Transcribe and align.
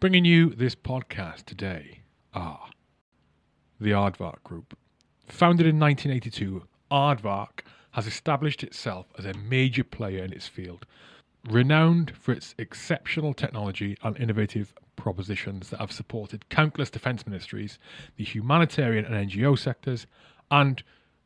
Bringing 0.00 0.24
you 0.24 0.54
this 0.54 0.74
podcast 0.74 1.44
today 1.44 2.00
are 2.32 2.70
the 3.78 3.90
Aardvark 3.90 4.42
Group. 4.42 4.74
Founded 5.28 5.66
in 5.66 5.78
1982, 5.78 6.66
Aardvark 6.90 7.60
has 7.90 8.06
established 8.06 8.62
itself 8.64 9.08
as 9.18 9.26
a 9.26 9.34
major 9.34 9.84
player 9.84 10.24
in 10.24 10.32
its 10.32 10.48
field, 10.48 10.86
renowned 11.50 12.16
for 12.16 12.32
its 12.32 12.54
exceptional 12.56 13.34
technology 13.34 13.94
and 14.02 14.16
innovative 14.16 14.72
propositions 14.96 15.68
that 15.68 15.80
have 15.80 15.92
supported 15.92 16.48
countless 16.48 16.88
defence 16.88 17.26
ministries, 17.26 17.78
the 18.16 18.24
humanitarian 18.24 19.04
and 19.04 19.30
NGO 19.30 19.58
sectors, 19.58 20.06
and 20.50 20.82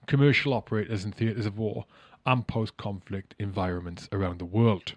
commercial 0.09 0.53
operators 0.53 1.05
in 1.05 1.13
theatres 1.13 1.47
of 1.47 1.57
war 1.57 1.85
and 2.27 2.49
post 2.49 2.77
conflict 2.77 3.37
environments 3.39 4.09
around 4.11 4.41
the 4.41 4.45
world. 4.45 4.97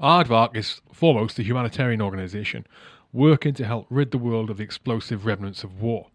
Aardvark 0.00 0.56
is 0.56 0.80
foremost 0.92 1.38
a 1.38 1.42
humanitarian 1.42 2.02
organisation 2.02 2.66
working 3.12 3.54
to 3.54 3.64
help 3.64 3.86
rid 3.90 4.10
the 4.10 4.18
world 4.18 4.50
of 4.50 4.56
the 4.56 4.64
explosive 4.64 5.24
remnants 5.24 5.62
of 5.62 5.80
war. 5.80 6.08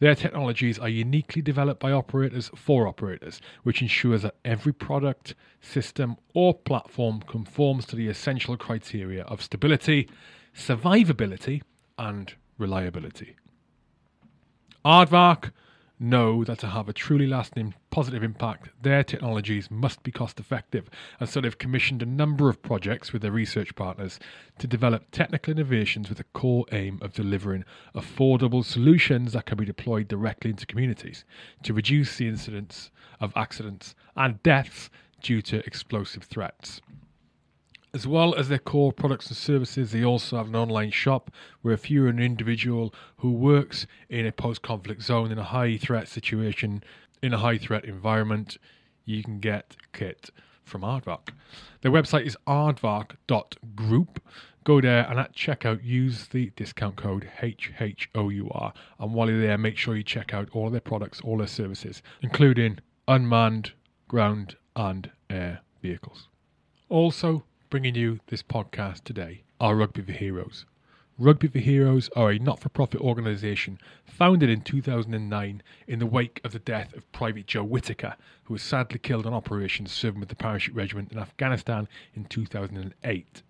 Their 0.00 0.14
technologies 0.14 0.78
are 0.78 0.88
uniquely 0.88 1.42
developed 1.42 1.80
by 1.80 1.92
operators 1.92 2.50
for 2.56 2.88
operators, 2.88 3.40
which 3.62 3.82
ensures 3.82 4.22
that 4.22 4.34
every 4.44 4.72
product, 4.72 5.34
system, 5.60 6.16
or 6.34 6.54
platform 6.54 7.20
conforms 7.20 7.84
to 7.86 7.96
the 7.96 8.08
essential 8.08 8.56
criteria 8.56 9.22
of 9.24 9.42
stability, 9.42 10.08
survivability, 10.54 11.62
and 11.98 12.34
reliability. 12.58 13.36
Aardvark 14.84 15.52
know 16.00 16.42
that 16.44 16.58
to 16.58 16.66
have 16.66 16.88
a 16.88 16.92
truly 16.92 17.26
lasting 17.26 17.74
positive 17.90 18.22
impact, 18.22 18.70
their 18.82 19.04
technologies 19.04 19.70
must 19.70 20.02
be 20.02 20.10
cost 20.10 20.40
effective, 20.40 20.88
and 21.20 21.28
so 21.28 21.40
they've 21.40 21.58
commissioned 21.58 22.02
a 22.02 22.06
number 22.06 22.48
of 22.48 22.62
projects 22.62 23.12
with 23.12 23.20
their 23.22 23.30
research 23.30 23.74
partners 23.74 24.18
to 24.58 24.66
develop 24.66 25.10
technical 25.12 25.52
innovations 25.52 26.08
with 26.08 26.18
a 26.18 26.24
core 26.32 26.64
aim 26.72 26.98
of 27.02 27.12
delivering 27.12 27.64
affordable 27.94 28.64
solutions 28.64 29.34
that 29.34 29.46
can 29.46 29.58
be 29.58 29.64
deployed 29.64 30.08
directly 30.08 30.50
into 30.50 30.66
communities 30.66 31.24
to 31.62 31.74
reduce 31.74 32.16
the 32.16 32.26
incidence 32.26 32.90
of 33.20 33.32
accidents 33.36 33.94
and 34.16 34.42
deaths 34.42 34.88
due 35.20 35.42
to 35.42 35.64
explosive 35.66 36.24
threats. 36.24 36.80
As 37.92 38.06
well 38.06 38.36
as 38.36 38.48
their 38.48 38.58
core 38.58 38.92
products 38.92 39.26
and 39.28 39.36
services, 39.36 39.90
they 39.90 40.04
also 40.04 40.36
have 40.36 40.46
an 40.46 40.54
online 40.54 40.92
shop 40.92 41.30
where 41.62 41.74
if 41.74 41.90
you're 41.90 42.06
an 42.06 42.20
individual 42.20 42.94
who 43.16 43.32
works 43.32 43.86
in 44.08 44.26
a 44.26 44.32
post 44.32 44.62
conflict 44.62 45.02
zone 45.02 45.32
in 45.32 45.38
a 45.38 45.44
high 45.44 45.76
threat 45.76 46.06
situation, 46.06 46.84
in 47.20 47.34
a 47.34 47.38
high 47.38 47.58
threat 47.58 47.84
environment, 47.84 48.58
you 49.04 49.24
can 49.24 49.40
get 49.40 49.76
kit 49.92 50.30
from 50.64 50.82
Aardvark. 50.82 51.30
Their 51.80 51.90
website 51.90 52.26
is 52.26 52.36
aardvark.group. 52.46 54.22
Go 54.62 54.80
there 54.80 55.06
and 55.10 55.18
at 55.18 55.34
checkout 55.34 55.82
use 55.82 56.28
the 56.28 56.52
discount 56.54 56.94
code 56.94 57.28
HHOUR. 57.40 58.72
And 59.00 59.14
while 59.14 59.28
you're 59.28 59.40
there, 59.40 59.58
make 59.58 59.76
sure 59.76 59.96
you 59.96 60.04
check 60.04 60.32
out 60.32 60.48
all 60.52 60.70
their 60.70 60.80
products, 60.80 61.20
all 61.22 61.38
their 61.38 61.48
services, 61.48 62.02
including 62.22 62.78
unmanned 63.08 63.72
ground 64.06 64.56
and 64.76 65.10
air 65.28 65.62
vehicles. 65.82 66.28
Also, 66.88 67.44
bringing 67.70 67.94
you 67.94 68.18
this 68.26 68.42
podcast 68.42 69.04
today 69.04 69.42
are 69.60 69.76
Rugby 69.76 70.02
for 70.02 70.10
Heroes. 70.10 70.66
Rugby 71.16 71.46
for 71.46 71.60
Heroes 71.60 72.10
are 72.16 72.32
a 72.32 72.38
not 72.40 72.58
for 72.58 72.68
profit 72.68 73.00
organisation 73.00 73.78
founded 74.04 74.50
in 74.50 74.62
2009 74.62 75.62
in 75.86 75.98
the 76.00 76.06
wake 76.06 76.40
of 76.42 76.50
the 76.50 76.58
death 76.58 76.92
of 76.96 77.10
Private 77.12 77.46
Joe 77.46 77.62
Whitaker, 77.62 78.16
who 78.42 78.54
was 78.54 78.62
sadly 78.64 78.98
killed 78.98 79.24
on 79.24 79.32
operations 79.32 79.92
serving 79.92 80.18
with 80.18 80.30
the 80.30 80.34
Parachute 80.34 80.74
Regiment 80.74 81.12
in 81.12 81.18
Afghanistan 81.20 81.86
in 82.12 82.24
2008. 82.24 83.42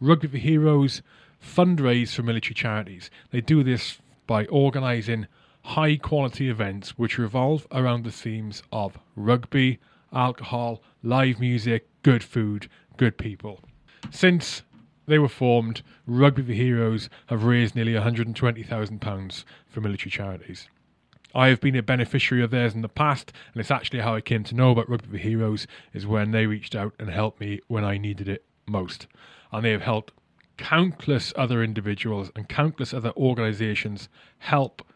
Rugby 0.00 0.28
for 0.28 0.36
Heroes 0.36 1.00
fundraise 1.42 2.14
for 2.14 2.22
military 2.22 2.54
charities. 2.54 3.10
They 3.30 3.40
do 3.40 3.62
this 3.62 4.00
by 4.26 4.44
organising 4.46 5.28
high 5.62 5.96
quality 5.96 6.50
events 6.50 6.98
which 6.98 7.16
revolve 7.16 7.66
around 7.72 8.04
the 8.04 8.12
themes 8.12 8.62
of 8.70 8.98
rugby, 9.16 9.78
alcohol, 10.12 10.82
live 11.02 11.40
music, 11.40 11.86
good 12.02 12.22
food, 12.22 12.68
good 13.00 13.16
people. 13.16 13.60
Since 14.10 14.62
they 15.06 15.18
were 15.18 15.26
formed, 15.26 15.80
Rugby 16.06 16.42
for 16.42 16.52
Heroes 16.52 17.08
have 17.28 17.44
raised 17.44 17.74
nearly 17.74 17.94
£120,000 17.94 19.44
for 19.66 19.80
military 19.80 20.10
charities. 20.10 20.68
I 21.34 21.48
have 21.48 21.62
been 21.62 21.76
a 21.76 21.82
beneficiary 21.82 22.44
of 22.44 22.50
theirs 22.50 22.74
in 22.74 22.82
the 22.82 22.90
past, 22.90 23.32
and 23.54 23.60
it's 23.60 23.70
actually 23.70 24.00
how 24.00 24.14
I 24.14 24.20
came 24.20 24.44
to 24.44 24.54
know 24.54 24.70
about 24.70 24.90
Rugby 24.90 25.08
for 25.08 25.16
Heroes 25.16 25.66
is 25.94 26.06
when 26.06 26.32
they 26.32 26.44
reached 26.44 26.76
out 26.76 26.92
and 26.98 27.08
helped 27.08 27.40
me 27.40 27.60
when 27.68 27.86
I 27.86 27.96
needed 27.96 28.28
it 28.28 28.44
most. 28.66 29.06
And 29.50 29.64
they 29.64 29.70
have 29.70 29.80
helped 29.80 30.12
countless 30.58 31.32
other 31.36 31.64
individuals 31.64 32.30
and 32.36 32.50
countless 32.50 32.92
other 32.92 33.12
organisations 33.16 34.10
help 34.40 34.86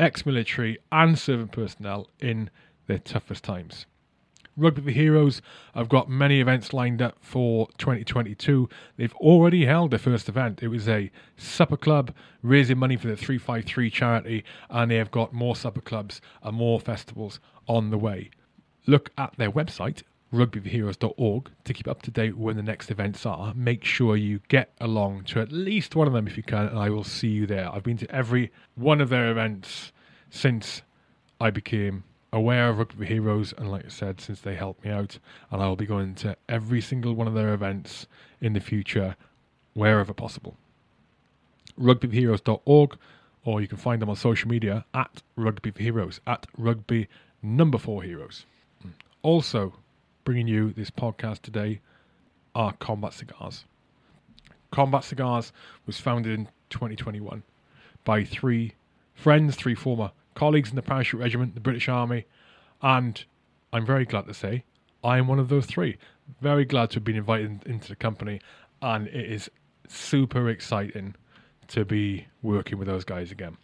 ex-military 0.00 0.78
and 0.90 1.16
serving 1.16 1.48
personnel 1.48 2.10
in 2.18 2.50
their 2.88 2.98
toughest 2.98 3.44
times. 3.44 3.86
Rugby 4.56 4.80
for 4.80 4.90
Heroes 4.90 5.42
have 5.74 5.88
got 5.88 6.08
many 6.08 6.40
events 6.40 6.72
lined 6.72 7.02
up 7.02 7.16
for 7.20 7.68
2022. 7.76 8.68
They've 8.96 9.14
already 9.16 9.66
held 9.66 9.90
their 9.90 9.98
first 9.98 10.30
event. 10.30 10.62
It 10.62 10.68
was 10.68 10.88
a 10.88 11.10
supper 11.36 11.76
club 11.76 12.14
raising 12.42 12.78
money 12.78 12.96
for 12.96 13.08
the 13.08 13.16
353 13.16 13.90
charity, 13.90 14.44
and 14.70 14.90
they 14.90 14.96
have 14.96 15.10
got 15.10 15.34
more 15.34 15.56
supper 15.56 15.82
clubs 15.82 16.22
and 16.42 16.56
more 16.56 16.80
festivals 16.80 17.38
on 17.68 17.90
the 17.90 17.98
way. 17.98 18.30
Look 18.86 19.10
at 19.18 19.36
their 19.36 19.50
website, 19.50 20.02
rugbyforheroes.org, 20.32 21.50
to 21.64 21.74
keep 21.74 21.86
up 21.86 22.00
to 22.02 22.10
date 22.10 22.38
when 22.38 22.56
the 22.56 22.62
next 22.62 22.90
events 22.90 23.26
are. 23.26 23.52
Make 23.54 23.84
sure 23.84 24.16
you 24.16 24.40
get 24.48 24.72
along 24.80 25.24
to 25.24 25.40
at 25.40 25.52
least 25.52 25.94
one 25.94 26.06
of 26.06 26.14
them 26.14 26.26
if 26.26 26.38
you 26.38 26.42
can, 26.42 26.66
and 26.66 26.78
I 26.78 26.88
will 26.88 27.04
see 27.04 27.28
you 27.28 27.46
there. 27.46 27.70
I've 27.70 27.82
been 27.82 27.98
to 27.98 28.10
every 28.10 28.50
one 28.74 29.02
of 29.02 29.10
their 29.10 29.30
events 29.30 29.92
since 30.30 30.80
I 31.38 31.50
became 31.50 32.04
aware 32.36 32.68
of 32.68 32.78
Rugby 32.78 33.06
Heroes, 33.06 33.54
and 33.56 33.70
like 33.70 33.86
I 33.86 33.88
said, 33.88 34.20
since 34.20 34.40
they 34.40 34.54
helped 34.54 34.84
me 34.84 34.90
out, 34.90 35.18
and 35.50 35.62
I 35.62 35.66
will 35.68 35.76
be 35.76 35.86
going 35.86 36.14
to 36.16 36.36
every 36.48 36.82
single 36.82 37.14
one 37.14 37.26
of 37.26 37.34
their 37.34 37.54
events 37.54 38.06
in 38.40 38.52
the 38.52 38.60
future, 38.60 39.16
wherever 39.72 40.12
possible. 40.12 40.56
RugbyForHeroes.org, 41.80 42.98
or 43.44 43.60
you 43.60 43.66
can 43.66 43.78
find 43.78 44.02
them 44.02 44.10
on 44.10 44.16
social 44.16 44.50
media 44.50 44.84
at 44.92 45.22
Rugby 45.34 45.70
for 45.70 45.82
Heroes, 45.82 46.20
at 46.26 46.46
Rugby 46.58 47.08
Number 47.42 47.78
Four 47.78 48.02
Heroes. 48.02 48.44
Also, 49.22 49.72
bringing 50.24 50.46
you 50.46 50.72
this 50.72 50.90
podcast 50.90 51.40
today 51.40 51.80
are 52.54 52.74
Combat 52.74 53.14
Cigars. 53.14 53.64
Combat 54.70 55.04
Cigars 55.04 55.52
was 55.86 55.98
founded 55.98 56.38
in 56.38 56.48
2021 56.68 57.42
by 58.04 58.24
three 58.24 58.74
friends, 59.14 59.56
three 59.56 59.74
former 59.74 60.10
colleagues 60.36 60.70
in 60.70 60.76
the 60.76 60.82
Parachute 60.82 61.20
Regiment, 61.20 61.54
the 61.54 61.60
British 61.60 61.88
Army, 61.88 62.26
and 62.80 63.24
I'm 63.72 63.84
very 63.84 64.04
glad 64.04 64.26
to 64.26 64.34
say 64.34 64.64
I 65.02 65.18
am 65.18 65.26
one 65.26 65.40
of 65.40 65.48
those 65.48 65.66
three. 65.66 65.98
Very 66.40 66.64
glad 66.64 66.90
to 66.90 66.96
have 66.96 67.04
been 67.04 67.16
invited 67.16 67.64
into 67.66 67.88
the 67.88 67.96
company, 67.96 68.40
and 68.80 69.08
it 69.08 69.32
is 69.32 69.50
super 69.88 70.48
exciting 70.48 71.16
to 71.68 71.84
be 71.84 72.28
working 72.42 72.78
with 72.78 72.86
those 72.86 73.04
guys 73.04 73.32
again. 73.32 73.56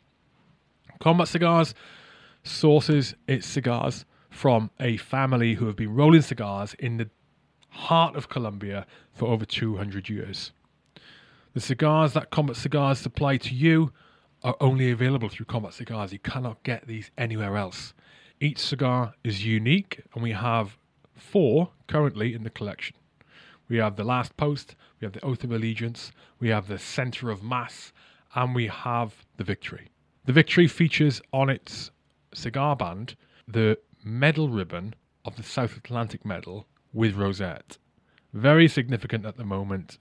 Combat 0.98 1.28
Cigars 1.28 1.74
sources 2.42 3.14
its 3.28 3.46
cigars 3.46 4.04
from 4.30 4.70
a 4.80 4.96
family 4.96 5.54
who 5.54 5.66
have 5.66 5.76
been 5.76 5.94
rolling 5.94 6.22
cigars 6.22 6.74
in 6.74 6.96
the 6.96 7.10
heart 7.68 8.16
of 8.16 8.28
Colombia 8.28 8.86
for 9.12 9.28
over 9.28 9.44
200 9.44 10.08
years. 10.08 10.52
The 11.54 11.60
cigars 11.60 12.14
that 12.14 12.30
Combat 12.30 12.56
Cigars 12.56 12.98
supply 12.98 13.36
to 13.36 13.54
you 13.54 13.92
are 14.44 14.56
only 14.60 14.90
available 14.90 15.28
through 15.28 15.46
Combat 15.46 15.74
Cigars. 15.74 16.12
You 16.12 16.18
cannot 16.18 16.62
get 16.62 16.86
these 16.86 17.10
anywhere 17.16 17.56
else. 17.56 17.94
Each 18.40 18.58
cigar 18.58 19.14
is 19.22 19.44
unique, 19.44 20.02
and 20.14 20.22
we 20.22 20.32
have 20.32 20.76
four 21.14 21.70
currently 21.86 22.34
in 22.34 22.42
the 22.42 22.50
collection. 22.50 22.96
We 23.68 23.76
have 23.76 23.96
the 23.96 24.04
Last 24.04 24.36
Post, 24.36 24.74
we 25.00 25.06
have 25.06 25.12
the 25.12 25.24
Oath 25.24 25.44
of 25.44 25.52
Allegiance, 25.52 26.12
we 26.40 26.48
have 26.48 26.66
the 26.66 26.78
Center 26.78 27.30
of 27.30 27.42
Mass, 27.42 27.92
and 28.34 28.54
we 28.54 28.66
have 28.66 29.24
the 29.36 29.44
Victory. 29.44 29.88
The 30.24 30.32
Victory 30.32 30.66
features 30.66 31.22
on 31.32 31.48
its 31.48 31.90
cigar 32.34 32.76
band 32.76 33.16
the 33.46 33.78
medal 34.04 34.48
ribbon 34.48 34.94
of 35.24 35.36
the 35.36 35.42
South 35.42 35.76
Atlantic 35.76 36.24
Medal 36.24 36.66
with 36.92 37.14
rosette. 37.14 37.78
Very 38.32 38.66
significant 38.66 39.24
at 39.24 39.36
the 39.36 39.44
moment, 39.44 39.98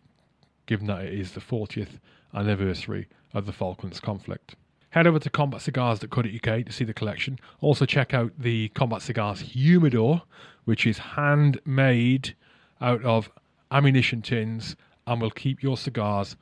given 0.65 0.87
that 0.87 1.05
it 1.05 1.13
is 1.13 1.33
the 1.33 1.41
40th 1.41 1.99
anniversary 2.33 3.07
of 3.33 3.45
the 3.45 3.53
Falklands 3.53 3.99
conflict. 3.99 4.55
Head 4.91 5.07
over 5.07 5.19
to 5.19 5.29
combatcigars.co.uk 5.29 6.65
to 6.65 6.71
see 6.71 6.83
the 6.83 6.93
collection. 6.93 7.39
Also, 7.61 7.85
check 7.85 8.13
out 8.13 8.33
the 8.37 8.67
Combat 8.69 9.01
Cigars 9.01 9.39
Humidor, 9.39 10.23
which 10.65 10.85
is 10.85 10.97
handmade 10.97 12.35
out 12.81 13.03
of 13.03 13.31
ammunition 13.71 14.21
tins 14.21 14.75
and 15.07 15.21
will 15.21 15.31
keep 15.31 15.63
your 15.63 15.77
cigars 15.77 16.35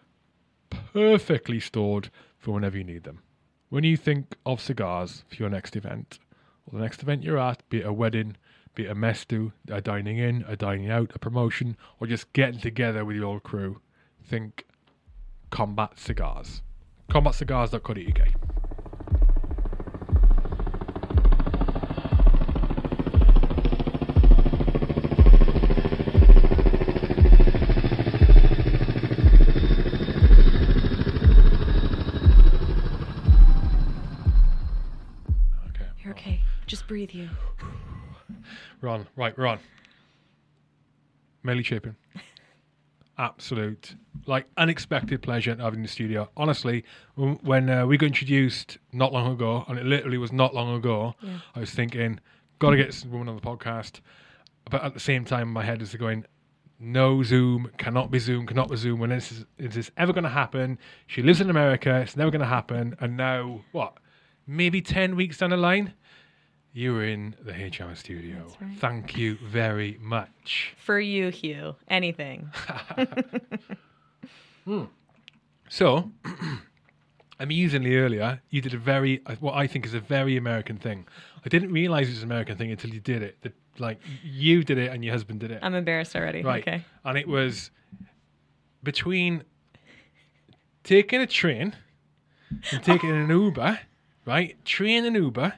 perfectly 0.70 1.60
stored 1.60 2.10
for 2.38 2.54
whenever 2.54 2.78
you 2.78 2.84
need 2.84 3.04
them. 3.04 3.22
When 3.70 3.84
you 3.84 3.96
think 3.96 4.36
of 4.46 4.62
cigars 4.62 5.24
for 5.28 5.36
your 5.36 5.50
next 5.50 5.76
event, 5.76 6.18
or 6.66 6.80
the 6.80 6.84
next 6.84 7.04
event 7.04 7.24
you're 7.24 7.38
at, 7.38 7.68
be 7.70 7.82
it 7.82 7.86
a 7.86 7.94
wedding, 7.94 8.36
be 8.74 8.86
it 8.86 8.92
a 8.92 8.96
mess 8.96 9.26
do, 9.26 9.52
a 9.68 9.80
dining 9.82 10.18
in, 10.18 10.44
a 10.48 10.56
dining 10.56 10.90
out, 10.90 11.12
a 11.14 11.20
promotion, 11.20 11.78
or 12.00 12.08
just 12.08 12.34
getting 12.34 12.60
together 12.60 13.06
with 13.06 13.16
your 13.16 13.40
crew, 13.40 13.80
think 14.24 14.66
Combat 15.52 16.00
Cigars. 16.00 16.62
CombatCigars.co.uk. 17.10 18.28
Okay. 35.68 35.86
You're 36.04 36.14
okay. 36.14 36.40
Just 36.68 36.88
breathe, 36.88 37.12
you. 37.12 37.30
We're 38.82 38.90
on. 38.90 39.08
Right, 39.18 39.38
we're 39.38 39.48
on. 39.48 39.60
Melly 41.44 41.64
Chapin. 41.64 41.96
Absolute, 43.20 43.96
like, 44.28 44.48
unexpected 44.56 45.22
pleasure 45.22 45.54
having 45.60 45.82
the 45.82 45.90
studio. 45.90 46.30
Honestly, 46.38 46.86
when 47.16 47.70
uh, 47.70 47.86
we 47.86 47.98
got 47.98 48.06
introduced 48.08 48.78
not 48.94 49.12
long 49.12 49.32
ago, 49.34 49.66
and 49.68 49.78
it 49.78 49.86
literally 49.86 50.18
was 50.18 50.32
not 50.32 50.56
long 50.56 50.74
ago, 50.74 51.14
Yeah. 51.22 51.40
I 51.54 51.60
was 51.60 51.72
thinking, 51.72 52.22
got 52.60 52.70
to 52.72 52.78
get 52.78 52.88
this 52.88 53.04
woman 53.06 53.28
on 53.28 53.36
the 53.36 53.42
podcast. 53.42 54.00
But 54.72 54.84
at 54.86 54.94
the 54.94 55.02
same 55.02 55.26
time, 55.26 55.52
my 55.52 55.64
head 55.66 55.82
is 55.82 55.94
going, 55.96 56.26
no 56.80 57.22
Zoom, 57.22 57.70
cannot 57.78 58.10
be 58.10 58.20
Zoom, 58.20 58.48
cannot 58.48 58.70
be 58.70 58.78
Zoom. 58.78 59.00
When 59.02 59.12
is 59.12 59.28
this, 59.30 59.46
is 59.58 59.76
this 59.76 59.92
ever 59.98 60.14
going 60.14 60.24
to 60.24 60.30
happen? 60.30 60.80
She 61.08 61.22
lives 61.22 61.42
in 61.42 61.50
America, 61.50 62.00
it's 62.00 62.16
never 62.16 62.32
going 62.32 62.40
to 62.40 62.48
happen. 62.48 62.96
And 63.02 63.18
now, 63.18 63.62
what? 63.74 63.98
Maybe 64.48 64.82
10 64.82 65.18
weeks 65.18 65.38
down 65.40 65.50
the 65.50 65.58
line, 65.58 65.94
you're 66.74 67.04
in 67.04 67.36
the 67.44 67.52
HR 67.52 67.96
studio. 67.96 68.48
Right. 68.62 68.78
Thank 68.78 69.18
you 69.18 69.38
very 69.44 69.98
much. 70.00 70.74
For 70.78 71.00
you, 71.00 71.30
Hugh. 71.30 71.76
Anything. 71.88 72.52
So, 75.70 76.12
amusingly 77.40 77.96
earlier, 77.96 78.42
you 78.50 78.60
did 78.60 78.74
a 78.74 78.78
very, 78.78 79.22
uh, 79.28 79.36
what 79.40 79.54
I 79.54 79.68
think 79.68 79.86
is 79.86 79.94
a 79.94 80.00
very 80.00 80.36
American 80.36 80.78
thing. 80.78 81.08
I 81.46 81.50
didn't 81.50 81.72
realize 81.72 82.08
it 82.08 82.12
was 82.12 82.24
an 82.24 82.26
American 82.26 82.58
thing 82.58 82.72
until 82.72 82.92
you 82.92 83.00
did 83.00 83.22
it. 83.22 83.38
That, 83.42 83.54
like, 83.78 84.00
you 84.24 84.64
did 84.64 84.80
it 84.80 84.92
and 84.92 85.06
your 85.06 85.14
husband 85.14 85.40
did 85.40 85.52
it. 85.52 85.60
I'm 85.62 85.76
embarrassed 85.76 86.16
already. 86.16 86.42
Right. 86.42 86.64
Okay. 86.68 86.84
And 87.06 87.18
it 87.18 87.28
was 87.28 87.70
between 88.84 89.44
taking 90.84 91.22
a 91.22 91.28
train 91.28 91.76
and 92.72 92.84
taking 92.84 93.12
an 93.12 93.30
Uber, 93.30 93.80
right? 94.26 94.64
Train 94.66 95.06
and 95.06 95.16
Uber, 95.16 95.54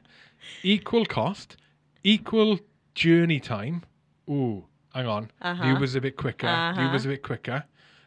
equal 0.63 1.05
cost, 1.05 1.57
equal 2.03 2.59
journey 2.95 3.39
time. 3.39 3.83
Ooh, 4.29 4.65
hang 4.93 5.07
on. 5.07 5.31
Uh-huh. 5.41 5.65
Uber's 5.65 5.95
a 5.95 6.01
bit 6.01 6.17
quicker. 6.17 6.47
Uh-huh. 6.47 6.81
Uber's 6.81 7.05
a 7.05 7.09
bit 7.09 7.23
quicker, 7.23 7.63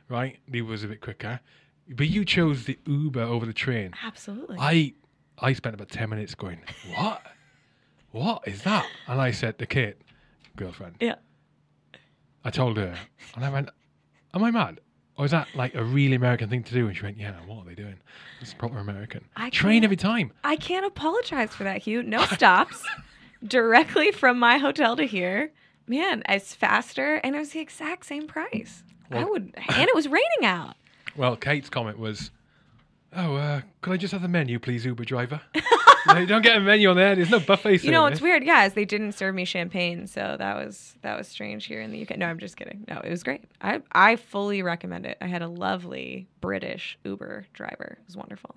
right? 0.09 0.39
The 0.49 0.59
Uber's 0.59 0.85
a 0.85 0.89
bit 0.89 1.01
quicker. 1.01 1.41
But 1.89 2.09
you 2.09 2.25
chose 2.25 2.65
the 2.65 2.79
Uber 2.87 3.23
over 3.23 3.45
the 3.47 3.53
train. 3.53 3.93
Absolutely. 4.03 4.57
I 4.59 4.95
I 5.39 5.53
spent 5.53 5.75
about 5.75 5.91
ten 5.91 6.11
minutes 6.11 6.35
going, 6.35 6.61
What? 6.95 7.23
What 8.11 8.47
is 8.47 8.63
that? 8.63 8.87
And 9.09 9.21
I 9.21 9.33
said 9.33 9.59
to 9.59 9.67
Kate, 9.67 9.97
girlfriend, 10.57 10.97
yeah. 11.01 11.17
I 12.45 12.51
told 12.51 12.77
her, 12.77 12.95
and 13.35 13.45
I 13.45 13.51
went, 13.51 13.71
"Am 14.35 14.45
I 14.45 14.51
mad? 14.51 14.81
Or 15.17 15.25
is 15.25 15.31
that 15.31 15.49
like 15.55 15.75
a 15.75 15.85
really 15.85 16.17
American 16.17 16.49
thing 16.49 16.63
to 16.65 16.75
do?" 16.75 16.87
And 16.87 16.97
she 16.97 17.03
went, 17.03 17.17
"Yeah, 17.17 17.33
what 17.47 17.63
are 17.63 17.65
they 17.69 17.75
doing? 17.75 17.97
It's 18.41 18.55
proper 18.55 18.79
American. 18.79 19.25
I 19.37 19.51
Train 19.51 19.85
every 19.85 19.97
time." 19.97 20.33
I 20.43 20.57
can't 20.57 20.85
apologize 20.87 21.51
for 21.55 21.65
that, 21.65 21.83
Hugh. 21.83 22.03
No 22.03 22.25
stops. 22.27 22.83
Directly 23.47 24.11
from 24.11 24.39
my 24.39 24.59
hotel 24.59 24.97
to 24.97 25.05
here. 25.05 25.53
Man, 25.87 26.23
it's 26.29 26.55
faster 26.55 27.17
and 27.17 27.37
it 27.37 27.39
was 27.39 27.51
the 27.51 27.61
exact 27.61 28.07
same 28.07 28.27
price. 28.27 28.83
I 29.11 29.25
would 29.25 29.53
and 29.69 29.89
it 29.89 29.95
was 29.95 30.09
raining 30.09 30.45
out. 30.45 30.75
Well, 31.17 31.37
Kate's 31.37 31.69
comment 31.71 31.97
was, 31.97 32.33
"Oh, 33.17 33.37
uh, 33.37 33.61
could 33.81 33.93
I 33.93 33.97
just 33.97 34.13
have 34.13 34.23
the 34.23 34.29
menu, 34.29 34.59
please, 34.59 34.85
Uber 34.85 35.05
driver? 35.05 35.41
you 35.55 36.27
don't 36.27 36.43
get 36.43 36.57
a 36.57 36.61
menu 36.61 36.91
on 36.91 36.97
there. 36.97 37.15
There's 37.15 37.31
no 37.31 37.41
buffet 37.41 37.83
You 37.83 37.91
know, 37.91 38.05
service." 38.05 38.19
it's 38.19 38.23
weird, 38.23 38.45
yeah, 38.45 38.67
is 38.67 38.75
they 38.75 38.85
didn't 38.85 39.13
serve 39.13 39.35
me 39.35 39.45
champagne, 39.45 40.07
so 40.07 40.37
that 40.39 40.57
was 40.57 40.97
that 41.03 41.17
was 41.17 41.29
strange 41.29 41.67
here 41.67 41.81
in 41.81 41.91
the 41.91 42.03
UK. 42.03 42.17
No, 42.19 42.27
I'm 42.27 42.39
just 42.39 42.57
kidding. 42.57 42.85
No, 42.89 43.01
it 43.03 43.11
was 43.11 43.23
great. 43.23 43.43
I 43.61 43.81
I 43.93 44.17
fully 44.17 44.63
recommend 44.63 45.07
it. 45.07 45.17
I 45.21 45.27
had 45.27 45.43
a 45.43 45.49
lovely 45.49 46.29
British 46.41 46.99
Uber 47.05 47.47
driver. 47.53 47.99
It 48.01 48.07
was 48.07 48.17
wonderful. 48.17 48.57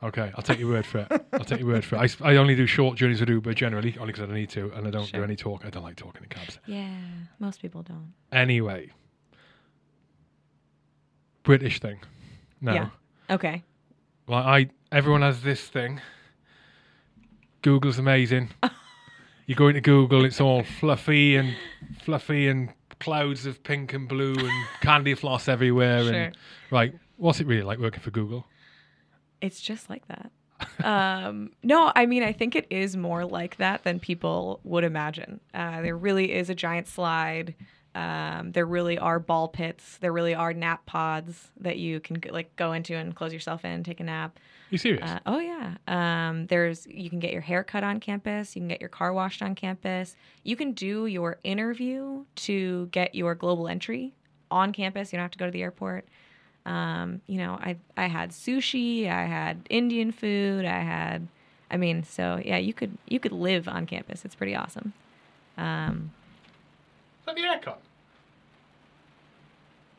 Okay, 0.00 0.30
I'll 0.36 0.44
take 0.44 0.60
your 0.60 0.68
word 0.68 0.86
for 0.86 0.98
it. 0.98 1.26
I'll 1.32 1.40
take 1.40 1.58
your 1.58 1.68
word 1.68 1.84
for 1.84 2.02
it. 2.02 2.16
I 2.22 2.36
only 2.36 2.54
do 2.54 2.66
short 2.66 2.96
journeys 2.96 3.18
with 3.18 3.28
Uber 3.30 3.52
generally, 3.52 3.96
only 3.98 4.12
because 4.12 4.22
I 4.22 4.26
don't 4.26 4.36
need 4.36 4.50
to, 4.50 4.70
and 4.74 4.86
I 4.86 4.90
don't 4.90 5.10
do 5.10 5.24
any 5.24 5.34
talk. 5.34 5.64
I 5.64 5.70
don't 5.70 5.82
like 5.82 5.96
talking 5.96 6.22
in 6.22 6.28
cabs. 6.28 6.60
Yeah, 6.66 6.88
most 7.40 7.60
people 7.60 7.82
don't. 7.82 8.12
Anyway, 8.30 8.92
British 11.42 11.80
thing. 11.80 11.98
No. 12.60 12.74
Yeah. 12.74 12.88
Okay. 13.30 13.64
Well, 14.26 14.38
I 14.38 14.70
everyone 14.92 15.22
has 15.22 15.42
this 15.42 15.66
thing. 15.66 16.00
Google's 17.62 17.98
amazing. 17.98 18.50
you 19.46 19.54
go 19.54 19.68
into 19.68 19.80
Google, 19.80 20.24
it's 20.24 20.40
all 20.40 20.62
fluffy 20.62 21.36
and 21.36 21.56
fluffy 22.02 22.48
and 22.48 22.70
clouds 23.00 23.46
of 23.46 23.62
pink 23.62 23.92
and 23.92 24.08
blue 24.08 24.34
and 24.34 24.66
candy 24.80 25.14
floss 25.14 25.48
everywhere. 25.48 26.04
Sure. 26.04 26.14
And 26.14 26.36
right, 26.70 26.94
what's 27.16 27.40
it 27.40 27.46
really 27.46 27.62
like 27.62 27.78
working 27.78 28.00
for 28.00 28.10
Google? 28.10 28.46
It's 29.40 29.60
just 29.60 29.88
like 29.88 30.04
that. 30.08 30.30
um, 30.84 31.52
no, 31.62 31.92
I 31.94 32.06
mean, 32.06 32.22
I 32.22 32.32
think 32.32 32.56
it 32.56 32.66
is 32.70 32.96
more 32.96 33.24
like 33.24 33.56
that 33.56 33.84
than 33.84 34.00
people 34.00 34.60
would 34.64 34.84
imagine. 34.84 35.40
Uh, 35.54 35.82
there 35.82 35.96
really 35.96 36.32
is 36.32 36.50
a 36.50 36.54
giant 36.54 36.88
slide. 36.88 37.54
Um, 37.98 38.52
there 38.52 38.64
really 38.64 38.96
are 38.96 39.18
ball 39.18 39.48
pits. 39.48 39.98
There 39.98 40.12
really 40.12 40.32
are 40.32 40.52
nap 40.52 40.86
pods 40.86 41.48
that 41.58 41.78
you 41.78 41.98
can 41.98 42.22
like 42.30 42.54
go 42.54 42.72
into 42.72 42.94
and 42.94 43.12
close 43.12 43.32
yourself 43.32 43.64
in, 43.64 43.82
take 43.82 43.98
a 43.98 44.04
nap. 44.04 44.38
you 44.70 44.78
serious? 44.78 45.02
Uh, 45.02 45.18
oh 45.26 45.40
yeah. 45.40 45.74
Um, 45.88 46.46
there's 46.46 46.86
you 46.86 47.10
can 47.10 47.18
get 47.18 47.32
your 47.32 47.40
hair 47.40 47.64
cut 47.64 47.82
on 47.82 47.98
campus. 47.98 48.54
You 48.54 48.60
can 48.60 48.68
get 48.68 48.80
your 48.80 48.88
car 48.88 49.12
washed 49.12 49.42
on 49.42 49.56
campus. 49.56 50.14
You 50.44 50.54
can 50.54 50.72
do 50.72 51.06
your 51.06 51.38
interview 51.42 52.24
to 52.36 52.86
get 52.92 53.16
your 53.16 53.34
global 53.34 53.66
entry 53.66 54.14
on 54.48 54.72
campus. 54.72 55.12
You 55.12 55.16
don't 55.16 55.24
have 55.24 55.32
to 55.32 55.38
go 55.38 55.46
to 55.46 55.50
the 55.50 55.62
airport. 55.62 56.06
Um, 56.66 57.20
you 57.26 57.38
know, 57.38 57.54
I 57.54 57.78
I 57.96 58.06
had 58.06 58.30
sushi. 58.30 59.10
I 59.10 59.24
had 59.24 59.66
Indian 59.70 60.12
food. 60.12 60.64
I 60.64 60.82
had, 60.82 61.26
I 61.68 61.76
mean, 61.76 62.04
so 62.04 62.40
yeah, 62.44 62.58
you 62.58 62.72
could 62.72 62.96
you 63.08 63.18
could 63.18 63.32
live 63.32 63.66
on 63.66 63.86
campus. 63.86 64.24
It's 64.24 64.36
pretty 64.36 64.54
awesome. 64.54 64.92
Um, 65.56 66.12
the 67.26 67.32
aircon? 67.42 67.76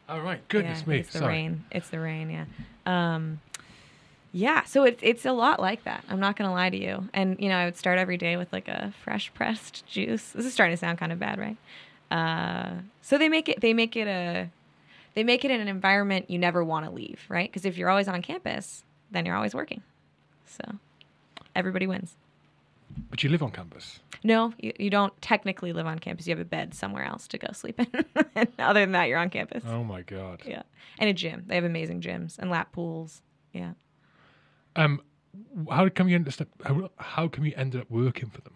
Oh 0.09 0.19
right, 0.19 0.45
goodness 0.47 0.83
yeah, 0.85 0.93
me. 0.93 0.99
It's 0.99 1.13
the 1.13 1.19
Sorry. 1.19 1.33
rain. 1.33 1.63
It's 1.71 1.89
the 1.89 1.99
rain. 1.99 2.29
Yeah. 2.29 2.45
Um, 2.85 3.39
yeah. 4.31 4.63
So 4.63 4.83
it's 4.83 4.99
it's 5.03 5.25
a 5.25 5.31
lot 5.31 5.59
like 5.59 5.83
that. 5.83 6.03
I'm 6.09 6.19
not 6.19 6.35
gonna 6.35 6.51
lie 6.51 6.69
to 6.69 6.77
you. 6.77 7.07
And 7.13 7.39
you 7.39 7.49
know, 7.49 7.55
I 7.55 7.65
would 7.65 7.77
start 7.77 7.99
every 7.99 8.17
day 8.17 8.35
with 8.35 8.51
like 8.51 8.67
a 8.67 8.93
fresh 9.03 9.31
pressed 9.33 9.85
juice. 9.85 10.31
This 10.31 10.45
is 10.45 10.53
starting 10.53 10.73
to 10.73 10.79
sound 10.79 10.97
kind 10.97 11.11
of 11.11 11.19
bad, 11.19 11.39
right? 11.39 11.57
Uh, 12.09 12.81
so 13.01 13.17
they 13.17 13.29
make 13.29 13.47
it 13.47 13.61
they 13.61 13.73
make 13.73 13.95
it 13.95 14.07
a 14.07 14.49
they 15.13 15.23
make 15.23 15.45
it 15.45 15.51
in 15.51 15.61
an 15.61 15.67
environment 15.67 16.29
you 16.29 16.39
never 16.39 16.63
want 16.63 16.85
to 16.85 16.91
leave, 16.91 17.21
right? 17.29 17.49
Because 17.49 17.65
if 17.65 17.77
you're 17.77 17.89
always 17.89 18.07
on 18.07 18.21
campus, 18.21 18.83
then 19.11 19.25
you're 19.25 19.35
always 19.35 19.53
working. 19.53 19.83
So 20.45 20.63
everybody 21.55 21.85
wins. 21.85 22.15
But 23.09 23.23
you 23.23 23.29
live 23.29 23.43
on 23.43 23.51
campus. 23.51 23.99
No, 24.23 24.53
you, 24.59 24.73
you 24.77 24.89
don't 24.89 25.19
technically 25.21 25.73
live 25.73 25.85
on 25.85 25.99
campus. 25.99 26.27
You 26.27 26.31
have 26.31 26.41
a 26.41 26.45
bed 26.45 26.73
somewhere 26.73 27.03
else 27.03 27.27
to 27.29 27.37
go 27.37 27.51
sleep 27.53 27.79
in. 27.79 27.87
and 28.35 28.49
other 28.59 28.81
than 28.81 28.91
that, 28.91 29.07
you're 29.07 29.17
on 29.17 29.29
campus. 29.29 29.63
Oh 29.67 29.83
my 29.83 30.01
god. 30.01 30.41
Yeah. 30.45 30.63
And 30.97 31.09
a 31.09 31.13
gym. 31.13 31.45
They 31.47 31.55
have 31.55 31.63
amazing 31.63 32.01
gyms 32.01 32.37
and 32.37 32.49
lap 32.49 32.71
pools. 32.71 33.21
Yeah. 33.53 33.73
Um, 34.75 35.01
how 35.69 35.87
come 35.89 36.09
you 36.09 36.15
ended 36.15 36.41
up? 36.41 36.47
How, 36.63 36.89
how 36.97 37.27
come 37.27 37.45
you 37.45 37.53
ended 37.55 37.81
up 37.81 37.89
working 37.89 38.29
for 38.29 38.41
them? 38.41 38.53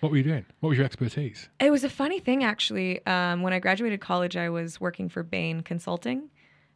What 0.00 0.10
were 0.10 0.18
you 0.18 0.22
doing? 0.22 0.44
What 0.60 0.68
was 0.68 0.76
your 0.76 0.84
expertise? 0.84 1.48
It 1.60 1.70
was 1.70 1.82
a 1.82 1.88
funny 1.88 2.20
thing, 2.20 2.44
actually. 2.44 3.04
Um, 3.06 3.42
when 3.42 3.54
I 3.54 3.58
graduated 3.58 4.00
college, 4.00 4.36
I 4.36 4.50
was 4.50 4.78
working 4.78 5.08
for 5.08 5.22
Bain 5.22 5.62
Consulting, 5.62 6.28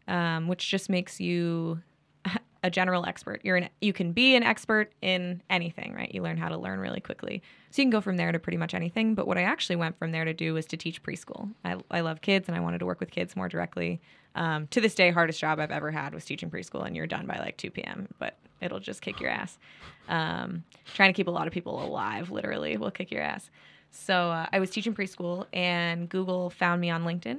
um, 0.06 0.48
which 0.48 0.70
just 0.70 0.88
makes 0.88 1.20
you 1.20 1.82
a 2.62 2.70
general 2.70 3.06
expert. 3.06 3.40
You're 3.44 3.56
an, 3.56 3.68
you 3.80 3.92
can 3.92 4.12
be 4.12 4.34
an 4.34 4.42
expert 4.42 4.92
in 5.00 5.42
anything, 5.48 5.94
right? 5.94 6.12
You 6.12 6.22
learn 6.22 6.36
how 6.36 6.48
to 6.48 6.56
learn 6.56 6.80
really 6.80 7.00
quickly. 7.00 7.42
So 7.70 7.82
you 7.82 7.84
can 7.84 7.90
go 7.90 8.00
from 8.00 8.16
there 8.16 8.32
to 8.32 8.38
pretty 8.38 8.56
much 8.56 8.74
anything. 8.74 9.14
But 9.14 9.26
what 9.26 9.38
I 9.38 9.42
actually 9.42 9.76
went 9.76 9.98
from 9.98 10.12
there 10.12 10.24
to 10.24 10.34
do 10.34 10.54
was 10.54 10.66
to 10.66 10.76
teach 10.76 11.02
preschool. 11.02 11.50
I, 11.64 11.76
I 11.90 12.00
love 12.00 12.20
kids 12.20 12.48
and 12.48 12.56
I 12.56 12.60
wanted 12.60 12.78
to 12.78 12.86
work 12.86 13.00
with 13.00 13.10
kids 13.10 13.36
more 13.36 13.48
directly. 13.48 14.00
Um, 14.34 14.66
to 14.68 14.80
this 14.80 14.94
day, 14.94 15.10
hardest 15.10 15.40
job 15.40 15.58
I've 15.58 15.70
ever 15.70 15.90
had 15.90 16.14
was 16.14 16.24
teaching 16.24 16.50
preschool, 16.50 16.86
and 16.86 16.94
you're 16.94 17.06
done 17.06 17.26
by 17.26 17.38
like 17.38 17.56
2 17.56 17.70
p.m. 17.70 18.08
But 18.18 18.36
it'll 18.60 18.80
just 18.80 19.02
kick 19.02 19.20
your 19.20 19.30
ass. 19.30 19.58
Um, 20.08 20.64
trying 20.94 21.10
to 21.10 21.16
keep 21.16 21.28
a 21.28 21.32
lot 21.32 21.46
of 21.46 21.52
people 21.52 21.82
alive, 21.82 22.30
literally, 22.30 22.76
will 22.76 22.90
kick 22.90 23.10
your 23.10 23.22
ass. 23.22 23.50
So 23.90 24.30
uh, 24.30 24.46
I 24.52 24.60
was 24.60 24.70
teaching 24.70 24.94
preschool, 24.94 25.46
and 25.52 26.08
Google 26.08 26.50
found 26.50 26.80
me 26.80 26.90
on 26.90 27.04
LinkedIn, 27.04 27.38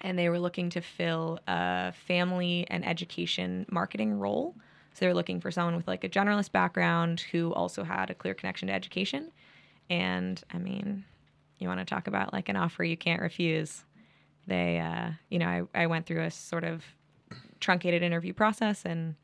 and 0.00 0.18
they 0.18 0.28
were 0.28 0.38
looking 0.38 0.70
to 0.70 0.80
fill 0.80 1.38
a 1.46 1.92
family 1.92 2.66
and 2.68 2.86
education 2.86 3.66
marketing 3.70 4.18
role. 4.18 4.54
So 4.94 5.00
they 5.00 5.06
were 5.08 5.14
looking 5.14 5.40
for 5.40 5.50
someone 5.50 5.76
with 5.76 5.88
like 5.88 6.04
a 6.04 6.08
generalist 6.08 6.52
background 6.52 7.20
who 7.32 7.52
also 7.54 7.84
had 7.84 8.10
a 8.10 8.14
clear 8.14 8.34
connection 8.34 8.68
to 8.68 8.74
education. 8.74 9.30
And 9.88 10.42
I 10.52 10.58
mean, 10.58 11.04
you 11.58 11.68
want 11.68 11.80
to 11.80 11.86
talk 11.86 12.06
about 12.06 12.32
like 12.32 12.48
an 12.48 12.56
offer 12.56 12.84
you 12.84 12.96
can't 12.96 13.22
refuse. 13.22 13.84
They, 14.46 14.78
uh, 14.78 15.10
you 15.28 15.38
know, 15.38 15.68
I, 15.74 15.82
I 15.82 15.86
went 15.86 16.06
through 16.06 16.22
a 16.22 16.30
sort 16.30 16.64
of 16.64 16.84
truncated 17.60 18.02
interview 18.02 18.32
process, 18.32 18.84
and 18.84 19.14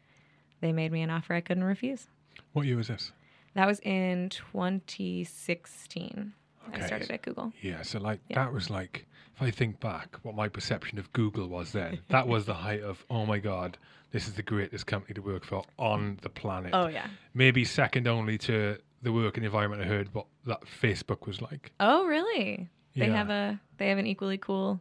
they 0.61 0.73
made 0.73 0.93
me 0.93 1.03
an 1.03 1.11
offer 1.11 1.35
I 1.35 1.41
couldn't 1.41 1.65
refuse. 1.65 2.09
What 2.53 2.67
year 2.67 2.77
was 2.77 2.89
this? 2.89 3.13
That 3.55 3.67
was 3.67 3.81
in 3.81 4.29
2016. 4.31 6.33
Okay. 6.69 6.83
I 6.83 6.87
started 6.87 7.11
at 7.11 7.23
Google. 7.23 7.53
Yeah, 7.63 7.83
so 7.83 7.99
like 7.99 8.21
Yeah. 8.29 8.45
that 8.45 8.53
was 8.53 8.71
like 8.71 9.07
if 9.37 9.43
I 9.43 9.51
think 9.51 9.81
back, 9.81 10.17
what 10.23 10.35
my 10.35 10.49
perception 10.49 10.99
of 10.99 11.13
Google 11.13 11.47
was 11.49 11.73
then, 11.73 12.01
that 12.09 12.27
was 12.27 12.47
the 12.47 12.55
height 12.55 12.83
of 12.83 13.05
oh 13.11 13.27
my 13.27 13.39
god, 13.39 13.77
this 14.13 14.27
is 14.27 14.35
the 14.35 14.43
greatest 14.43 14.87
company 14.87 15.15
to 15.15 15.21
work 15.23 15.45
for 15.45 15.65
on 15.79 16.19
the 16.23 16.29
planet. 16.31 16.71
Oh 16.73 16.87
yeah. 16.89 17.07
Maybe 17.35 17.65
second 17.65 18.07
only 18.09 18.39
to 18.39 18.79
the 19.03 19.13
work 19.13 19.37
and 19.37 19.45
environment 19.45 19.83
I 19.83 19.87
heard 19.87 20.13
what 20.15 20.27
that 20.47 20.63
Facebook 20.83 21.27
was 21.27 21.41
like. 21.43 21.73
Oh 21.81 22.07
really? 22.07 22.69
They 22.95 23.07
Yeah. 23.09 23.13
have 23.17 23.31
a 23.31 23.61
they 23.79 23.89
have 23.89 23.99
an 23.99 24.07
equally 24.07 24.39
cool 24.39 24.81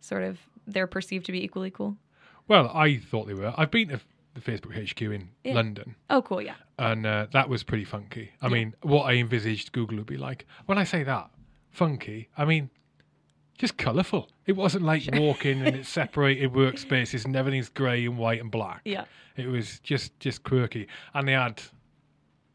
sort 0.00 0.22
of 0.22 0.38
they're 0.66 0.86
perceived 0.86 1.26
to 1.26 1.32
be 1.32 1.42
equally 1.42 1.70
cool. 1.70 1.96
Well, 2.46 2.68
I 2.72 2.98
thought 2.98 3.26
they 3.26 3.34
were. 3.34 3.52
I've 3.56 3.70
been 3.70 3.88
to 3.88 4.00
the 4.34 4.40
Facebook 4.40 4.74
HQ 4.88 5.02
in 5.02 5.28
Yeah. 5.42 5.54
London, 5.54 5.96
Oh 6.08 6.22
cool, 6.22 6.40
yeah. 6.40 6.54
and 6.78 7.04
uh, 7.04 7.26
that 7.32 7.48
was 7.48 7.64
pretty 7.64 7.84
funky. 7.84 8.30
I 8.40 8.46
Yeah. 8.46 8.52
mean, 8.52 8.74
what 8.82 9.02
I 9.04 9.14
envisaged 9.14 9.72
Google 9.72 9.96
would 9.98 10.06
be 10.06 10.16
like. 10.16 10.46
When 10.66 10.78
I 10.78 10.84
say 10.84 11.02
that, 11.02 11.30
funky, 11.70 12.28
I 12.38 12.44
mean 12.44 12.70
just 13.60 13.76
colourful. 13.76 14.28
It 14.46 14.52
wasn't 14.56 14.84
like 14.84 15.02
walking 15.12 15.60
and 15.64 15.76
it's 15.76 15.88
separated 16.00 16.52
workspaces 16.52 17.24
and 17.26 17.36
everything's 17.36 17.68
grey 17.68 18.06
and 18.06 18.16
white 18.16 18.40
and 18.40 18.50
black. 18.50 18.80
Yeah. 18.84 19.04
It 19.36 19.46
was 19.46 19.78
just 19.80 20.18
just 20.18 20.42
quirky, 20.42 20.88
and 21.14 21.28
they 21.28 21.32
had 21.32 21.62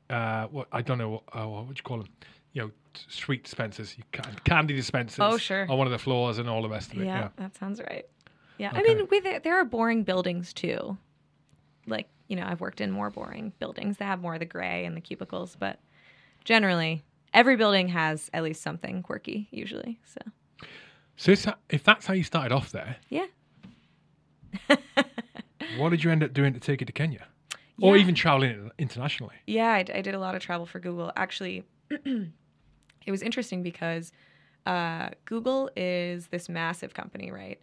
uh, 0.09 0.47
what 0.47 0.67
I 0.71 0.81
don't 0.81 0.97
know 0.97 1.09
what 1.09 1.23
uh, 1.33 1.47
what 1.47 1.67
would 1.67 1.77
you 1.77 1.83
call 1.83 1.97
them? 1.99 2.07
You 2.53 2.61
know, 2.63 2.71
sweet 3.07 3.43
dispensers, 3.43 3.97
you 3.97 4.03
can, 4.11 4.35
candy 4.43 4.75
dispensers. 4.75 5.19
Oh, 5.19 5.37
sure. 5.37 5.65
On 5.69 5.77
one 5.77 5.87
of 5.87 5.91
the 5.91 5.97
floors 5.99 6.37
and 6.37 6.49
all 6.49 6.61
the 6.61 6.69
rest 6.69 6.91
of 6.93 6.99
it. 7.01 7.05
Yeah, 7.05 7.19
Yeah. 7.19 7.29
that 7.37 7.55
sounds 7.55 7.79
right. 7.81 8.05
Yeah, 8.57 8.69
Okay. 8.69 8.79
I 8.79 8.83
mean, 8.83 9.07
with 9.09 9.25
it, 9.25 9.43
there 9.43 9.57
are 9.59 9.65
boring 9.65 10.03
buildings 10.03 10.53
too. 10.53 10.97
Like 11.87 12.07
you 12.27 12.35
know, 12.35 12.45
I've 12.45 12.61
worked 12.61 12.81
in 12.81 12.91
more 12.91 13.09
boring 13.09 13.53
buildings 13.59 13.97
that 13.97 14.05
have 14.05 14.21
more 14.21 14.33
of 14.33 14.39
the 14.39 14.45
gray 14.45 14.85
and 14.85 14.95
the 14.97 15.01
cubicles, 15.01 15.55
but 15.59 15.79
generally, 16.43 17.03
every 17.33 17.55
building 17.57 17.87
has 17.89 18.29
at 18.33 18.43
least 18.43 18.61
something 18.61 19.01
quirky. 19.01 19.47
Usually, 19.51 19.99
so 20.05 20.19
So 21.17 21.33
if 21.69 21.83
that's 21.83 22.05
how 22.05 22.13
you 22.13 22.23
started 22.23 22.51
off 22.53 22.71
there, 22.71 22.97
yeah. 23.09 23.25
what 25.77 25.89
did 25.89 26.03
you 26.03 26.11
end 26.11 26.23
up 26.23 26.33
doing 26.33 26.53
to 26.53 26.59
take 26.59 26.81
it 26.81 26.85
to 26.85 26.91
Kenya, 26.93 27.25
or 27.81 27.95
Yeah. 27.95 28.01
even 28.03 28.15
traveling 28.15 28.71
internationally? 28.77 29.35
Yeah, 29.47 29.71
I, 29.73 29.83
d- 29.83 29.93
I 29.93 30.01
did 30.01 30.13
a 30.15 30.19
lot 30.19 30.35
of 30.35 30.41
travel 30.41 30.65
for 30.65 30.79
Google. 30.79 31.11
Actually, 31.15 31.63
it 31.89 33.11
was 33.11 33.21
interesting 33.21 33.63
because 33.63 34.11
uh, 34.65 35.09
Google 35.25 35.69
is 35.75 36.27
this 36.27 36.49
massive 36.49 36.93
company, 36.93 37.31
right? 37.31 37.59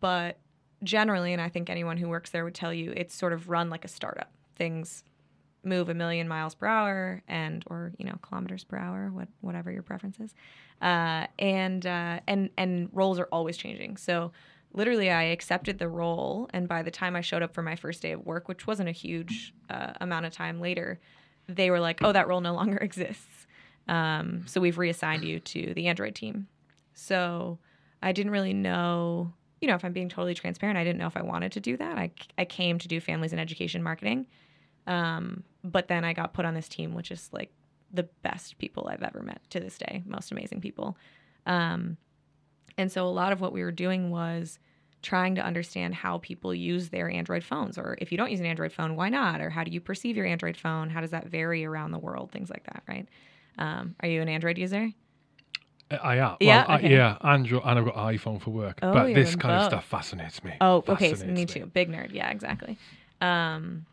But 0.00 0.38
generally, 0.82 1.32
and 1.32 1.40
I 1.42 1.48
think 1.48 1.70
anyone 1.70 1.96
who 1.96 2.08
works 2.08 2.30
there 2.30 2.44
would 2.44 2.54
tell 2.54 2.72
you, 2.72 2.92
it's 2.96 3.14
sort 3.14 3.32
of 3.32 3.48
run 3.48 3.70
like 3.70 3.84
a 3.84 3.88
startup. 3.88 4.30
Things 4.56 5.04
move 5.64 5.88
a 5.88 5.94
million 5.94 6.28
miles 6.28 6.54
per 6.54 6.66
hour 6.66 7.22
and 7.28 7.62
or 7.66 7.92
you 7.98 8.04
know 8.04 8.16
kilometers 8.22 8.64
per 8.64 8.76
hour 8.76 9.10
what 9.12 9.28
whatever 9.40 9.70
your 9.70 9.82
preference 9.82 10.18
is. 10.18 10.34
Uh, 10.80 11.26
and 11.38 11.86
uh, 11.86 12.20
and 12.26 12.50
and 12.56 12.88
roles 12.92 13.18
are 13.18 13.28
always 13.30 13.56
changing. 13.56 13.96
So 13.96 14.32
literally 14.74 15.10
i 15.10 15.24
accepted 15.24 15.78
the 15.78 15.88
role 15.88 16.48
and 16.52 16.68
by 16.68 16.82
the 16.82 16.90
time 16.90 17.14
i 17.14 17.20
showed 17.20 17.42
up 17.42 17.54
for 17.54 17.62
my 17.62 17.76
first 17.76 18.02
day 18.02 18.12
of 18.12 18.24
work 18.24 18.48
which 18.48 18.66
wasn't 18.66 18.88
a 18.88 18.92
huge 18.92 19.52
uh, 19.70 19.92
amount 20.00 20.24
of 20.24 20.32
time 20.32 20.60
later 20.60 20.98
they 21.48 21.70
were 21.70 21.80
like 21.80 22.00
oh 22.02 22.12
that 22.12 22.28
role 22.28 22.40
no 22.40 22.54
longer 22.54 22.76
exists. 22.80 23.46
Um, 23.88 24.44
so 24.46 24.60
we've 24.60 24.78
reassigned 24.78 25.24
you 25.24 25.40
to 25.40 25.74
the 25.74 25.88
android 25.88 26.14
team. 26.14 26.46
So 26.94 27.58
i 28.02 28.12
didn't 28.12 28.32
really 28.32 28.54
know 28.54 29.32
you 29.60 29.68
know 29.68 29.74
if 29.74 29.84
i'm 29.84 29.92
being 29.92 30.08
totally 30.08 30.34
transparent 30.34 30.78
i 30.78 30.84
didn't 30.84 30.98
know 30.98 31.06
if 31.06 31.16
i 31.16 31.22
wanted 31.22 31.52
to 31.52 31.60
do 31.60 31.76
that. 31.76 31.98
I, 31.98 32.10
I 32.38 32.44
came 32.44 32.78
to 32.78 32.88
do 32.88 33.00
families 33.00 33.32
and 33.32 33.40
education 33.40 33.82
marketing. 33.82 34.26
Um, 34.86 35.44
but 35.64 35.88
then 35.88 36.04
I 36.04 36.12
got 36.12 36.32
put 36.34 36.44
on 36.44 36.54
this 36.54 36.68
team, 36.68 36.94
which 36.94 37.10
is 37.10 37.28
like 37.32 37.50
the 37.92 38.04
best 38.22 38.58
people 38.58 38.88
I've 38.90 39.02
ever 39.02 39.22
met 39.22 39.40
to 39.50 39.60
this 39.60 39.78
day, 39.78 40.02
most 40.06 40.32
amazing 40.32 40.60
people. 40.60 40.96
Um, 41.46 41.96
and 42.78 42.90
so 42.90 43.06
a 43.06 43.10
lot 43.10 43.32
of 43.32 43.40
what 43.40 43.52
we 43.52 43.62
were 43.62 43.72
doing 43.72 44.10
was 44.10 44.58
trying 45.02 45.34
to 45.34 45.42
understand 45.42 45.94
how 45.94 46.18
people 46.18 46.54
use 46.54 46.88
their 46.88 47.10
Android 47.10 47.42
phones, 47.44 47.76
or 47.76 47.96
if 48.00 48.12
you 48.12 48.18
don't 48.18 48.30
use 48.30 48.40
an 48.40 48.46
Android 48.46 48.72
phone, 48.72 48.94
why 48.96 49.08
not? 49.08 49.40
Or 49.40 49.50
how 49.50 49.64
do 49.64 49.70
you 49.72 49.80
perceive 49.80 50.16
your 50.16 50.26
Android 50.26 50.56
phone? 50.56 50.88
How 50.90 51.00
does 51.00 51.10
that 51.10 51.26
vary 51.26 51.64
around 51.64 51.90
the 51.90 51.98
world? 51.98 52.30
Things 52.30 52.48
like 52.50 52.64
that, 52.64 52.82
right? 52.88 53.08
Um, 53.58 53.94
are 54.00 54.08
you 54.08 54.22
an 54.22 54.28
Android 54.28 54.58
user? 54.58 54.90
I- 55.90 55.96
I 55.96 56.16
am. 56.16 56.36
Yeah, 56.40 56.62
Well, 56.62 56.64
I- 56.70 56.74
okay. 56.78 56.94
yeah, 56.94 57.18
Android, 57.20 57.62
and 57.64 57.78
I've 57.78 57.84
got 57.84 57.96
iPhone 57.96 58.40
for 58.40 58.50
work. 58.50 58.78
Oh, 58.82 58.92
but 58.94 59.12
this 59.12 59.34
in 59.34 59.38
kind 59.40 59.56
of 59.56 59.64
stuff 59.64 59.84
fascinates 59.84 60.42
me. 60.42 60.54
Oh, 60.60 60.76
okay. 60.88 61.10
So 61.10 61.16
Fascinates 61.16 61.54
me 61.54 61.60
too. 61.60 61.66
Big 61.66 61.90
nerd. 61.90 62.12
Yeah, 62.14 62.30
exactly. 62.30 62.78
Um, 63.20 63.84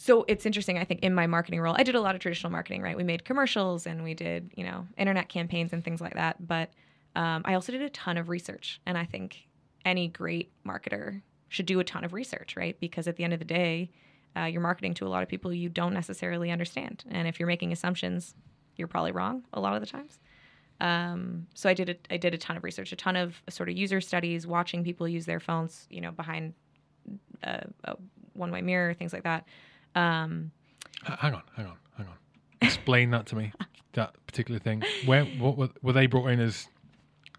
so 0.00 0.24
it's 0.28 0.46
interesting. 0.46 0.78
I 0.78 0.84
think 0.84 1.00
in 1.00 1.12
my 1.12 1.26
marketing 1.26 1.60
role, 1.60 1.74
I 1.76 1.82
did 1.82 1.96
a 1.96 2.00
lot 2.00 2.14
of 2.14 2.20
traditional 2.20 2.50
marketing. 2.50 2.82
Right, 2.82 2.96
we 2.96 3.02
made 3.02 3.24
commercials 3.24 3.86
and 3.86 4.02
we 4.04 4.14
did 4.14 4.50
you 4.56 4.64
know 4.64 4.86
internet 4.96 5.28
campaigns 5.28 5.72
and 5.72 5.84
things 5.84 6.00
like 6.00 6.14
that. 6.14 6.46
But 6.46 6.70
um, 7.16 7.42
I 7.44 7.54
also 7.54 7.72
did 7.72 7.82
a 7.82 7.90
ton 7.90 8.16
of 8.16 8.28
research, 8.28 8.80
and 8.86 8.96
I 8.96 9.04
think 9.04 9.48
any 9.84 10.08
great 10.08 10.52
marketer 10.64 11.20
should 11.48 11.66
do 11.66 11.80
a 11.80 11.84
ton 11.84 12.04
of 12.04 12.12
research, 12.12 12.56
right? 12.56 12.78
Because 12.80 13.08
at 13.08 13.16
the 13.16 13.24
end 13.24 13.32
of 13.32 13.38
the 13.40 13.44
day, 13.44 13.90
uh, 14.36 14.44
you're 14.44 14.60
marketing 14.60 14.94
to 14.94 15.06
a 15.06 15.08
lot 15.08 15.22
of 15.22 15.28
people 15.28 15.52
you 15.52 15.68
don't 15.68 15.94
necessarily 15.94 16.50
understand, 16.50 17.04
and 17.10 17.26
if 17.26 17.40
you're 17.40 17.48
making 17.48 17.72
assumptions, 17.72 18.34
you're 18.76 18.88
probably 18.88 19.12
wrong 19.12 19.44
a 19.52 19.60
lot 19.60 19.74
of 19.74 19.80
the 19.80 19.86
times. 19.86 20.20
Um, 20.80 21.48
so 21.54 21.68
I 21.68 21.74
did 21.74 21.88
a, 21.90 21.96
I 22.14 22.18
did 22.18 22.34
a 22.34 22.38
ton 22.38 22.56
of 22.56 22.62
research, 22.62 22.92
a 22.92 22.96
ton 22.96 23.16
of 23.16 23.42
sort 23.48 23.68
of 23.68 23.76
user 23.76 24.00
studies, 24.00 24.46
watching 24.46 24.84
people 24.84 25.08
use 25.08 25.26
their 25.26 25.40
phones, 25.40 25.86
you 25.90 26.00
know, 26.00 26.12
behind 26.12 26.54
a, 27.42 27.66
a 27.84 27.96
one-way 28.34 28.62
mirror, 28.62 28.94
things 28.94 29.12
like 29.12 29.24
that. 29.24 29.44
Um, 29.94 30.52
hang 31.04 31.34
on, 31.34 31.42
hang 31.56 31.66
on, 31.66 31.76
hang 31.96 32.06
on. 32.06 32.14
Explain 32.60 33.10
that 33.10 33.26
to 33.26 33.36
me. 33.36 33.52
That 33.94 34.14
particular 34.26 34.60
thing. 34.60 34.84
Where 35.06 35.24
what 35.24 35.56
were, 35.56 35.70
were 35.82 35.92
they 35.94 36.06
brought 36.06 36.28
in 36.28 36.38
as 36.38 36.68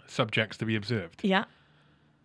subjects 0.08 0.58
to 0.58 0.66
be 0.66 0.76
observed? 0.76 1.24
yeah, 1.24 1.46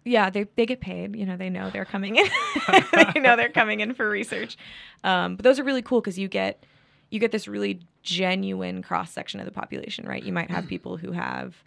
yeah, 0.04 0.30
they 0.30 0.46
they 0.56 0.66
get 0.66 0.80
paid. 0.80 1.16
You 1.16 1.24
know, 1.24 1.36
they 1.36 1.50
know 1.50 1.70
they're 1.70 1.84
coming 1.84 2.16
in. 2.16 2.26
they 3.14 3.20
know 3.20 3.36
they're 3.36 3.48
coming 3.48 3.80
in 3.80 3.94
for 3.94 4.08
research. 4.08 4.56
Um, 5.04 5.36
but 5.36 5.44
those 5.44 5.58
are 5.58 5.64
really 5.64 5.82
cool 5.82 6.00
because 6.00 6.18
you 6.18 6.28
get 6.28 6.64
you 7.10 7.18
get 7.18 7.32
this 7.32 7.48
really 7.48 7.80
genuine 8.02 8.82
cross 8.82 9.10
section 9.12 9.40
of 9.40 9.46
the 9.46 9.52
population, 9.52 10.06
right? 10.06 10.22
You 10.22 10.32
might 10.32 10.50
have 10.50 10.66
people 10.66 10.96
who 10.96 11.12
have 11.12 11.62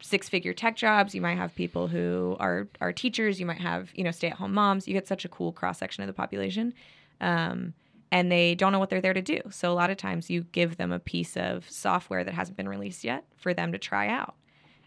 six 0.00 0.28
figure 0.28 0.52
tech 0.52 0.76
jobs. 0.76 1.14
You 1.14 1.20
might 1.20 1.36
have 1.36 1.54
people 1.54 1.88
who 1.88 2.36
are 2.40 2.68
are 2.80 2.92
teachers. 2.92 3.38
You 3.38 3.46
might 3.46 3.60
have 3.60 3.90
you 3.94 4.04
know 4.04 4.10
stay 4.12 4.28
at 4.28 4.34
home 4.34 4.54
moms. 4.54 4.88
You 4.88 4.94
get 4.94 5.06
such 5.06 5.24
a 5.24 5.28
cool 5.28 5.52
cross 5.52 5.78
section 5.78 6.02
of 6.02 6.06
the 6.06 6.14
population, 6.14 6.72
um, 7.20 7.74
and 8.12 8.30
they 8.30 8.54
don't 8.54 8.72
know 8.72 8.78
what 8.78 8.90
they're 8.90 9.00
there 9.00 9.14
to 9.14 9.22
do. 9.22 9.40
So 9.50 9.72
a 9.72 9.74
lot 9.74 9.90
of 9.90 9.96
times 9.96 10.30
you 10.30 10.42
give 10.52 10.76
them 10.76 10.92
a 10.92 10.98
piece 10.98 11.36
of 11.36 11.68
software 11.68 12.24
that 12.24 12.34
hasn't 12.34 12.56
been 12.56 12.68
released 12.68 13.04
yet 13.04 13.24
for 13.36 13.52
them 13.54 13.72
to 13.72 13.78
try 13.78 14.08
out, 14.08 14.34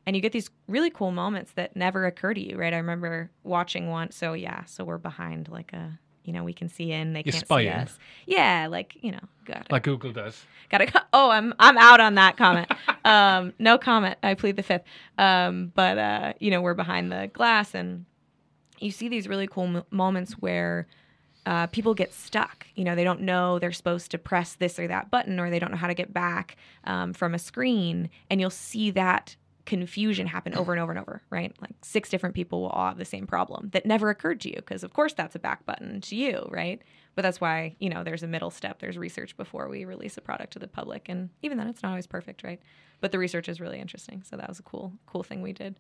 and 0.06 0.16
you 0.16 0.22
get 0.22 0.32
these 0.32 0.50
really 0.68 0.90
cool 0.90 1.12
moments 1.12 1.52
that 1.54 1.76
never 1.76 2.06
occur 2.06 2.34
to 2.34 2.40
you, 2.42 2.58
right? 2.58 2.74
I 2.74 2.78
remember 2.78 3.30
watching 3.44 3.90
one. 3.90 4.12
So 4.12 4.34
yeah, 4.34 4.64
so 4.66 4.84
we're 4.84 4.98
behind 4.98 5.50
like 5.50 5.74
a. 5.74 6.00
You 6.24 6.34
know, 6.34 6.44
we 6.44 6.52
can 6.52 6.68
see 6.68 6.92
in. 6.92 7.14
They 7.14 7.24
You're 7.24 7.32
can't 7.32 7.46
spying. 7.46 7.68
see 7.68 7.74
us. 7.74 7.98
Yeah, 8.26 8.68
like 8.70 8.98
you 9.02 9.14
know, 9.14 9.22
got 9.46 9.62
it. 9.62 9.72
Like 9.72 9.84
Google 9.84 10.12
does. 10.12 10.44
Gotta. 10.70 10.86
co- 10.88 11.00
Oh, 11.14 11.30
I'm 11.30 11.54
I'm 11.58 11.78
out 11.78 12.02
on 12.02 12.16
that 12.16 12.36
comment. 12.36 12.70
um, 13.06 13.54
no 13.60 13.78
comment. 13.78 14.18
I 14.22 14.34
plead 14.34 14.58
the 14.58 14.64
fifth. 14.64 14.84
Um, 15.18 15.72
but 15.74 15.98
uh, 15.98 16.34
you 16.42 16.52
know, 16.52 16.60
we're 16.62 16.74
behind 16.74 17.14
the 17.14 17.30
glass, 17.34 17.74
and 17.74 18.04
you 18.80 18.92
see 18.92 19.08
these 19.08 19.30
really 19.30 19.48
cool 19.48 19.64
m- 19.68 19.84
moments 19.90 20.34
where 20.34 20.88
uh, 21.48 21.66
people 21.68 21.94
get 21.94 22.14
stuck. 22.14 22.68
You 22.76 22.84
know, 22.84 22.94
they 22.94 23.06
don't 23.06 23.22
know 23.22 23.58
they're 23.58 23.72
supposed 23.72 24.12
to 24.12 24.18
press 24.18 24.56
this 24.56 24.78
or 24.78 24.88
that 24.90 25.10
button, 25.10 25.40
or 25.40 25.50
they 25.50 25.60
don't 25.60 25.72
know 25.72 25.78
how 25.78 25.88
to 25.88 25.94
get 25.94 26.14
back 26.14 26.58
um, 26.84 27.14
from 27.14 27.34
a 27.34 27.40
screen, 27.40 28.10
and 28.30 28.42
you'll 28.42 28.50
see 28.50 28.92
that 28.92 29.38
confusion 29.66 30.28
happen 30.28 30.54
over 30.56 30.74
and 30.74 30.82
over 30.82 30.92
and 30.92 31.00
over, 31.00 31.22
right? 31.30 31.56
Like 31.62 31.72
six 31.82 32.10
different 32.10 32.36
people 32.36 32.62
will 32.62 32.70
all 32.70 32.90
have 32.90 32.98
the 32.98 33.06
same 33.06 33.26
problem 33.26 33.70
that 33.72 33.86
never 33.86 34.10
occurred 34.10 34.42
to 34.42 34.50
you 34.50 34.58
because, 34.58 34.84
of 34.84 34.92
course, 34.92 35.14
that's 35.14 35.36
a 35.36 35.40
back 35.40 35.66
button 35.66 36.02
to 36.02 36.18
you, 36.18 36.48
right? 36.52 36.82
But 37.16 37.22
that's 37.22 37.40
why, 37.40 37.78
you 37.80 37.90
know, 37.90 38.04
there's 38.04 38.24
a 38.24 38.28
middle 38.28 38.52
step. 38.52 38.80
There's 38.80 38.98
research 38.98 39.38
before 39.38 39.70
we 39.70 39.86
release 39.86 40.18
a 40.18 40.22
product 40.22 40.54
to 40.54 40.60
the 40.60 40.68
public. 40.68 41.08
And 41.08 41.30
even 41.42 41.58
then, 41.58 41.68
it's 41.68 41.82
not 41.82 41.90
always 41.90 42.08
perfect, 42.08 42.44
right? 42.44 42.62
But 43.00 43.12
the 43.12 43.20
research 43.20 43.48
is 43.48 43.62
really 43.62 43.80
interesting. 43.80 44.22
So 44.24 44.36
that 44.36 44.50
was 44.50 44.60
a 44.60 44.64
cool, 44.64 44.94
cool 45.06 45.24
thing 45.24 45.42
we 45.42 45.54
did. 45.54 45.80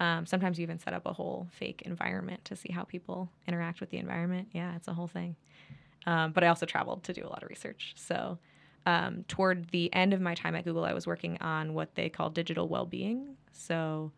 Um, 0.00 0.26
sometimes 0.26 0.58
you 0.58 0.62
even 0.64 0.78
set 0.78 0.92
up 0.92 1.06
a 1.06 1.12
whole 1.12 1.46
fake 1.52 1.82
environment 1.84 2.44
to 2.46 2.56
see 2.56 2.72
how 2.72 2.82
people 2.82 3.30
interact 3.46 3.80
with 3.80 3.90
the 3.90 3.98
environment. 3.98 4.48
Yeah, 4.52 4.74
it's 4.76 4.88
a 4.88 4.92
whole 4.92 5.06
thing. 5.06 5.36
Um, 6.06 6.32
but 6.32 6.44
I 6.44 6.48
also 6.48 6.66
traveled 6.66 7.04
to 7.04 7.12
do 7.12 7.24
a 7.24 7.28
lot 7.28 7.42
of 7.42 7.48
research. 7.48 7.94
So 7.96 8.38
um, 8.86 9.24
toward 9.28 9.70
the 9.70 9.92
end 9.94 10.12
of 10.12 10.20
my 10.20 10.34
time 10.34 10.54
at 10.54 10.64
Google, 10.64 10.84
I 10.84 10.92
was 10.92 11.06
working 11.06 11.38
on 11.40 11.74
what 11.74 11.94
they 11.94 12.08
call 12.08 12.28
digital 12.30 12.68
well-being. 12.68 13.36
So 13.52 14.12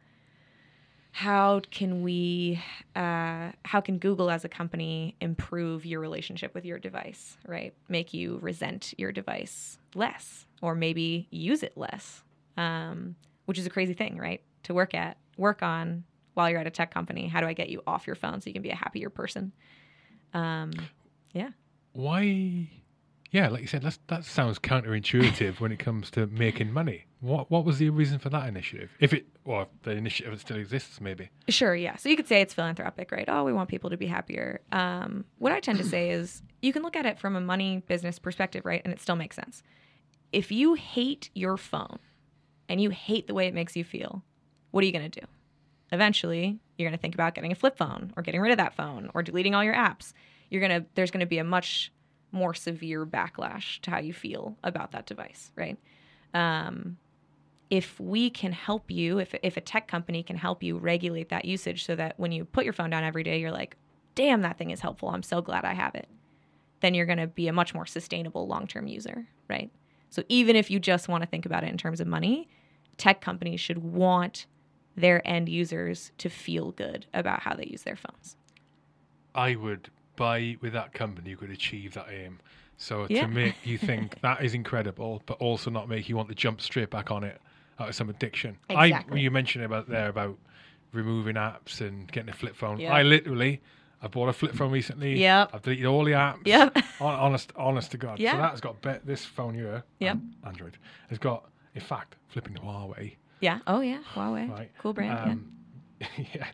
how 1.16 1.62
can 1.71 2.02
we 2.02 2.62
uh, 2.95 3.50
how 3.64 3.80
can 3.80 3.97
google 3.97 4.30
as 4.30 4.45
a 4.45 4.50
company 4.50 5.16
improve 5.23 5.87
your 5.87 5.99
relationship 5.99 6.54
with 6.54 6.66
your 6.66 6.78
device 6.78 7.38
right 7.47 7.73
make 7.88 8.12
you 8.12 8.38
resent 8.42 8.92
your 8.99 9.11
device 9.11 9.78
less 9.95 10.47
or 10.61 10.75
maybe 10.75 11.26
use 11.30 11.62
it 11.62 11.73
less 11.75 12.23
um, 12.59 13.16
which 13.47 13.59
is 13.59 13.64
a 13.64 13.71
crazy 13.71 13.95
thing 13.95 14.18
right 14.18 14.42
to 14.62 14.75
work 14.75 14.92
at 14.92 15.16
work 15.36 15.62
on 15.62 16.04
while 16.34 16.50
you're 16.50 16.60
at 16.60 16.66
a 16.66 16.70
tech 16.70 16.92
company 16.92 17.28
how 17.28 17.40
do 17.40 17.46
i 17.46 17.52
get 17.52 17.68
you 17.68 17.82
off 17.86 18.06
your 18.06 18.16
phone 18.16 18.40
so 18.40 18.48
you 18.48 18.52
can 18.54 18.62
be 18.62 18.70
a 18.70 18.76
happier 18.76 19.10
person 19.10 19.52
Um, 20.34 20.72
yeah. 21.32 21.50
Why? 21.92 22.68
Yeah, 23.30 23.48
like 23.48 23.60
you 23.60 23.66
said, 23.66 23.82
that's, 23.82 23.98
that 24.06 24.24
sounds 24.24 24.58
counterintuitive 24.58 25.60
when 25.60 25.72
it 25.72 25.78
comes 25.78 26.10
to 26.12 26.26
making 26.28 26.72
money. 26.72 27.06
What 27.20 27.50
what 27.50 27.64
was 27.64 27.78
the 27.78 27.90
reason 27.90 28.18
for 28.18 28.28
that 28.30 28.46
initiative? 28.48 28.90
If 29.00 29.12
it 29.12 29.26
or 29.44 29.62
if 29.62 29.68
the 29.82 29.90
initiative 29.92 30.38
still 30.40 30.56
exists, 30.58 31.00
maybe. 31.00 31.30
Sure, 31.48 31.74
yeah. 31.74 31.96
So 31.96 32.08
you 32.08 32.16
could 32.16 32.28
say 32.28 32.40
it's 32.40 32.54
philanthropic, 32.54 33.10
right? 33.10 33.24
Oh, 33.28 33.44
we 33.44 33.52
want 33.52 33.68
people 33.68 33.90
to 33.90 33.96
be 33.96 34.06
happier. 34.06 34.60
Um, 34.72 35.24
what 35.38 35.52
I 35.52 35.60
tend 35.60 35.78
to 35.78 35.84
say 35.84 36.10
is 36.10 36.42
you 36.62 36.72
can 36.72 36.82
look 36.82 36.96
at 36.96 37.06
it 37.06 37.18
from 37.18 37.34
a 37.34 37.40
money 37.40 37.82
business 37.86 38.18
perspective, 38.18 38.64
right? 38.64 38.82
And 38.84 38.92
it 38.92 39.00
still 39.00 39.16
makes 39.16 39.36
sense. 39.36 39.62
If 40.32 40.52
you 40.52 40.74
hate 40.74 41.30
your 41.34 41.56
phone 41.56 41.98
and 42.68 42.80
you 42.80 42.90
hate 42.90 43.26
the 43.26 43.34
way 43.34 43.46
it 43.46 43.54
makes 43.54 43.74
you 43.76 43.84
feel, 43.84 44.22
what 44.70 44.82
are 44.82 44.87
you 44.87 44.92
going 44.92 45.11
to 45.11 45.20
do? 45.20 45.26
Eventually, 45.92 46.58
you're 46.76 46.88
going 46.88 46.96
to 46.96 47.00
think 47.00 47.14
about 47.14 47.35
getting 47.35 47.52
a 47.52 47.54
flip 47.54 47.76
phone 47.76 48.12
or 48.16 48.23
getting 48.23 48.40
rid 48.40 48.52
of 48.52 48.58
that 48.58 48.75
phone 48.75 49.11
or 49.14 49.23
deleting 49.23 49.54
all 49.54 49.64
your 49.64 49.75
apps. 49.75 50.12
You're 50.50 50.66
going 50.66 50.82
to 50.82 50.87
there's 50.94 51.11
going 51.11 51.20
to 51.20 51.26
be 51.26 51.38
a 51.38 51.44
much 51.44 51.92
more 52.32 52.54
severe 52.54 53.06
backlash 53.06 53.80
to 53.80 53.90
how 53.90 53.99
you 53.99 54.12
feel 54.12 54.56
about 54.62 54.92
that 54.92 55.06
device, 55.06 55.52
right? 55.56 55.78
Um, 56.35 56.99
if 57.70 57.99
we 57.99 58.30
can 58.30 58.52
help 58.52 58.90
you, 58.90 59.18
if, 59.18 59.35
if 59.42 59.56
a 59.56 59.61
tech 59.61 59.88
company 59.88 60.23
can 60.23 60.37
help 60.37 60.62
you 60.62 60.78
regulate 60.78 61.30
that 61.30 61.44
usage 61.44 61.85
so 61.85 61.96
that 61.96 62.14
when 62.18 62.30
you 62.30 62.44
put 62.44 62.64
your 62.64 62.73
phone 62.73 62.90
down 62.90 63.02
every 63.02 63.25
day, 63.25 63.40
you're 63.40 63.50
like, 63.50 63.76
damn, 64.14 64.42
that 64.42 64.56
thing 64.58 64.70
is 64.70 64.80
helpful. 64.80 65.08
I'm 65.08 65.23
so 65.23 65.40
glad 65.40 65.64
I 65.64 65.75
have 65.75 65.94
it. 65.94 66.08
Then 66.80 66.94
you're 66.94 67.06
going 67.06 67.18
to 67.18 67.26
be 67.26 67.49
a 67.49 67.52
much 67.52 67.75
more 67.75 67.87
sustainable 67.87 68.46
long 68.46 68.66
term 68.66 68.87
user, 68.87 69.26
right? 69.49 69.70
So 70.11 70.23
even 70.28 70.54
if 70.54 70.70
you 70.70 70.78
just 70.78 71.08
want 71.08 71.23
to 71.23 71.28
think 71.28 71.46
about 71.46 71.64
it 71.64 71.70
in 71.70 71.78
terms 71.78 72.00
of 72.00 72.06
money, 72.06 72.49
tech 72.96 73.20
companies 73.20 73.61
should 73.61 73.78
want 73.78 74.46
their 74.96 75.26
end 75.26 75.48
users 75.48 76.10
to 76.18 76.28
feel 76.28 76.72
good 76.72 77.06
about 77.14 77.40
how 77.40 77.54
they 77.54 77.66
use 77.66 77.82
their 77.82 77.96
phones. 77.96 78.36
I 79.34 79.54
would 79.56 79.90
buy 80.16 80.56
with 80.60 80.72
that 80.72 80.92
company 80.94 81.30
who 81.30 81.36
could 81.36 81.50
achieve 81.50 81.94
that 81.94 82.06
aim. 82.10 82.40
So 82.78 83.06
Yeah. 83.08 83.22
to 83.22 83.28
make 83.28 83.54
you 83.64 83.78
think 83.90 84.20
that 84.22 84.42
is 84.42 84.54
incredible, 84.54 85.22
but 85.26 85.34
also 85.38 85.70
not 85.70 85.88
make 85.88 86.08
you 86.08 86.16
want 86.16 86.28
to 86.30 86.34
jump 86.34 86.60
straight 86.60 86.90
back 86.90 87.10
on 87.10 87.24
it 87.24 87.40
out 87.78 87.88
of 87.90 87.94
some 87.94 88.08
addiction. 88.08 88.56
I 88.70 89.04
you 89.14 89.30
mentioned 89.30 89.64
about 89.64 89.88
there 89.88 90.08
about 90.08 90.38
removing 90.92 91.34
apps 91.36 91.80
and 91.82 92.10
getting 92.10 92.30
a 92.30 92.34
flip 92.34 92.56
phone. 92.56 92.80
Yeah. 92.80 92.92
I 92.94 93.02
literally 93.02 93.60
I 94.02 94.08
bought 94.08 94.28
a 94.28 94.32
flip 94.32 94.54
phone 94.54 94.70
recently. 94.72 95.18
Yeah. 95.20 95.46
I've 95.52 95.62
deleted 95.62 95.86
all 95.86 96.04
the 96.04 96.12
apps. 96.12 96.40
Yeah. 96.46 96.68
Honest, 97.00 97.52
honest 97.56 97.90
to 97.92 97.98
God. 97.98 98.18
Yeah. 98.18 98.32
So 98.32 98.38
that's 98.38 98.60
got 98.60 98.80
be- 98.82 98.98
this 99.04 99.24
phone 99.24 99.54
here. 99.54 99.84
Yep. 100.00 100.12
um, 100.12 100.34
Android 100.46 100.78
has 101.08 101.18
got, 101.18 101.48
in 101.74 101.80
fact, 101.80 102.16
flipping 102.28 102.54
to 102.54 102.60
Huawei. 102.60 103.16
Yeah. 103.40 103.58
Oh, 103.66 103.80
yeah. 103.80 103.98
Huawei. 104.14 104.48
Right. 104.50 104.70
Cool 104.78 104.92
brand. 104.92 105.30
Um, 105.30 105.52
yeah. 106.34 106.46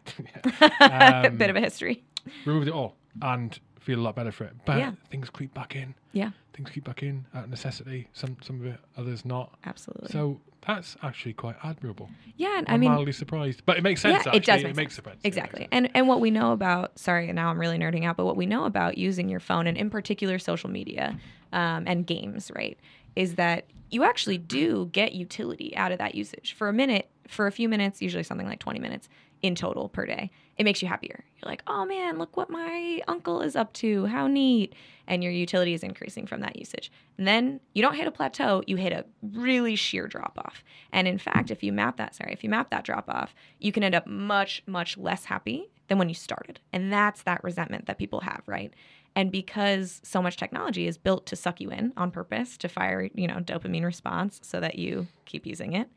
yeah. 0.81 1.23
Um, 1.27 1.37
Bit 1.39 1.51
of 1.51 1.57
a 1.57 1.61
history. 1.61 2.03
removed 2.45 2.69
it 2.69 2.75
all 2.75 2.97
and 3.21 3.59
feel 3.81 3.99
a 3.99 4.03
lot 4.03 4.15
better 4.15 4.33
for 4.33 4.45
it. 4.45 4.55
But 4.65 4.79
Yeah. 4.79 4.93
things 5.11 5.29
creep 5.31 5.53
back 5.55 5.75
in. 5.77 5.95
Yeah. 6.13 6.31
Things 6.55 6.71
creep 6.71 6.85
back 6.85 7.03
in 7.03 7.27
out 7.35 7.45
of 7.45 7.51
necessity. 7.51 8.09
Some 8.13 8.37
some 8.43 8.61
of 8.61 8.67
it, 8.67 8.79
others 8.97 9.25
not. 9.25 9.55
Absolutely. 9.65 10.09
So 10.11 10.41
that's 10.67 10.97
actually 11.03 11.33
quite 11.33 11.57
admirable. 11.65 12.09
yeah. 12.37 12.59
And 12.59 12.69
I'm 12.69 12.75
I 12.75 12.79
mean, 12.79 12.91
mildly 12.93 13.13
surprised, 13.13 13.63
but 13.67 13.77
it 13.79 13.83
makes 13.83 14.01
sense. 14.03 14.13
Yeah, 14.13 14.19
actually. 14.19 14.37
it 14.39 14.45
does 14.45 14.63
make 14.63 14.77
makes 14.77 14.95
sense. 14.95 15.05
sense. 15.07 15.17
It 15.23 15.25
makes 15.25 15.37
Exactly. 15.37 15.61
sense. 15.63 15.69
And 15.73 15.91
and 15.95 16.07
what 16.09 16.21
we 16.21 16.31
know 16.31 16.53
about 16.53 16.99
sorry, 16.99 17.33
now 17.33 17.49
I'm 17.49 17.59
really 17.59 17.79
nerding 17.79 18.05
out, 18.05 18.17
but 18.17 18.27
what 18.27 18.37
we 18.37 18.47
know 18.47 18.65
about 18.67 18.99
using 18.99 19.29
your 19.29 19.41
phone 19.41 19.67
and 19.67 19.77
in 19.79 19.89
particular 19.91 20.39
social 20.39 20.71
media 20.71 21.19
um, 21.53 21.85
and 21.87 22.07
games, 22.07 22.51
right, 22.55 22.79
is 23.17 23.35
that 23.37 23.65
you 23.93 24.05
actually 24.05 24.39
do 24.39 24.89
get 24.93 25.13
utility 25.13 25.77
out 25.77 25.93
of 25.93 25.99
that 25.99 26.15
usage. 26.15 26.55
For 26.55 26.69
a 26.69 26.73
minute, 26.73 27.11
for 27.29 27.47
a 27.47 27.53
few 27.53 27.69
minutes, 27.69 28.01
usually 28.01 28.23
something 28.23 28.47
like 28.47 28.59
20 28.59 28.81
minutes 28.81 29.09
in 29.43 29.55
total 29.55 29.89
per 29.89 30.07
day, 30.07 30.31
it 30.57 30.65
makes 30.65 30.81
you 30.81 30.89
happier. 30.89 31.25
You're 31.37 31.51
like, 31.51 31.63
oh 31.67 31.85
man, 31.85 32.17
look 32.17 32.37
what 32.37 32.49
my 32.49 33.03
uncle 33.07 33.43
is 33.43 33.55
up 33.55 33.73
to. 33.75 34.07
How 34.07 34.29
neat. 34.29 34.75
And 35.07 35.23
your 35.23 35.33
utility 35.33 35.75
is 35.75 35.83
increasing 35.83 36.27
from 36.27 36.41
that 36.41 36.57
usage. 36.57 36.91
And 37.19 37.27
then 37.27 37.61
you 37.75 37.83
don't 37.83 37.97
hit 37.97 38.07
a 38.07 38.13
plateau, 38.13 38.63
you 38.67 38.77
hit 38.77 38.93
a 38.93 39.05
really 39.21 39.77
sheer 39.77 40.07
drop 40.07 40.39
off. 40.39 40.65
And 40.93 41.07
in 41.07 41.19
fact, 41.19 41.51
if 41.51 41.63
you 41.63 41.73
map 41.73 41.97
that, 41.99 42.15
sorry, 42.15 42.33
if 42.33 42.43
you 42.43 42.51
map 42.51 42.71
that 42.71 42.85
drop 42.85 43.09
off, 43.09 43.35
you 43.59 43.73
can 43.73 43.83
end 43.83 43.95
up 43.95 44.07
much, 44.07 44.63
much 44.67 44.97
less 44.97 45.27
happy 45.27 45.69
than 45.89 45.99
when 45.99 46.09
you 46.09 46.15
started. 46.15 46.61
And 46.73 46.93
that's 46.93 47.25
that 47.25 47.45
resentment 47.45 47.87
that 47.87 47.99
people 47.99 48.21
have, 48.21 48.43
right? 48.47 48.73
And 49.15 49.31
because 49.31 50.01
so 50.05 50.23
much 50.23 50.37
technology 50.37 50.87
is 50.87 50.97
built 50.97 51.27
to 51.27 51.37
suck 51.37 51.61
you 51.61 51.71
in 51.71 51.93
on 51.97 52.11
purpose, 52.11 52.57
to 52.59 52.69
fire, 52.69 53.11
you 53.15 53.27
know, 53.27 53.37
dopamine 53.37 53.85
response 53.85 54.41
so 54.43 54.59
that 54.61 54.79
you 54.79 55.07
keep 55.27 55.47
using 55.47 55.75
it, 55.75 55.89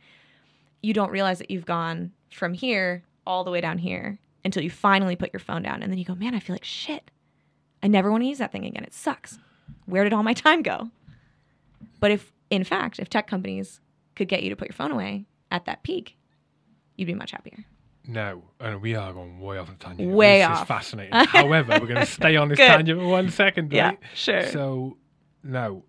you 0.81 0.93
don't 0.93 1.11
realize 1.11 1.39
that 1.39 1.49
you've 1.49 1.65
gone 1.65 2.11
from 2.31 2.53
here 2.53 3.03
all 3.25 3.43
the 3.43 3.51
way 3.51 3.61
down 3.61 3.77
here 3.77 4.19
until 4.43 4.63
you 4.63 4.69
finally 4.69 5.15
put 5.15 5.33
your 5.33 5.39
phone 5.39 5.61
down. 5.61 5.81
And 5.81 5.91
then 5.91 5.97
you 5.97 6.05
go, 6.05 6.15
man, 6.15 6.35
I 6.35 6.39
feel 6.39 6.53
like 6.53 6.65
shit. 6.65 7.09
I 7.81 7.87
never 7.87 8.11
want 8.11 8.23
to 8.23 8.27
use 8.27 8.37
that 8.39 8.51
thing 8.51 8.65
again. 8.65 8.83
It 8.83 8.93
sucks. 8.93 9.39
Where 9.85 10.03
did 10.03 10.13
all 10.13 10.23
my 10.23 10.33
time 10.33 10.61
go? 10.61 10.89
But 11.99 12.11
if, 12.11 12.33
in 12.49 12.63
fact, 12.63 12.99
if 12.99 13.09
tech 13.09 13.27
companies 13.27 13.79
could 14.15 14.27
get 14.27 14.43
you 14.43 14.49
to 14.49 14.55
put 14.55 14.67
your 14.67 14.75
phone 14.75 14.91
away 14.91 15.25
at 15.51 15.65
that 15.65 15.83
peak, 15.83 16.17
you'd 16.95 17.05
be 17.05 17.13
much 17.13 17.31
happier. 17.31 17.65
No, 18.07 18.43
and 18.59 18.81
we 18.81 18.95
are 18.95 19.11
going 19.13 19.39
way 19.39 19.57
off 19.57 19.67
the 19.69 19.75
tangent. 19.83 20.11
Way 20.13 20.39
this 20.39 20.47
off. 20.47 20.61
is 20.63 20.67
fascinating. 20.67 21.13
However, 21.13 21.71
we're 21.81 21.87
going 21.87 21.95
to 22.05 22.05
stay 22.05 22.35
on 22.35 22.49
this 22.49 22.57
Good. 22.57 22.67
tangent 22.67 22.99
for 22.99 23.07
one 23.07 23.29
second, 23.31 23.71
Yeah, 23.73 23.87
right? 23.89 23.99
sure. 24.13 24.45
So, 24.47 24.97
no. 25.43 25.83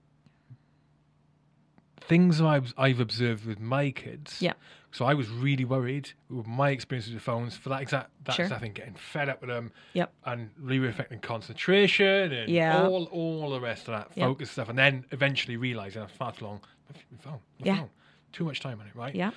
Things 2.00 2.40
I've, 2.40 2.72
I've 2.78 3.00
observed 3.00 3.44
with 3.46 3.58
my 3.58 3.90
kids. 3.90 4.40
Yeah. 4.40 4.52
So 4.92 5.04
I 5.04 5.12
was 5.14 5.28
really 5.28 5.64
worried 5.64 6.12
with 6.30 6.46
my 6.46 6.70
experiences 6.70 7.12
with 7.12 7.22
phones 7.22 7.56
for 7.56 7.68
that 7.70 7.82
exact 7.82 8.10
that 8.24 8.34
Sure. 8.36 8.44
exact 8.46 8.62
thing, 8.62 8.72
getting 8.72 8.94
fed 8.94 9.28
up 9.28 9.40
with 9.40 9.50
them. 9.50 9.72
Yep. 9.92 10.12
And 10.24 10.50
really 10.58 10.88
affecting 10.88 11.18
concentration 11.20 12.32
and 12.32 12.48
Yeah. 12.50 12.86
all 12.86 13.04
all 13.06 13.50
the 13.50 13.60
rest 13.60 13.88
of 13.88 13.94
that 13.98 14.10
Yep. 14.16 14.26
focus 14.26 14.50
stuff, 14.52 14.68
and 14.70 14.78
then 14.78 15.04
eventually 15.10 15.56
realizing 15.58 16.00
after 16.02 16.14
far 16.16 16.32
too 16.32 16.44
long, 16.46 16.60
my 16.88 17.18
phone, 17.18 17.40
my 17.60 17.66
Yeah. 17.66 17.76
phone, 17.78 17.90
too 18.32 18.44
much 18.44 18.60
time 18.60 18.80
on 18.80 18.86
it, 18.86 18.94
right? 18.94 19.14
Yeah. 19.14 19.32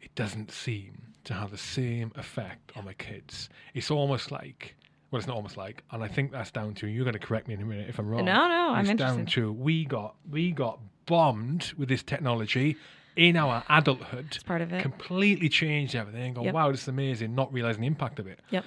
it 0.00 0.12
doesn't 0.16 0.50
seem 0.50 1.11
to 1.24 1.34
have 1.34 1.50
the 1.50 1.58
same 1.58 2.12
effect 2.16 2.72
on 2.76 2.84
my 2.84 2.94
kids. 2.94 3.48
It's 3.74 3.90
almost 3.90 4.30
like, 4.30 4.74
well, 5.10 5.18
it's 5.18 5.26
not 5.28 5.36
almost 5.36 5.56
like, 5.56 5.84
and 5.92 6.02
I 6.02 6.08
think 6.08 6.32
that's 6.32 6.50
down 6.50 6.74
to. 6.76 6.86
You're 6.86 7.04
going 7.04 7.12
to 7.12 7.18
correct 7.18 7.48
me 7.48 7.54
in 7.54 7.62
a 7.62 7.64
minute 7.64 7.88
if 7.88 7.98
I'm 7.98 8.08
wrong. 8.08 8.24
No, 8.24 8.48
no, 8.48 8.70
I'm 8.72 8.86
it's 8.86 8.98
down 8.98 9.20
interested. 9.20 9.40
to 9.42 9.52
we 9.52 9.84
got 9.84 10.14
we 10.30 10.50
got 10.52 10.78
bombed 11.06 11.72
with 11.76 11.88
this 11.88 12.02
technology 12.02 12.76
in 13.16 13.36
our 13.36 13.62
adulthood. 13.68 14.26
It's 14.34 14.42
part 14.42 14.62
of 14.62 14.72
it. 14.72 14.80
Completely 14.82 15.48
changed 15.48 15.94
everything. 15.94 16.22
And 16.26 16.34
go, 16.34 16.42
Yep. 16.44 16.54
wow, 16.54 16.70
this 16.70 16.82
is 16.82 16.88
amazing. 16.88 17.34
Not 17.34 17.52
realizing 17.52 17.82
the 17.82 17.86
impact 17.86 18.18
of 18.18 18.26
it. 18.26 18.40
Yep. 18.50 18.64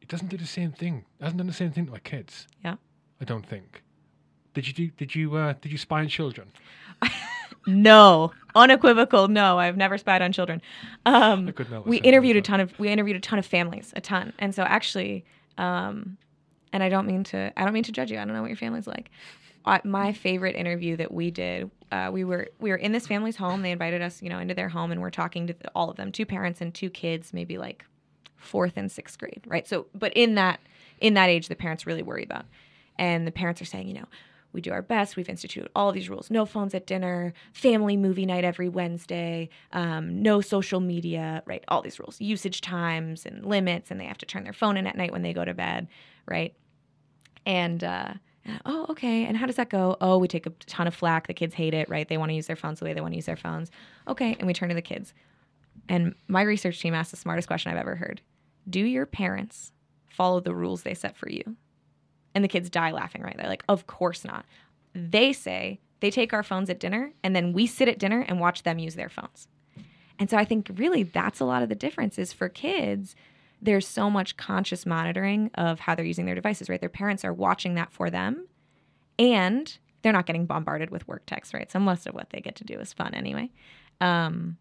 It 0.00 0.08
doesn't 0.08 0.28
do 0.28 0.36
the 0.36 0.46
same 0.46 0.72
thing. 0.72 1.04
It 1.20 1.24
hasn't 1.24 1.38
done 1.38 1.46
the 1.46 1.52
same 1.52 1.70
thing 1.70 1.86
to 1.86 1.92
my 1.92 1.98
kids. 2.00 2.48
Yeah. 2.64 2.76
I 3.20 3.24
don't 3.24 3.46
think. 3.46 3.82
Did 4.54 4.66
you 4.66 4.72
do? 4.72 4.86
Did 4.96 5.14
you? 5.14 5.36
Uh, 5.36 5.54
did 5.60 5.70
you 5.70 5.78
spy 5.78 6.00
on 6.00 6.08
children? 6.08 6.50
No, 7.66 8.32
unequivocal. 8.58 9.28
No, 9.28 9.58
I've 9.58 9.76
never 9.76 9.96
spied 9.98 10.22
on 10.22 10.32
children. 10.32 10.60
Um, 11.06 11.52
we 11.84 11.98
interviewed 11.98 12.36
a 12.36 12.42
ton 12.42 12.60
of 12.60 12.78
we 12.78 12.88
interviewed 12.88 13.16
a 13.16 13.20
ton 13.20 13.38
of 13.38 13.46
families, 13.46 13.92
a 13.96 14.00
ton, 14.00 14.32
and 14.38 14.54
so 14.54 14.62
actually, 14.62 15.24
um, 15.56 16.18
and 16.72 16.82
I 16.82 16.88
don't 16.88 17.06
mean 17.06 17.24
to 17.24 17.52
I 17.56 17.64
don't 17.64 17.72
mean 17.72 17.84
to 17.84 17.92
judge 17.92 18.10
you. 18.10 18.18
I 18.18 18.24
don't 18.24 18.34
know 18.34 18.42
what 18.42 18.50
your 18.50 18.56
family's 18.56 18.86
like. 18.86 19.10
I, 19.64 19.80
my 19.84 20.12
favorite 20.12 20.56
interview 20.56 20.96
that 20.96 21.12
we 21.12 21.30
did, 21.30 21.70
uh, 21.92 22.10
we 22.12 22.24
were 22.24 22.48
we 22.58 22.70
were 22.70 22.76
in 22.76 22.92
this 22.92 23.06
family's 23.06 23.36
home. 23.36 23.62
They 23.62 23.70
invited 23.70 24.02
us, 24.02 24.22
you 24.22 24.30
know, 24.30 24.38
into 24.38 24.54
their 24.54 24.68
home, 24.68 24.92
and 24.92 25.00
we're 25.00 25.10
talking 25.10 25.46
to 25.48 25.54
all 25.74 25.90
of 25.90 25.96
them, 25.96 26.10
two 26.12 26.26
parents 26.26 26.60
and 26.60 26.74
two 26.74 26.90
kids, 26.90 27.32
maybe 27.32 27.58
like 27.58 27.84
fourth 28.36 28.74
and 28.76 28.90
sixth 28.90 29.18
grade, 29.18 29.42
right? 29.46 29.66
So, 29.66 29.86
but 29.94 30.12
in 30.14 30.34
that 30.36 30.60
in 31.00 31.14
that 31.14 31.28
age, 31.28 31.48
the 31.48 31.56
parents 31.56 31.86
really 31.86 32.02
worry 32.02 32.24
about, 32.24 32.46
and 32.98 33.26
the 33.26 33.32
parents 33.32 33.60
are 33.60 33.66
saying, 33.66 33.88
you 33.88 33.94
know, 33.94 34.06
we 34.52 34.60
do 34.60 34.72
our 34.72 34.82
best. 34.82 35.16
We've 35.16 35.28
instituted 35.28 35.70
all 35.74 35.92
these 35.92 36.08
rules: 36.08 36.30
no 36.30 36.46
phones 36.46 36.74
at 36.74 36.86
dinner, 36.86 37.34
family 37.52 37.96
movie 37.96 38.26
night 38.26 38.44
every 38.44 38.68
Wednesday, 38.68 39.48
um, 39.72 40.22
no 40.22 40.40
social 40.40 40.80
media, 40.80 41.42
right? 41.46 41.64
All 41.68 41.82
these 41.82 41.98
rules, 41.98 42.20
usage 42.20 42.60
times 42.60 43.26
and 43.26 43.44
limits, 43.44 43.90
and 43.90 44.00
they 44.00 44.06
have 44.06 44.18
to 44.18 44.26
turn 44.26 44.44
their 44.44 44.52
phone 44.52 44.76
in 44.76 44.86
at 44.86 44.96
night 44.96 45.12
when 45.12 45.22
they 45.22 45.32
go 45.32 45.44
to 45.44 45.54
bed, 45.54 45.88
right? 46.26 46.54
And 47.44 47.82
uh, 47.84 48.14
oh, 48.64 48.86
okay. 48.90 49.24
And 49.24 49.36
how 49.36 49.46
does 49.46 49.56
that 49.56 49.70
go? 49.70 49.96
Oh, 50.00 50.18
we 50.18 50.28
take 50.28 50.46
a 50.46 50.50
ton 50.66 50.86
of 50.86 50.94
flack. 50.94 51.26
The 51.26 51.34
kids 51.34 51.54
hate 51.54 51.74
it, 51.74 51.88
right? 51.88 52.08
They 52.08 52.18
want 52.18 52.30
to 52.30 52.34
use 52.34 52.46
their 52.46 52.56
phones 52.56 52.78
the 52.78 52.84
way 52.84 52.92
they 52.92 53.00
want 53.00 53.12
to 53.12 53.16
use 53.16 53.26
their 53.26 53.36
phones. 53.36 53.70
Okay, 54.06 54.36
and 54.38 54.46
we 54.46 54.54
turn 54.54 54.68
to 54.68 54.74
the 54.74 54.82
kids. 54.82 55.12
And 55.88 56.14
my 56.26 56.42
research 56.42 56.80
team 56.80 56.94
asked 56.94 57.10
the 57.10 57.16
smartest 57.16 57.48
question 57.48 57.72
I've 57.72 57.78
ever 57.78 57.96
heard 57.96 58.20
Do 58.68 58.80
your 58.80 59.06
parents 59.06 59.72
follow 60.08 60.40
the 60.40 60.54
rules 60.54 60.82
they 60.82 60.94
set 60.94 61.16
for 61.16 61.28
you? 61.30 61.56
And 62.38 62.44
the 62.44 62.48
kids 62.48 62.70
die 62.70 62.92
laughing, 62.92 63.20
right? 63.20 63.36
They're 63.36 63.48
like, 63.48 63.64
Of 63.68 63.88
course 63.88 64.24
not. 64.24 64.46
They 64.94 65.32
say 65.32 65.80
they 65.98 66.12
take 66.12 66.32
our 66.32 66.44
phones 66.44 66.70
at 66.70 66.78
dinner, 66.78 67.12
and 67.24 67.34
then 67.34 67.52
we 67.52 67.66
sit 67.66 67.88
at 67.88 67.98
dinner 67.98 68.24
and 68.28 68.38
watch 68.38 68.62
them 68.62 68.78
use 68.78 68.94
their 68.94 69.08
phones. 69.08 69.48
And 70.20 70.30
so 70.30 70.36
I 70.36 70.44
think 70.44 70.70
really 70.76 71.02
that's 71.02 71.40
a 71.40 71.44
lot 71.44 71.64
of 71.64 71.68
the 71.68 71.74
difference 71.74 72.16
is 72.16 72.32
for 72.32 72.48
kids, 72.48 73.16
there's 73.60 73.88
so 73.88 74.08
much 74.08 74.36
conscious 74.36 74.86
monitoring 74.86 75.50
of 75.54 75.80
how 75.80 75.96
they're 75.96 76.04
using 76.04 76.26
their 76.26 76.36
devices, 76.36 76.68
right? 76.68 76.78
Their 76.78 76.88
parents 76.88 77.24
are 77.24 77.32
watching 77.32 77.74
that 77.74 77.92
for 77.92 78.08
them 78.08 78.46
and 79.18 79.76
they're 80.02 80.12
not 80.12 80.26
getting 80.26 80.46
bombarded 80.46 80.90
with 80.90 81.08
work 81.08 81.24
texts, 81.26 81.52
right? 81.52 81.68
So 81.70 81.80
most 81.80 82.06
of 82.06 82.14
what 82.14 82.30
they 82.30 82.40
get 82.40 82.54
to 82.56 82.64
do 82.64 82.78
is 82.78 82.92
fun 82.92 83.14
anyway. 83.14 83.50
Um, 84.00 84.58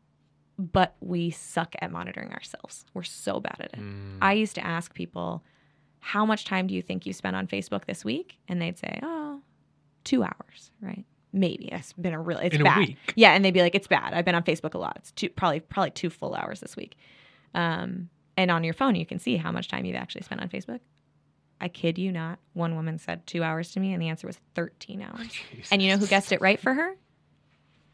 but 0.57 0.95
we 0.99 1.29
suck 1.29 1.75
at 1.79 1.91
monitoring 1.91 2.31
ourselves. 2.33 2.85
We're 2.95 3.03
so 3.03 3.39
bad 3.39 3.57
at 3.59 3.73
it. 3.73 3.79
Mm. 3.79 4.17
I 4.21 4.33
used 4.33 4.55
to 4.55 4.65
ask 4.65 4.93
people, 4.95 5.43
how 5.99 6.25
much 6.25 6.45
time 6.45 6.67
do 6.67 6.73
you 6.73 6.81
think 6.81 7.05
you 7.05 7.13
spent 7.13 7.35
on 7.35 7.47
Facebook 7.47 7.85
this 7.85 8.05
week? 8.05 8.37
And 8.47 8.61
they'd 8.61 8.77
say, 8.77 8.99
oh, 9.03 9.41
two 10.03 10.23
hours, 10.23 10.71
right? 10.81 11.05
Maybe 11.33 11.65
it's 11.71 11.93
been 11.93 12.13
a 12.13 12.21
real, 12.21 12.37
it's 12.39 12.55
In 12.55 12.61
a 12.61 12.63
bad. 12.63 12.79
week? 12.79 12.97
Yeah, 13.15 13.33
and 13.33 13.43
they'd 13.43 13.53
be 13.53 13.61
like, 13.61 13.75
it's 13.75 13.87
bad. 13.87 14.13
I've 14.13 14.25
been 14.25 14.35
on 14.35 14.43
Facebook 14.43 14.73
a 14.73 14.77
lot. 14.77 14.93
It's 14.97 15.11
two, 15.11 15.29
probably 15.29 15.59
probably 15.59 15.91
two 15.91 16.09
full 16.09 16.33
hours 16.33 16.59
this 16.61 16.75
week. 16.75 16.95
Um, 17.53 18.09
and 18.37 18.49
on 18.51 18.63
your 18.63 18.73
phone, 18.73 18.95
you 18.95 19.05
can 19.05 19.19
see 19.19 19.35
how 19.37 19.51
much 19.51 19.67
time 19.67 19.83
you've 19.85 19.95
actually 19.97 20.21
spent 20.21 20.41
on 20.41 20.49
Facebook. 20.49 20.79
I 21.59 21.67
kid 21.67 21.97
you 21.97 22.11
not. 22.11 22.39
One 22.53 22.75
woman 22.75 22.99
said 22.99 23.25
two 23.25 23.43
hours 23.43 23.71
to 23.71 23.79
me, 23.79 23.91
and 23.93 24.01
the 24.01 24.09
answer 24.09 24.27
was 24.27 24.39
13 24.55 25.01
hours. 25.01 25.31
And 25.71 25.81
you 25.81 25.89
know 25.91 25.97
who 25.97 26.07
guessed 26.07 26.31
it 26.31 26.39
right 26.39 26.59
for 26.59 26.73
her? 26.73 26.95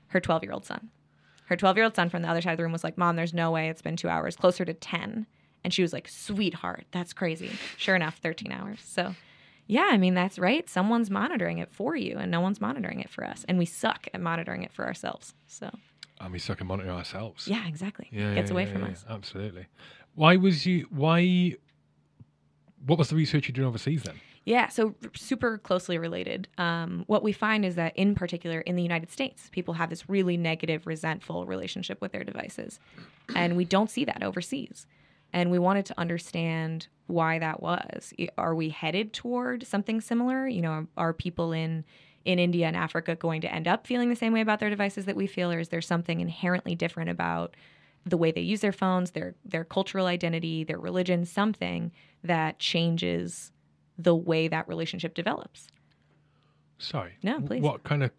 Her 0.08 0.20
12 0.20 0.44
year 0.44 0.52
old 0.52 0.66
son. 0.66 0.90
Her 1.46 1.56
12 1.56 1.78
year 1.78 1.86
old 1.86 1.96
son 1.96 2.10
from 2.10 2.22
the 2.22 2.28
other 2.30 2.42
side 2.42 2.52
of 2.52 2.58
the 2.58 2.64
room 2.64 2.72
was 2.74 2.84
like, 2.84 2.98
Mom, 2.98 3.16
there's 3.16 3.34
no 3.34 3.52
way 3.52 3.70
it's 3.70 3.82
been 3.82 3.96
two 3.96 4.10
hours, 4.10 4.36
closer 4.36 4.64
to 4.66 4.74
10. 4.74 5.26
And 5.64 5.74
she 5.74 5.82
was 5.82 5.94
like, 5.94 6.08
Sweetheart, 6.08 6.86
that's 6.92 7.14
crazy. 7.14 7.52
Sure 7.78 7.96
enough, 7.96 8.18
13 8.18 8.52
hours. 8.52 8.80
So, 8.84 9.16
yeah, 9.68 9.88
I 9.92 9.98
mean, 9.98 10.14
that's 10.14 10.38
right. 10.38 10.70
Someone's 10.70 11.10
monitoring 11.10 11.60
it 11.60 11.72
for 11.72 11.96
you, 11.96 12.18
and 12.18 12.30
no 12.30 12.42
one's 12.42 12.60
monitoring 12.60 13.00
it 13.00 13.10
for 13.10 13.24
us. 13.24 13.46
And 13.48 13.58
we 13.58 13.66
suck 13.66 14.08
at 14.14 14.20
monitoring 14.22 14.64
it 14.64 14.74
for 14.74 14.86
ourselves. 14.86 15.34
So, 15.48 15.70
And 16.20 16.34
we 16.34 16.40
suck 16.40 16.60
at 16.60 16.68
monitoring 16.68 16.96
ourselves. 16.96 17.48
yeah, 17.48 17.66
exactly. 17.68 18.10
Yeah, 18.12 18.34
Gets 18.36 18.50
yeah, 18.50 18.54
away 18.54 18.64
yeah, 18.66 18.72
from 18.74 18.82
yeah, 18.84 18.88
us. 18.90 19.06
Absolutely. 19.10 19.68
Why 20.16 20.36
was 20.36 20.66
you? 20.66 20.88
Why? 20.90 21.56
What 22.86 23.00
was 23.00 23.10
the 23.10 23.16
research 23.16 23.48
you 23.48 23.54
did 23.54 23.64
overseas 23.64 24.04
then? 24.04 24.16
Yeah, 24.46 24.68
so 24.68 24.94
super 25.16 25.58
closely 25.58 25.98
related. 25.98 26.50
Um, 26.58 27.06
what 27.08 27.24
we 27.24 27.32
find 27.32 27.64
is 27.64 27.76
that, 27.76 27.96
in 27.96 28.14
particular, 28.14 28.60
in 28.60 28.76
the 28.76 28.84
United 28.84 29.10
States, 29.10 29.48
people 29.54 29.76
have 29.76 29.90
this 29.90 30.10
really 30.10 30.36
negative, 30.36 30.86
resentful 30.86 31.46
relationship 31.46 32.02
with 32.02 32.12
their 32.12 32.26
devices. 32.26 32.82
And 33.34 33.56
we 33.56 33.64
don't 33.64 33.90
see 33.90 34.04
that 34.04 34.22
overseas. 34.22 34.86
And 35.34 35.50
we 35.52 35.60
wanted 35.60 35.86
to 35.88 36.00
understand 36.00 36.88
why 37.08 37.40
that 37.40 37.62
was. 37.62 38.14
Are 38.38 38.56
we 38.56 38.70
headed 38.70 39.14
toward 39.14 39.66
something 39.66 40.00
similar? 40.00 40.48
You 40.48 40.62
know, 40.62 40.88
are 40.96 41.14
people 41.14 41.52
in 41.52 41.84
in 42.26 42.40
India 42.40 42.68
and 42.68 42.78
Africa 42.78 43.16
going 43.16 43.42
to 43.42 43.54
end 43.54 43.68
up 43.68 43.86
feeling 43.86 44.10
the 44.10 44.16
same 44.16 44.32
way 44.32 44.40
about 44.40 44.62
their 44.62 44.70
devices 44.70 45.06
that 45.06 45.16
we 45.18 45.28
feel, 45.28 45.52
or 45.52 45.60
is 45.60 45.68
there 45.70 45.82
something 45.82 46.22
inherently 46.22 46.74
different 46.74 47.10
about 47.10 47.54
the 48.06 48.16
way 48.16 48.32
they 48.32 48.42
use 48.42 48.62
their 48.62 48.72
phones, 48.72 49.12
their 49.12 49.36
their 49.44 49.64
cultural 49.64 50.06
identity, 50.06 50.64
their 50.64 50.80
religion, 50.80 51.26
something 51.26 51.92
that 52.24 52.60
changes 52.60 53.52
the 53.98 54.16
way 54.16 54.48
that 54.48 54.68
relationship 54.68 55.14
develops. 55.14 55.68
Sorry. 56.78 57.14
No, 57.24 57.42
please. 57.42 57.62
What 57.62 57.84
kind 57.84 58.04
of? 58.04 58.12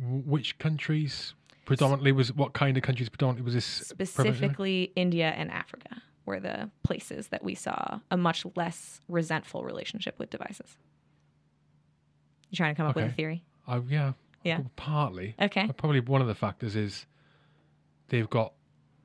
Which 0.00 0.58
countries 0.58 1.34
predominantly 1.64 2.12
was? 2.12 2.32
What 2.32 2.52
kind 2.52 2.76
of 2.76 2.82
countries 2.82 3.08
predominantly 3.08 3.44
was 3.44 3.54
this? 3.54 3.92
prevalent? 3.92 4.36
Specifically, 4.36 4.92
India 4.96 5.30
and 5.36 5.50
Africa 5.50 6.02
were 6.28 6.38
the 6.40 6.70
places 6.84 7.28
that 7.28 7.42
we 7.42 7.54
saw 7.56 7.98
a 8.10 8.16
much 8.16 8.46
less 8.54 9.00
resentful 9.08 9.64
relationship 9.64 10.16
with 10.18 10.30
devices. 10.30 10.76
You 12.50 12.56
trying 12.56 12.74
to 12.74 12.76
come 12.76 12.86
up 12.86 12.94
with 12.96 13.06
a 13.06 13.10
theory? 13.12 13.44
Yeah. 13.88 14.12
Yeah. 14.44 14.60
Partly. 14.76 15.34
Okay. 15.40 15.62
Uh, 15.68 15.72
Probably 15.72 16.00
one 16.00 16.20
of 16.22 16.28
the 16.28 16.34
factors 16.34 16.76
is 16.76 17.06
they've 18.08 18.30
got 18.30 18.52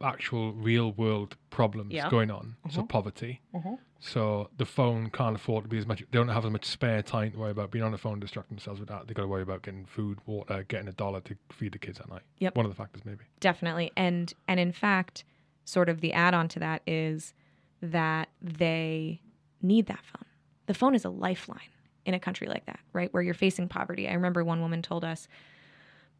actual 0.02 0.54
real 0.54 0.92
world 0.94 1.36
problems 1.50 1.92
Yeah. 1.94 2.10
going 2.10 2.30
on. 2.30 2.56
So 2.70 2.82
Mhm. 2.84 2.90
poverty. 2.90 3.42
Mhm. 3.54 3.80
So 4.00 4.50
the 4.58 4.66
phone 4.66 5.10
can't 5.10 5.36
afford 5.36 5.64
to 5.64 5.70
be 5.70 5.78
as 5.78 5.86
much. 5.88 6.00
They 6.00 6.06
don't 6.12 6.28
have 6.28 6.46
as 6.46 6.52
much 6.52 6.66
spare 6.66 7.02
time 7.02 7.32
to 7.32 7.38
worry 7.40 7.52
about 7.52 7.72
being 7.72 7.84
on 7.86 7.92
the 7.92 7.98
phone, 7.98 8.20
distracting 8.20 8.56
themselves 8.58 8.80
with 8.82 8.90
that. 8.90 9.08
They've 9.08 9.16
got 9.16 9.22
to 9.24 9.28
worry 9.30 9.42
about 9.44 9.62
getting 9.64 9.86
food, 9.86 10.20
water, 10.26 10.64
getting 10.68 10.88
a 10.90 10.92
dollar 10.94 11.22
to 11.22 11.38
feed 11.52 11.72
the 11.72 11.80
kids 11.80 12.00
at 12.02 12.10
night. 12.10 12.24
Yep. 12.40 12.56
One 12.58 12.66
of 12.66 12.72
the 12.72 12.76
factors, 12.76 13.06
maybe. 13.06 13.24
Definitely. 13.40 13.92
And 13.96 14.34
and 14.48 14.60
in 14.60 14.72
fact, 14.74 15.24
sort 15.66 15.90
of 15.90 16.02
the 16.02 16.14
add-on 16.14 16.48
to 16.50 16.60
that 16.60 16.82
is 16.86 17.34
that 17.82 18.30
they 18.42 19.22
need 19.62 19.88
that 19.88 20.04
phone. 20.04 20.26
The 20.66 20.74
phone 20.74 20.96
is 20.96 21.06
a 21.06 21.10
lifeline 21.10 21.60
in 22.06 22.14
a 22.14 22.20
country 22.20 22.48
like 22.48 22.66
that, 22.66 22.80
right? 22.92 23.14
Where 23.14 23.24
you're 23.24 23.34
facing 23.34 23.68
poverty. 23.68 24.08
I 24.08 24.14
remember 24.14 24.44
one 24.44 24.62
woman 24.62 24.82
told 24.82 25.06
us, 25.06 25.28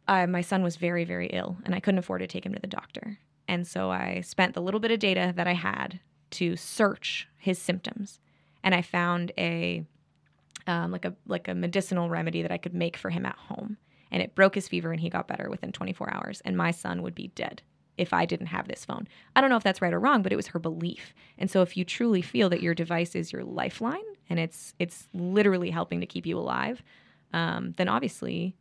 uh, 0.06 0.26
my 0.26 0.42
son 0.42 0.62
was 0.62 0.76
very, 0.76 1.04
very 1.04 1.28
ill 1.28 1.56
and 1.64 1.74
I 1.74 1.80
couldn't 1.80 1.98
afford 1.98 2.20
to 2.20 2.26
take 2.26 2.44
him 2.44 2.54
to 2.54 2.60
the 2.60 2.66
doctor. 2.66 3.18
And 3.48 3.66
so 3.66 3.90
I 3.90 4.20
spent 4.22 4.54
the 4.54 4.62
little 4.62 4.80
bit 4.80 4.90
of 4.90 4.98
data 4.98 5.32
that 5.36 5.46
I 5.46 5.52
had 5.52 6.00
to 6.32 6.56
search 6.56 7.28
his 7.38 7.58
symptoms. 7.58 8.20
And 8.62 8.74
I 8.74 8.82
found 8.82 9.32
a 9.38 9.84
um, 10.66 10.90
like 10.92 11.04
a 11.04 11.14
like 11.26 11.48
a 11.48 11.54
medicinal 11.54 12.08
remedy 12.08 12.40
that 12.40 12.50
I 12.50 12.56
could 12.56 12.74
make 12.74 12.96
for 12.96 13.10
him 13.10 13.26
at 13.26 13.36
home. 13.36 13.76
And 14.10 14.22
it 14.22 14.34
broke 14.34 14.54
his 14.54 14.68
fever 14.68 14.92
and 14.92 15.00
he 15.00 15.10
got 15.10 15.28
better 15.28 15.50
within 15.50 15.72
24 15.72 16.14
hours. 16.14 16.40
And 16.44 16.56
my 16.56 16.70
son 16.70 17.02
would 17.02 17.14
be 17.14 17.28
dead 17.28 17.62
if 17.96 18.12
I 18.12 18.26
didn't 18.26 18.46
have 18.46 18.68
this 18.68 18.84
phone. 18.84 19.06
I 19.36 19.40
don't 19.40 19.50
know 19.50 19.56
if 19.56 19.62
that's 19.62 19.80
right 19.82 19.92
or 19.92 20.00
wrong, 20.00 20.22
but 20.22 20.32
it 20.32 20.36
was 20.36 20.48
her 20.48 20.58
belief. 20.58 21.14
And 21.38 21.50
so 21.50 21.62
if 21.62 21.76
you 21.76 21.84
truly 21.84 22.22
feel 22.22 22.48
that 22.50 22.62
your 22.62 22.74
device 22.74 23.14
is 23.14 23.32
your 23.32 23.44
lifeline 23.44 24.02
and 24.28 24.38
it's 24.38 24.74
it's 24.78 25.08
literally 25.12 25.70
helping 25.70 26.00
to 26.00 26.06
keep 26.06 26.26
you 26.26 26.38
alive, 26.38 26.82
um, 27.32 27.74
then 27.76 27.88
obviously 27.88 28.56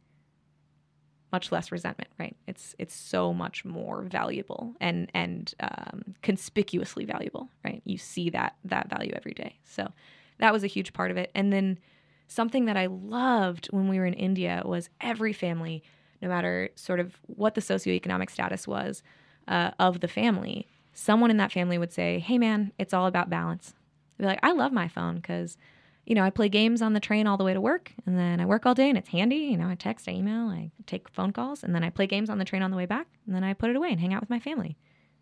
much 1.32 1.52
less 1.52 1.72
resentment, 1.72 2.12
right? 2.20 2.38
It's 2.48 2.76
it's 2.78 2.96
so 2.96 3.34
much 3.34 3.66
more 3.66 4.04
valuable 4.04 4.76
and 4.80 5.10
and 5.14 5.54
um, 5.60 6.16
conspicuously 6.22 7.06
valuable, 7.06 7.50
right? 7.66 7.82
You 7.86 7.98
see 7.98 8.30
that 8.30 8.56
that 8.66 8.90
value 8.90 9.12
every 9.16 9.34
day. 9.34 9.58
So 9.64 9.92
that 10.38 10.54
was 10.54 10.64
a 10.64 10.68
huge 10.68 10.94
part 10.94 11.12
of 11.12 11.18
it. 11.18 11.32
And 11.34 11.52
then 11.52 11.80
something 12.28 12.66
that 12.66 12.78
I 12.78 12.86
loved 12.86 13.68
when 13.68 13.88
we 13.90 14.00
were 14.00 14.06
in 14.06 14.14
India 14.14 14.62
was 14.64 14.90
every 15.02 15.34
family, 15.34 15.84
no 16.22 16.30
matter 16.30 16.70
sort 16.76 17.00
of 17.00 17.18
what 17.28 17.56
the 17.56 17.62
socioeconomic 17.62 18.30
status 18.30 18.68
was 18.68 19.04
uh, 19.48 19.72
of 19.80 20.00
the 20.00 20.08
family, 20.08 20.68
someone 20.94 21.32
in 21.32 21.38
that 21.38 21.52
family 21.52 21.78
would 21.78 21.94
say, 21.94 22.20
"Hey, 22.20 22.38
man, 22.38 22.72
it's 22.78 22.94
all 22.94 23.08
about 23.08 23.30
balance." 23.30 23.74
They'd 24.18 24.24
be 24.24 24.28
like, 24.28 24.40
"I 24.44 24.52
love 24.52 24.72
my 24.72 24.88
phone 24.88 25.16
because." 25.16 25.58
You 26.06 26.16
know, 26.16 26.24
I 26.24 26.32
play 26.32 26.50
games 26.50 26.82
on 26.82 26.92
the 26.92 27.00
train 27.00 27.28
all 27.28 27.38
the 27.38 27.46
way 27.46 27.54
to 27.54 27.62
work, 27.62 27.94
and 28.06 28.20
then 28.20 28.42
I 28.42 28.46
work 28.46 28.66
all 28.66 28.74
day, 28.74 28.90
and 28.90 28.98
it's 28.98 29.08
handy. 29.08 29.38
You 29.38 29.56
know, 29.56 29.70
I 29.70 29.76
text, 29.76 30.10
I 30.10 30.12
email, 30.12 30.50
I 30.50 30.70
take 30.86 31.08
phone 31.08 31.32
calls, 31.32 31.64
and 31.64 31.74
then 31.74 31.82
I 31.82 31.90
play 31.90 32.08
games 32.08 32.30
on 32.30 32.40
the 32.40 32.44
train 32.44 32.62
on 32.62 32.72
the 32.72 32.76
way 32.76 32.86
back, 32.86 33.08
and 33.26 33.34
then 33.34 33.42
I 33.42 33.54
put 33.54 33.70
it 33.70 33.78
away 33.78 33.90
and 33.90 34.02
hang 34.02 34.14
out 34.14 34.20
with 34.20 34.30
my 34.30 34.40
family, 34.40 34.76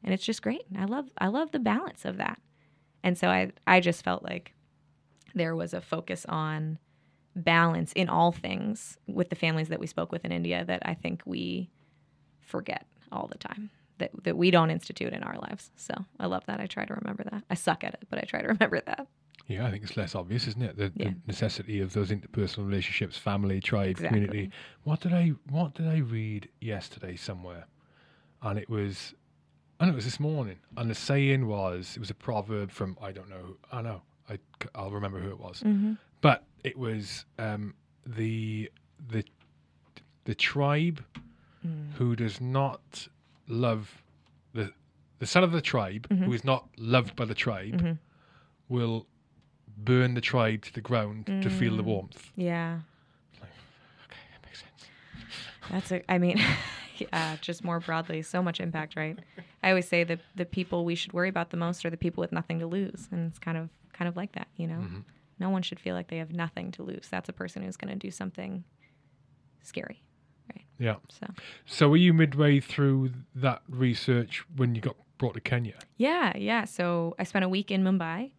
and 0.04 0.12
it's 0.12 0.26
just 0.26 0.42
great. 0.42 0.64
I 0.76 0.86
love, 0.86 1.06
I 1.20 1.28
love 1.28 1.52
the 1.52 1.60
balance 1.60 2.04
of 2.04 2.18
that, 2.18 2.42
and 3.04 3.16
so 3.16 3.30
I, 3.30 3.52
I 3.68 3.80
just 3.80 4.04
felt 4.04 4.24
like 4.24 4.56
there 5.36 5.56
was 5.56 5.76
a 5.76 5.82
focus 5.82 6.26
on 6.28 6.80
balance 7.36 7.94
in 7.94 8.10
all 8.10 8.32
things 8.32 8.98
with 9.08 9.30
the 9.30 9.36
families 9.36 9.70
that 9.70 9.80
we 9.80 9.88
spoke 9.88 10.12
with 10.12 10.26
in 10.26 10.32
India 10.32 10.66
that 10.66 10.82
I 10.84 10.94
think 10.94 11.22
we 11.26 11.70
forget 12.42 12.86
all 13.12 13.28
the 13.28 13.38
time 13.38 13.70
that 14.02 14.12
that 14.24 14.38
we 14.38 14.52
don't 14.52 14.70
institute 14.70 15.14
in 15.14 15.24
our 15.24 15.38
lives. 15.40 15.72
So 15.76 15.94
I 16.20 16.26
love 16.28 16.44
that. 16.48 16.60
I 16.60 16.68
try 16.68 16.86
to 16.86 16.94
remember 16.94 17.24
that. 17.32 17.44
I 17.50 17.56
suck 17.56 17.84
at 17.84 17.94
it, 17.94 18.04
but 18.10 18.20
I 18.20 18.24
try 18.24 18.42
to 18.42 18.48
remember 18.56 18.82
that. 18.86 19.08
Yeah, 19.48 19.66
I 19.66 19.72
think 19.72 19.84
it's 19.84 19.98
less 19.98 20.14
obvious, 20.16 20.48
isn't 20.48 20.62
it? 20.62 20.78
The, 20.78 20.92
Yeah. 20.96 21.10
the 21.10 21.16
necessity 21.28 21.82
of 21.82 21.94
those 21.94 22.12
interpersonal 22.12 22.66
relationships, 22.68 23.18
family, 23.18 23.60
tribe, 23.60 23.90
Exactly. 23.92 24.08
community. 24.08 24.52
What 24.84 25.02
did 25.02 25.14
I 25.14 25.30
What 25.50 25.74
did 25.74 25.88
I 25.88 25.98
read 25.98 26.48
yesterday 26.62 27.16
somewhere? 27.16 27.66
And 28.44 28.58
it 28.60 28.70
was, 28.70 29.14
and 29.80 29.90
it 29.90 29.96
was 29.96 30.06
this 30.06 30.20
morning. 30.20 30.58
And 30.78 30.90
the 30.90 30.96
saying 30.96 31.48
was, 31.48 31.96
it 31.98 32.00
was 32.00 32.10
a 32.10 32.16
proverb 32.28 32.72
from 32.72 32.98
I 33.02 33.12
don't 33.12 33.30
know. 33.30 33.58
I 33.72 33.82
know. 33.82 34.02
I 34.30 34.38
I'll 34.76 34.92
remember 34.92 35.20
who 35.20 35.30
it 35.30 35.40
was. 35.40 35.62
Mm-hmm. 35.62 35.94
But 36.22 36.44
it 36.64 36.78
was 36.78 37.26
um, 37.40 37.74
the 38.06 38.70
the 39.14 39.24
the 40.26 40.36
tribe 40.36 41.04
Mm. 41.68 41.92
who 42.00 42.16
does 42.16 42.42
not 42.42 43.08
love 43.52 44.04
the 44.54 44.72
the 45.20 45.26
son 45.28 45.44
of 45.44 45.52
the 45.52 45.62
tribe 45.62 46.08
Mhm. 46.10 46.26
who 46.26 46.34
is 46.34 46.44
not 46.44 46.68
loved 46.78 47.16
by 47.16 47.26
the 47.26 47.36
tribe 47.36 47.82
Mhm. 47.82 47.98
will 48.70 49.08
burn 49.78 50.14
the 50.16 50.22
tribe 50.22 50.64
to 50.66 50.74
the 50.74 50.82
ground 50.82 51.26
to 51.42 51.50
feel 51.50 51.76
the 51.78 51.84
Mm. 51.84 51.88
warmth. 51.88 52.32
Yeah, 52.36 52.82
Okay, 54.06 54.20
that 54.32 54.44
makes 54.46 54.62
sense. 54.62 54.90
that's 55.70 55.92
a. 55.92 56.12
I 56.12 56.18
mean, 56.18 56.38
yeah, 56.98 57.38
just 57.42 57.64
more 57.64 57.80
broadly, 57.80 58.22
so 58.22 58.42
much 58.42 58.60
impact, 58.60 58.96
right? 58.96 59.18
I 59.64 59.70
always 59.70 59.88
say 59.88 60.04
that 60.04 60.20
the 60.36 60.46
people 60.46 60.84
we 60.86 60.96
should 60.96 61.14
worry 61.14 61.30
about 61.30 61.50
the 61.52 61.58
most 61.58 61.86
are 61.86 61.90
the 61.90 61.98
people 61.98 62.22
with 62.22 62.32
nothing 62.32 62.60
to 62.60 62.68
lose, 62.68 63.08
and 63.12 63.28
it's 63.30 63.40
kind 63.40 63.58
of 63.58 63.70
kind 63.94 64.08
of 64.10 64.16
like 64.16 64.32
that, 64.34 64.48
you 64.56 64.68
know. 64.68 64.80
Mhm. 64.82 65.04
No 65.40 65.50
one 65.50 65.62
should 65.64 65.80
feel 65.80 65.96
like 65.96 66.08
they 66.08 66.18
have 66.18 66.32
nothing 66.34 66.72
to 66.72 66.84
lose. 66.84 67.08
That's 67.10 67.30
a 67.30 67.34
person 67.34 67.64
who's 67.64 67.78
going 67.78 67.92
to 67.94 67.98
do 67.98 68.12
something 68.12 68.64
scary. 69.64 70.02
Yeah. 70.88 70.96
So 71.10 71.26
So 71.66 71.90
were 71.90 71.98
you 72.06 72.14
midway 72.14 72.60
through 72.60 73.12
that 73.36 73.62
research 73.70 74.44
when 74.56 74.76
you 74.76 74.82
got 74.82 74.96
brought 75.20 75.36
to 75.36 75.42
Kenya? 75.42 75.78
yeah, 75.98 76.36
yeah. 76.36 76.64
So 76.66 77.16
I 77.20 77.24
spent 77.32 77.46
a 77.46 77.50
week 77.50 77.70
in 77.72 77.84
Mumbai. 77.84 78.32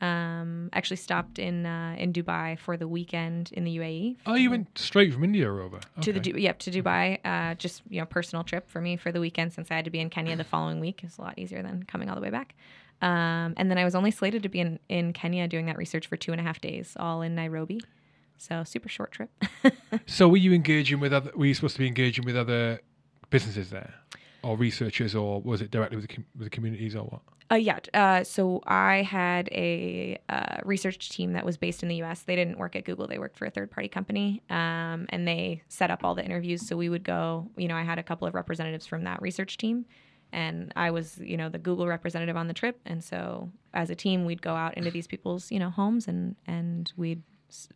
Um, 0.00 0.68
actually 0.74 0.96
stopped 1.08 1.38
in 1.38 1.64
uh, 1.64 1.94
in 1.96 2.12
Dubai 2.12 2.58
for 2.58 2.76
the 2.76 2.88
weekend 2.88 3.50
in 3.52 3.62
the 3.64 3.78
UAE. 3.78 4.16
Oh, 4.26 4.34
you 4.34 4.50
went 4.50 4.76
straight 4.76 5.14
from 5.14 5.22
India 5.24 5.48
over 5.50 5.78
to 6.02 6.12
the 6.12 6.18
Okay. 6.20 6.32
Du- 6.32 6.40
yep 6.40 6.58
to 6.64 6.70
Dubai. 6.70 7.04
Uh, 7.24 7.54
just 7.54 7.82
you 7.88 8.00
know, 8.00 8.04
personal 8.18 8.42
trip 8.44 8.68
for 8.68 8.80
me 8.80 8.96
for 8.96 9.12
the 9.12 9.20
weekend 9.20 9.52
since 9.54 9.70
I 9.70 9.74
had 9.76 9.84
to 9.86 9.90
be 9.90 10.00
in 10.00 10.10
Kenya 10.10 10.34
the 10.36 10.44
following 10.44 10.80
week. 10.80 11.02
It's 11.04 11.16
a 11.16 11.22
lot 11.22 11.38
easier 11.38 11.62
than 11.62 11.84
coming 11.84 12.08
all 12.10 12.16
the 12.16 12.20
way 12.20 12.30
back. 12.30 12.54
Um, 13.00 13.54
and 13.56 13.70
then 13.70 13.78
I 13.78 13.84
was 13.84 13.94
only 13.94 14.10
slated 14.10 14.42
to 14.42 14.48
be 14.48 14.60
in 14.60 14.78
in 14.88 15.12
Kenya 15.14 15.46
doing 15.48 15.66
that 15.66 15.78
research 15.78 16.06
for 16.08 16.16
two 16.16 16.32
and 16.32 16.40
a 16.40 16.44
half 16.44 16.60
days, 16.60 16.96
all 16.98 17.22
in 17.22 17.34
Nairobi. 17.36 17.80
So 18.44 18.64
super 18.64 18.88
short 18.88 19.12
trip. 19.12 19.30
So 20.06 20.28
were 20.28 20.36
you 20.36 20.52
engaging 20.52 21.00
with 21.00 21.12
other? 21.12 21.30
Were 21.34 21.46
you 21.46 21.54
supposed 21.54 21.76
to 21.76 21.78
be 21.78 21.86
engaging 21.86 22.24
with 22.24 22.36
other 22.36 22.80
businesses 23.30 23.70
there? 23.70 23.94
or 24.44 24.56
researchers, 24.56 25.14
or 25.14 25.40
was 25.40 25.60
it 25.60 25.70
directly 25.70 25.96
with 25.96 26.06
the, 26.06 26.14
com- 26.14 26.26
with 26.36 26.44
the 26.44 26.50
communities, 26.50 26.94
or 26.94 27.04
what? 27.04 27.22
Uh, 27.50 27.56
yeah. 27.56 27.78
Uh, 27.92 28.24
so 28.24 28.62
I 28.66 29.02
had 29.02 29.48
a 29.52 30.18
uh, 30.28 30.58
research 30.64 31.10
team 31.10 31.32
that 31.32 31.44
was 31.44 31.56
based 31.56 31.82
in 31.82 31.88
the 31.88 31.96
U.S. 31.96 32.22
They 32.22 32.36
didn't 32.36 32.58
work 32.58 32.76
at 32.76 32.84
Google; 32.84 33.06
they 33.06 33.18
worked 33.18 33.36
for 33.36 33.46
a 33.46 33.50
third-party 33.50 33.88
company, 33.88 34.42
um, 34.50 35.06
and 35.08 35.26
they 35.26 35.62
set 35.68 35.90
up 35.90 36.04
all 36.04 36.14
the 36.14 36.24
interviews. 36.24 36.66
So 36.66 36.76
we 36.76 36.88
would 36.88 37.04
go. 37.04 37.48
You 37.56 37.68
know, 37.68 37.76
I 37.76 37.82
had 37.82 37.98
a 37.98 38.02
couple 38.02 38.28
of 38.28 38.34
representatives 38.34 38.86
from 38.86 39.04
that 39.04 39.20
research 39.20 39.56
team, 39.56 39.86
and 40.32 40.72
I 40.76 40.90
was, 40.90 41.18
you 41.18 41.36
know, 41.36 41.48
the 41.48 41.58
Google 41.58 41.86
representative 41.86 42.36
on 42.36 42.48
the 42.48 42.54
trip. 42.54 42.80
And 42.86 43.02
so, 43.02 43.50
as 43.72 43.90
a 43.90 43.94
team, 43.94 44.24
we'd 44.24 44.42
go 44.42 44.54
out 44.54 44.76
into 44.76 44.90
these 44.90 45.06
people's, 45.06 45.50
you 45.50 45.58
know, 45.58 45.70
homes, 45.70 46.06
and 46.08 46.36
and 46.46 46.92
we'd 46.96 47.22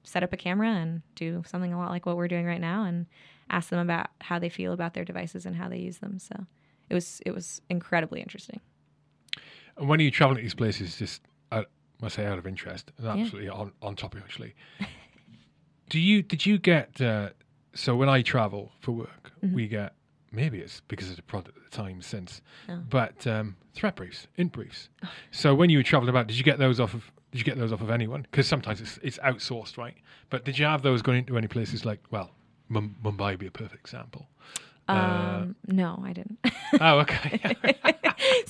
set 0.02 0.22
up 0.22 0.32
a 0.32 0.36
camera 0.36 0.68
and 0.70 1.02
do 1.14 1.42
something 1.46 1.72
a 1.72 1.78
lot 1.78 1.90
like 1.90 2.06
what 2.06 2.16
we're 2.16 2.28
doing 2.28 2.46
right 2.46 2.60
now, 2.60 2.84
and 2.84 3.06
ask 3.50 3.68
them 3.70 3.78
about 3.78 4.08
how 4.22 4.38
they 4.38 4.48
feel 4.48 4.72
about 4.72 4.94
their 4.94 5.04
devices 5.04 5.46
and 5.46 5.56
how 5.56 5.68
they 5.68 5.78
use 5.78 5.98
them. 5.98 6.18
So 6.18 6.46
it 6.90 6.94
was 6.94 7.20
it 7.26 7.32
was 7.34 7.60
incredibly 7.68 8.20
interesting. 8.20 8.60
And 9.76 9.88
when 9.88 10.00
are 10.00 10.02
you 10.02 10.10
traveling 10.10 10.38
to 10.38 10.42
these 10.42 10.54
places, 10.54 10.96
just 10.98 11.22
out, 11.52 11.66
I 12.02 12.08
say 12.08 12.26
out 12.26 12.38
of 12.38 12.46
interest, 12.46 12.90
and 12.98 13.06
absolutely 13.06 13.48
on, 13.48 13.72
on 13.82 13.94
topic 13.96 14.22
actually. 14.24 14.54
Do 15.88 15.98
you 15.98 16.22
did 16.22 16.44
you 16.44 16.58
get 16.58 17.00
uh, 17.00 17.30
so 17.74 17.96
when 17.96 18.08
I 18.08 18.22
travel 18.22 18.72
for 18.80 18.92
work, 18.92 19.32
Mhm. 19.42 19.52
we 19.52 19.68
get 19.68 19.94
maybe 20.30 20.58
it's 20.58 20.80
because 20.88 21.08
of 21.08 21.16
the 21.16 21.22
product 21.22 21.56
at 21.56 21.64
the 21.64 21.70
time 21.74 22.02
since, 22.02 22.42
Oh. 22.68 22.80
but 22.90 23.26
um, 23.26 23.56
threat 23.72 23.96
briefs, 23.96 24.26
int 24.36 24.52
briefs. 24.52 24.90
So 25.30 25.54
when 25.54 25.70
you 25.70 25.78
were 25.78 25.82
traveling 25.82 26.10
about, 26.10 26.26
did 26.26 26.36
you 26.36 26.44
get 26.44 26.58
those 26.58 26.78
off 26.80 26.92
of? 26.92 27.10
Did 27.32 27.38
you 27.38 27.44
get 27.44 27.58
those 27.58 27.72
off 27.72 27.80
of 27.82 27.90
anyone? 27.90 28.22
Because 28.22 28.46
sometimes 28.48 28.80
it's 28.80 28.98
it's 29.02 29.18
outsourced, 29.18 29.76
right? 29.76 29.94
But 30.30 30.44
did 30.44 30.58
you 30.58 30.64
have 30.64 30.82
those 30.82 31.02
going 31.02 31.18
into 31.18 31.36
any 31.36 31.48
places 31.48 31.84
like 31.84 32.00
well, 32.10 32.30
Mum- 32.68 32.96
Mumbai 33.02 33.30
would 33.32 33.38
be 33.38 33.46
a 33.46 33.50
perfect 33.50 33.80
example. 33.80 34.26
Uh, 34.88 34.92
Um, 35.42 35.56
no, 35.66 36.02
I 36.04 36.12
didn't. 36.12 36.38
oh, 36.80 36.98
okay. 37.00 37.56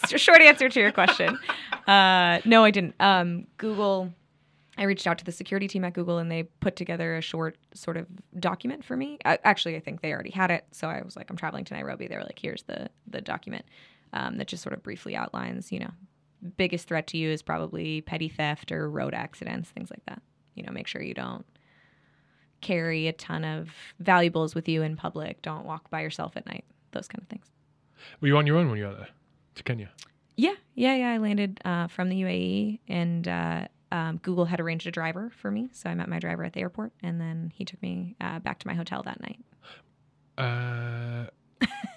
Short 0.16 0.40
answer 0.40 0.68
to 0.68 0.80
your 0.80 0.92
question. 0.92 1.38
Uh, 1.86 2.40
no, 2.44 2.64
I 2.64 2.70
didn't. 2.70 2.94
Um, 3.00 3.46
Google. 3.56 4.12
I 4.76 4.84
reached 4.84 5.08
out 5.08 5.18
to 5.18 5.24
the 5.24 5.32
security 5.32 5.66
team 5.66 5.84
at 5.84 5.92
Google, 5.94 6.18
and 6.18 6.30
they 6.30 6.44
put 6.44 6.76
together 6.76 7.16
a 7.16 7.20
short 7.20 7.56
sort 7.74 7.96
of 7.96 8.06
document 8.38 8.84
for 8.84 8.96
me. 8.96 9.18
I, 9.24 9.36
actually, 9.42 9.74
I 9.74 9.80
think 9.80 10.02
they 10.02 10.12
already 10.12 10.30
had 10.30 10.52
it, 10.52 10.66
so 10.70 10.86
I 10.88 11.02
was 11.02 11.16
like, 11.16 11.28
"I'm 11.30 11.36
traveling 11.36 11.64
to 11.64 11.74
Nairobi." 11.74 12.06
They 12.06 12.14
were 12.14 12.22
like, 12.22 12.38
"Here's 12.38 12.62
the 12.62 12.88
the 13.08 13.20
document 13.20 13.64
um, 14.12 14.38
that 14.38 14.46
just 14.46 14.62
sort 14.62 14.74
of 14.74 14.82
briefly 14.84 15.16
outlines, 15.16 15.72
you 15.72 15.80
know, 15.80 15.90
biggest 16.56 16.88
threat 16.88 17.06
to 17.08 17.18
you 17.18 17.30
is 17.30 17.42
probably 17.42 18.00
petty 18.00 18.28
theft 18.28 18.72
or 18.72 18.90
road 18.90 19.14
accidents, 19.14 19.70
things 19.70 19.90
like 19.90 20.04
that. 20.06 20.22
You 20.54 20.62
know, 20.64 20.72
make 20.72 20.86
sure 20.86 21.02
you 21.02 21.14
don't 21.14 21.46
carry 22.60 23.06
a 23.06 23.12
ton 23.12 23.44
of 23.44 23.70
valuables 24.00 24.54
with 24.54 24.68
you 24.68 24.82
in 24.82 24.96
public. 24.96 25.42
Don't 25.42 25.64
walk 25.64 25.90
by 25.90 26.00
yourself 26.00 26.36
at 26.36 26.46
night. 26.46 26.64
Those 26.92 27.08
kind 27.08 27.22
of 27.22 27.28
things." 27.28 27.50
were 28.20 28.28
you 28.28 28.36
on 28.36 28.46
your 28.46 28.56
own 28.56 28.68
when 28.68 28.78
you 28.78 28.86
were 28.86 28.94
there 28.94 29.08
to 29.56 29.62
Kenya? 29.62 29.90
Yeah, 30.36 30.54
yeah, 30.74 30.94
yeah. 30.94 31.10
I 31.10 31.18
landed 31.18 31.60
uh, 31.64 31.88
from 31.88 32.08
the 32.08 32.22
UAE, 32.22 32.80
and 32.88 33.26
uh, 33.26 33.66
um, 33.90 34.18
Google 34.18 34.44
had 34.44 34.60
arranged 34.60 34.86
a 34.86 34.90
driver 34.90 35.32
for 35.36 35.50
me. 35.50 35.68
So 35.72 35.90
I 35.90 35.94
met 35.94 36.08
my 36.08 36.20
driver 36.20 36.44
at 36.44 36.52
the 36.52 36.60
airport, 36.60 36.92
and 37.02 37.20
then 37.20 37.52
he 37.54 37.64
took 37.64 37.82
me 37.82 38.14
uh, 38.20 38.38
back 38.38 38.60
to 38.60 38.66
my 38.66 38.74
hotel 38.74 39.02
that 39.02 39.20
night. 39.20 39.40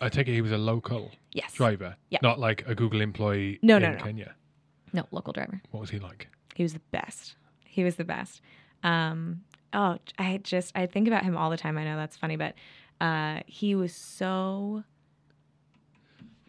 I 0.01 0.09
take 0.09 0.27
it 0.27 0.33
he 0.33 0.41
was 0.41 0.51
a 0.51 0.57
local 0.57 1.11
Yes. 1.31 1.53
driver, 1.53 1.95
Yeah. 2.09 2.19
not 2.21 2.39
like 2.39 2.67
a 2.67 2.73
Google 2.75 3.01
employee 3.01 3.59
No, 3.61 3.77
in 3.77 3.83
no, 3.83 3.91
no. 3.93 3.97
Kenya. 4.03 4.35
No, 4.93 5.05
local 5.11 5.31
driver. 5.33 5.61
What 5.71 5.79
was 5.81 5.89
he 5.89 5.99
like? 5.99 6.27
He 6.55 6.63
was 6.63 6.73
the 6.73 6.81
best. 6.91 7.35
He 7.65 7.83
was 7.83 7.95
the 7.95 8.03
best. 8.03 8.41
Um, 8.83 9.41
oh, 9.73 9.97
I 10.17 10.39
just 10.43 10.71
I 10.75 10.85
think 10.87 11.07
about 11.07 11.23
him 11.23 11.37
all 11.37 11.49
the 11.49 11.57
time. 11.57 11.77
I 11.77 11.83
know 11.85 11.95
that's 11.95 12.17
funny, 12.17 12.35
but 12.35 12.55
uh, 12.99 13.41
he 13.45 13.75
was 13.75 13.93
so 13.95 14.83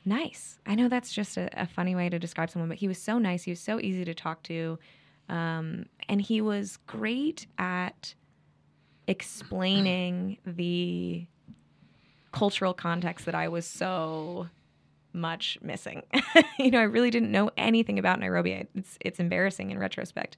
nice. 0.05 0.59
I 0.67 0.75
know 0.75 0.89
that's 0.89 1.13
just 1.13 1.37
a, 1.37 1.49
a 1.61 1.67
funny 1.67 1.95
way 1.95 2.09
to 2.09 2.19
describe 2.19 2.51
someone, 2.51 2.69
but 2.69 2.79
he 2.79 2.89
was 2.89 2.99
so 2.99 3.19
nice. 3.19 3.45
He 3.45 3.53
was 3.53 3.61
so 3.61 3.79
easy 3.81 4.05
to 4.05 4.15
talk 4.15 4.43
to, 4.45 4.79
um, 5.29 5.87
and 6.09 6.21
he 6.21 6.41
was 6.41 6.79
great 6.89 7.47
at 7.59 8.15
explaining 9.07 10.39
the 10.47 11.27
cultural 12.33 12.75
context 12.75 13.27
that 13.27 13.35
I 13.35 13.49
was 13.49 13.67
so 13.67 14.49
much 15.13 15.59
missing. 15.63 16.03
you 16.59 16.71
know, 16.71 16.81
I 16.81 16.85
really 16.85 17.11
didn't 17.11 17.31
know 17.31 17.51
anything 17.57 17.99
about 17.99 18.19
Nairobi. 18.19 18.67
It's 18.75 18.99
it's 19.01 19.21
embarrassing 19.21 19.71
in 19.71 19.79
retrospect. 19.79 20.37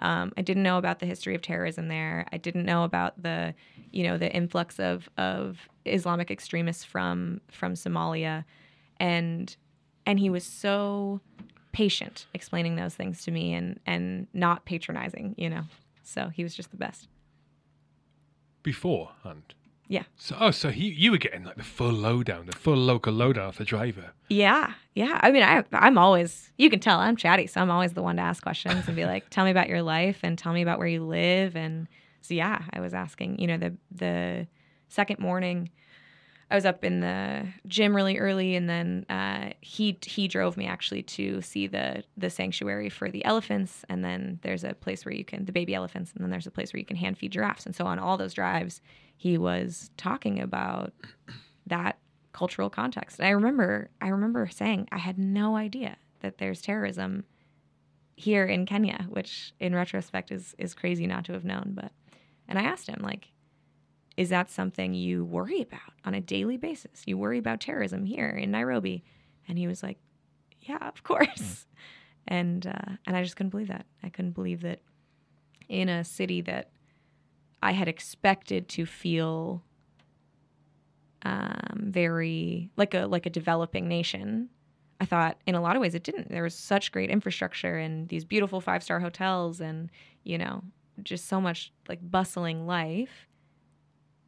Um, 0.00 0.32
I 0.36 0.42
didn't 0.42 0.62
know 0.62 0.76
about 0.76 0.98
the 0.98 1.06
history 1.06 1.34
of 1.34 1.42
terrorism 1.42 1.88
there. 1.88 2.26
I 2.30 2.36
didn't 2.36 2.66
know 2.66 2.84
about 2.84 3.22
the, 3.22 3.54
you 3.92 4.04
know, 4.04 4.18
the 4.18 4.30
influx 4.32 4.78
of 4.78 5.08
of 5.16 5.68
Islamic 5.84 6.30
extremists 6.30 6.84
from 6.84 7.40
from 7.50 7.74
Somalia, 7.74 8.44
and 8.98 9.56
and 10.04 10.20
he 10.20 10.28
was 10.28 10.44
so 10.44 11.20
patient 11.72 12.26
explaining 12.34 12.76
those 12.76 12.94
things 12.94 13.22
to 13.24 13.30
me 13.30 13.54
and 13.54 13.80
and 13.86 14.26
not 14.34 14.64
patronizing. 14.64 15.34
You 15.38 15.50
know, 15.50 15.62
so 16.02 16.28
he 16.28 16.42
was 16.42 16.54
just 16.54 16.70
the 16.70 16.76
best. 16.76 17.08
Before 18.62 19.12
Beforehand. 19.22 19.54
Yeah. 19.88 20.02
So, 20.16 20.36
oh, 20.40 20.50
so 20.50 20.70
he, 20.70 20.88
you 20.88 21.12
were 21.12 21.18
getting 21.18 21.44
like 21.44 21.56
the 21.56 21.62
full 21.62 21.92
lowdown, 21.92 22.46
the 22.46 22.56
full 22.56 22.76
local 22.76 23.12
lowdown 23.12 23.48
of 23.48 23.56
the 23.56 23.64
driver. 23.64 24.12
Yeah, 24.28 24.72
yeah. 24.94 25.20
I 25.22 25.30
mean, 25.30 25.42
I 25.42 25.64
I'm 25.72 25.96
always 25.96 26.50
you 26.56 26.70
can 26.70 26.80
tell 26.80 26.98
I'm 26.98 27.16
chatty, 27.16 27.46
so 27.46 27.60
I'm 27.60 27.70
always 27.70 27.92
the 27.92 28.02
one 28.02 28.16
to 28.16 28.22
ask 28.22 28.42
questions 28.42 28.86
and 28.86 28.96
be 28.96 29.04
like, 29.04 29.28
"Tell 29.30 29.44
me 29.44 29.50
about 29.50 29.68
your 29.68 29.82
life 29.82 30.20
and 30.22 30.36
tell 30.36 30.52
me 30.52 30.62
about 30.62 30.78
where 30.78 30.88
you 30.88 31.04
live." 31.04 31.54
And 31.54 31.86
so 32.20 32.34
yeah, 32.34 32.62
I 32.72 32.80
was 32.80 32.94
asking. 32.94 33.38
You 33.38 33.46
know, 33.46 33.58
the 33.58 33.76
the 33.92 34.48
second 34.88 35.20
morning, 35.20 35.70
I 36.50 36.56
was 36.56 36.64
up 36.64 36.84
in 36.84 37.00
the 37.00 37.46
gym 37.68 37.94
really 37.94 38.18
early, 38.18 38.56
and 38.56 38.68
then 38.68 39.06
uh, 39.08 39.50
he 39.60 39.96
he 40.04 40.26
drove 40.26 40.56
me 40.56 40.66
actually 40.66 41.02
to 41.02 41.40
see 41.42 41.68
the 41.68 42.02
the 42.16 42.30
sanctuary 42.30 42.88
for 42.88 43.08
the 43.08 43.24
elephants, 43.24 43.84
and 43.88 44.04
then 44.04 44.40
there's 44.42 44.64
a 44.64 44.74
place 44.74 45.04
where 45.04 45.14
you 45.14 45.24
can 45.24 45.44
the 45.44 45.52
baby 45.52 45.74
elephants, 45.74 46.12
and 46.12 46.24
then 46.24 46.30
there's 46.30 46.46
a 46.48 46.50
place 46.50 46.72
where 46.72 46.80
you 46.80 46.86
can 46.86 46.96
hand 46.96 47.18
feed 47.18 47.30
giraffes, 47.30 47.66
and 47.66 47.76
so 47.76 47.86
on 47.86 48.00
all 48.00 48.16
those 48.16 48.34
drives, 48.34 48.80
he 49.16 49.38
was 49.38 49.90
talking 49.96 50.40
about 50.40 50.92
that 51.66 51.98
cultural 52.32 52.70
context. 52.70 53.18
And 53.18 53.26
I 53.26 53.30
remember 53.30 53.90
I 54.00 54.08
remember 54.08 54.46
saying 54.48 54.88
I 54.92 54.98
had 54.98 55.18
no 55.18 55.56
idea 55.56 55.96
that 56.20 56.38
there's 56.38 56.60
terrorism 56.60 57.24
here 58.14 58.44
in 58.44 58.66
Kenya, 58.66 59.06
which 59.08 59.52
in 59.58 59.74
retrospect 59.74 60.30
is 60.30 60.54
is 60.58 60.74
crazy 60.74 61.06
not 61.06 61.24
to 61.26 61.32
have 61.32 61.44
known, 61.44 61.72
but 61.74 61.92
and 62.46 62.58
I 62.58 62.62
asked 62.62 62.88
him 62.88 63.00
like 63.02 63.32
is 64.16 64.30
that 64.30 64.50
something 64.50 64.94
you 64.94 65.24
worry 65.24 65.60
about 65.60 65.92
on 66.04 66.14
a 66.14 66.20
daily 66.20 66.56
basis? 66.56 67.02
You 67.04 67.18
worry 67.18 67.38
about 67.38 67.60
terrorism 67.60 68.06
here 68.06 68.30
in 68.30 68.50
Nairobi? 68.50 69.04
And 69.46 69.58
he 69.58 69.66
was 69.66 69.82
like, 69.82 69.98
"Yeah, 70.62 70.88
of 70.88 71.02
course." 71.02 71.66
And 72.28 72.66
uh, 72.66 72.96
and 73.06 73.16
I 73.16 73.22
just 73.22 73.36
couldn't 73.36 73.50
believe 73.50 73.68
that. 73.68 73.86
I 74.02 74.08
couldn't 74.08 74.32
believe 74.32 74.62
that 74.62 74.80
in 75.68 75.88
a 75.88 76.02
city 76.02 76.40
that 76.40 76.70
I 77.66 77.72
had 77.72 77.88
expected 77.88 78.68
to 78.68 78.86
feel 78.86 79.60
um, 81.22 81.88
very 81.90 82.70
like 82.76 82.94
a 82.94 83.06
like 83.06 83.26
a 83.26 83.30
developing 83.30 83.88
nation. 83.88 84.48
I 85.00 85.04
thought 85.04 85.36
in 85.46 85.56
a 85.56 85.60
lot 85.60 85.74
of 85.74 85.82
ways 85.82 85.96
it 85.96 86.04
didn't. 86.04 86.30
There 86.30 86.44
was 86.44 86.54
such 86.54 86.92
great 86.92 87.10
infrastructure 87.10 87.76
and 87.76 88.08
these 88.08 88.24
beautiful 88.24 88.60
five 88.60 88.84
star 88.84 89.00
hotels 89.00 89.60
and 89.60 89.90
you 90.22 90.38
know 90.38 90.62
just 91.02 91.26
so 91.26 91.40
much 91.40 91.72
like 91.88 91.98
bustling 92.08 92.68
life. 92.68 93.26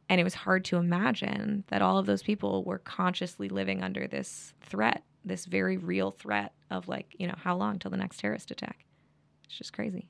And 0.09 0.19
it 0.19 0.25
was 0.25 0.33
hard 0.33 0.65
to 0.65 0.75
imagine 0.75 1.63
that 1.67 1.81
all 1.81 1.97
of 1.97 2.07
those 2.07 2.23
people 2.23 2.65
were 2.65 2.79
consciously 2.79 3.47
living 3.47 3.81
under 3.83 4.05
this 4.05 4.53
threat, 4.59 5.03
this 5.23 5.45
very 5.45 5.77
real 5.77 6.11
threat 6.11 6.51
of 6.69 6.89
like 6.89 7.15
you 7.17 7.25
know 7.25 7.35
how 7.37 7.55
long 7.55 7.79
till 7.79 7.89
the 7.91 7.95
next 7.97 8.19
terrorist 8.19 8.51
attack. 8.51 8.85
It's 9.45 9.57
just 9.57 9.71
crazy. 9.71 10.09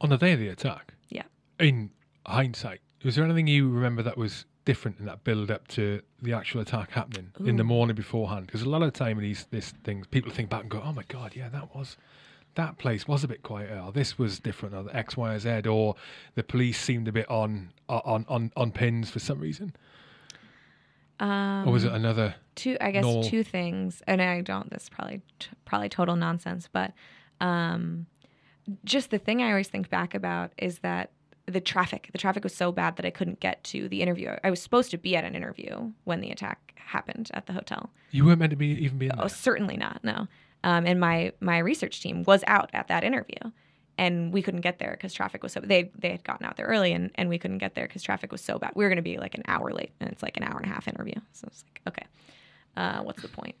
On 0.00 0.08
the 0.08 0.16
day 0.18 0.32
of 0.32 0.38
the 0.38 0.48
attack, 0.48 0.94
Yeah. 1.08 1.24
in 1.58 1.90
hindsight, 2.26 2.80
was 3.04 3.16
there 3.16 3.24
anything 3.24 3.46
you 3.46 3.68
remember 3.68 4.02
that 4.02 4.16
was 4.16 4.44
different 4.64 4.98
in 5.00 5.06
that 5.06 5.24
build 5.24 5.50
up 5.50 5.66
to 5.68 6.00
the 6.20 6.32
actual 6.32 6.60
attack 6.60 6.92
happening 6.92 7.32
in 7.44 7.56
the 7.56 7.64
morning 7.64 7.96
beforehand? 7.96 8.46
Because 8.46 8.62
a 8.62 8.68
lot 8.68 8.82
of 8.82 8.92
the 8.92 8.98
time 8.98 9.18
in 9.18 9.24
these 9.24 9.46
this 9.50 9.72
things, 9.84 10.06
people 10.06 10.30
think 10.30 10.48
back 10.50 10.62
and 10.62 10.70
go, 10.70 10.80
"Oh 10.84 10.92
my 10.92 11.04
god, 11.08 11.34
yeah, 11.34 11.48
that 11.48 11.74
was." 11.74 11.96
That 12.54 12.76
place 12.76 13.08
was 13.08 13.24
a 13.24 13.28
bit 13.28 13.42
quieter. 13.42 13.80
Or 13.82 13.92
this 13.92 14.18
was 14.18 14.38
different. 14.38 14.74
Or 14.74 14.84
X, 14.94 15.16
Y, 15.16 15.32
or 15.32 15.38
Z. 15.38 15.62
Or 15.66 15.94
the 16.34 16.42
police 16.42 16.78
seemed 16.78 17.08
a 17.08 17.12
bit 17.12 17.30
on 17.30 17.72
on 17.88 18.26
on 18.28 18.52
on 18.58 18.72
pins 18.72 19.08
for 19.08 19.20
some 19.20 19.40
reason. 19.40 19.74
Um, 21.18 21.66
or 21.66 21.72
was 21.72 21.84
it 21.84 21.92
another? 21.92 22.34
two 22.54 22.76
i 22.82 22.90
guess 22.90 23.02
normal- 23.02 23.24
two 23.24 23.42
things 23.42 24.02
and 24.06 24.20
i 24.20 24.42
don't 24.42 24.68
this 24.68 24.82
is 24.82 24.88
probably 24.90 25.22
t- 25.38 25.48
probably 25.64 25.88
total 25.88 26.16
nonsense 26.16 26.68
but 26.70 26.92
um 27.40 28.04
just 28.84 29.08
the 29.10 29.18
thing 29.18 29.40
i 29.40 29.48
always 29.48 29.68
think 29.68 29.88
back 29.88 30.14
about 30.14 30.52
is 30.58 30.80
that 30.80 31.10
the 31.52 31.60
traffic. 31.60 32.08
The 32.12 32.18
traffic 32.18 32.42
was 32.44 32.54
so 32.54 32.72
bad 32.72 32.96
that 32.96 33.06
i 33.06 33.10
couldn't 33.10 33.40
get 33.40 33.62
to 33.64 33.88
the 33.88 34.02
interview. 34.02 34.34
I 34.44 34.50
was 34.50 34.60
supposed 34.62 34.90
to 34.92 34.98
be 34.98 35.16
at 35.16 35.24
an 35.24 35.34
interview 35.34 35.92
when 36.04 36.20
the 36.20 36.30
attack 36.30 36.74
happened 36.76 37.30
at 37.34 37.46
the 37.46 37.52
hotel. 37.52 37.90
You 38.10 38.24
weren't 38.26 38.38
meant 38.40 38.50
to 38.50 38.56
be 38.56 38.68
even 38.84 38.98
be 38.98 39.10
oh 39.10 39.16
there. 39.20 39.28
certainly 39.28 39.76
not 39.76 40.02
no. 40.04 40.26
Um, 40.64 40.86
and 40.86 40.98
my 41.00 41.32
my 41.40 41.58
research 41.58 42.00
team 42.00 42.22
was 42.24 42.44
out 42.46 42.70
at 42.72 42.88
that 42.88 43.04
interview 43.04 43.38
and 43.98 44.32
we 44.32 44.42
couldn't 44.42 44.60
get 44.62 44.78
there 44.78 44.92
because 44.92 45.12
traffic 45.12 45.42
was 45.42 45.52
so 45.52 45.60
they 45.60 45.90
they 45.98 46.10
had 46.10 46.24
gotten 46.24 46.46
out 46.46 46.56
there 46.56 46.66
early 46.66 46.92
and, 46.92 47.10
and 47.16 47.28
we 47.28 47.38
couldn't 47.38 47.58
get 47.58 47.74
there 47.74 47.86
because 47.86 48.02
traffic 48.02 48.30
was 48.32 48.40
so 48.40 48.58
bad. 48.58 48.72
We 48.74 48.84
were 48.84 48.90
going 48.90 48.96
to 48.96 49.02
be 49.02 49.18
like 49.18 49.34
an 49.34 49.42
hour 49.46 49.70
late 49.72 49.92
and 50.00 50.10
it's 50.10 50.22
like 50.22 50.36
an 50.36 50.44
hour 50.44 50.56
and 50.58 50.70
a 50.70 50.74
half 50.74 50.88
interview. 50.88 51.14
So 51.32 51.46
it's 51.48 51.64
like 51.68 51.80
okay 51.88 52.06
Uh, 52.76 53.02
what's 53.02 53.22
the 53.22 53.28
point? 53.28 53.54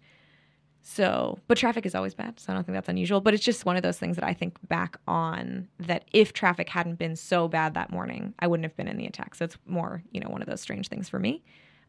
So, 0.84 1.38
but 1.46 1.56
traffic 1.56 1.86
is 1.86 1.94
always 1.94 2.12
bad. 2.12 2.40
So 2.40 2.52
I 2.52 2.56
don't 2.56 2.64
think 2.64 2.74
that's 2.74 2.88
unusual. 2.88 3.20
But 3.20 3.34
it's 3.34 3.44
just 3.44 3.64
one 3.64 3.76
of 3.76 3.84
those 3.84 3.98
things 3.98 4.16
that 4.16 4.24
I 4.24 4.34
think 4.34 4.56
back 4.68 4.98
on 5.06 5.68
that 5.78 6.04
if 6.12 6.32
traffic 6.32 6.68
hadn't 6.68 6.96
been 6.96 7.14
so 7.14 7.46
bad 7.46 7.74
that 7.74 7.90
morning, 7.90 8.34
I 8.40 8.48
wouldn't 8.48 8.64
have 8.64 8.76
been 8.76 8.88
in 8.88 8.96
the 8.96 9.06
attack. 9.06 9.36
So 9.36 9.44
it's 9.44 9.56
more, 9.64 10.02
you 10.10 10.20
know, 10.20 10.28
one 10.28 10.42
of 10.42 10.48
those 10.48 10.60
strange 10.60 10.88
things 10.88 11.08
for 11.08 11.20
me. 11.20 11.44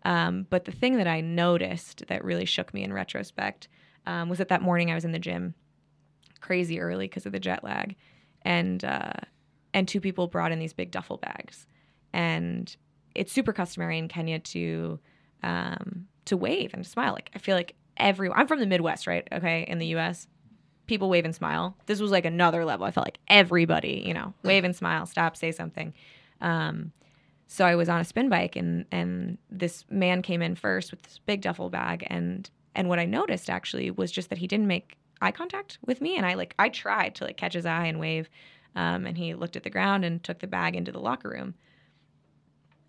Um, 0.05 0.45
but 0.49 0.65
the 0.65 0.71
thing 0.71 0.97
that 0.97 1.07
I 1.07 1.21
noticed 1.21 2.05
that 2.07 2.23
really 2.23 2.45
shook 2.45 2.71
me 2.73 2.83
in 2.83 2.93
retrospect 2.93 3.67
um, 4.05 4.29
was 4.29 4.37
that 4.37 4.49
that 4.49 4.61
morning 4.61 4.91
I 4.91 4.95
was 4.95 5.05
in 5.05 5.11
the 5.11 5.19
gym 5.19 5.55
crazy 6.39 6.79
early 6.79 7.05
because 7.05 7.25
of 7.25 7.31
the 7.31 7.39
jet 7.39 7.63
lag. 7.63 7.95
And, 8.43 8.85
uh, 8.85 9.13
and 9.73 9.87
two 9.87 10.01
people 10.01 10.27
brought 10.27 10.51
in 10.51 10.59
these 10.59 10.73
big 10.73 10.91
duffel 10.91 11.17
bags. 11.17 11.65
And 12.11 12.75
it's 13.15 13.31
super 13.31 13.53
customary 13.53 13.97
in 13.97 14.07
Kenya 14.07 14.37
to, 14.39 14.99
um, 15.41 16.07
to 16.25 16.37
wave 16.37 16.75
and 16.75 16.83
to 16.83 16.89
smile. 16.89 17.13
Like 17.13 17.31
I 17.33 17.39
feel 17.39 17.55
like 17.55 17.75
everyone. 17.97 18.39
I'm 18.39 18.47
from 18.47 18.59
the 18.59 18.65
Midwest, 18.65 19.07
right? 19.07 19.27
Okay, 19.31 19.65
in 19.67 19.79
the 19.79 19.87
U.S., 19.87 20.27
people 20.87 21.09
wave 21.09 21.25
and 21.25 21.35
smile. 21.35 21.77
This 21.85 21.99
was 21.99 22.11
like 22.11 22.25
another 22.25 22.65
level. 22.65 22.85
I 22.85 22.91
felt 22.91 23.07
like 23.07 23.19
everybody, 23.27 24.03
you 24.05 24.13
know, 24.13 24.33
wave 24.43 24.63
and 24.63 24.75
smile, 24.75 25.05
stop, 25.05 25.37
say 25.37 25.51
something. 25.51 25.93
Um, 26.41 26.91
so 27.47 27.65
I 27.65 27.75
was 27.75 27.89
on 27.89 28.01
a 28.01 28.05
spin 28.05 28.29
bike, 28.29 28.55
and 28.55 28.85
and 28.91 29.37
this 29.49 29.85
man 29.89 30.21
came 30.21 30.41
in 30.41 30.55
first 30.55 30.91
with 30.91 31.03
this 31.03 31.19
big 31.25 31.41
duffel 31.41 31.69
bag, 31.69 32.05
and 32.07 32.49
and 32.75 32.89
what 32.89 32.99
I 32.99 33.05
noticed 33.05 33.49
actually 33.49 33.91
was 33.91 34.11
just 34.11 34.29
that 34.29 34.39
he 34.39 34.47
didn't 34.47 34.67
make 34.67 34.97
eye 35.21 35.31
contact 35.31 35.77
with 35.85 36.01
me, 36.01 36.17
and 36.17 36.25
I 36.25 36.33
like 36.33 36.55
I 36.57 36.69
tried 36.69 37.15
to 37.15 37.25
like 37.25 37.37
catch 37.37 37.53
his 37.53 37.65
eye 37.65 37.85
and 37.85 37.99
wave, 37.99 38.29
um, 38.75 39.05
and 39.05 39.17
he 39.17 39.33
looked 39.33 39.55
at 39.55 39.63
the 39.63 39.69
ground 39.69 40.03
and 40.03 40.23
took 40.23 40.39
the 40.39 40.47
bag 40.47 40.75
into 40.75 40.91
the 40.91 40.99
locker 40.99 41.29
room. 41.29 41.55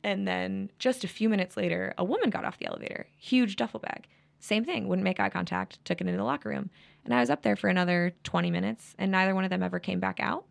And 0.03 0.29
then 0.29 0.71
just 0.79 1.03
a 1.03 1.09
few 1.09 1.31
minutes 1.31 1.57
later, 1.57 1.95
a 1.97 2.05
woman 2.05 2.29
got 2.29 2.45
off 2.45 2.59
the 2.59 2.67
elevator, 2.67 3.07
huge 3.17 3.57
duffel 3.57 3.81
bag. 3.81 4.07
Same 4.45 4.63
thing, 4.67 4.89
wouldn't 4.89 5.05
make 5.05 5.21
eye 5.21 5.31
contact, 5.31 5.83
took 5.87 6.03
it 6.03 6.07
into 6.07 6.19
the 6.19 6.23
locker 6.23 6.51
room. 6.51 6.69
And 7.07 7.15
I 7.15 7.21
was 7.21 7.31
up 7.31 7.41
there 7.41 7.57
for 7.57 7.69
another 7.69 8.13
20 8.25 8.51
minutes, 8.51 8.95
and 8.99 9.11
neither 9.11 9.35
one 9.35 9.45
of 9.45 9.49
them 9.49 9.63
ever 9.63 9.79
came 9.79 10.01
back 10.01 10.21
out. 10.21 10.45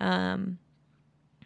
Um, 0.00 0.58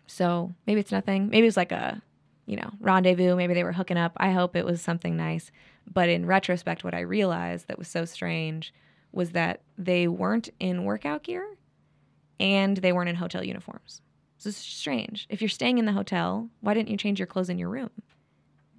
so 0.06 0.54
maybe 0.66 0.80
it's 0.80 0.90
nothing. 0.90 1.28
Maybe 1.28 1.46
it's 1.46 1.58
like 1.58 1.72
a, 1.72 2.00
you 2.46 2.56
know, 2.56 2.70
rendezvous. 2.80 3.36
Maybe 3.36 3.52
they 3.52 3.64
were 3.64 3.72
hooking 3.72 3.98
up. 3.98 4.12
I 4.16 4.30
hope 4.30 4.56
it 4.56 4.64
was 4.64 4.80
something 4.80 5.14
nice. 5.14 5.50
But 5.92 6.08
in 6.08 6.24
retrospect, 6.24 6.84
what 6.84 6.94
I 6.94 7.00
realized 7.00 7.68
that 7.68 7.78
was 7.78 7.88
so 7.88 8.06
strange 8.06 8.72
was 9.12 9.32
that 9.32 9.60
they 9.76 10.08
weren't 10.08 10.48
in 10.58 10.84
workout 10.84 11.22
gear 11.22 11.46
and 12.40 12.78
they 12.78 12.92
weren't 12.92 13.10
in 13.10 13.16
hotel 13.16 13.44
uniforms. 13.44 14.00
So 14.38 14.48
it's 14.48 14.56
strange. 14.56 15.26
If 15.28 15.42
you're 15.42 15.50
staying 15.50 15.76
in 15.76 15.84
the 15.84 15.92
hotel, 15.92 16.48
why 16.62 16.72
didn't 16.72 16.88
you 16.88 16.96
change 16.96 17.20
your 17.20 17.26
clothes 17.26 17.50
in 17.50 17.58
your 17.58 17.68
room? 17.68 17.90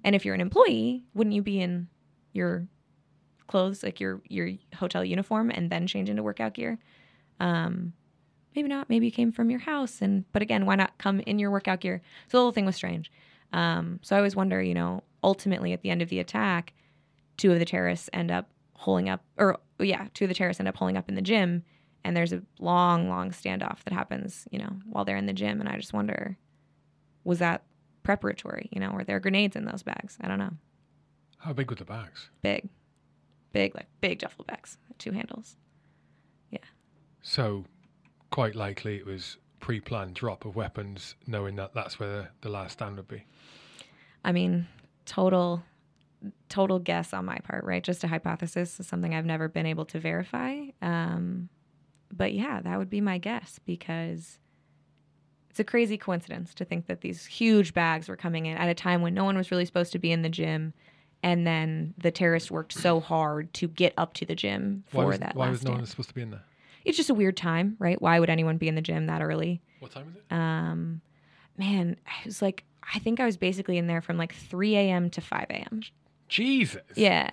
And 0.02 0.16
if 0.16 0.24
you're 0.24 0.34
an 0.34 0.40
employee, 0.40 1.04
wouldn't 1.14 1.36
you 1.36 1.42
be 1.42 1.60
in 1.60 1.86
your 2.32 2.66
clothes, 3.46 3.82
like 3.82 4.00
your 4.00 4.20
your 4.28 4.50
hotel 4.74 5.04
uniform, 5.04 5.50
and 5.50 5.70
then 5.70 5.86
change 5.86 6.08
into 6.08 6.22
workout 6.22 6.54
gear. 6.54 6.78
Um, 7.40 7.92
maybe 8.54 8.68
not. 8.68 8.88
Maybe 8.88 9.06
you 9.06 9.12
came 9.12 9.32
from 9.32 9.50
your 9.50 9.60
house, 9.60 10.00
and 10.00 10.24
but 10.32 10.42
again, 10.42 10.66
why 10.66 10.74
not 10.74 10.98
come 10.98 11.20
in 11.20 11.38
your 11.38 11.50
workout 11.50 11.80
gear? 11.80 12.02
So 12.28 12.38
the 12.38 12.42
whole 12.42 12.52
thing 12.52 12.66
was 12.66 12.76
strange. 12.76 13.10
Um, 13.52 14.00
so 14.02 14.16
I 14.16 14.18
always 14.18 14.34
wonder, 14.34 14.60
you 14.60 14.74
know, 14.74 15.02
ultimately 15.22 15.72
at 15.72 15.82
the 15.82 15.90
end 15.90 16.02
of 16.02 16.08
the 16.08 16.18
attack, 16.18 16.72
two 17.36 17.52
of 17.52 17.58
the 17.58 17.64
terrorists 17.64 18.10
end 18.12 18.30
up 18.30 18.50
holding 18.74 19.08
up, 19.08 19.22
or 19.36 19.58
yeah, 19.78 20.08
two 20.14 20.24
of 20.24 20.28
the 20.28 20.34
terrorists 20.34 20.60
end 20.60 20.68
up 20.68 20.76
holding 20.76 20.96
up 20.96 21.08
in 21.08 21.14
the 21.14 21.22
gym, 21.22 21.62
and 22.04 22.16
there's 22.16 22.32
a 22.32 22.42
long, 22.58 23.08
long 23.08 23.30
standoff 23.30 23.84
that 23.84 23.92
happens, 23.92 24.46
you 24.50 24.58
know, 24.58 24.70
while 24.86 25.04
they're 25.04 25.16
in 25.16 25.26
the 25.26 25.32
gym, 25.32 25.60
and 25.60 25.68
I 25.68 25.76
just 25.76 25.92
wonder, 25.92 26.36
was 27.24 27.38
that 27.38 27.62
preparatory? 28.02 28.68
You 28.72 28.80
know, 28.80 28.90
were 28.90 29.04
there 29.04 29.20
grenades 29.20 29.56
in 29.56 29.64
those 29.64 29.82
bags? 29.82 30.16
I 30.20 30.28
don't 30.28 30.38
know. 30.38 30.52
How 31.38 31.52
big 31.52 31.70
were 31.70 31.76
the 31.76 31.84
bags? 31.84 32.30
Big 32.42 32.68
big, 33.56 33.74
like 33.74 33.86
big 34.02 34.18
duffel 34.18 34.44
bags, 34.44 34.76
two 34.98 35.12
handles. 35.12 35.56
Yeah. 36.50 36.58
So, 37.22 37.64
quite 38.30 38.54
likely 38.54 38.96
it 38.96 39.06
was 39.06 39.38
pre-planned 39.60 40.14
drop 40.14 40.44
of 40.44 40.56
weapons, 40.56 41.14
knowing 41.26 41.56
that 41.56 41.72
that's 41.72 41.98
where 41.98 42.30
the 42.42 42.50
last 42.50 42.72
stand 42.72 42.96
would 42.96 43.08
be. 43.08 43.24
I 44.24 44.32
mean, 44.32 44.68
total, 45.06 45.62
total 46.50 46.78
guess 46.78 47.14
on 47.14 47.24
my 47.24 47.38
part, 47.38 47.64
right? 47.64 47.82
Just 47.82 48.04
a 48.04 48.08
hypothesis, 48.08 48.78
is 48.78 48.86
something 48.86 49.14
I've 49.14 49.24
never 49.24 49.48
been 49.48 49.66
able 49.66 49.86
to 49.86 49.98
verify. 49.98 50.66
Um, 50.82 51.48
but 52.12 52.34
yeah, 52.34 52.60
that 52.60 52.78
would 52.78 52.90
be 52.90 53.00
my 53.00 53.16
guess 53.16 53.58
because 53.64 54.38
it's 55.48 55.60
a 55.60 55.64
crazy 55.64 55.96
coincidence 55.96 56.52
to 56.54 56.66
think 56.66 56.88
that 56.88 57.00
these 57.00 57.24
huge 57.24 57.72
bags 57.72 58.10
were 58.10 58.16
coming 58.16 58.44
in 58.44 58.58
at 58.58 58.68
a 58.68 58.74
time 58.74 59.00
when 59.00 59.14
no 59.14 59.24
one 59.24 59.38
was 59.38 59.50
really 59.50 59.64
supposed 59.64 59.92
to 59.92 59.98
be 59.98 60.12
in 60.12 60.20
the 60.20 60.28
gym 60.28 60.74
and 61.26 61.44
then 61.44 61.92
the 61.98 62.12
terrorists 62.12 62.52
worked 62.52 62.72
so 62.72 63.00
hard 63.00 63.52
to 63.54 63.66
get 63.66 63.92
up 63.98 64.14
to 64.14 64.24
the 64.24 64.36
gym 64.36 64.84
for 64.86 64.98
why 64.98 65.04
was, 65.06 65.18
that. 65.18 65.34
Why 65.34 65.50
was 65.50 65.64
no 65.64 65.72
one 65.72 65.84
supposed 65.84 66.08
to 66.10 66.14
be 66.14 66.22
in 66.22 66.30
there? 66.30 66.44
It's 66.84 66.96
just 66.96 67.10
a 67.10 67.14
weird 67.14 67.36
time, 67.36 67.74
right? 67.80 68.00
Why 68.00 68.20
would 68.20 68.30
anyone 68.30 68.58
be 68.58 68.68
in 68.68 68.76
the 68.76 68.80
gym 68.80 69.08
that 69.08 69.20
early? 69.20 69.60
What 69.80 69.90
time 69.90 70.06
is 70.08 70.14
it? 70.14 70.32
Um, 70.32 71.00
man, 71.58 71.96
it 72.20 72.26
was 72.26 72.40
like 72.40 72.62
I 72.94 73.00
think 73.00 73.18
I 73.18 73.24
was 73.24 73.36
basically 73.36 73.76
in 73.76 73.88
there 73.88 74.00
from 74.00 74.18
like 74.18 74.36
3 74.36 74.76
a.m. 74.76 75.10
to 75.10 75.20
5 75.20 75.46
a.m. 75.50 75.82
Jesus. 76.28 76.82
Yeah. 76.94 77.28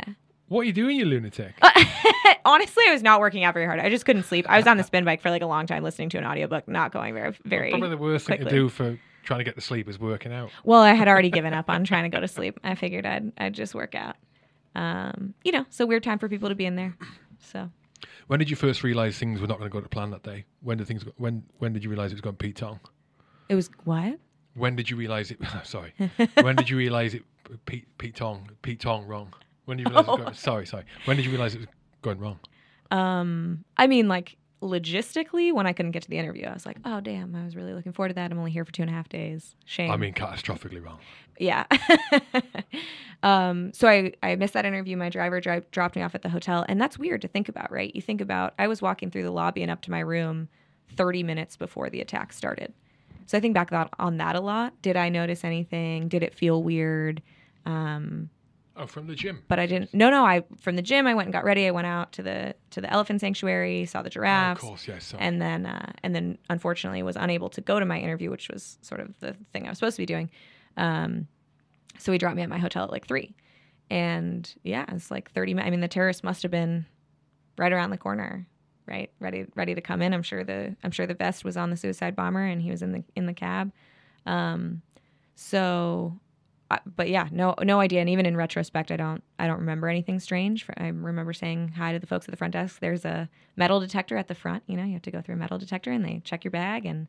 What 0.48 0.62
are 0.62 0.64
you 0.64 0.74
doing, 0.74 0.98
you 0.98 1.06
lunatic? 1.06 1.54
Honestly, 2.46 2.84
I 2.88 2.94
was 2.94 3.04
not 3.04 3.20
working 3.20 3.44
out 3.44 3.54
very 3.54 3.68
hard. 3.68 3.80
I 3.80 3.90
just 3.90 4.08
couldn't 4.08 4.24
sleep. 4.24 4.48
I 4.50 4.58
was 4.58 4.66
on 4.66 4.78
the 4.78 4.84
spin 4.84 5.06
bike 5.06 5.22
for 5.22 5.30
like 5.30 5.44
a 5.44 5.48
long 5.48 5.68
time 5.68 5.84
listening 5.84 6.10
to 6.10 6.18
an 6.18 6.26
audiobook, 6.26 6.68
not 6.68 6.92
going 6.92 7.14
very 7.14 7.36
very 7.46 7.70
Probably 7.70 7.90
the 7.90 7.98
worst 7.98 8.26
thing 8.26 8.40
to 8.40 8.50
do 8.50 8.70
for 8.70 8.98
trying 9.24 9.40
to 9.40 9.44
get 9.44 9.56
to 9.56 9.62
sleep 9.62 9.90
is 9.90 10.00
working 10.00 10.32
out. 10.34 10.52
Well, 10.64 10.82
I 10.82 10.94
had 10.94 11.08
already 11.08 11.30
given 11.30 11.54
up 11.54 11.70
on 11.70 11.84
trying 11.84 12.04
to 12.04 12.16
go 12.16 12.20
to 12.20 12.28
sleep. 12.28 12.60
I 12.64 12.76
figured 12.76 13.06
I'd 13.06 13.32
I'd 13.38 13.54
just 13.54 13.74
work 13.74 13.96
out. 13.96 14.16
Um, 14.76 15.34
you 15.44 15.52
know, 15.52 15.66
a 15.80 15.86
weird 15.86 16.04
time 16.04 16.20
for 16.20 16.28
people 16.30 16.50
to 16.50 16.56
be 16.56 16.66
in 16.66 16.76
there. 16.76 16.96
So 17.40 17.70
When 18.28 18.40
did 18.40 18.50
you 18.50 18.56
first 18.56 18.84
realize 18.84 19.18
things 19.18 19.42
were 19.42 19.48
not 19.48 19.60
going 19.60 19.70
to 19.70 19.74
go 19.74 19.82
to 19.82 19.90
plan 19.90 20.12
that 20.12 20.24
day? 20.24 20.46
When 20.62 20.78
did 20.78 20.88
things? 20.88 21.04
Go, 21.04 21.12
when 21.18 21.44
when 21.60 21.74
did 21.74 21.84
you 21.84 21.90
realize 21.90 22.12
it 22.12 22.16
was 22.16 22.22
going 22.22 22.36
Pete 22.38 22.56
Tong? 22.56 22.80
it 23.50 23.56
was 23.56 23.70
what? 23.84 24.20
When 24.56 24.76
did 24.76 24.90
you 24.90 24.96
realize 24.98 25.32
it? 25.32 25.40
Sorry. 25.64 25.94
when 26.42 26.56
did 26.56 26.70
you 26.70 26.78
realize 26.78 27.14
it? 27.14 27.24
Pete 27.66 27.86
Pete 27.98 28.16
Tong 28.16 28.50
Pete 28.62 28.80
Tong 28.80 29.06
wrong. 29.06 29.34
When 29.66 29.78
did 29.78 29.88
you 29.88 29.94
realize? 29.94 30.08
It 30.08 30.12
was 30.12 30.20
going, 30.20 30.34
sorry, 30.34 30.66
sorry. 30.66 30.86
When 31.06 31.18
did 31.18 31.26
you 31.26 31.32
realize 31.32 31.56
it 31.56 31.60
was 31.60 31.68
going 32.02 32.20
wrong? 32.20 32.40
Um, 32.92 33.64
I 33.78 33.88
mean, 33.88 34.08
like 34.08 34.38
logistically, 34.64 35.54
when 35.54 35.68
I 35.68 35.74
couldn't 35.74 35.92
get 35.92 36.04
to 36.04 36.10
the 36.10 36.18
interview, 36.18 36.46
I 36.46 36.54
was 36.54 36.66
like, 36.66 36.78
oh 36.86 37.02
damn, 37.02 37.36
I 37.36 37.44
was 37.44 37.56
really 37.56 37.74
looking 37.74 37.92
forward 37.92 38.10
to 38.10 38.16
that. 38.16 38.32
I'm 38.32 38.38
only 38.38 38.52
here 38.52 38.66
for 38.66 38.72
two 38.72 38.82
and 38.82 38.90
a 38.90 38.94
half 38.94 39.10
days. 39.10 39.56
Shame. 39.66 39.92
I 39.92 39.98
mean, 39.98 40.14
catastrophically 40.14 40.84
wrong. 40.84 41.00
yeah. 41.38 41.66
um, 43.24 43.74
so 43.74 43.88
I, 43.88 44.14
I 44.24 44.36
missed 44.36 44.54
that 44.54 44.66
interview. 44.66 44.96
My 44.98 45.10
driver 45.10 45.42
dri- 45.42 45.64
dropped 45.72 45.96
me 45.96 46.02
off 46.02 46.16
at 46.16 46.22
the 46.22 46.30
hotel. 46.30 46.66
And 46.68 46.80
that's 46.80 46.98
weird 46.98 47.22
to 47.24 47.28
think 47.28 47.50
about, 47.50 47.72
right? 47.72 47.94
You 47.94 48.02
think 48.02 48.22
about, 48.22 48.54
I 48.58 48.68
was 48.68 48.82
walking 48.82 49.12
through 49.12 49.24
the 49.24 49.32
lobby 49.32 49.62
and 49.62 49.72
up 49.72 49.82
to 49.84 49.92
my 49.92 50.00
room 50.00 50.48
30 50.96 51.24
minutes 51.24 51.58
before 51.58 51.90
the 51.90 52.02
attack 52.02 52.34
started. 52.34 52.74
So 53.26 53.38
I 53.38 53.42
think 53.42 53.54
back 53.54 53.70
that, 53.72 53.90
on 54.00 54.18
that 54.18 54.36
a 54.36 54.42
lot. 54.42 54.82
Did 54.82 54.98
I 54.98 55.10
notice 55.10 55.44
anything? 55.44 56.08
Did 56.08 56.24
it 56.24 56.34
feel 56.34 56.62
weird? 56.64 57.22
Um, 57.66 58.30
Oh, 58.76 58.88
from 58.88 59.06
the 59.06 59.14
gym. 59.14 59.44
but 59.48 59.60
I 59.60 59.68
didn't. 59.68 59.94
No, 59.94 60.10
no. 60.10 60.26
I 60.26 60.44
from 60.60 60.76
the 60.76 60.82
gym. 60.82 61.06
I 61.06 61.14
went 61.14 61.28
and 61.28 61.34
got 61.34 61.44
ready. 61.44 61.68
I 61.68 61.72
went 61.72 61.86
out 61.86 62.12
to 62.14 62.24
the 62.24 62.56
to 62.72 62.82
the 62.82 62.92
elephant 62.92 63.22
sanctuary, 63.22 63.86
saw 63.86 64.02
the 64.02 64.10
Oh, 64.18 64.66
of 64.66 64.70
course, 64.70 64.88
yes. 64.88 65.14
And 65.20 65.40
then 65.40 65.68
uh, 65.68 65.92
and 66.02 66.16
then 66.16 66.40
unfortunately 66.50 67.04
was 67.04 67.16
unable 67.16 67.50
to 67.52 67.62
go 67.62 67.80
to 67.80 67.86
my 67.86 68.00
interview, 68.00 68.32
which 68.32 68.50
was 68.50 68.80
sort 68.82 69.00
of 69.00 69.20
the 69.20 69.36
thing 69.52 69.68
I 69.68 69.70
was 69.70 69.78
supposed 69.78 69.96
to 69.98 70.02
be 70.02 70.08
doing. 70.08 70.32
Um, 70.76 71.28
so 72.00 72.12
he 72.12 72.18
dropped 72.18 72.36
me 72.36 72.42
at 72.42 72.50
my 72.50 72.58
hotel 72.58 72.86
at 72.86 72.90
like 72.92 73.06
three, 73.06 73.36
and 73.92 74.52
yeah, 74.64 74.86
it's 74.88 75.12
like 75.12 75.32
thirty. 75.32 75.56
I 75.56 75.70
mean, 75.70 75.82
the 75.82 75.88
terrorists 75.88 76.24
must 76.24 76.42
have 76.42 76.52
been 76.52 76.88
right 77.60 77.72
around 77.72 77.92
the 77.92 77.98
corner, 78.00 78.48
right, 78.88 79.12
ready 79.20 79.46
ready 79.54 79.76
to 79.76 79.82
come 79.82 80.02
in. 80.02 80.16
I'm 80.16 80.24
sure 80.24 80.44
the 80.44 80.76
I'm 80.84 80.90
sure 80.90 81.06
the 81.06 81.14
vest 81.14 81.46
was 81.46 81.58
on 81.58 81.70
the 81.70 81.78
suicide 81.78 82.16
bomber, 82.16 82.44
and 82.44 82.60
he 82.60 82.72
was 82.72 82.82
in 82.82 82.92
the 82.92 83.04
in 83.16 83.28
the 83.28 83.34
cab. 83.36 83.72
Um, 84.26 84.82
so. 85.36 86.20
But 86.96 87.10
yeah, 87.10 87.28
no, 87.32 87.56
no 87.62 87.80
idea. 87.80 88.00
And 88.00 88.10
even 88.10 88.26
in 88.26 88.38
retrospect, 88.38 88.92
I 88.92 88.98
don't, 88.98 89.24
I 89.40 89.48
don't 89.48 89.60
remember 89.60 89.88
anything 89.88 90.20
strange. 90.20 90.66
I 90.78 90.88
remember 90.88 91.34
saying 91.34 91.74
hi 91.76 91.94
to 91.94 92.00
the 92.00 92.08
folks 92.08 92.26
at 92.28 92.32
the 92.32 92.38
front 92.38 92.54
desk. 92.54 92.80
There's 92.80 93.06
a 93.06 93.30
metal 93.56 93.80
detector 93.80 94.18
at 94.18 94.28
the 94.28 94.36
front. 94.36 94.64
You 94.68 94.78
know, 94.78 94.84
you 94.84 94.94
have 94.94 95.02
to 95.04 95.12
go 95.12 95.22
through 95.22 95.36
a 95.36 95.38
metal 95.38 95.58
detector, 95.58 95.92
and 95.92 96.06
they 96.06 96.22
check 96.24 96.44
your 96.44 96.52
bag. 96.52 96.86
And 96.86 97.08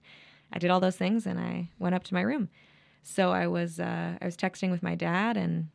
I 0.53 0.59
did 0.59 0.71
all 0.71 0.81
those 0.81 0.97
things, 0.97 1.27
and 1.27 1.39
I 1.39 1.71
went 1.79 1.95
up 1.95 2.05
to 2.05 2.15
my 2.15 2.23
room. 2.23 2.49
So 3.03 3.33
I 3.33 3.47
was, 3.47 3.79
uh, 3.81 4.17
I 4.21 4.25
was 4.25 4.37
texting 4.37 4.71
with 4.71 4.83
my 4.83 4.95
dad, 4.95 5.37
and 5.37 5.69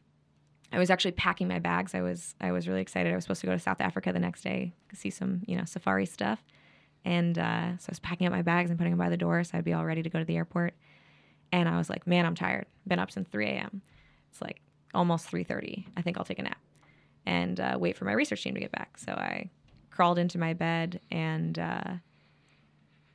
I 0.72 0.80
was 0.80 0.89
actually 0.89 1.11
packing 1.11 1.47
my 1.47 1.59
bags. 1.59 1.95
I 1.95 2.01
was, 2.01 2.36
I 2.41 2.51
was 2.51 2.68
really 2.68 2.82
excited. 2.82 3.11
I 3.11 3.16
was 3.16 3.24
supposed 3.24 3.41
to 3.41 3.47
go 3.47 3.53
to 3.53 3.59
South 3.59 3.82
Africa 3.82 4.11
the 4.11 4.20
next 4.20 4.41
day 4.41 4.74
to 4.89 4.95
see 4.95 5.09
some, 5.09 5.41
you 5.47 5.55
know, 5.57 5.66
safari 5.66 6.05
stuff. 6.05 6.43
And 7.05 7.38
uh, 7.39 7.78
so 7.78 7.88
I 7.88 7.91
was 7.91 7.99
packing 7.99 8.28
up 8.28 8.34
my 8.34 8.41
bags 8.41 8.70
and 8.70 8.78
putting 8.78 8.91
them 8.91 8.99
by 8.99 9.09
the 9.09 9.18
door, 9.18 9.43
so 9.43 9.57
I'd 9.57 9.64
be 9.64 9.74
all 9.74 9.86
ready 9.86 10.03
to 10.03 10.09
go 10.09 10.20
to 10.20 10.26
the 10.26 10.36
airport. 10.36 10.74
And 11.52 11.68
I 11.68 11.78
was 11.78 11.89
like, 11.89 12.06
man, 12.06 12.26
I'm 12.26 12.36
tired. 12.36 12.66
Been 12.88 13.00
up 13.00 13.12
since 13.12 13.28
3 13.30 13.45
a.m. 13.47 13.82
It's 14.32 14.41
like 14.41 14.62
almost 14.93 15.30
3:30. 15.32 15.86
I 15.97 16.02
think 16.02 16.18
I'll 16.18 16.26
take 16.26 16.39
a 16.39 16.43
nap 16.43 16.60
and 17.26 17.60
uh, 17.60 17.78
wait 17.80 17.97
for 17.97 18.06
my 18.06 18.14
research 18.14 18.43
team 18.43 18.54
to 18.56 18.60
get 18.60 18.72
back. 18.72 18.97
So 18.97 19.14
I 19.14 19.50
crawled 19.89 20.20
into 20.20 20.38
my 20.38 20.54
bed 20.54 21.00
and 21.12 21.58
uh, 21.58 21.93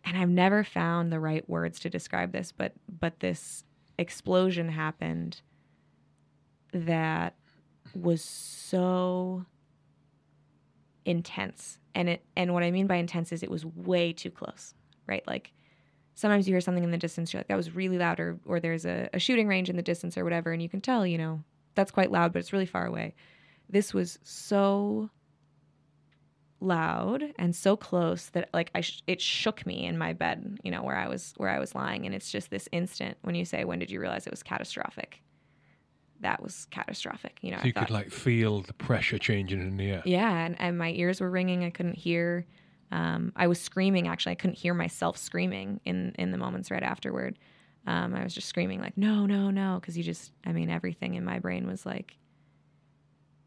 and 0.04 0.18
I've 0.18 0.28
never 0.28 0.64
found 0.64 1.12
the 1.12 1.20
right 1.20 1.48
words 1.48 1.80
to 1.80 1.90
describe 1.90 2.32
this, 2.32 2.52
but 2.52 2.72
but 3.00 3.20
this 3.20 3.64
explosion 3.98 4.68
happened 4.68 5.40
that 6.72 7.34
was 7.94 8.22
so 8.22 9.46
intense. 11.04 11.78
And 11.94 12.08
it 12.08 12.24
and 12.36 12.52
what 12.52 12.62
I 12.62 12.70
mean 12.70 12.86
by 12.86 12.96
intense 12.96 13.32
is 13.32 13.42
it 13.42 13.50
was 13.50 13.64
way 13.64 14.12
too 14.12 14.30
close, 14.30 14.74
right? 15.06 15.26
Like 15.26 15.52
sometimes 16.14 16.46
you 16.48 16.54
hear 16.54 16.60
something 16.60 16.84
in 16.84 16.90
the 16.90 16.96
distance, 16.98 17.32
you're 17.32 17.40
like, 17.40 17.48
that 17.48 17.56
was 17.56 17.74
really 17.74 17.98
loud, 17.98 18.20
or, 18.20 18.38
or 18.46 18.60
there's 18.60 18.84
a, 18.86 19.08
a 19.12 19.18
shooting 19.18 19.48
range 19.48 19.68
in 19.68 19.76
the 19.76 19.82
distance 19.82 20.16
or 20.16 20.24
whatever, 20.24 20.52
and 20.52 20.62
you 20.62 20.68
can 20.68 20.80
tell, 20.80 21.06
you 21.06 21.18
know, 21.18 21.42
that's 21.74 21.90
quite 21.90 22.10
loud, 22.12 22.32
but 22.32 22.38
it's 22.38 22.52
really 22.52 22.66
far 22.66 22.86
away. 22.86 23.14
This 23.68 23.92
was 23.92 24.18
so 24.22 25.10
loud 26.60 27.22
and 27.38 27.54
so 27.54 27.76
close 27.76 28.26
that 28.30 28.48
like 28.54 28.70
I 28.74 28.80
sh- 28.80 29.02
it 29.06 29.20
shook 29.20 29.66
me 29.66 29.84
in 29.86 29.98
my 29.98 30.12
bed, 30.12 30.58
you 30.62 30.70
know, 30.70 30.82
where 30.82 30.96
I 30.96 31.08
was 31.08 31.34
where 31.36 31.50
I 31.50 31.58
was 31.58 31.74
lying 31.74 32.06
and 32.06 32.14
it's 32.14 32.30
just 32.30 32.50
this 32.50 32.68
instant 32.72 33.18
when 33.22 33.34
you 33.34 33.44
say 33.44 33.64
when 33.64 33.78
did 33.78 33.90
you 33.90 34.00
realize 34.00 34.26
it 34.26 34.30
was 34.30 34.42
catastrophic? 34.42 35.20
That 36.20 36.42
was 36.42 36.66
catastrophic, 36.70 37.38
you 37.42 37.50
know. 37.50 37.58
So 37.58 37.64
I 37.64 37.66
you 37.66 37.72
thought- 37.72 37.88
could 37.88 37.92
like 37.94 38.10
feel 38.10 38.62
the 38.62 38.72
pressure 38.72 39.18
changing 39.18 39.60
in 39.60 39.76
the 39.76 39.90
air. 39.90 40.02
yeah, 40.06 40.44
and, 40.46 40.56
and 40.58 40.78
my 40.78 40.90
ears 40.92 41.20
were 41.20 41.30
ringing. 41.30 41.64
I 41.64 41.70
couldn't 41.70 41.96
hear. 41.98 42.46
Um, 42.90 43.32
I 43.36 43.46
was 43.46 43.60
screaming. 43.60 44.08
Actually, 44.08 44.32
I 44.32 44.36
couldn't 44.36 44.58
hear 44.58 44.74
myself 44.74 45.16
screaming 45.16 45.80
in 45.84 46.14
in 46.18 46.30
the 46.30 46.38
moments 46.38 46.70
right 46.70 46.82
afterward. 46.82 47.38
Um, 47.86 48.14
I 48.14 48.24
was 48.24 48.34
just 48.34 48.48
screaming 48.48 48.80
like, 48.80 48.96
"No, 48.96 49.26
no, 49.26 49.50
no!" 49.50 49.78
Because 49.80 49.96
you 49.96 50.04
just, 50.04 50.32
I 50.44 50.52
mean, 50.52 50.70
everything 50.70 51.14
in 51.14 51.24
my 51.24 51.38
brain 51.38 51.66
was 51.66 51.84
like, 51.84 52.16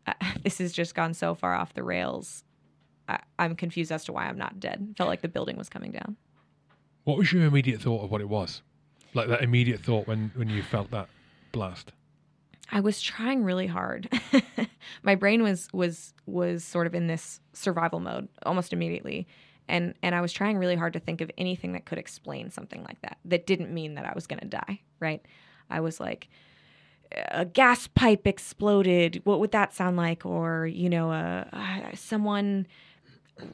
"This 0.44 0.60
has 0.60 0.74
just 0.74 0.96
gone 0.96 1.14
so 1.14 1.34
far 1.34 1.54
off 1.54 1.74
the 1.74 1.84
rails." 1.84 2.44
I, 3.08 3.20
I'm 3.40 3.56
confused 3.56 3.92
as 3.92 4.04
to 4.06 4.14
why 4.14 4.26
I'm 4.28 4.38
not 4.38 4.60
dead. 4.60 4.96
Felt 4.98 5.10
like 5.10 5.22
the 5.22 5.28
building 5.28 5.58
was 5.58 5.70
coming 5.70 5.92
down. 5.92 6.18
What 7.06 7.18
was 7.18 7.32
your 7.32 7.46
immediate 7.46 7.82
thought 7.82 8.04
of 8.04 8.12
what 8.12 8.22
it 8.22 8.30
was? 8.30 8.62
Like 9.14 9.30
that 9.30 9.42
immediate 9.42 9.80
thought 9.82 10.08
when 10.08 10.32
when 10.36 10.50
you 10.50 10.62
felt 10.62 10.92
that 10.92 11.10
blast. 11.52 11.94
I 12.72 12.82
was 12.82 13.01
trying 13.01 13.43
really 13.43 13.68
hard. 13.68 14.09
my 15.03 15.15
brain 15.15 15.43
was 15.43 15.70
was 15.74 16.13
was 16.26 16.63
sort 16.63 16.88
of 16.88 16.95
in 16.95 17.07
this 17.07 17.39
survival 17.53 17.99
mode 17.99 18.28
almost 18.45 18.74
immediately. 18.74 19.28
And 19.68 19.93
and 20.01 20.15
I 20.15 20.22
was 20.22 20.34
trying 20.34 20.57
really 20.57 20.76
hard 20.76 20.93
to 20.93 20.99
think 20.99 21.22
of 21.22 21.32
anything 21.38 21.74
that 21.74 21.86
could 21.86 21.97
explain 21.97 22.51
something 22.51 22.84
like 22.84 23.01
that. 23.01 23.18
That 23.26 23.45
didn't 23.45 23.74
mean 23.74 23.95
that 23.95 24.05
I 24.05 24.13
was 24.13 24.28
going 24.28 24.39
to 24.39 24.47
die, 24.47 24.82
right? 24.99 25.22
I 25.70 25.80
was 25.80 25.99
like 25.99 26.30
a 27.32 27.45
gas 27.45 27.88
pipe 27.88 28.28
exploded. 28.28 29.22
What 29.24 29.39
would 29.39 29.51
that 29.51 29.74
sound 29.74 29.97
like? 29.97 30.26
Or, 30.26 30.68
you 30.68 30.89
know, 30.89 31.11
uh, 31.11 31.45
uh, 31.53 31.95
someone 31.95 32.68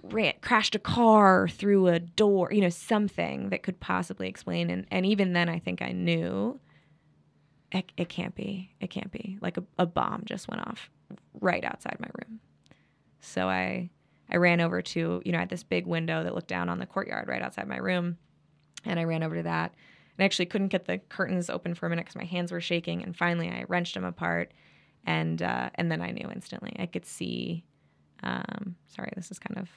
ran, 0.03 0.33
crashed 0.41 0.75
a 0.75 0.79
car 0.79 1.47
through 1.47 1.87
a 1.87 1.99
door, 1.99 2.51
you 2.51 2.61
know, 2.61 2.69
something 2.69 3.49
that 3.49 3.63
could 3.63 3.79
possibly 3.79 4.27
explain. 4.27 4.69
And, 4.69 4.85
and 4.91 5.05
even 5.05 5.33
then, 5.33 5.49
I 5.49 5.59
think 5.59 5.81
I 5.81 5.91
knew 5.91 6.59
it, 7.73 7.91
it 7.97 8.09
can't 8.09 8.35
be. 8.35 8.71
It 8.79 8.89
can't 8.89 9.11
be. 9.11 9.37
Like 9.41 9.57
a, 9.57 9.63
a 9.77 9.85
bomb 9.85 10.23
just 10.25 10.47
went 10.47 10.61
off 10.61 10.89
right 11.41 11.63
outside 11.63 11.97
my 11.99 12.09
room. 12.13 12.39
So 13.19 13.47
I 13.47 13.89
I 14.29 14.37
ran 14.37 14.61
over 14.61 14.81
to, 14.81 15.21
you 15.25 15.31
know, 15.31 15.37
I 15.37 15.41
had 15.41 15.49
this 15.49 15.63
big 15.63 15.85
window 15.85 16.23
that 16.23 16.33
looked 16.33 16.47
down 16.47 16.69
on 16.69 16.79
the 16.79 16.85
courtyard 16.85 17.27
right 17.27 17.41
outside 17.41 17.67
my 17.67 17.77
room. 17.77 18.17
And 18.85 18.99
I 18.99 19.03
ran 19.03 19.23
over 19.23 19.35
to 19.35 19.43
that. 19.43 19.73
And 20.17 20.23
I 20.23 20.25
actually 20.25 20.45
couldn't 20.45 20.69
get 20.69 20.85
the 20.85 20.97
curtains 20.97 21.49
open 21.49 21.75
for 21.75 21.85
a 21.85 21.89
minute 21.89 22.05
because 22.05 22.15
my 22.15 22.25
hands 22.25 22.51
were 22.51 22.61
shaking. 22.61 23.03
And 23.03 23.15
finally 23.15 23.49
I 23.49 23.65
wrenched 23.67 23.95
them 23.95 24.05
apart. 24.05 24.53
And 25.05 25.41
uh, 25.41 25.69
and 25.75 25.91
then 25.91 26.01
I 26.01 26.11
knew 26.11 26.29
instantly. 26.31 26.75
I 26.79 26.85
could 26.85 27.05
see 27.05 27.65
um, 28.23 28.75
sorry, 28.87 29.11
this 29.15 29.29
is 29.31 29.39
kind 29.39 29.59
of 29.59 29.69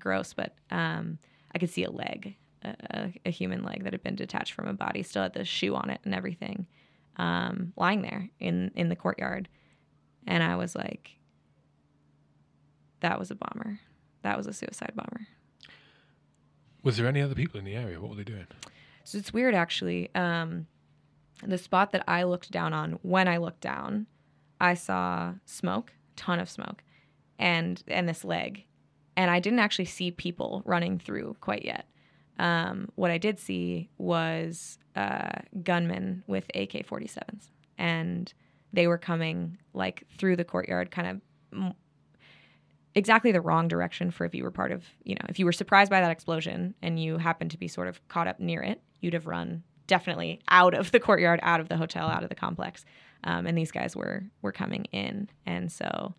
gross, 0.00 0.32
but 0.32 0.54
um, 0.70 1.18
I 1.54 1.58
could 1.58 1.70
see 1.70 1.84
a 1.84 1.90
leg, 1.90 2.34
a, 2.62 2.74
a, 2.90 3.12
a 3.26 3.30
human 3.30 3.62
leg 3.62 3.84
that 3.84 3.92
had 3.92 4.02
been 4.02 4.16
detached 4.16 4.54
from 4.54 4.68
a 4.68 4.72
body, 4.72 5.02
still 5.02 5.22
had 5.22 5.34
the 5.34 5.44
shoe 5.44 5.74
on 5.74 5.90
it 5.90 6.00
and 6.04 6.14
everything, 6.14 6.66
um, 7.16 7.72
lying 7.76 8.02
there 8.02 8.30
in 8.38 8.70
in 8.74 8.88
the 8.88 8.96
courtyard. 8.96 9.48
And 10.26 10.42
I 10.42 10.56
was 10.56 10.74
like, 10.74 11.16
that 13.00 13.18
was 13.18 13.30
a 13.30 13.34
bomber. 13.34 13.80
That 14.22 14.36
was 14.36 14.46
a 14.46 14.52
suicide 14.52 14.92
bomber. 14.94 15.26
Was 16.82 16.96
there 16.96 17.06
any 17.06 17.20
other 17.20 17.34
people 17.34 17.58
in 17.58 17.64
the 17.64 17.74
area? 17.74 18.00
What 18.00 18.10
were 18.10 18.16
they 18.16 18.24
doing? 18.24 18.46
So 19.04 19.18
it's 19.18 19.32
weird, 19.32 19.54
actually. 19.54 20.14
Um, 20.14 20.66
the 21.44 21.58
spot 21.58 21.92
that 21.92 22.04
I 22.06 22.22
looked 22.22 22.50
down 22.50 22.72
on, 22.72 22.98
when 23.02 23.28
I 23.28 23.38
looked 23.38 23.60
down, 23.60 24.06
I 24.60 24.74
saw 24.74 25.34
smoke, 25.44 25.92
ton 26.14 26.38
of 26.38 26.48
smoke, 26.48 26.82
and 27.38 27.82
and 27.88 28.08
this 28.08 28.24
leg, 28.24 28.64
and 29.16 29.30
I 29.30 29.40
didn't 29.40 29.58
actually 29.58 29.86
see 29.86 30.10
people 30.12 30.62
running 30.64 30.98
through 30.98 31.36
quite 31.40 31.64
yet. 31.64 31.86
Um, 32.38 32.88
what 32.94 33.10
I 33.10 33.18
did 33.18 33.38
see 33.38 33.88
was 33.98 34.78
uh, 34.96 35.30
gunmen 35.62 36.24
with 36.26 36.44
AK-47s, 36.54 37.50
and 37.78 38.32
they 38.72 38.86
were 38.86 38.98
coming 38.98 39.58
like 39.74 40.04
through 40.16 40.36
the 40.36 40.44
courtyard, 40.44 40.90
kind 40.90 41.08
of 41.08 41.20
m- 41.52 41.74
exactly 42.94 43.32
the 43.32 43.40
wrong 43.40 43.68
direction 43.68 44.10
for 44.10 44.24
if 44.24 44.34
you 44.34 44.44
were 44.44 44.50
part 44.50 44.72
of, 44.72 44.84
you 45.04 45.14
know, 45.14 45.26
if 45.28 45.38
you 45.38 45.44
were 45.44 45.52
surprised 45.52 45.90
by 45.90 46.00
that 46.00 46.10
explosion 46.10 46.74
and 46.82 47.02
you 47.02 47.18
happened 47.18 47.50
to 47.50 47.58
be 47.58 47.68
sort 47.68 47.88
of 47.88 48.06
caught 48.08 48.26
up 48.26 48.40
near 48.40 48.62
it, 48.62 48.80
you'd 49.00 49.14
have 49.14 49.26
run 49.26 49.62
definitely 49.86 50.40
out 50.48 50.74
of 50.74 50.90
the 50.90 51.00
courtyard, 51.00 51.40
out 51.42 51.60
of 51.60 51.68
the 51.68 51.76
hotel, 51.76 52.08
out 52.08 52.22
of 52.22 52.28
the 52.28 52.34
complex. 52.34 52.84
Um, 53.24 53.46
and 53.46 53.56
these 53.56 53.70
guys 53.70 53.94
were 53.94 54.24
were 54.40 54.52
coming 54.52 54.86
in, 54.86 55.28
and 55.46 55.70
so 55.70 56.14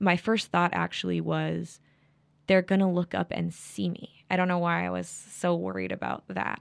my 0.00 0.16
first 0.16 0.48
thought 0.48 0.72
actually 0.74 1.20
was 1.20 1.80
they're 2.46 2.62
gonna 2.62 2.90
look 2.90 3.14
up 3.14 3.28
and 3.30 3.52
see 3.52 3.88
me. 3.88 4.24
I 4.30 4.36
don't 4.36 4.48
know 4.48 4.58
why 4.58 4.86
I 4.86 4.90
was 4.90 5.08
so 5.08 5.54
worried 5.54 5.92
about 5.92 6.24
that. 6.28 6.60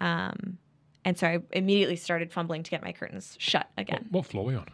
Um, 0.00 0.58
and 1.04 1.18
so 1.18 1.26
I 1.26 1.38
immediately 1.52 1.96
started 1.96 2.32
fumbling 2.32 2.62
to 2.64 2.70
get 2.70 2.82
my 2.82 2.92
curtains 2.92 3.36
shut 3.38 3.68
again. 3.78 4.06
What, 4.10 4.20
what 4.22 4.26
floor 4.26 4.44
were 4.46 4.52
you 4.52 4.58
on? 4.58 4.66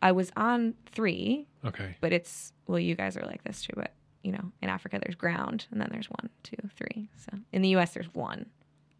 I 0.00 0.12
was 0.12 0.30
on 0.36 0.74
three, 0.92 1.48
Okay. 1.64 1.96
but 2.00 2.12
it's 2.12 2.52
well, 2.66 2.78
you 2.78 2.94
guys 2.94 3.16
are 3.16 3.24
like 3.26 3.42
this 3.44 3.62
too, 3.62 3.72
but 3.74 3.92
you 4.22 4.32
know, 4.32 4.52
in 4.62 4.68
Africa 4.68 5.00
there's 5.02 5.14
ground, 5.14 5.66
and 5.70 5.80
then 5.80 5.88
there's 5.90 6.06
one, 6.10 6.28
two, 6.42 6.56
three. 6.76 7.08
So 7.16 7.38
in 7.52 7.62
the 7.62 7.70
U.S. 7.70 7.94
there's 7.94 8.12
one, 8.14 8.46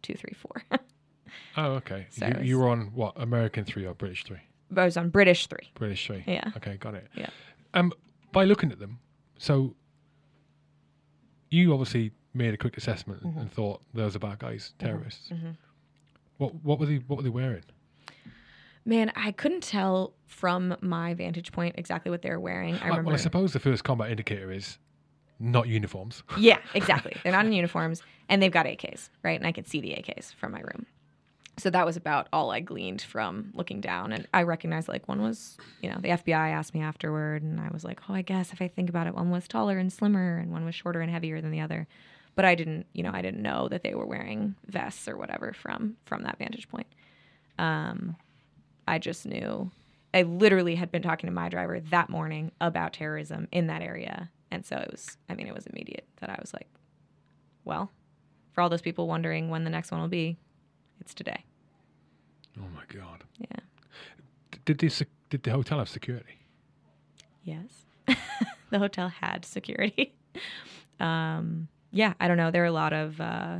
two, 0.01 0.13
three, 0.15 0.33
four. 0.33 0.63
Oh, 1.57 1.73
okay. 1.73 2.07
So 2.09 2.25
you, 2.25 2.31
it's- 2.31 2.45
you 2.47 2.57
were 2.59 2.67
on 2.69 2.91
what? 2.95 3.13
American 3.15 3.63
three 3.63 3.85
or 3.85 3.93
British 3.93 4.23
three? 4.23 4.39
I 4.75 4.83
was 4.85 4.97
on 4.97 5.09
British 5.09 5.45
three. 5.47 5.69
British 5.75 6.07
three. 6.07 6.23
Yeah. 6.25 6.49
Okay, 6.57 6.77
got 6.77 6.95
it. 6.95 7.07
Yeah. 7.15 7.29
Um, 7.75 7.93
by 8.31 8.45
looking 8.45 8.71
at 8.71 8.79
them, 8.79 8.97
so 9.37 9.75
you 11.49 11.71
obviously 11.73 12.11
made 12.33 12.53
a 12.53 12.57
quick 12.57 12.77
assessment 12.77 13.23
Mm-hmm. 13.25 13.39
and 13.39 13.51
thought 13.51 13.81
those 13.93 14.15
are 14.15 14.19
bad 14.19 14.39
guys, 14.39 14.73
terrorists. 14.79 15.29
Mhm. 15.29 15.55
What 16.37 16.55
what 16.63 16.79
were 16.79 16.85
they 16.85 16.97
what 17.07 17.17
were 17.17 17.23
they 17.23 17.29
wearing? 17.29 17.63
Man, 18.85 19.11
I 19.15 19.31
couldn't 19.31 19.61
tell 19.63 20.13
from 20.25 20.75
my 20.81 21.13
vantage 21.13 21.51
point 21.51 21.75
exactly 21.77 22.09
what 22.09 22.21
they 22.21 22.29
were 22.29 22.39
wearing. 22.39 22.75
I 22.75 22.87
remember. 22.87 23.03
well, 23.07 23.13
I 23.15 23.17
suppose 23.19 23.53
the 23.53 23.59
first 23.59 23.83
combat 23.83 24.09
indicator 24.09 24.51
is 24.51 24.77
not 25.39 25.67
uniforms. 25.67 26.23
Yeah, 26.37 26.59
exactly. 26.73 27.15
They're 27.23 27.31
not 27.31 27.45
in 27.45 27.53
uniforms 27.53 28.01
and 28.29 28.41
they've 28.41 28.51
got 28.51 28.65
AKs, 28.65 29.09
right? 29.23 29.39
And 29.39 29.45
I 29.47 29.51
could 29.51 29.67
see 29.67 29.81
the 29.81 29.89
AKs 29.89 30.33
from 30.33 30.51
my 30.53 30.59
room. 30.61 30.85
So 31.59 31.69
that 31.69 31.85
was 31.85 31.97
about 31.97 32.27
all 32.31 32.51
I 32.51 32.61
gleaned 32.61 33.01
from 33.01 33.51
looking 33.53 33.81
down. 33.81 34.11
And 34.11 34.27
I 34.33 34.43
recognized 34.43 34.87
like 34.87 35.07
one 35.07 35.21
was, 35.21 35.57
you 35.81 35.89
know, 35.89 35.97
the 35.99 36.09
FBI 36.09 36.51
asked 36.51 36.73
me 36.73 36.81
afterward 36.81 37.43
and 37.43 37.59
I 37.59 37.69
was 37.71 37.83
like, 37.83 37.99
oh, 38.09 38.13
I 38.13 38.21
guess 38.21 38.53
if 38.53 38.61
I 38.61 38.67
think 38.67 38.89
about 38.89 39.07
it, 39.07 39.15
one 39.15 39.29
was 39.29 39.47
taller 39.47 39.77
and 39.77 39.91
slimmer 39.91 40.37
and 40.37 40.51
one 40.51 40.65
was 40.65 40.75
shorter 40.75 41.01
and 41.01 41.11
heavier 41.11 41.41
than 41.41 41.51
the 41.51 41.61
other. 41.61 41.87
But 42.35 42.45
I 42.45 42.55
didn't, 42.55 42.85
you 42.93 43.03
know, 43.03 43.11
I 43.13 43.21
didn't 43.21 43.41
know 43.41 43.67
that 43.67 43.83
they 43.83 43.95
were 43.95 44.05
wearing 44.05 44.55
vests 44.65 45.07
or 45.07 45.17
whatever 45.17 45.53
from 45.53 45.97
from 46.05 46.23
that 46.23 46.37
vantage 46.37 46.69
point. 46.69 46.87
Um, 47.57 48.15
I 48.87 48.97
just 48.97 49.25
knew. 49.25 49.71
I 50.13 50.23
literally 50.23 50.73
had 50.73 50.91
been 50.91 51.03
talking 51.03 51.27
to 51.27 51.33
my 51.33 51.49
driver 51.49 51.79
that 51.79 52.09
morning 52.09 52.51
about 52.59 52.93
terrorism 52.93 53.47
in 53.51 53.67
that 53.67 53.83
area. 53.83 54.31
And 54.49 54.65
so 54.65 54.77
it 54.77 54.89
was, 54.89 55.17
I 55.29 55.35
mean, 55.35 55.45
it 55.45 55.53
was 55.53 55.67
immediate 55.67 56.07
that 56.19 56.31
I 56.31 56.37
was 56.41 56.51
like, 56.51 56.67
well, 57.63 57.91
for 58.53 58.61
all 58.61 58.69
those 58.69 58.81
people 58.81 59.07
wondering 59.07 59.49
when 59.49 59.65
the 59.65 59.69
next 59.69 59.91
one 59.91 60.01
will 60.01 60.07
be, 60.07 60.37
it's 60.99 61.13
today. 61.13 61.45
Oh 62.59 62.67
my 62.73 62.83
god! 62.87 63.23
Yeah. 63.37 63.59
Did 64.65 64.79
the 64.79 65.05
did 65.29 65.43
the 65.43 65.51
hotel 65.51 65.79
have 65.79 65.89
security? 65.89 66.37
Yes. 67.43 67.85
the 68.69 68.79
hotel 68.79 69.07
had 69.09 69.45
security. 69.45 70.13
um, 70.99 71.67
yeah, 71.91 72.13
I 72.19 72.27
don't 72.27 72.37
know. 72.37 72.51
There 72.51 72.63
are 72.63 72.67
a 72.67 72.71
lot 72.71 72.93
of 72.93 73.19
uh, 73.21 73.59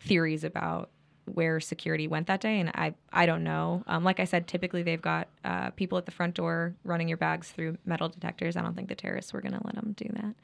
theories 0.00 0.44
about 0.44 0.90
where 1.26 1.58
security 1.60 2.06
went 2.06 2.26
that 2.26 2.40
day, 2.40 2.60
and 2.60 2.68
I 2.74 2.94
I 3.12 3.24
don't 3.26 3.44
know. 3.44 3.82
Um, 3.86 4.04
like 4.04 4.20
I 4.20 4.24
said, 4.24 4.46
typically 4.46 4.82
they've 4.82 5.00
got 5.00 5.28
uh, 5.44 5.70
people 5.70 5.96
at 5.96 6.04
the 6.04 6.12
front 6.12 6.34
door 6.34 6.74
running 6.84 7.08
your 7.08 7.16
bags 7.16 7.50
through 7.50 7.78
metal 7.86 8.08
detectors. 8.08 8.56
I 8.56 8.62
don't 8.62 8.74
think 8.74 8.88
the 8.88 8.94
terrorists 8.94 9.32
were 9.32 9.40
going 9.40 9.54
to 9.54 9.60
let 9.64 9.74
them 9.76 9.94
do 9.96 10.06
that. 10.14 10.34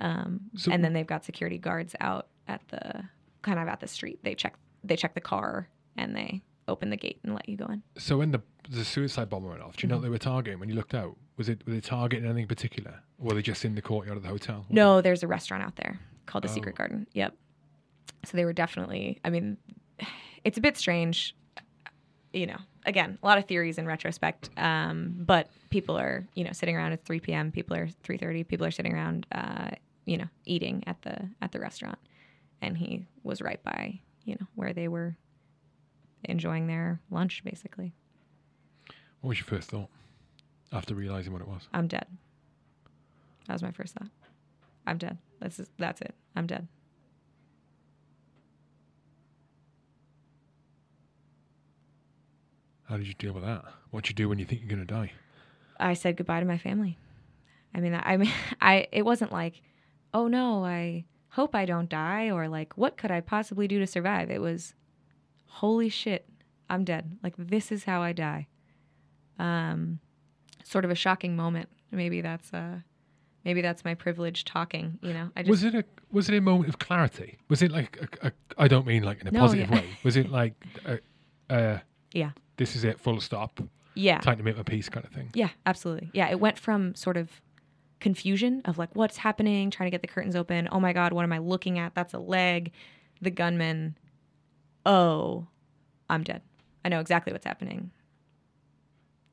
Um, 0.00 0.40
So- 0.56 0.72
and 0.72 0.82
then 0.84 0.92
they've 0.94 1.06
got 1.06 1.24
security 1.24 1.58
guards 1.58 1.94
out 2.00 2.28
at 2.48 2.66
the 2.68 3.04
kind 3.42 3.58
of 3.58 3.68
at 3.68 3.80
the 3.80 3.88
street. 3.88 4.20
They 4.22 4.34
check 4.34 4.54
they 4.84 4.96
check 4.96 5.14
the 5.14 5.20
car 5.20 5.68
and 5.96 6.16
they 6.16 6.42
open 6.72 6.90
the 6.90 6.96
gate 6.96 7.20
and 7.22 7.34
let 7.34 7.48
you 7.48 7.56
go 7.56 7.66
in. 7.66 7.82
So 7.98 8.18
when 8.18 8.30
the 8.32 8.40
the 8.70 8.84
suicide 8.84 9.28
bomber 9.28 9.48
went 9.48 9.60
off, 9.62 9.76
do 9.76 9.86
you 9.86 9.88
know 9.88 9.94
Mm-hmm. 9.96 10.02
what 10.02 10.06
they 10.06 10.10
were 10.10 10.18
targeting 10.18 10.58
when 10.60 10.68
you 10.68 10.74
looked 10.74 10.94
out? 10.94 11.16
Was 11.36 11.48
it 11.48 11.62
were 11.66 11.72
they 11.74 11.80
targeting 11.80 12.24
anything 12.24 12.46
particular, 12.48 12.94
or 13.18 13.28
were 13.28 13.34
they 13.34 13.42
just 13.42 13.64
in 13.64 13.74
the 13.74 13.82
courtyard 13.82 14.16
of 14.16 14.22
the 14.22 14.28
hotel? 14.28 14.66
No, 14.70 15.00
there's 15.00 15.22
a 15.22 15.26
restaurant 15.28 15.62
out 15.62 15.76
there 15.76 15.98
called 16.26 16.44
the 16.44 16.48
Oh. 16.48 16.52
Secret 16.54 16.74
Garden. 16.76 17.06
Yep. 17.12 17.34
So 18.24 18.36
they 18.36 18.44
were 18.44 18.52
definitely. 18.52 19.20
I 19.24 19.30
mean, 19.30 19.56
it's 20.44 20.58
a 20.58 20.60
bit 20.60 20.76
strange. 20.76 21.34
You 22.32 22.46
know, 22.46 22.56
again, 22.86 23.18
a 23.22 23.26
lot 23.26 23.36
of 23.36 23.44
theories 23.44 23.76
in 23.76 23.86
retrospect. 23.86 24.48
Um, 24.56 25.12
but 25.18 25.50
people 25.68 25.98
are, 25.98 26.26
you 26.34 26.44
know, 26.44 26.52
sitting 26.52 26.74
around 26.74 26.92
at 26.92 27.04
3 27.04 27.20
p.m. 27.20 27.52
People 27.52 27.76
are 27.76 27.88
3:30. 28.04 28.48
People 28.48 28.66
are 28.66 28.70
sitting 28.70 28.94
around 28.94 29.26
uh, 29.32 29.70
you 30.06 30.16
know, 30.16 30.28
eating 30.46 30.82
at 30.86 31.00
the 31.02 31.28
at 31.42 31.52
the 31.52 31.60
restaurant, 31.60 31.98
and 32.62 32.76
he 32.78 33.04
was 33.22 33.42
right 33.42 33.62
by 33.62 34.00
you 34.24 34.36
know 34.40 34.46
where 34.54 34.72
they 34.72 34.88
were 34.88 35.16
enjoying 36.24 36.66
their 36.66 37.00
lunch, 37.10 37.42
basically. 37.44 37.92
What 39.20 39.30
was 39.30 39.38
your 39.38 39.46
first 39.46 39.70
thought 39.70 39.88
after 40.72 40.94
realizing 40.94 41.32
what 41.32 41.42
it 41.42 41.48
was? 41.48 41.68
I'm 41.72 41.86
dead. 41.86 42.06
That 43.46 43.54
was 43.54 43.62
my 43.62 43.70
first 43.70 43.94
thought. 43.94 44.08
I'm 44.86 44.98
dead. 44.98 45.18
That's 45.40 45.56
just, 45.56 45.70
that's 45.78 46.00
it. 46.00 46.14
I'm 46.34 46.46
dead. 46.46 46.66
How 52.84 52.96
did 52.96 53.06
you 53.06 53.14
deal 53.14 53.32
with 53.32 53.44
that? 53.44 53.64
What 53.90 54.08
you 54.08 54.14
do 54.14 54.28
when 54.28 54.38
you 54.38 54.44
think 54.44 54.60
you're 54.60 54.68
going 54.68 54.86
to 54.86 54.94
die? 54.94 55.12
I 55.80 55.94
said 55.94 56.16
goodbye 56.16 56.40
to 56.40 56.46
my 56.46 56.58
family. 56.58 56.98
I 57.74 57.80
mean, 57.80 57.98
I 58.00 58.16
mean, 58.16 58.30
I 58.60 58.86
it 58.92 59.02
wasn't 59.02 59.32
like, 59.32 59.62
oh 60.12 60.28
no, 60.28 60.64
I 60.64 61.04
hope 61.30 61.54
I 61.54 61.64
don't 61.64 61.88
die, 61.88 62.30
or 62.30 62.48
like, 62.48 62.76
what 62.76 62.96
could 62.96 63.10
I 63.10 63.20
possibly 63.20 63.66
do 63.66 63.78
to 63.78 63.86
survive? 63.86 64.30
It 64.30 64.40
was, 64.40 64.74
holy 65.56 65.88
shit, 65.88 66.26
I'm 66.68 66.84
dead. 66.84 67.18
Like 67.22 67.34
this 67.36 67.70
is 67.70 67.84
how 67.84 68.02
I 68.02 68.12
die. 68.12 68.46
Um, 69.38 69.98
sort 70.64 70.84
of 70.84 70.90
a 70.90 70.94
shocking 70.94 71.36
moment. 71.36 71.68
Maybe 71.90 72.20
that's 72.20 72.52
uh, 72.52 72.78
maybe 73.44 73.60
that's 73.60 73.84
my 73.84 73.94
privilege 73.94 74.44
talking. 74.44 74.98
You 75.02 75.12
know, 75.12 75.30
I 75.36 75.42
just 75.42 75.50
was 75.50 75.64
it 75.64 75.74
a 75.74 75.84
was 76.10 76.28
it 76.28 76.36
a 76.36 76.40
moment 76.40 76.68
of 76.68 76.78
clarity? 76.78 77.38
Was 77.48 77.62
it 77.62 77.70
like 77.70 77.98
a, 78.22 78.28
a, 78.28 78.32
I 78.56 78.68
don't 78.68 78.86
mean 78.86 79.02
like 79.02 79.20
in 79.20 79.28
a 79.28 79.30
No, 79.30 79.40
positive 79.40 79.68
yeah. 79.70 79.76
way. 79.76 79.86
Was 80.04 80.16
it 80.16 80.30
like 80.30 80.54
a, 80.86 80.98
uh, 81.50 81.78
yeah. 82.12 82.30
this 82.56 82.76
is 82.76 82.84
it, 82.84 83.00
full 83.00 83.20
stop, 83.20 83.60
Yeah. 83.94 84.18
time 84.20 84.38
to 84.38 84.42
make 84.42 84.56
my 84.56 84.62
peace 84.62 84.88
kind 84.88 85.04
of 85.04 85.12
thing? 85.12 85.30
Yeah, 85.34 85.50
absolutely. 85.66 86.10
Yeah, 86.14 86.30
it 86.30 86.40
went 86.40 86.58
from 86.58 86.94
sort 86.94 87.16
of 87.16 87.40
confusion 88.00 88.62
of 88.64 88.78
like 88.78 88.94
what's 88.94 89.18
happening, 89.18 89.70
trying 89.70 89.86
to 89.86 89.90
get 89.90 90.02
the 90.02 90.08
curtains 90.08 90.34
open. 90.36 90.68
Oh 90.72 90.80
my 90.80 90.92
god, 90.92 91.12
what 91.12 91.22
am 91.24 91.32
I 91.32 91.38
looking 91.38 91.78
at? 91.78 91.94
That's 91.94 92.14
a 92.14 92.18
leg. 92.18 92.72
The 93.20 93.30
gunman. 93.30 93.96
Oh, 94.84 95.46
I'm 96.08 96.22
dead. 96.22 96.42
I 96.84 96.88
know 96.88 97.00
exactly 97.00 97.32
what's 97.32 97.46
happening. 97.46 97.90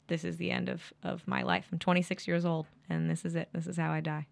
This 0.07 0.23
is 0.23 0.37
the 0.37 0.51
end 0.51 0.69
of 0.69 0.93
of 1.03 1.27
my 1.27 1.43
life. 1.43 1.67
I'm 1.71 1.79
26 1.79 2.27
years 2.27 2.45
old 2.45 2.67
and 2.89 3.09
this 3.09 3.25
is 3.25 3.35
it. 3.35 3.49
This 3.53 3.67
is 3.67 3.77
how 3.77 3.91
I 3.91 3.99
die. 3.99 4.27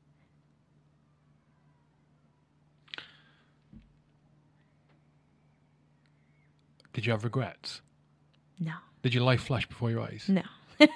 Did 6.94 7.06
you 7.06 7.12
have 7.12 7.24
regrets? 7.24 7.82
No. 8.60 8.74
Did 9.04 9.14
your 9.14 9.24
life 9.24 9.42
flash 9.42 9.68
before 9.68 9.92
your 9.92 10.02
eyes? 10.02 10.26
No. 10.28 10.42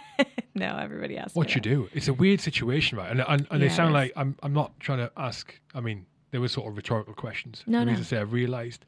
no, 0.56 0.78
everybody 0.78 1.16
asks. 1.16 1.36
What 1.36 1.50
you 1.50 1.62
that. 1.62 1.70
do? 1.70 1.90
It's 1.94 2.08
a 2.08 2.14
weird 2.14 2.42
situation, 2.42 2.98
right? 2.98 3.12
And 3.12 3.22
and, 3.22 3.48
and 3.52 3.62
Yeah, 3.62 3.68
they 3.68 3.70
sound 3.70 3.94
like 3.94 4.12
I'm 4.16 4.36
I'm 4.42 4.54
not 4.54 4.80
trying 4.80 4.98
to 4.98 5.12
ask. 5.16 5.54
I 5.76 5.80
mean, 5.80 6.08
they 6.32 6.40
were 6.40 6.48
sort 6.48 6.68
of 6.68 6.76
rhetorical 6.76 7.14
questions. 7.14 7.64
No, 7.68 7.80
the 7.82 7.86
no. 7.86 7.92
I 7.92 8.02
say 8.02 8.18
I 8.18 8.22
realised 8.22 8.84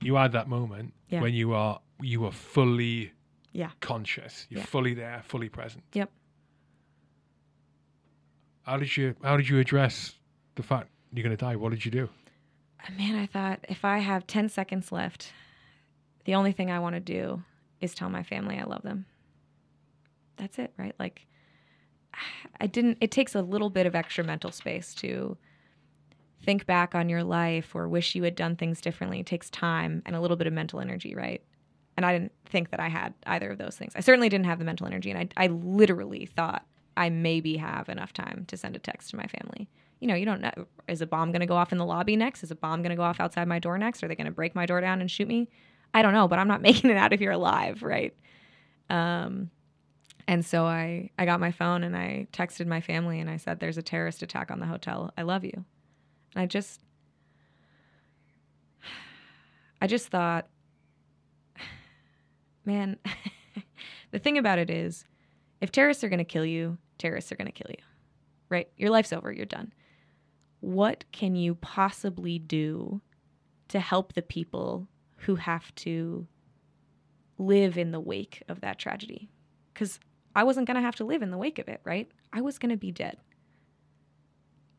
you 0.00 0.14
had 0.16 0.32
that 0.32 0.48
moment 0.48 0.92
Yeah. 1.08 1.20
when 1.20 1.34
you 1.34 1.52
are 1.54 1.80
you 2.00 2.24
are 2.24 2.32
fully 2.32 3.12
Yeah. 3.52 3.70
conscious. 3.80 4.46
You're 4.50 4.60
Yeah. 4.60 4.66
fully 4.66 4.94
there, 4.94 5.22
fully 5.24 5.48
present. 5.48 5.84
Yep. 5.92 6.10
How 8.62 8.76
did 8.78 8.96
you 8.96 9.14
how 9.22 9.36
did 9.36 9.48
you 9.48 9.58
address 9.58 10.18
the 10.56 10.62
fact 10.62 10.88
you're 11.12 11.22
going 11.22 11.36
to 11.36 11.44
die? 11.44 11.56
What 11.56 11.70
did 11.70 11.84
you 11.84 11.90
do? 11.90 12.08
Uh, 12.86 12.92
man, 12.96 13.14
I 13.16 13.26
thought 13.26 13.60
if 13.68 13.84
I 13.84 13.98
have 13.98 14.26
10 14.26 14.48
seconds 14.48 14.90
left, 14.92 15.32
the 16.24 16.34
only 16.34 16.52
thing 16.52 16.70
I 16.70 16.78
want 16.78 16.94
to 16.94 17.00
do 17.00 17.42
is 17.80 17.94
tell 17.94 18.08
my 18.10 18.22
family 18.22 18.58
I 18.58 18.64
love 18.64 18.82
them. 18.82 19.06
That's 20.36 20.58
it, 20.58 20.72
right? 20.76 20.94
Like, 20.98 21.26
I 22.60 22.66
didn't, 22.66 22.98
it 23.00 23.10
takes 23.10 23.34
a 23.34 23.42
little 23.42 23.70
bit 23.70 23.86
of 23.86 23.94
extra 23.94 24.24
mental 24.24 24.50
space 24.50 24.94
to 24.96 25.36
think 26.44 26.66
back 26.66 26.94
on 26.94 27.08
your 27.08 27.24
life 27.24 27.74
or 27.74 27.88
wish 27.88 28.14
you 28.14 28.22
had 28.22 28.36
done 28.36 28.56
things 28.56 28.80
differently. 28.80 29.20
It 29.20 29.26
takes 29.26 29.50
time 29.50 30.02
and 30.06 30.14
a 30.14 30.20
little 30.20 30.36
bit 30.36 30.46
of 30.46 30.52
mental 30.52 30.80
energy, 30.80 31.14
right? 31.14 31.42
And 31.96 32.04
I 32.04 32.12
didn't 32.12 32.32
think 32.46 32.70
that 32.70 32.80
I 32.80 32.88
had 32.88 33.14
either 33.26 33.50
of 33.50 33.58
those 33.58 33.76
things. 33.76 33.92
I 33.96 34.00
certainly 34.00 34.28
didn't 34.28 34.46
have 34.46 34.58
the 34.58 34.64
mental 34.64 34.86
energy. 34.86 35.10
And 35.10 35.32
I, 35.36 35.44
I 35.44 35.46
literally 35.48 36.26
thought 36.26 36.66
I 36.96 37.10
maybe 37.10 37.56
have 37.56 37.88
enough 37.88 38.12
time 38.12 38.44
to 38.48 38.56
send 38.56 38.76
a 38.76 38.78
text 38.78 39.10
to 39.10 39.16
my 39.16 39.26
family. 39.26 39.68
You 40.00 40.08
know, 40.08 40.14
you 40.14 40.24
don't 40.26 40.40
know. 40.40 40.66
Is 40.88 41.00
a 41.00 41.06
bomb 41.06 41.30
going 41.30 41.40
to 41.40 41.46
go 41.46 41.56
off 41.56 41.72
in 41.72 41.78
the 41.78 41.84
lobby 41.84 42.16
next? 42.16 42.42
Is 42.42 42.50
a 42.50 42.56
bomb 42.56 42.82
going 42.82 42.90
to 42.90 42.96
go 42.96 43.02
off 43.02 43.20
outside 43.20 43.48
my 43.48 43.58
door 43.58 43.78
next? 43.78 44.02
Are 44.02 44.08
they 44.08 44.16
going 44.16 44.26
to 44.26 44.32
break 44.32 44.54
my 44.54 44.66
door 44.66 44.80
down 44.80 45.00
and 45.00 45.10
shoot 45.10 45.28
me? 45.28 45.48
I 45.92 46.02
don't 46.02 46.12
know, 46.12 46.28
but 46.28 46.38
I'm 46.38 46.48
not 46.48 46.62
making 46.68 46.90
it 46.90 46.96
out 46.96 47.12
of 47.12 47.20
here 47.20 47.30
alive, 47.30 47.82
right? 47.82 48.14
Um, 48.90 49.50
and 50.26 50.44
so 50.44 50.64
I, 50.64 51.10
I 51.18 51.24
got 51.26 51.40
my 51.40 51.52
phone 51.52 51.84
and 51.84 51.96
I 51.96 52.26
texted 52.32 52.66
my 52.66 52.80
family 52.80 53.20
and 53.20 53.30
I 53.30 53.36
said, 53.36 53.60
There's 53.60 53.78
a 53.78 53.82
terrorist 53.82 54.22
attack 54.22 54.50
on 54.50 54.60
the 54.60 54.66
hotel. 54.66 55.12
I 55.16 55.22
love 55.22 55.44
you. 55.44 55.64
I 56.36 56.46
just, 56.46 56.80
I 59.80 59.86
just 59.86 60.08
thought, 60.08 60.48
man, 62.64 62.98
the 64.10 64.18
thing 64.18 64.38
about 64.38 64.58
it 64.58 64.70
is, 64.70 65.04
if 65.60 65.70
terrorists 65.70 66.02
are 66.04 66.08
going 66.08 66.18
to 66.18 66.24
kill 66.24 66.44
you, 66.44 66.78
terrorists 66.98 67.30
are 67.32 67.36
going 67.36 67.46
to 67.46 67.52
kill 67.52 67.70
you, 67.70 67.82
right? 68.48 68.68
Your 68.76 68.90
life's 68.90 69.12
over, 69.12 69.32
you're 69.32 69.46
done. 69.46 69.72
What 70.60 71.04
can 71.12 71.36
you 71.36 71.54
possibly 71.56 72.38
do 72.38 73.00
to 73.68 73.80
help 73.80 74.14
the 74.14 74.22
people 74.22 74.88
who 75.18 75.36
have 75.36 75.74
to 75.76 76.26
live 77.38 77.76
in 77.78 77.90
the 77.90 78.00
wake 78.00 78.42
of 78.48 78.60
that 78.62 78.78
tragedy? 78.78 79.30
Because 79.72 80.00
I 80.34 80.44
wasn't 80.44 80.66
going 80.66 80.76
to 80.76 80.80
have 80.80 80.96
to 80.96 81.04
live 81.04 81.22
in 81.22 81.30
the 81.30 81.38
wake 81.38 81.58
of 81.58 81.68
it, 81.68 81.80
right? 81.84 82.10
I 82.32 82.40
was 82.40 82.58
going 82.58 82.70
to 82.70 82.76
be 82.76 82.90
dead. 82.90 83.18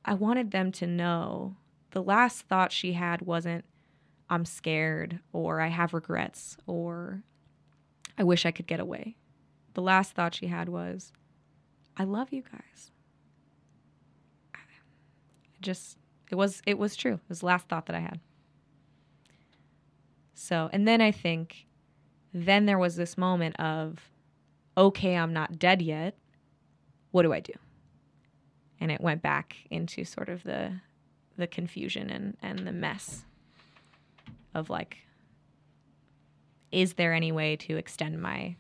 I 0.06 0.14
wanted 0.14 0.52
them 0.52 0.72
to 0.74 0.88
know 0.88 1.58
the 1.92 2.04
last 2.04 2.48
thought 2.48 2.72
she 2.72 2.94
had 2.94 3.22
wasn't, 3.24 3.66
I'm 4.30 4.46
scared 4.46 5.20
or 5.34 5.60
I 5.60 5.68
have 5.68 5.94
regrets 5.94 6.58
or 6.68 7.24
I 8.18 8.24
wish 8.24 8.46
I 8.46 8.52
could 8.52 8.68
get 8.68 8.80
away. 8.80 9.18
The 9.74 9.82
last 9.82 10.14
thought 10.14 10.36
she 10.36 10.48
had 10.48 10.70
was, 10.70 11.12
I 11.98 12.04
love 12.04 12.32
you 12.32 12.44
guys. 12.44 12.92
I 14.54 14.60
just 15.62 15.98
it 16.32 16.36
was 16.36 16.62
it 16.66 16.78
was 16.78 16.96
true. 16.96 17.14
It 17.14 17.30
was 17.30 17.40
the 17.40 17.48
last 17.48 17.68
thought 17.68 17.88
that 17.88 17.96
I 17.96 18.00
had. 18.00 18.20
So, 20.34 20.70
and 20.72 20.88
then 20.88 21.02
I 21.02 21.12
think 21.12 21.66
then 22.34 22.66
there 22.66 22.78
was 22.78 22.96
this 22.96 23.18
moment 23.18 23.60
of 23.60 24.10
okay, 24.78 25.16
I'm 25.16 25.34
not 25.34 25.58
dead 25.58 25.82
yet. 25.82 26.18
What 27.12 27.24
do 27.24 27.34
I 27.34 27.40
do? 27.40 27.54
And 28.80 28.92
it 28.92 29.02
went 29.02 29.22
back 29.22 29.58
into 29.70 30.04
sort 30.06 30.30
of 30.30 30.44
the 30.44 30.82
the 31.38 31.48
confusion 31.48 32.10
and 32.10 32.38
and 32.42 32.60
the 32.68 32.72
mess 32.72 33.26
of 34.54 34.70
like 34.70 34.98
is 36.72 36.94
there 36.94 37.14
any 37.14 37.32
way 37.32 37.56
to 37.56 37.78
extend 37.78 38.22
my 38.22 38.56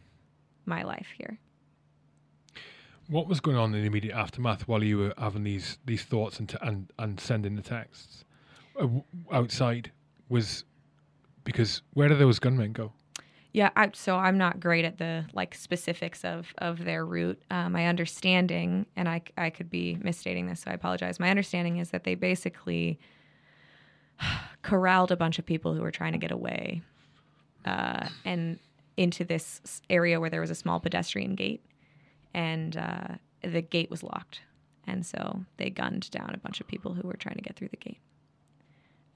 my 0.66 0.84
life 0.84 1.08
here? 1.18 1.40
What 3.08 3.28
was 3.28 3.40
going 3.40 3.58
on 3.58 3.74
in 3.76 3.82
the 3.82 3.88
immediate 3.88 4.16
aftermath 4.16 4.68
while 4.68 4.84
you 4.84 4.98
were 4.98 5.14
having 5.18 5.44
these 5.44 5.78
these 5.86 6.04
thoughts 6.04 6.40
and 6.40 6.50
t- 6.50 6.58
and, 6.62 6.92
and 6.98 7.20
sending 7.20 7.56
the 7.56 7.62
texts? 7.62 8.26
Uh, 8.80 8.88
outside 9.32 9.92
was 10.30 10.66
because 11.44 11.82
where 11.94 12.10
do 12.10 12.16
those 12.16 12.40
gunmen 12.40 12.72
go? 12.72 12.94
Yeah, 13.56 13.70
I, 13.78 13.90
so 13.94 14.18
I'm 14.18 14.38
not 14.38 14.60
great 14.60 14.84
at 14.84 14.98
the 14.98 15.24
like 15.32 15.56
specifics 15.56 16.26
of 16.26 16.54
of 16.58 16.84
their 16.84 17.06
route. 17.06 17.42
Uh, 17.50 17.70
my 17.70 17.88
understanding, 17.88 18.86
and 18.98 19.08
I 19.08 19.22
I 19.38 19.50
could 19.50 19.70
be 19.70 19.98
misstating 20.02 20.48
this, 20.48 20.60
so 20.60 20.72
I 20.72 20.74
apologize. 20.74 21.22
My 21.22 21.30
understanding 21.30 21.78
is 21.78 21.92
that 21.92 22.04
they 22.04 22.16
basically 22.16 23.00
corralled 24.62 25.10
a 25.10 25.16
bunch 25.16 25.40
of 25.40 25.46
people 25.46 25.74
who 25.74 25.80
were 25.80 25.90
trying 25.90 26.12
to 26.12 26.18
get 26.18 26.32
away, 26.32 26.82
uh, 27.64 28.10
and 28.26 28.60
into 28.98 29.24
this 29.24 29.62
area 29.90 30.20
where 30.20 30.30
there 30.30 30.42
was 30.42 30.52
a 30.52 30.56
small 30.56 30.82
pedestrian 30.82 31.34
gate, 31.34 31.66
and 32.34 32.76
uh, 32.76 33.08
the 33.42 33.62
gate 33.62 33.90
was 33.90 34.04
locked, 34.04 34.42
and 34.86 35.06
so 35.06 35.46
they 35.56 35.70
gunned 35.70 36.12
down 36.12 36.32
a 36.34 36.40
bunch 36.40 36.60
of 36.60 36.68
people 36.68 36.94
who 36.94 37.08
were 37.08 37.16
trying 37.16 37.38
to 37.38 37.42
get 37.42 37.56
through 37.56 37.70
the 37.70 37.78
gate. 37.78 38.02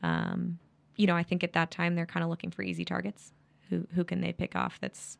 Um, 0.01 0.59
you 0.95 1.07
know, 1.07 1.17
I 1.17 1.23
think 1.23 1.43
at 1.43 1.51
that 1.51 1.71
time 1.71 1.95
they're 1.95 2.05
kind 2.05 2.23
of 2.23 2.29
looking 2.29 2.51
for 2.51 2.61
easy 2.61 2.85
targets 2.85 3.33
who 3.69 3.87
who 3.95 4.03
can 4.03 4.21
they 4.21 4.33
pick 4.33 4.55
off 4.55 4.77
that's 4.81 5.17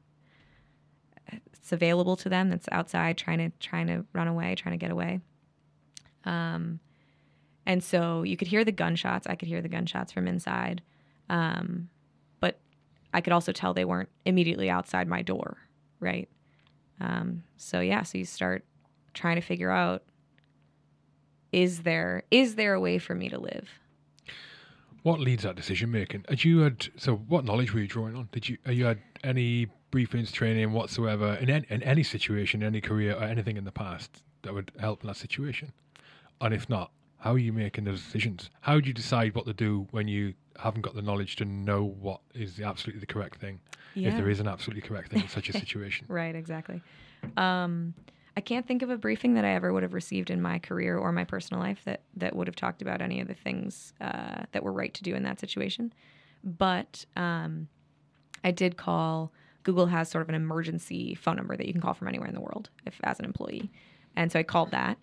it's 1.32 1.72
available 1.72 2.16
to 2.18 2.30
them 2.30 2.50
that's 2.50 2.68
outside 2.72 3.18
trying 3.18 3.38
to 3.38 3.52
trying 3.60 3.88
to 3.88 4.06
run 4.14 4.28
away 4.28 4.56
trying 4.56 4.74
to 4.74 4.84
get 4.84 4.92
away. 4.92 5.20
Um 6.26 6.80
and 7.66 7.84
so 7.84 8.24
you 8.24 8.36
could 8.36 8.48
hear 8.48 8.66
the 8.66 8.72
gunshots. 8.72 9.28
I 9.28 9.36
could 9.36 9.48
hear 9.48 9.62
the 9.62 9.70
gunshots 9.70 10.12
from 10.12 10.28
inside. 10.28 10.82
Um 11.30 11.90
but 12.40 12.60
i 13.14 13.22
could 13.22 13.34
also 13.34 13.52
tell 13.52 13.74
they 13.74 13.86
weren't 13.86 14.10
immediately 14.26 14.70
outside 14.70 15.08
my 15.08 15.22
door 15.22 15.58
right? 16.00 16.30
Um 17.00 17.44
so 17.58 17.80
yeah 17.80 18.04
so 18.04 18.18
you 18.18 18.26
start 18.26 18.66
trying 19.14 19.36
to 19.36 19.42
figure 19.42 19.72
out 19.72 20.04
is 21.52 21.84
there 21.84 22.24
is 22.32 22.56
there 22.56 22.74
a 22.74 22.80
way 22.80 22.98
for 22.98 23.16
me 23.16 23.30
to 23.30 23.40
live 23.40 23.70
What 25.04 25.20
leads 25.20 25.44
that 25.44 25.56
decision 25.56 25.92
making? 25.92 26.26
Had 26.28 26.44
you 26.44 26.60
had 26.60 26.90
so 26.98 27.16
what 27.16 27.46
knowledge 27.46 27.74
were 27.74 27.80
you 27.80 27.88
drawing 27.88 28.16
on? 28.16 28.30
Did 28.32 28.50
you 28.50 28.58
have 28.66 28.76
you 28.76 28.86
had 28.86 29.00
any 29.24 29.68
briefings, 29.92 30.32
training 30.32 30.72
whatsoever 30.72 31.36
in 31.36 31.50
any, 31.50 31.66
in 31.70 31.82
any 31.84 32.04
situation, 32.04 32.64
any 32.64 32.82
career, 32.82 33.16
or 33.16 33.24
anything 33.24 33.58
in 33.58 33.64
the 33.64 33.72
past 33.72 34.24
that 34.44 34.54
would 34.54 34.72
help 34.80 35.02
in 35.02 35.08
that 35.08 35.18
situation? 35.18 35.72
And 36.42 36.54
if 36.54 36.70
not, 36.70 36.92
How 37.20 37.34
are 37.34 37.40
you 37.40 37.52
making 37.52 37.84
those 37.84 38.02
decisions? 38.02 38.50
How 38.62 38.80
do 38.80 38.88
you 38.88 38.94
decide 38.94 39.36
what 39.36 39.46
to 39.46 39.54
do 39.54 39.88
when 39.92 40.08
you 40.08 40.34
haven't 40.58 40.82
got 40.82 40.96
the 40.96 41.02
knowledge 41.02 41.36
to 41.38 41.46
know 41.46 41.84
what 41.84 42.22
is 42.34 42.56
the 42.56 42.64
absolutely 42.64 43.02
the 43.02 43.06
correct 43.06 43.40
thing? 43.40 43.60
If 43.96 44.16
there 44.16 44.30
is 44.30 44.40
an 44.40 44.48
absolutely 44.48 44.82
correct 44.82 45.12
thing 45.12 45.24
in 45.24 45.28
such 45.28 45.50
a 45.50 45.54
situation. 45.60 46.06
Right, 46.08 46.34
exactly. 46.34 46.82
Um, 47.36 47.94
I 48.38 48.42
can't 48.42 48.68
think 48.68 48.82
of 48.82 48.90
a 48.90 48.98
briefing 48.98 49.34
that 49.34 49.46
I 49.46 49.54
ever 49.54 49.74
would 49.74 49.84
have 49.84 49.94
received 49.94 50.30
in 50.30 50.42
my 50.42 50.60
career 50.60 50.98
or 50.98 51.12
my 51.12 51.24
personal 51.24 51.62
life 51.62 51.82
that 51.86 52.02
that 52.16 52.36
would 52.36 52.48
have 52.48 52.56
talked 52.56 52.82
about 52.82 53.02
any 53.02 53.20
of 53.20 53.28
the 53.28 53.34
things 53.34 53.94
uh, 54.00 54.44
that 54.52 54.64
were 54.64 54.72
right 54.72 54.94
to 54.94 55.04
do 55.04 55.16
in 55.16 55.24
that 55.24 55.40
situation. 55.40 55.94
But 56.44 57.06
um, 57.16 57.68
I 58.44 58.52
did 58.52 58.78
call. 58.78 59.32
Google 59.64 59.88
has 59.88 60.10
sort 60.10 60.22
of 60.22 60.30
an 60.30 60.36
emergency 60.36 61.16
phone 61.16 61.36
number 61.36 61.58
that 61.58 61.66
you 61.66 61.74
can 61.74 61.82
call 61.82 61.94
from 61.94 62.08
anywhere 62.08 62.28
in 62.28 62.34
the 62.34 62.42
world 62.42 62.70
if 62.86 63.00
as 63.04 63.20
an 63.20 63.26
employee, 63.26 63.70
and 64.16 64.32
so 64.32 64.40
I 64.40 64.44
called 64.44 64.72
that, 64.72 64.98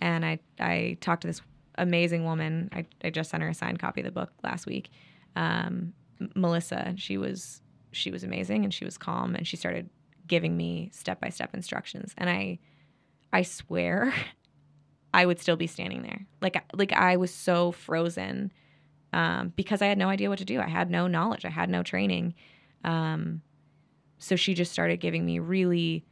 and 0.00 0.24
I 0.24 0.38
I 0.60 0.98
talked 1.00 1.22
to 1.22 1.28
this 1.28 1.40
amazing 1.76 2.24
woman. 2.24 2.68
I, 2.72 2.84
I 3.02 3.10
just 3.10 3.30
sent 3.30 3.42
her 3.42 3.48
a 3.48 3.54
signed 3.54 3.78
copy 3.78 4.00
of 4.00 4.04
the 4.04 4.12
book 4.12 4.32
last 4.42 4.66
week. 4.66 4.90
Um, 5.36 5.94
Melissa, 6.34 6.94
she 6.96 7.16
was 7.16 7.62
she 7.92 8.10
was 8.10 8.24
amazing 8.24 8.64
and 8.64 8.72
she 8.72 8.84
was 8.84 8.96
calm 8.96 9.34
and 9.34 9.46
she 9.46 9.56
started 9.56 9.88
giving 10.26 10.56
me 10.56 10.90
step 10.92 11.20
by 11.20 11.28
step 11.28 11.54
instructions. 11.54 12.14
And 12.16 12.30
I 12.30 12.58
I 13.32 13.42
swear 13.42 14.12
I 15.14 15.26
would 15.26 15.40
still 15.40 15.56
be 15.56 15.66
standing 15.66 16.02
there. 16.02 16.26
Like 16.40 16.62
like 16.74 16.92
I 16.92 17.16
was 17.16 17.32
so 17.32 17.72
frozen 17.72 18.52
um, 19.12 19.52
because 19.56 19.82
I 19.82 19.86
had 19.86 19.98
no 19.98 20.08
idea 20.08 20.30
what 20.30 20.38
to 20.38 20.44
do. 20.44 20.60
I 20.60 20.68
had 20.68 20.90
no 20.90 21.06
knowledge. 21.06 21.44
I 21.44 21.50
had 21.50 21.68
no 21.68 21.82
training. 21.82 22.34
Um, 22.84 23.42
so 24.18 24.36
she 24.36 24.54
just 24.54 24.72
started 24.72 25.00
giving 25.00 25.26
me 25.26 25.38
really 25.38 26.04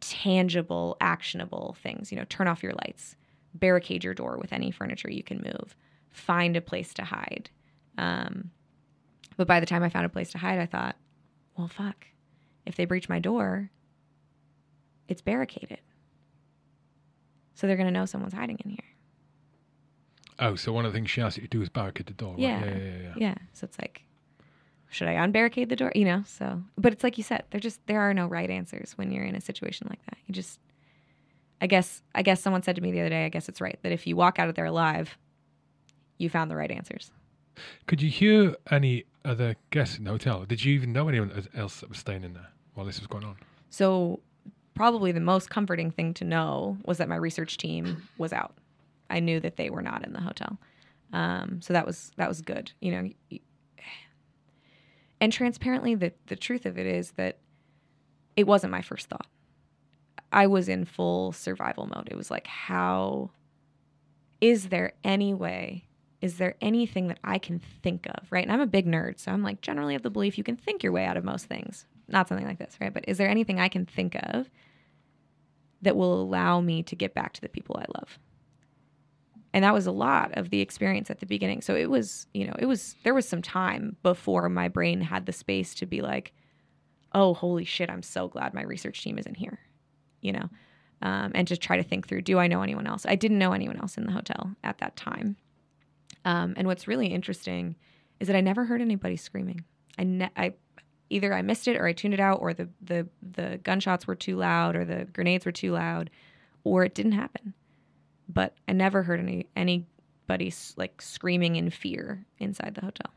tangible, 0.00 0.96
actionable 1.00 1.76
things. 1.82 2.12
You 2.12 2.18
know, 2.18 2.26
turn 2.28 2.46
off 2.48 2.62
your 2.62 2.72
lights, 2.72 3.16
barricade 3.54 4.04
your 4.04 4.14
door 4.14 4.38
with 4.38 4.52
any 4.52 4.70
furniture 4.70 5.10
you 5.10 5.22
can 5.22 5.38
move, 5.38 5.74
find 6.10 6.56
a 6.56 6.60
place 6.60 6.92
to 6.94 7.04
hide. 7.04 7.50
Um, 7.96 8.50
but 9.36 9.46
by 9.46 9.60
the 9.60 9.66
time 9.66 9.82
I 9.82 9.88
found 9.88 10.06
a 10.06 10.10
place 10.10 10.30
to 10.32 10.38
hide, 10.38 10.58
I 10.58 10.66
thought, 10.66 10.96
well, 11.56 11.68
fuck. 11.68 12.06
If 12.66 12.76
they 12.76 12.84
breach 12.84 13.08
my 13.08 13.18
door, 13.18 13.70
it's 15.08 15.22
barricaded. 15.22 15.80
So 17.60 17.66
they're 17.66 17.76
going 17.76 17.88
to 17.88 17.92
know 17.92 18.06
someone's 18.06 18.32
hiding 18.32 18.58
in 18.64 18.70
here. 18.70 18.78
Oh, 20.38 20.54
so 20.54 20.72
one 20.72 20.86
of 20.86 20.92
the 20.94 20.96
things 20.96 21.10
she 21.10 21.20
asked 21.20 21.36
you 21.36 21.42
to 21.42 21.48
do 21.48 21.60
is 21.60 21.68
barricade 21.68 22.06
the 22.06 22.14
door. 22.14 22.34
Yeah. 22.38 22.64
Yeah, 22.64 22.70
yeah, 22.70 22.76
yeah, 22.78 23.02
yeah. 23.02 23.12
Yeah. 23.18 23.34
So 23.52 23.66
it's 23.66 23.78
like, 23.78 24.02
should 24.88 25.08
I 25.08 25.16
unbarricade 25.16 25.68
the 25.68 25.76
door? 25.76 25.92
You 25.94 26.06
know, 26.06 26.24
so, 26.26 26.62
but 26.78 26.94
it's 26.94 27.04
like 27.04 27.18
you 27.18 27.22
said, 27.22 27.44
there 27.50 27.60
just, 27.60 27.86
there 27.86 28.00
are 28.00 28.14
no 28.14 28.26
right 28.26 28.48
answers 28.48 28.92
when 28.96 29.12
you're 29.12 29.26
in 29.26 29.34
a 29.34 29.42
situation 29.42 29.88
like 29.90 30.02
that. 30.06 30.16
You 30.26 30.32
just, 30.32 30.58
I 31.60 31.66
guess, 31.66 32.02
I 32.14 32.22
guess 32.22 32.40
someone 32.40 32.62
said 32.62 32.76
to 32.76 32.80
me 32.80 32.92
the 32.92 33.00
other 33.00 33.10
day, 33.10 33.26
I 33.26 33.28
guess 33.28 33.46
it's 33.46 33.60
right 33.60 33.78
that 33.82 33.92
if 33.92 34.06
you 34.06 34.16
walk 34.16 34.38
out 34.38 34.48
of 34.48 34.54
there 34.54 34.64
alive, 34.64 35.18
you 36.16 36.30
found 36.30 36.50
the 36.50 36.56
right 36.56 36.70
answers. 36.70 37.10
Could 37.86 38.00
you 38.00 38.08
hear 38.08 38.56
any 38.70 39.04
other 39.22 39.56
guests 39.68 39.98
in 39.98 40.04
the 40.04 40.12
hotel? 40.12 40.46
Did 40.46 40.64
you 40.64 40.72
even 40.72 40.94
know 40.94 41.08
anyone 41.08 41.46
else 41.54 41.80
that 41.80 41.90
was 41.90 41.98
staying 41.98 42.24
in 42.24 42.32
there 42.32 42.48
while 42.72 42.86
this 42.86 42.98
was 42.98 43.06
going 43.06 43.24
on? 43.24 43.36
So, 43.68 44.20
probably 44.80 45.12
the 45.12 45.20
most 45.20 45.50
comforting 45.50 45.90
thing 45.90 46.14
to 46.14 46.24
know 46.24 46.78
was 46.86 46.96
that 46.96 47.06
my 47.06 47.14
research 47.14 47.58
team 47.58 48.02
was 48.16 48.32
out. 48.32 48.54
I 49.10 49.20
knew 49.20 49.38
that 49.40 49.56
they 49.58 49.68
were 49.68 49.82
not 49.82 50.06
in 50.06 50.14
the 50.14 50.22
hotel, 50.22 50.56
um, 51.12 51.60
so 51.60 51.74
that 51.74 51.84
was 51.84 52.12
that 52.16 52.30
was 52.30 52.40
good. 52.40 52.72
You 52.80 52.92
know, 52.92 53.38
and 55.20 55.30
transparently, 55.30 55.94
the 55.96 56.14
the 56.28 56.36
truth 56.36 56.64
of 56.64 56.78
it 56.78 56.86
is 56.86 57.10
that 57.18 57.36
it 58.36 58.46
wasn't 58.46 58.70
my 58.70 58.80
first 58.80 59.08
thought. 59.10 59.26
I 60.32 60.46
was 60.46 60.66
in 60.66 60.86
full 60.86 61.32
survival 61.32 61.86
mode. 61.86 62.08
It 62.10 62.16
was 62.16 62.30
like, 62.30 62.46
how 62.46 63.32
is 64.40 64.70
there 64.70 64.94
any 65.04 65.34
way 65.34 65.84
is 66.22 66.36
there 66.36 66.54
anything 66.60 67.08
that 67.08 67.18
I 67.24 67.38
can 67.38 67.58
think 67.82 68.06
of, 68.06 68.30
right? 68.30 68.44
And 68.44 68.52
I'm 68.52 68.60
a 68.60 68.66
big 68.66 68.86
nerd, 68.86 69.18
so 69.18 69.32
I'm 69.32 69.42
like 69.42 69.62
generally 69.62 69.94
of 69.94 70.02
the 70.02 70.10
belief 70.10 70.36
you 70.36 70.44
can 70.44 70.56
think 70.56 70.82
your 70.82 70.92
way 70.92 71.06
out 71.06 71.16
of 71.16 71.24
most 71.24 71.46
things. 71.46 71.86
Not 72.08 72.28
something 72.28 72.46
like 72.46 72.58
this, 72.58 72.76
right? 72.80 72.92
But 72.92 73.06
is 73.08 73.16
there 73.18 73.28
anything 73.28 73.58
I 73.58 73.68
can 73.68 73.86
think 73.86 74.16
of 74.22 74.50
that 75.82 75.96
will 75.96 76.20
allow 76.20 76.60
me 76.60 76.82
to 76.84 76.96
get 76.96 77.14
back 77.14 77.32
to 77.34 77.40
the 77.40 77.48
people 77.48 77.76
I 77.78 77.86
love? 77.98 78.18
And 79.52 79.64
that 79.64 79.74
was 79.74 79.86
a 79.86 79.92
lot 79.92 80.36
of 80.38 80.50
the 80.50 80.60
experience 80.60 81.10
at 81.10 81.18
the 81.18 81.26
beginning. 81.26 81.60
So 81.60 81.74
it 81.74 81.90
was, 81.90 82.26
you 82.32 82.46
know, 82.46 82.54
it 82.58 82.66
was 82.66 82.94
there 83.02 83.14
was 83.14 83.28
some 83.28 83.42
time 83.42 83.96
before 84.02 84.48
my 84.48 84.68
brain 84.68 85.00
had 85.00 85.26
the 85.26 85.32
space 85.32 85.74
to 85.76 85.86
be 85.86 86.02
like, 86.02 86.32
"Oh, 87.12 87.34
holy 87.34 87.64
shit, 87.64 87.90
I'm 87.90 88.02
so 88.02 88.28
glad 88.28 88.54
my 88.54 88.62
research 88.62 89.02
team 89.02 89.18
isn't 89.18 89.36
here." 89.36 89.58
You 90.20 90.32
know, 90.32 90.50
um, 91.02 91.32
and 91.34 91.48
just 91.48 91.62
try 91.62 91.76
to 91.76 91.82
think 91.82 92.06
through, 92.06 92.22
do 92.22 92.38
I 92.38 92.46
know 92.46 92.62
anyone 92.62 92.86
else? 92.86 93.06
I 93.06 93.16
didn't 93.16 93.38
know 93.38 93.52
anyone 93.52 93.78
else 93.78 93.96
in 93.96 94.04
the 94.04 94.12
hotel 94.12 94.54
at 94.62 94.78
that 94.78 94.96
time. 94.96 95.36
Um, 96.24 96.54
and 96.56 96.66
what's 96.66 96.86
really 96.86 97.06
interesting 97.06 97.76
is 98.18 98.26
that 98.26 98.36
I 98.36 98.42
never 98.42 98.66
heard 98.66 98.82
anybody 98.82 99.16
screaming. 99.16 99.64
I, 99.98 100.04
ne- 100.04 100.30
I 100.36 100.54
either 101.10 101.34
I 101.34 101.42
missed 101.42 101.68
it 101.68 101.76
or 101.76 101.86
I 101.86 101.92
tuned 101.92 102.14
it 102.14 102.20
out, 102.20 102.40
or 102.40 102.54
the 102.54 102.68
the 102.80 103.06
the 103.20 103.58
gunshots 103.62 104.06
were 104.06 104.14
too 104.14 104.36
loud, 104.36 104.76
or 104.76 104.84
the 104.84 105.04
grenades 105.12 105.44
were 105.44 105.52
too 105.52 105.72
loud, 105.72 106.08
or 106.64 106.84
it 106.84 106.94
didn't 106.94 107.12
happen. 107.12 107.52
But 108.28 108.54
I 108.66 108.72
never 108.72 109.02
heard 109.02 109.20
any 109.20 109.46
anybody 109.56 110.54
like 110.76 111.02
screaming 111.02 111.56
in 111.56 111.70
fear 111.70 112.24
inside 112.38 112.76
the 112.76 112.82
hotel. 112.82 113.12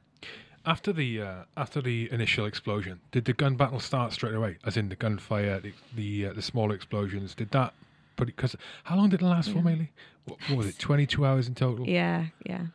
After 0.66 0.94
the 0.94 1.22
uh, 1.22 1.44
after 1.56 1.82
the 1.82 2.10
initial 2.12 2.46
explosion, 2.46 3.00
did 3.12 3.26
the 3.26 3.34
gun 3.34 3.56
battle 3.56 3.80
start 3.80 4.14
straight 4.14 4.34
away? 4.34 4.58
As 4.66 4.78
in 4.78 4.90
the 4.90 4.96
gunfire, 4.96 5.60
the 5.60 5.74
the, 5.96 6.28
uh, 6.28 6.34
the 6.34 6.42
smaller 6.42 6.74
explosions. 6.74 7.36
Did 7.36 7.52
that? 7.52 7.74
Because 8.16 8.56
how 8.84 8.96
long 8.96 9.10
did 9.10 9.22
it 9.22 9.26
last 9.26 9.50
yeah. 9.50 9.56
for, 9.56 9.62
mainly? 9.62 9.92
What, 10.26 10.40
what 10.48 10.58
was 10.58 10.68
it? 10.68 10.80
Twenty 10.80 11.06
two 11.06 11.26
hours 11.26 11.48
in 11.48 11.56
total. 11.56 11.88
Yeah, 11.88 12.28
yeah. 12.46 12.68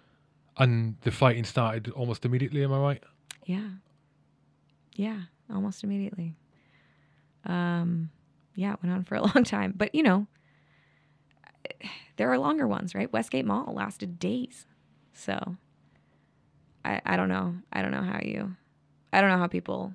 And 0.58 0.96
the 1.02 1.10
fighting 1.10 1.44
started 1.44 1.88
almost 1.90 2.24
immediately, 2.24 2.62
am 2.64 2.72
I 2.72 2.78
right? 2.78 3.02
Yeah. 3.46 3.68
Yeah, 4.98 5.20
almost 5.48 5.84
immediately. 5.84 6.34
Um, 7.46 8.10
yeah, 8.56 8.72
it 8.72 8.80
went 8.82 8.92
on 8.92 9.04
for 9.04 9.14
a 9.14 9.22
long 9.34 9.44
time. 9.44 9.72
But, 9.76 9.94
you 9.94 10.02
know, 10.02 10.26
there 12.16 12.30
are 12.32 12.38
longer 12.38 12.66
ones, 12.66 12.96
right? 12.96 13.10
Westgate 13.12 13.46
Mall 13.46 13.72
lasted 13.72 14.18
days. 14.18 14.66
So 15.12 15.56
I, 16.84 17.00
I 17.06 17.16
don't 17.16 17.28
know. 17.28 17.54
I 17.72 17.80
don't 17.80 17.92
know 17.92 18.02
how 18.02 18.18
you 18.20 18.56
I 19.12 19.20
don't 19.20 19.30
know 19.30 19.38
how 19.38 19.46
people 19.46 19.94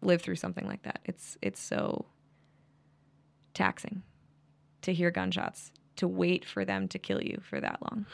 live 0.00 0.22
through 0.22 0.36
something 0.36 0.66
like 0.66 0.82
that. 0.82 1.00
It's 1.04 1.36
it's 1.42 1.60
so 1.60 2.06
taxing 3.54 4.02
to 4.82 4.94
hear 4.94 5.10
gunshots, 5.10 5.72
to 5.96 6.06
wait 6.06 6.44
for 6.44 6.64
them 6.64 6.86
to 6.88 6.98
kill 6.98 7.20
you 7.20 7.40
for 7.42 7.60
that 7.60 7.80
long. 7.82 8.06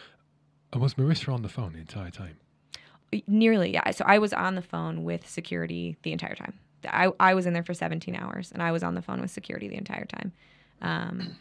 And 0.73 0.81
was 0.81 0.95
Marissa 0.95 1.33
on 1.33 1.43
the 1.43 1.49
phone 1.49 1.75
the 1.75 1.79
entire 1.81 2.11
time? 2.11 2.39
Nearly, 3.27 3.73
yeah. 3.73 3.91
So 3.91 4.05
I 4.07 4.19
was 4.19 4.33
on 4.33 4.55
the 4.55 4.63
phone 4.63 5.05
with 5.05 5.29
security 5.29 5.97
the 6.03 6.13
entire 6.13 6.35
time. 6.35 6.55
I, 6.87 7.11
I 7.19 7.35
was 7.35 7.47
in 7.47 7.55
there 7.55 7.63
for 7.63 7.75
17 7.75 8.15
hours 8.15 8.53
and 8.53 8.63
I 8.63 8.71
was 8.71 8.83
on 8.83 8.95
the 8.95 9.03
phone 9.03 9.21
with 9.21 9.31
security 9.31 9.69
the 9.69 9.77
entire 9.77 10.05
time. 10.05 10.33
Um, 10.81 11.37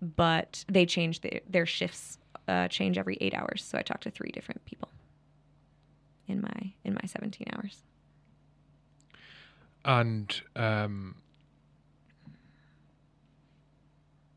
but 0.00 0.64
they 0.68 0.86
changed 0.86 1.22
the, 1.22 1.42
their 1.48 1.66
shifts, 1.66 2.18
uh, 2.48 2.68
change 2.68 2.96
every 2.98 3.18
eight 3.20 3.34
hours. 3.34 3.64
So 3.64 3.78
I 3.78 3.82
talked 3.82 4.04
to 4.04 4.10
three 4.10 4.30
different 4.30 4.64
people 4.64 4.88
in 6.26 6.40
my 6.40 6.72
in 6.84 6.94
my 6.94 7.06
17 7.06 7.46
hours. 7.54 7.82
And 9.84 10.40
um, 10.56 11.16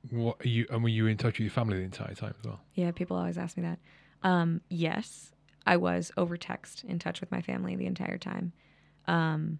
what 0.09 0.45
you 0.45 0.65
and 0.69 0.83
were 0.83 0.89
you 0.89 1.07
in 1.07 1.17
touch 1.17 1.33
with 1.33 1.41
your 1.41 1.51
family 1.51 1.77
the 1.77 1.83
entire 1.83 2.13
time 2.13 2.33
as 2.39 2.45
well? 2.45 2.59
Yeah, 2.73 2.91
people 2.91 3.17
always 3.17 3.37
ask 3.37 3.55
me 3.57 3.63
that. 3.63 3.79
Um, 4.23 4.61
yes, 4.69 5.31
I 5.67 5.77
was 5.77 6.11
over 6.17 6.37
text 6.37 6.85
in 6.85 6.97
touch 6.97 7.19
with 7.19 7.29
my 7.29 7.41
family 7.41 7.75
the 7.75 7.85
entire 7.85 8.17
time. 8.17 8.53
Um, 9.05 9.59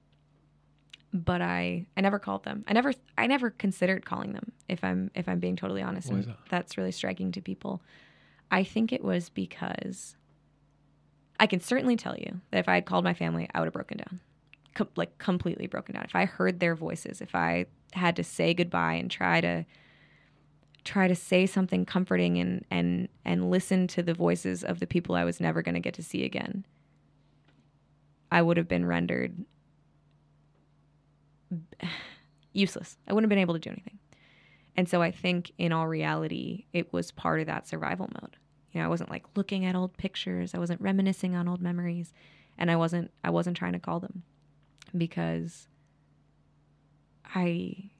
but 1.13 1.41
I 1.41 1.85
I 1.95 2.01
never 2.01 2.17
called 2.17 2.43
them. 2.45 2.63
I 2.67 2.73
never 2.73 2.93
I 3.17 3.27
never 3.27 3.49
considered 3.51 4.05
calling 4.05 4.33
them 4.33 4.51
if 4.67 4.83
I'm 4.83 5.11
if 5.15 5.27
I'm 5.27 5.39
being 5.39 5.55
totally 5.55 5.81
honest. 5.81 6.09
Why 6.09 6.15
and 6.15 6.25
that? 6.25 6.37
that's 6.49 6.77
really 6.77 6.91
striking 6.91 7.31
to 7.33 7.41
people. 7.41 7.81
I 8.49 8.63
think 8.63 8.93
it 8.93 9.03
was 9.03 9.29
because 9.29 10.15
I 11.39 11.45
can 11.47 11.59
certainly 11.59 11.97
tell 11.97 12.15
you 12.15 12.41
that 12.51 12.59
if 12.59 12.69
I 12.69 12.75
had 12.75 12.85
called 12.85 13.03
my 13.03 13.13
family, 13.13 13.49
I 13.53 13.59
would 13.59 13.65
have 13.65 13.73
broken 13.73 13.97
down. 13.97 14.19
Com- 14.75 14.89
like 14.95 15.17
completely 15.17 15.67
broken 15.67 15.95
down. 15.95 16.05
If 16.05 16.15
I 16.15 16.25
heard 16.25 16.59
their 16.59 16.75
voices, 16.75 17.21
if 17.21 17.35
I 17.35 17.65
had 17.93 18.15
to 18.15 18.23
say 18.23 18.53
goodbye 18.53 18.93
and 18.93 19.11
try 19.11 19.41
to 19.41 19.65
try 20.87 21.07
to 21.07 21.15
say 21.15 21.45
something 21.45 21.85
comforting 21.85 22.37
and 22.37 22.65
and 22.71 23.09
and 23.25 23.51
listen 23.51 23.87
to 23.87 24.01
the 24.01 24.13
voices 24.13 24.63
of 24.63 24.79
the 24.79 24.87
people 24.87 25.15
I 25.15 25.25
was 25.25 25.41
never 25.41 25.61
going 25.61 25.75
to 25.75 25.81
get 25.81 25.93
to 25.95 26.03
see 26.03 26.23
again, 26.23 26.65
I 28.31 28.41
would 28.41 28.57
have 28.57 28.69
been 28.69 28.85
rendered 28.85 29.35
useless. 32.53 32.97
I 33.07 33.13
wouldn't 33.13 33.25
have 33.25 33.35
been 33.35 33.41
able 33.41 33.53
to 33.53 33.59
do 33.59 33.69
anything. 33.69 33.99
And 34.77 34.87
so 34.87 35.01
I 35.01 35.11
think 35.11 35.51
in 35.57 35.73
all 35.73 35.87
reality, 35.87 36.65
it 36.71 36.93
was 36.93 37.11
part 37.11 37.41
of 37.41 37.47
that 37.47 37.67
survival 37.67 38.09
mode. 38.21 38.37
You 38.71 38.79
know, 38.79 38.85
I 38.85 38.89
wasn't 38.89 39.09
like 39.09 39.25
looking 39.35 39.65
at 39.65 39.75
old 39.75 39.97
pictures, 39.97 40.53
I 40.53 40.59
wasn't 40.59 40.81
reminiscing 40.81 41.35
on 41.35 41.47
old 41.47 41.61
memories, 41.61 42.13
and 42.57 42.71
I 42.71 42.77
wasn't 42.77 43.11
I 43.23 43.29
wasn't 43.29 43.57
trying 43.57 43.73
to 43.73 43.79
call 43.79 43.99
them 43.99 44.23
because 44.95 45.67
I 47.35 47.91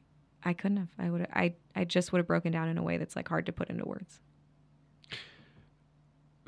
I 0.48 0.54
couldn't 0.54 0.78
have. 0.78 0.88
I 0.98 1.10
would. 1.10 1.28
I. 1.34 1.56
I 1.76 1.84
just 1.84 2.14
would 2.14 2.20
have 2.20 2.28
broken 2.28 2.54
down 2.54 2.70
in 2.70 2.78
a 2.78 2.84
way 2.84 2.96
that's 2.96 3.18
like 3.18 3.28
hard 3.28 3.46
to 3.48 3.52
put 3.52 3.70
into 3.70 3.84
words. 3.84 4.22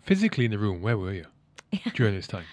physically 0.03 0.45
in 0.45 0.51
the 0.51 0.57
room, 0.57 0.81
where 0.81 0.97
were 0.97 1.11
you 1.11 1.25
during 1.95 2.15
this 2.15 2.25
time? 2.25 2.45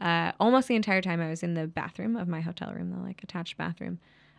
Uh, 0.00 0.30
almost 0.38 0.68
the 0.68 0.76
entire 0.76 1.02
time 1.02 1.20
I 1.20 1.28
was 1.28 1.42
in 1.42 1.54
the 1.54 1.66
bathroom 1.66 2.14
of 2.16 2.28
my 2.28 2.40
hotel 2.40 2.72
room, 2.72 2.90
the 2.90 2.98
like 2.98 3.20
attached 3.24 3.56
bathroom. 3.56 3.98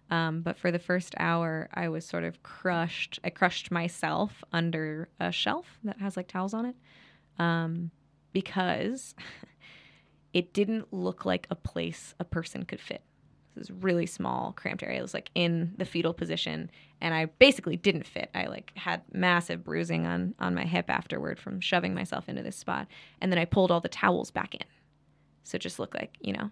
Um, 0.09 0.41
but 0.41 0.57
for 0.57 0.72
the 0.72 0.80
first 0.80 1.16
hour, 1.18 1.68
I 1.74 1.89
was 1.89 2.05
sort 2.05 2.24
of 2.24 2.41
crushed. 2.43 3.20
I 3.26 3.30
crushed 3.30 3.70
myself 3.70 4.41
under 4.53 5.09
a 5.20 5.32
shelf 5.34 5.66
that 5.84 5.99
has 5.99 6.16
like 6.16 6.30
towels 6.30 6.53
on 6.53 6.66
it 6.66 6.76
um, 7.39 7.91
because 8.32 9.16
it 10.34 10.53
didn't 10.53 10.93
look 10.93 11.26
like 11.26 11.45
a 11.49 11.55
place 11.55 12.16
a 12.22 12.24
person 12.24 12.64
could 12.64 12.80
fit. 12.80 13.03
This 13.56 13.70
really 13.70 14.06
small, 14.06 14.54
cramped 14.54 14.84
area. 14.84 14.99
It 14.99 15.04
was 15.04 15.14
like 15.14 15.30
in 15.36 15.74
the 15.78 15.86
fetal 15.86 16.14
position, 16.14 16.72
and 17.01 17.14
I 17.14 17.26
basically 17.26 17.78
didn't 17.78 18.08
fit. 18.08 18.30
I 18.34 18.45
like 18.45 18.72
had 18.76 19.01
massive 19.12 19.64
bruising 19.64 20.06
on 20.08 20.34
on 20.39 20.56
my 20.56 20.64
hip 20.64 20.89
afterward 20.89 21.39
from 21.39 21.60
shoving 21.60 21.93
myself 21.93 22.28
into 22.28 22.41
this 22.41 22.58
spot, 22.58 22.88
and 23.22 23.32
then 23.32 23.39
I 23.39 23.45
pulled 23.45 23.72
all 23.72 23.82
the 23.82 23.89
towels 23.89 24.32
back 24.32 24.56
in, 24.56 24.66
so 25.43 25.56
it 25.56 25.62
just 25.62 25.80
looked 25.80 25.95
like 25.95 26.18
you 26.22 26.34
know, 26.34 26.49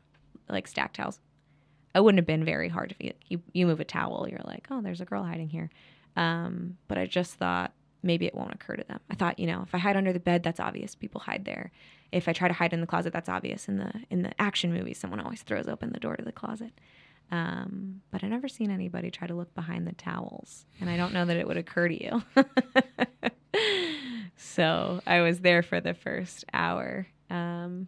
like 0.49 0.67
stacked 0.67 0.97
towels. 0.97 1.19
It 1.93 2.03
wouldn't 2.03 2.19
have 2.19 2.27
been 2.27 2.45
very 2.45 2.69
hard 2.69 2.91
if 2.91 2.97
you 3.05 3.13
you, 3.27 3.41
you 3.53 3.65
move 3.65 3.79
a 3.79 3.85
towel, 3.85 4.27
you're 4.29 4.41
like, 4.45 4.67
oh, 4.69 4.81
there's 4.81 5.01
a 5.01 5.05
girl 5.05 5.23
hiding 5.23 5.49
here. 5.49 5.69
Um, 6.15 6.77
but 6.87 6.97
I 6.97 7.05
just 7.07 7.35
thought 7.35 7.73
maybe 8.03 8.25
it 8.25 8.35
won't 8.35 8.53
occur 8.53 8.75
to 8.75 8.83
them. 8.83 8.99
I 9.09 9.15
thought, 9.15 9.39
you 9.39 9.47
know, 9.47 9.61
if 9.63 9.73
I 9.73 9.77
hide 9.77 9.97
under 9.97 10.13
the 10.13 10.19
bed, 10.19 10.43
that's 10.43 10.59
obvious. 10.59 10.95
People 10.95 11.21
hide 11.21 11.45
there. 11.45 11.71
If 12.11 12.27
I 12.27 12.33
try 12.33 12.47
to 12.47 12.53
hide 12.53 12.73
in 12.73 12.81
the 12.81 12.87
closet, 12.87 13.13
that's 13.13 13.29
obvious. 13.29 13.67
In 13.67 13.77
the 13.77 13.91
in 14.09 14.23
the 14.23 14.41
action 14.41 14.73
movies, 14.73 14.97
someone 14.97 15.19
always 15.19 15.43
throws 15.43 15.67
open 15.67 15.93
the 15.93 15.99
door 15.99 16.15
to 16.15 16.23
the 16.23 16.31
closet. 16.31 16.71
Um, 17.31 18.01
but 18.11 18.23
I've 18.23 18.29
never 18.29 18.49
seen 18.49 18.71
anybody 18.71 19.09
try 19.09 19.25
to 19.25 19.33
look 19.33 19.55
behind 19.55 19.87
the 19.87 19.93
towels, 19.93 20.65
and 20.81 20.89
I 20.89 20.97
don't 20.97 21.13
know 21.13 21.25
that 21.25 21.37
it 21.37 21.47
would 21.47 21.57
occur 21.57 21.87
to 21.87 22.03
you. 22.03 22.23
so 24.35 25.01
I 25.07 25.21
was 25.21 25.39
there 25.39 25.63
for 25.63 25.79
the 25.79 25.93
first 25.93 26.43
hour, 26.53 27.07
um, 27.29 27.87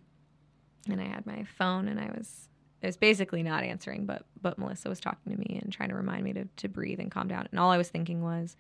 and 0.90 1.02
I 1.02 1.06
had 1.06 1.26
my 1.26 1.44
phone, 1.44 1.90
and 1.90 2.00
I 2.00 2.10
was 2.16 2.48
I 2.82 2.88
was 2.88 2.98
basically 2.98 3.44
not 3.44 3.64
answering, 3.64 4.06
but 4.06 4.26
but 4.42 4.58
Melissa 4.58 4.90
was 4.90 5.00
talking 5.00 5.34
to 5.34 5.40
me 5.40 5.60
and 5.62 5.72
trying 5.72 5.90
to 5.90 5.96
remind 5.96 6.24
me 6.24 6.34
to 6.34 6.46
to 6.58 6.70
breathe 6.70 7.00
and 7.00 7.12
calm 7.12 7.28
down. 7.28 7.48
And 7.52 7.60
all 7.60 7.72
I 7.72 7.78
was 7.78 7.90
thinking 7.90 8.22
was, 8.22 8.56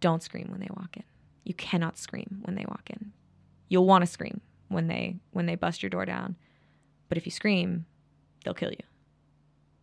don't 0.00 0.22
scream 0.22 0.48
when 0.50 0.60
they 0.60 0.68
walk 0.76 0.96
in. 0.96 1.04
You 1.44 1.54
cannot 1.54 1.98
scream 1.98 2.42
when 2.44 2.54
they 2.54 2.64
walk 2.66 2.90
in. 2.90 3.12
You'll 3.74 3.86
want 3.86 4.02
to 4.02 4.06
scream 4.06 4.40
when 4.68 4.86
they 4.86 5.16
when 5.32 5.46
they 5.46 5.56
bust 5.56 5.82
your 5.82 5.90
door 5.90 6.04
down, 6.04 6.36
but 7.08 7.18
if 7.18 7.26
you 7.26 7.32
scream, 7.32 7.86
they'll 8.44 8.54
kill 8.54 8.70
you. 8.70 8.86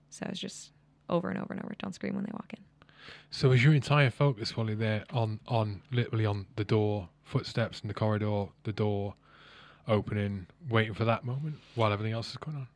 So 0.10 0.26
it's 0.30 0.40
just 0.40 0.72
over 1.10 1.30
and 1.30 1.38
over 1.38 1.54
and 1.54 1.62
over, 1.62 1.76
don't 1.78 1.94
scream 1.94 2.16
when 2.16 2.24
they 2.24 2.32
walk 2.32 2.54
in. 2.54 2.64
So 3.32 3.50
was 3.50 3.62
your 3.62 3.74
entire 3.74 4.10
focus 4.10 4.52
fully 4.52 4.76
there 4.76 5.04
on 5.12 5.42
on 5.46 5.82
literally 5.92 6.26
on 6.26 6.46
the 6.56 6.64
door, 6.64 7.10
footsteps 7.26 7.82
in 7.82 7.90
the 7.90 7.94
corridor, 7.94 8.46
the 8.64 8.72
door 8.72 9.16
opening, 9.90 10.48
waiting 10.70 10.94
for 10.94 11.04
that 11.04 11.26
moment 11.26 11.56
while 11.76 11.92
everything 11.92 12.14
else 12.14 12.30
is 12.30 12.38
going 12.38 12.56
on? 12.56 12.68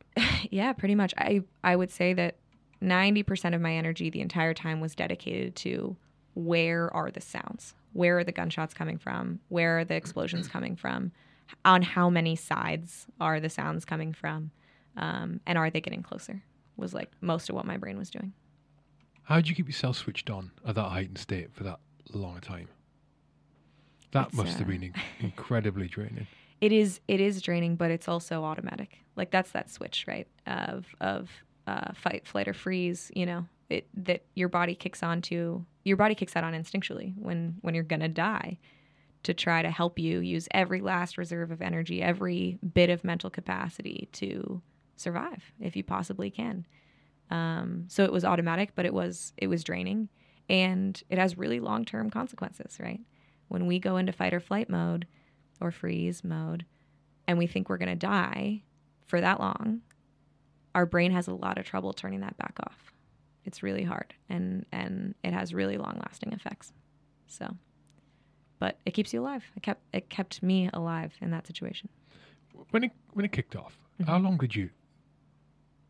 yeah, 0.50 0.74
pretty 0.74 0.94
much. 0.94 1.14
I 1.16 1.40
I 1.64 1.76
would 1.76 1.90
say 1.90 2.12
that 2.12 2.36
90% 2.82 3.54
of 3.54 3.62
my 3.62 3.72
energy 3.72 4.10
the 4.10 4.20
entire 4.20 4.52
time 4.52 4.82
was 4.82 4.94
dedicated 4.94 5.56
to 5.56 5.96
where 6.34 6.92
are 6.92 7.10
the 7.10 7.22
sounds? 7.22 7.74
Where 7.96 8.18
are 8.18 8.24
the 8.24 8.32
gunshots 8.32 8.74
coming 8.74 8.98
from? 8.98 9.40
Where 9.48 9.78
are 9.78 9.84
the 9.84 9.94
explosions 9.94 10.48
coming 10.48 10.76
from? 10.76 11.12
On 11.64 11.82
how 11.82 12.10
many 12.10 12.36
sides 12.36 13.06
are 13.20 13.40
the 13.40 13.48
sounds 13.48 13.84
coming 13.84 14.12
from? 14.12 14.50
Um, 14.96 15.40
and 15.46 15.56
are 15.56 15.70
they 15.70 15.80
getting 15.80 16.02
closer? 16.02 16.42
Was 16.76 16.92
like 16.92 17.10
most 17.20 17.48
of 17.48 17.54
what 17.56 17.64
my 17.64 17.76
brain 17.76 17.96
was 17.96 18.10
doing. 18.10 18.32
How 19.22 19.36
did 19.36 19.48
you 19.48 19.54
keep 19.54 19.66
yourself 19.66 19.96
switched 19.96 20.28
on 20.30 20.50
at 20.66 20.74
that 20.74 20.88
heightened 20.90 21.18
state 21.18 21.52
for 21.54 21.64
that 21.64 21.80
long 22.12 22.36
a 22.36 22.40
time? 22.40 22.68
That 24.12 24.28
It's, 24.28 24.36
must 24.36 24.58
have 24.58 24.68
uh, 24.68 24.70
been 24.70 24.82
in- 24.84 24.94
incredibly 25.20 25.88
draining. 25.88 26.26
it 26.60 26.72
is 26.72 27.00
it 27.06 27.20
is 27.20 27.42
draining 27.42 27.76
but 27.76 27.90
it's 27.90 28.08
also 28.08 28.42
automatic 28.42 28.98
like 29.14 29.30
that's 29.30 29.50
that 29.50 29.68
switch 29.70 30.06
right 30.08 30.26
of 30.46 30.86
of 31.02 31.28
uh, 31.66 31.92
fight 31.92 32.26
flight 32.26 32.48
or 32.48 32.54
freeze 32.54 33.10
you 33.14 33.26
know 33.26 33.44
it 33.68 33.88
that 33.94 34.24
your 34.34 34.48
body 34.48 34.74
kicks 34.74 35.02
on 35.02 35.20
to 35.20 35.64
your 35.84 35.96
body 35.96 36.14
kicks 36.14 36.34
that 36.34 36.44
on 36.44 36.52
instinctually 36.52 37.14
when 37.16 37.56
when 37.62 37.74
you're 37.74 37.84
gonna 37.84 38.08
die 38.08 38.58
to 39.22 39.34
try 39.34 39.60
to 39.62 39.70
help 39.70 39.98
you 39.98 40.20
use 40.20 40.48
every 40.52 40.80
last 40.80 41.18
reserve 41.18 41.50
of 41.50 41.60
energy 41.60 42.02
every 42.02 42.58
bit 42.74 42.90
of 42.90 43.04
mental 43.04 43.30
capacity 43.30 44.08
to 44.12 44.62
survive 44.96 45.52
if 45.60 45.76
you 45.76 45.84
possibly 45.84 46.30
can. 46.30 46.66
Um, 47.30 47.86
so 47.88 48.04
it 48.04 48.12
was 48.12 48.24
automatic 48.24 48.72
but 48.74 48.86
it 48.86 48.94
was 48.94 49.32
it 49.36 49.48
was 49.48 49.64
draining. 49.64 50.08
And 50.48 51.02
it 51.10 51.18
has 51.18 51.36
really 51.36 51.58
long-term 51.58 52.10
consequences 52.10 52.78
right? 52.80 53.00
When 53.48 53.66
we 53.66 53.78
go 53.78 53.96
into 53.96 54.12
fight 54.12 54.34
or 54.34 54.40
flight 54.40 54.70
mode 54.70 55.06
or 55.60 55.70
freeze 55.70 56.22
mode 56.24 56.64
and 57.26 57.38
we 57.38 57.46
think 57.46 57.68
we're 57.68 57.78
going 57.78 57.88
to 57.88 57.96
die 57.96 58.62
for 59.06 59.20
that 59.20 59.40
long, 59.40 59.82
our 60.74 60.86
brain 60.86 61.12
has 61.12 61.26
a 61.26 61.34
lot 61.34 61.58
of 61.58 61.64
trouble 61.64 61.92
turning 61.92 62.20
that 62.20 62.36
back 62.36 62.56
off. 62.66 62.92
It's 63.46 63.62
really 63.62 63.84
hard 63.84 64.14
and 64.28 64.66
and 64.72 65.14
it 65.24 65.32
has 65.32 65.54
really 65.54 65.76
long-lasting 65.78 66.32
effects. 66.32 66.72
So 67.26 67.56
but 68.58 68.78
it 68.86 68.92
keeps 68.92 69.12
you 69.12 69.20
alive. 69.20 69.44
It 69.56 69.62
kept 69.62 69.82
it 69.92 70.08
kept 70.10 70.42
me 70.42 70.68
alive 70.72 71.12
in 71.20 71.30
that 71.30 71.46
situation. 71.46 71.88
When 72.70 72.84
it 72.84 72.90
when 73.12 73.24
it 73.24 73.32
kicked 73.32 73.56
off, 73.56 73.78
Mm-hmm. 74.00 74.10
how 74.10 74.18
long 74.18 74.36
did 74.36 74.54
you 74.54 74.68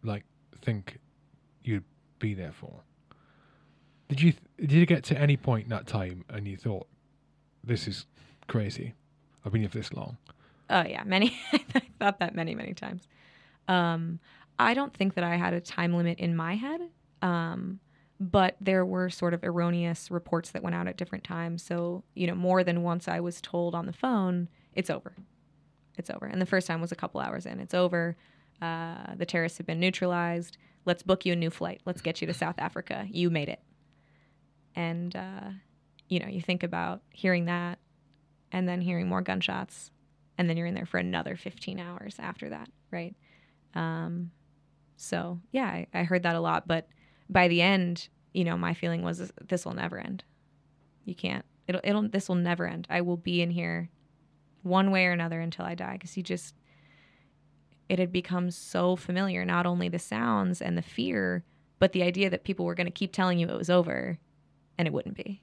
like 0.05 0.25
think 0.63 0.99
you'd 1.65 1.83
be 2.21 2.35
there 2.35 2.53
for? 2.53 2.83
Did 4.09 4.21
you 4.23 4.33
did 4.59 4.73
you 4.73 4.87
get 4.87 5.03
to 5.05 5.19
any 5.19 5.37
point 5.37 5.65
in 5.65 5.71
that 5.71 5.87
time 5.89 6.25
and 6.29 6.47
you 6.47 6.57
thought, 6.57 6.87
"This 7.65 7.89
is 7.89 8.07
crazy. 8.47 8.95
I've 9.45 9.51
been 9.53 9.63
here 9.63 9.69
for 9.71 9.79
this 9.79 9.93
long." 9.93 10.19
Oh 10.71 10.83
yeah, 10.83 11.03
many. 11.05 11.37
I 11.53 11.83
thought 11.99 12.21
that 12.21 12.35
many, 12.37 12.55
many 12.55 12.75
times. 12.75 13.09
Um, 13.67 14.21
I 14.59 14.75
don't 14.75 14.95
think 14.95 15.15
that 15.15 15.25
I 15.25 15.35
had 15.37 15.53
a 15.53 15.61
time 15.61 15.93
limit 15.95 16.21
in 16.21 16.37
my 16.37 16.55
head, 16.55 16.81
um, 17.27 17.81
but 18.19 18.57
there 18.61 18.85
were 18.85 19.11
sort 19.11 19.35
of 19.35 19.45
erroneous 19.45 20.11
reports 20.11 20.51
that 20.51 20.63
went 20.63 20.75
out 20.75 20.89
at 20.89 20.97
different 20.97 21.25
times. 21.25 21.63
So 21.63 22.05
you 22.15 22.27
know, 22.27 22.35
more 22.35 22.65
than 22.65 22.83
once 22.83 23.09
I 23.09 23.21
was 23.21 23.41
told 23.41 23.75
on 23.75 23.87
the 23.87 23.93
phone, 23.93 24.49
"It's 24.75 24.91
over, 24.91 25.15
it's 25.97 26.11
over." 26.11 26.27
And 26.27 26.41
the 26.41 26.47
first 26.47 26.67
time 26.67 26.81
was 26.81 26.93
a 26.93 26.97
couple 26.97 27.21
hours 27.21 27.47
in. 27.47 27.61
It's 27.61 27.75
over. 27.75 28.17
Uh, 28.61 29.15
the 29.17 29.27
terrorists 29.27 29.59
have 29.59 29.67
been 29.67 29.81
neutralized. 29.81 30.57
Let's 30.85 31.03
book 31.03 31.27
you 31.27 31.33
a 31.33 31.37
new 31.37 31.51
flight. 31.51 31.83
Let's 31.85 32.01
get 32.01 32.21
you 32.21 32.27
to 32.27 32.35
South 32.35 32.57
Africa. 32.59 33.07
You 33.11 33.29
made 33.29 33.49
it. 33.49 33.61
And 34.75 35.15
uh, 35.15 35.51
you 36.09 36.21
know, 36.21 36.29
you 36.29 36.41
think 36.41 36.63
about 36.63 37.03
hearing 37.11 37.47
that, 37.47 37.79
and 38.53 38.69
then 38.69 38.81
hearing 38.81 39.09
more 39.09 39.23
gunshots 39.23 39.91
and 40.39 40.49
then 40.49 40.57
you're 40.57 40.67
in 40.67 40.75
there 40.75 40.87
for 40.87 40.99
another 40.99 41.37
15 41.37 41.81
hours 41.81 42.17
after 42.19 42.51
that, 42.51 42.69
right? 42.91 43.15
Um, 43.75 44.31
so 44.97 45.41
yeah, 45.53 45.67
I, 45.67 45.87
I 45.95 46.03
heard 46.05 46.23
that 46.25 46.37
a 46.37 46.41
lot, 46.41 46.67
but 46.67 46.89
by 47.29 47.49
the 47.49 47.63
end, 47.63 48.09
you 48.33 48.45
know, 48.45 48.57
my 48.57 48.75
feeling 48.75 49.03
was 49.03 49.33
this 49.47 49.65
will 49.65 49.75
never 49.75 49.99
end. 49.99 50.25
You 51.05 51.15
can't. 51.15 51.45
It'll. 51.67 51.81
It'll. 51.85 52.09
This 52.09 52.29
will 52.29 52.37
never 52.37 52.67
end. 52.67 52.87
I 52.91 53.01
will 53.01 53.17
be 53.17 53.43
in 53.43 53.51
here, 53.51 53.91
one 54.63 54.91
way 54.91 55.07
or 55.07 55.13
another, 55.13 55.41
until 55.41 55.65
I 55.65 55.75
die. 55.75 55.95
Because 55.95 56.17
you 56.17 56.23
just, 56.23 56.55
it 57.89 57.99
had 57.99 58.13
become 58.13 58.51
so 58.51 58.97
familiar. 58.97 59.45
Not 59.45 59.67
only 59.67 59.89
the 59.89 59.99
sounds 59.99 60.61
and 60.61 60.77
the 60.77 60.83
fear, 60.83 61.45
but 61.79 61.93
the 61.93 62.03
idea 62.03 62.31
that 62.31 62.45
people 62.45 62.65
were 62.65 62.75
going 62.75 62.87
to 62.87 62.93
keep 62.93 63.13
telling 63.13 63.39
you 63.39 63.49
it 63.49 63.57
was 63.57 63.71
over, 63.71 64.19
and 64.79 64.87
it 64.87 64.93
wouldn't 64.93 65.17
be. 65.17 65.43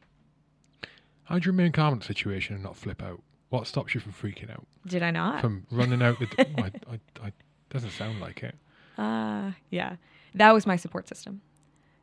How'd 1.26 1.46
you 1.46 1.52
remain 1.52 1.72
calm 1.72 1.94
in 1.94 2.00
the 2.00 2.06
situation 2.06 2.56
and 2.56 2.64
not 2.64 2.76
flip 2.76 3.02
out? 3.02 3.22
What 3.50 3.68
stops 3.68 3.94
you 3.94 4.02
from 4.02 4.14
freaking 4.14 4.52
out? 4.52 4.66
Did 4.86 5.04
I 5.04 5.12
not? 5.12 5.42
From 5.42 5.66
running 5.72 6.02
out 6.02 6.20
the? 6.20 6.28
I, 6.62 6.72
I, 6.92 7.00
I, 7.28 7.32
doesn't 7.70 7.92
sound 7.92 8.20
like 8.20 8.44
it. 8.44 8.56
Uh, 8.98 9.52
yeah, 9.70 9.96
that 10.36 10.54
was 10.54 10.66
my 10.66 10.76
support 10.76 11.08
system. 11.08 11.42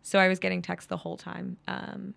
So 0.02 0.18
I 0.18 0.28
was 0.28 0.38
getting 0.38 0.62
texts 0.62 0.88
the 0.88 0.96
whole 0.96 1.16
time. 1.16 1.56
Um, 1.68 2.14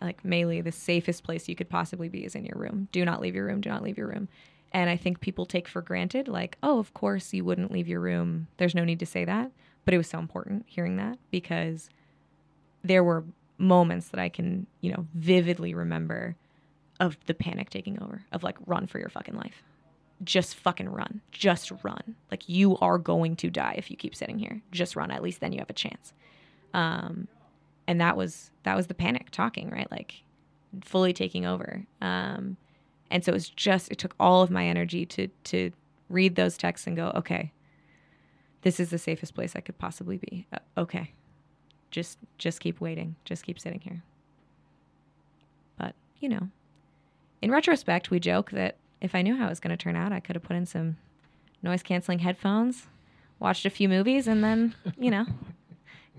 like 0.00 0.22
Maylee, 0.22 0.62
the 0.62 0.72
safest 0.72 1.24
place 1.24 1.48
you 1.48 1.56
could 1.56 1.68
possibly 1.68 2.08
be 2.08 2.24
is 2.24 2.34
in 2.34 2.44
your 2.44 2.58
room. 2.58 2.88
Do 2.92 3.04
not 3.04 3.20
leave 3.20 3.34
your 3.34 3.46
room. 3.46 3.60
Do 3.60 3.70
not 3.70 3.82
leave 3.82 3.98
your 3.98 4.08
room. 4.08 4.28
And 4.72 4.90
I 4.90 4.96
think 4.96 5.20
people 5.20 5.46
take 5.46 5.68
for 5.68 5.80
granted, 5.80 6.28
like, 6.28 6.58
oh, 6.62 6.78
of 6.78 6.92
course 6.92 7.32
you 7.32 7.44
wouldn't 7.44 7.72
leave 7.72 7.88
your 7.88 8.00
room. 8.00 8.48
There's 8.58 8.74
no 8.74 8.84
need 8.84 9.00
to 9.00 9.06
say 9.06 9.24
that. 9.24 9.50
But 9.84 9.94
it 9.94 9.98
was 9.98 10.08
so 10.08 10.18
important 10.18 10.64
hearing 10.66 10.96
that 10.96 11.18
because 11.30 11.88
there 12.82 13.04
were 13.04 13.24
moments 13.58 14.08
that 14.08 14.20
I 14.20 14.28
can, 14.28 14.66
you 14.80 14.92
know, 14.92 15.06
vividly 15.14 15.72
remember 15.74 16.36
of 17.00 17.16
the 17.26 17.34
panic 17.34 17.70
taking 17.70 18.02
over, 18.02 18.24
of 18.32 18.42
like, 18.42 18.56
run 18.66 18.86
for 18.86 18.98
your 18.98 19.08
fucking 19.08 19.36
life 19.36 19.62
just 20.24 20.54
fucking 20.56 20.88
run. 20.88 21.20
Just 21.30 21.72
run. 21.82 22.16
Like 22.30 22.48
you 22.48 22.76
are 22.78 22.98
going 22.98 23.36
to 23.36 23.50
die 23.50 23.74
if 23.76 23.90
you 23.90 23.96
keep 23.96 24.14
sitting 24.14 24.38
here. 24.38 24.62
Just 24.70 24.96
run. 24.96 25.10
At 25.10 25.22
least 25.22 25.40
then 25.40 25.52
you 25.52 25.58
have 25.58 25.70
a 25.70 25.74
chance. 25.74 26.12
Um, 26.76 27.26
and 27.88 28.00
that 28.00 28.16
was 28.16 28.50
that 28.62 28.76
was 28.76 28.86
the 28.86 28.94
panic 28.94 29.30
talking, 29.30 29.70
right? 29.70 29.90
Like 29.90 30.22
fully 30.84 31.12
taking 31.12 31.46
over. 31.46 31.86
Um, 32.00 32.58
and 33.10 33.24
so 33.24 33.30
it 33.30 33.34
was 33.34 33.48
just 33.48 33.90
it 33.90 33.98
took 33.98 34.14
all 34.20 34.42
of 34.42 34.50
my 34.50 34.66
energy 34.66 35.06
to 35.06 35.28
to 35.44 35.72
read 36.08 36.36
those 36.36 36.56
texts 36.56 36.86
and 36.86 36.96
go, 36.96 37.10
okay, 37.16 37.52
this 38.62 38.78
is 38.78 38.90
the 38.90 38.98
safest 38.98 39.34
place 39.34 39.56
I 39.56 39.60
could 39.60 39.78
possibly 39.78 40.18
be. 40.18 40.46
Uh, 40.52 40.58
okay, 40.76 41.12
just 41.90 42.18
just 42.36 42.60
keep 42.60 42.80
waiting. 42.80 43.16
Just 43.24 43.44
keep 43.44 43.58
sitting 43.58 43.80
here. 43.80 44.02
But 45.78 45.94
you 46.20 46.28
know, 46.28 46.50
in 47.40 47.50
retrospect, 47.50 48.10
we 48.10 48.20
joke 48.20 48.50
that 48.50 48.76
if 49.00 49.14
I 49.14 49.22
knew 49.22 49.36
how 49.36 49.46
it 49.46 49.50
was 49.50 49.60
going 49.60 49.76
to 49.76 49.82
turn 49.82 49.96
out, 49.96 50.12
I 50.12 50.20
could 50.20 50.36
have 50.36 50.42
put 50.42 50.56
in 50.56 50.66
some 50.66 50.98
noise 51.62 51.82
canceling 51.82 52.18
headphones, 52.18 52.86
watched 53.38 53.64
a 53.64 53.70
few 53.70 53.88
movies, 53.88 54.26
and 54.26 54.44
then, 54.44 54.74
you 54.98 55.10
know, 55.10 55.26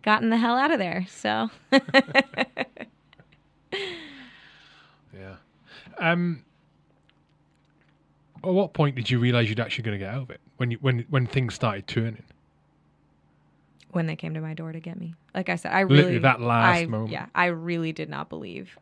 gotten 0.02 0.30
the 0.30 0.38
hell 0.38 0.56
out 0.58 0.72
of 0.72 0.80
there. 0.80 1.06
So, 1.10 1.50
Yeah. 5.14 5.36
Um. 5.98 6.44
At 8.44 8.54
what 8.54 8.74
point 8.74 8.96
did 8.96 9.10
you 9.10 9.20
realize 9.20 9.50
you'd 9.50 9.60
actually 9.60 9.84
going 9.84 10.00
to 10.00 10.06
get 10.06 10.14
out 10.14 10.22
of 10.22 10.30
it? 10.30 10.40
When 10.58 10.72
you 10.72 10.78
when 10.82 11.06
when 11.10 11.26
things 11.28 11.54
started 11.56 11.88
turning? 11.88 12.24
when 13.92 14.06
they 14.06 14.16
came 14.18 14.34
to 14.36 14.42
my 14.42 14.54
door 14.54 14.72
to 14.72 14.80
get 14.80 15.00
me, 15.00 15.16
like 15.34 15.50
I 15.50 15.56
said, 15.56 15.72
I 15.72 15.82
Literally 15.84 16.04
really, 16.04 16.18
that 16.20 16.40
last 16.40 16.78
I, 16.78 16.86
moment. 16.86 17.10
yeah, 17.10 17.28
I 17.34 17.46
really 17.48 17.92
did 17.94 18.10
not 18.10 18.30
believe. 18.30 18.78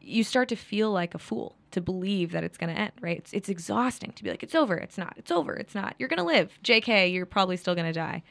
You 0.00 0.24
start 0.24 0.48
to 0.50 0.56
feel 0.56 0.90
like 0.90 1.14
a 1.14 1.18
fool 1.18 1.54
to 1.72 1.82
believe 1.82 2.32
that 2.32 2.42
it's 2.42 2.56
going 2.56 2.74
to 2.74 2.80
end, 2.80 2.92
right? 3.02 3.18
It's, 3.18 3.32
it's 3.34 3.48
exhausting 3.50 4.12
to 4.12 4.24
be 4.24 4.30
like, 4.30 4.42
it's 4.42 4.54
over, 4.54 4.76
it's 4.76 4.96
not, 4.96 5.12
it's 5.18 5.30
over, 5.30 5.54
it's 5.54 5.74
not. 5.74 5.96
You're 5.98 6.08
going 6.08 6.18
to 6.18 6.24
live. 6.24 6.58
JK, 6.64 7.12
you're 7.12 7.26
probably 7.26 7.58
still 7.58 7.74
going 7.74 7.88
to 7.88 7.92
die. 7.92 8.22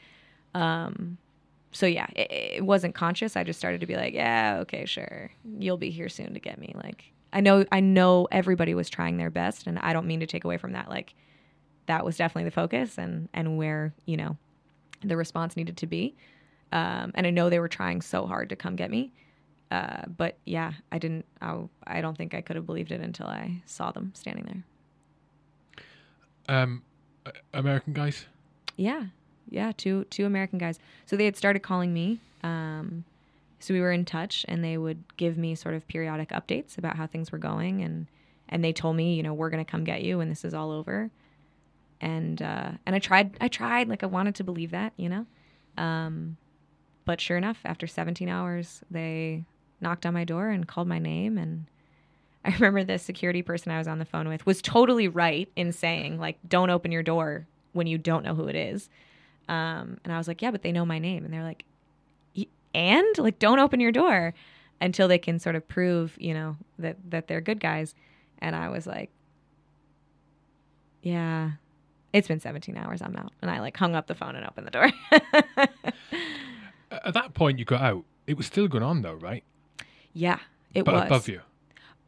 Um, 0.54 1.18
so 1.72 1.86
yeah, 1.86 2.06
it, 2.14 2.30
it 2.30 2.64
wasn't 2.64 2.94
conscious. 2.94 3.36
I 3.36 3.44
just 3.44 3.58
started 3.58 3.80
to 3.80 3.86
be 3.86 3.96
like, 3.96 4.14
yeah, 4.14 4.58
okay, 4.62 4.86
sure. 4.86 5.30
You'll 5.58 5.76
be 5.76 5.90
here 5.90 6.08
soon 6.08 6.34
to 6.34 6.40
get 6.40 6.58
me. 6.58 6.74
Like, 6.82 7.04
I 7.32 7.40
know, 7.40 7.64
I 7.70 7.80
know 7.80 8.28
everybody 8.30 8.74
was 8.74 8.88
trying 8.88 9.18
their 9.18 9.30
best 9.30 9.66
and 9.66 9.78
I 9.78 9.92
don't 9.92 10.06
mean 10.06 10.20
to 10.20 10.26
take 10.26 10.44
away 10.44 10.56
from 10.56 10.72
that. 10.72 10.88
Like 10.88 11.14
that 11.86 12.04
was 12.04 12.16
definitely 12.16 12.44
the 12.44 12.52
focus 12.52 12.98
and, 12.98 13.28
and 13.34 13.58
where, 13.58 13.94
you 14.06 14.16
know, 14.16 14.36
the 15.02 15.16
response 15.16 15.56
needed 15.56 15.76
to 15.78 15.86
be. 15.86 16.16
Um, 16.72 17.12
and 17.14 17.26
I 17.26 17.30
know 17.30 17.50
they 17.50 17.60
were 17.60 17.68
trying 17.68 18.00
so 18.00 18.26
hard 18.26 18.48
to 18.48 18.56
come 18.56 18.76
get 18.76 18.90
me. 18.90 19.12
Uh, 19.70 20.02
but 20.16 20.38
yeah, 20.46 20.72
I 20.92 20.98
didn't, 20.98 21.26
I, 21.42 21.58
I 21.86 22.00
don't 22.00 22.16
think 22.16 22.34
I 22.34 22.40
could 22.40 22.56
have 22.56 22.66
believed 22.66 22.92
it 22.92 23.00
until 23.00 23.26
I 23.26 23.62
saw 23.66 23.90
them 23.90 24.12
standing 24.14 24.44
there. 24.46 24.64
Um, 26.48 26.82
American 27.52 27.92
guys. 27.92 28.26
Yeah, 28.76 29.06
yeah, 29.50 29.72
two 29.76 30.04
two 30.10 30.26
American 30.26 30.58
guys. 30.58 30.78
So 31.06 31.16
they 31.16 31.24
had 31.24 31.36
started 31.36 31.60
calling 31.60 31.92
me. 31.92 32.20
Um, 32.42 33.04
so 33.58 33.72
we 33.72 33.80
were 33.80 33.92
in 33.92 34.04
touch, 34.04 34.44
and 34.48 34.62
they 34.62 34.76
would 34.76 35.02
give 35.16 35.38
me 35.38 35.54
sort 35.54 35.74
of 35.74 35.86
periodic 35.88 36.28
updates 36.30 36.78
about 36.78 36.96
how 36.96 37.06
things 37.06 37.32
were 37.32 37.38
going, 37.38 37.82
and 37.82 38.06
and 38.48 38.62
they 38.62 38.72
told 38.72 38.96
me, 38.96 39.14
you 39.14 39.22
know, 39.22 39.34
we're 39.34 39.50
gonna 39.50 39.64
come 39.64 39.84
get 39.84 40.02
you 40.02 40.18
when 40.18 40.28
this 40.28 40.44
is 40.44 40.54
all 40.54 40.70
over. 40.70 41.10
And 42.00 42.40
uh, 42.42 42.72
and 42.84 42.94
I 42.94 42.98
tried, 42.98 43.36
I 43.40 43.48
tried, 43.48 43.88
like 43.88 44.02
I 44.02 44.06
wanted 44.06 44.34
to 44.36 44.44
believe 44.44 44.70
that, 44.72 44.92
you 44.96 45.08
know, 45.08 45.26
um, 45.78 46.36
but 47.04 47.20
sure 47.20 47.36
enough, 47.36 47.58
after 47.64 47.86
17 47.86 48.28
hours, 48.28 48.82
they 48.90 49.44
knocked 49.80 50.04
on 50.04 50.14
my 50.14 50.24
door 50.24 50.48
and 50.48 50.66
called 50.66 50.88
my 50.88 50.98
name, 50.98 51.38
and 51.38 51.66
I 52.44 52.50
remember 52.50 52.84
the 52.84 52.98
security 52.98 53.42
person 53.42 53.72
I 53.72 53.78
was 53.78 53.88
on 53.88 53.98
the 53.98 54.04
phone 54.04 54.28
with 54.28 54.44
was 54.46 54.60
totally 54.60 55.08
right 55.08 55.48
in 55.56 55.72
saying, 55.72 56.18
like, 56.18 56.38
don't 56.46 56.70
open 56.70 56.92
your 56.92 57.02
door 57.02 57.46
when 57.72 57.86
you 57.86 57.98
don't 57.98 58.24
know 58.24 58.34
who 58.34 58.46
it 58.46 58.56
is. 58.56 58.88
Um, 59.48 59.98
and 60.04 60.12
I 60.12 60.18
was 60.18 60.28
like, 60.28 60.42
yeah, 60.42 60.50
but 60.50 60.62
they 60.62 60.72
know 60.72 60.84
my 60.84 60.98
name. 60.98 61.24
And 61.24 61.32
they're 61.32 61.44
like, 61.44 61.64
and 62.74 63.18
like, 63.18 63.38
don't 63.38 63.58
open 63.58 63.80
your 63.80 63.92
door 63.92 64.34
until 64.80 65.08
they 65.08 65.18
can 65.18 65.38
sort 65.38 65.56
of 65.56 65.66
prove, 65.66 66.14
you 66.18 66.34
know, 66.34 66.56
that, 66.78 66.96
that 67.10 67.26
they're 67.26 67.40
good 67.40 67.60
guys. 67.60 67.94
And 68.38 68.54
I 68.54 68.68
was 68.68 68.86
like, 68.86 69.10
yeah, 71.02 71.52
it's 72.12 72.28
been 72.28 72.40
17 72.40 72.76
hours. 72.76 73.00
I'm 73.00 73.16
out. 73.16 73.32
And 73.40 73.50
I 73.50 73.60
like 73.60 73.76
hung 73.76 73.94
up 73.94 74.06
the 74.08 74.14
phone 74.14 74.36
and 74.36 74.46
opened 74.46 74.66
the 74.66 74.70
door. 74.70 74.90
At 76.90 77.14
that 77.14 77.34
point, 77.34 77.58
you 77.58 77.64
got 77.64 77.80
out. 77.80 78.04
It 78.26 78.36
was 78.36 78.46
still 78.46 78.68
going 78.68 78.84
on 78.84 79.02
though, 79.02 79.14
right? 79.14 79.44
yeah, 80.12 80.38
it 80.74 80.84
but 80.84 80.94
was. 80.94 81.04
above 81.04 81.28
you. 81.28 81.40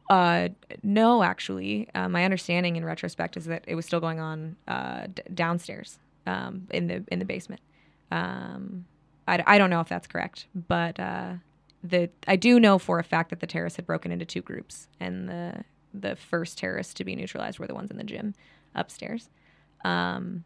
Uh, 0.09 0.49
no, 0.81 1.21
actually, 1.21 1.87
uh, 1.93 2.09
my 2.09 2.25
understanding 2.25 2.75
in 2.75 2.83
retrospect 2.83 3.37
is 3.37 3.45
that 3.45 3.63
it 3.67 3.75
was 3.75 3.85
still 3.85 3.99
going 3.99 4.19
on 4.19 4.55
uh, 4.67 5.05
d- 5.13 5.21
downstairs 5.33 5.99
um, 6.25 6.67
in 6.71 6.87
the 6.87 7.03
in 7.11 7.19
the 7.19 7.25
basement. 7.25 7.61
Um, 8.11 8.85
I, 9.27 9.43
I 9.45 9.57
don't 9.57 9.69
know 9.69 9.81
if 9.81 9.89
that's 9.89 10.07
correct, 10.07 10.47
but 10.53 10.99
uh, 10.99 11.33
the 11.83 12.09
I 12.27 12.35
do 12.35 12.59
know 12.59 12.77
for 12.77 12.99
a 12.99 13.03
fact 13.03 13.29
that 13.29 13.39
the 13.39 13.47
terrorists 13.47 13.77
had 13.77 13.85
broken 13.85 14.11
into 14.11 14.25
two 14.25 14.41
groups, 14.41 14.87
and 14.99 15.29
the 15.29 15.63
the 15.93 16.15
first 16.15 16.57
terrorists 16.57 16.93
to 16.95 17.03
be 17.03 17.15
neutralized 17.15 17.59
were 17.59 17.67
the 17.67 17.75
ones 17.75 17.91
in 17.91 17.97
the 17.97 18.03
gym 18.03 18.35
upstairs. 18.75 19.29
Um, 19.83 20.43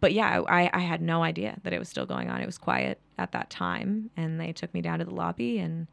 but 0.00 0.12
yeah, 0.12 0.42
I, 0.48 0.68
I 0.72 0.80
had 0.80 1.00
no 1.00 1.22
idea 1.22 1.58
that 1.62 1.72
it 1.72 1.78
was 1.78 1.88
still 1.88 2.06
going 2.06 2.28
on. 2.28 2.40
It 2.40 2.46
was 2.46 2.58
quiet 2.58 2.98
at 3.18 3.32
that 3.32 3.50
time, 3.50 4.10
and 4.16 4.40
they 4.40 4.52
took 4.52 4.74
me 4.74 4.82
down 4.82 4.98
to 4.98 5.04
the 5.04 5.14
lobby, 5.14 5.58
and 5.58 5.86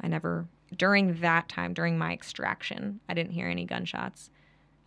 I 0.00 0.08
never 0.08 0.46
during 0.76 1.20
that 1.20 1.48
time 1.48 1.74
during 1.74 1.98
my 1.98 2.12
extraction, 2.12 3.00
I 3.08 3.14
didn't 3.14 3.32
hear 3.32 3.48
any 3.48 3.66
gunshots, 3.66 4.30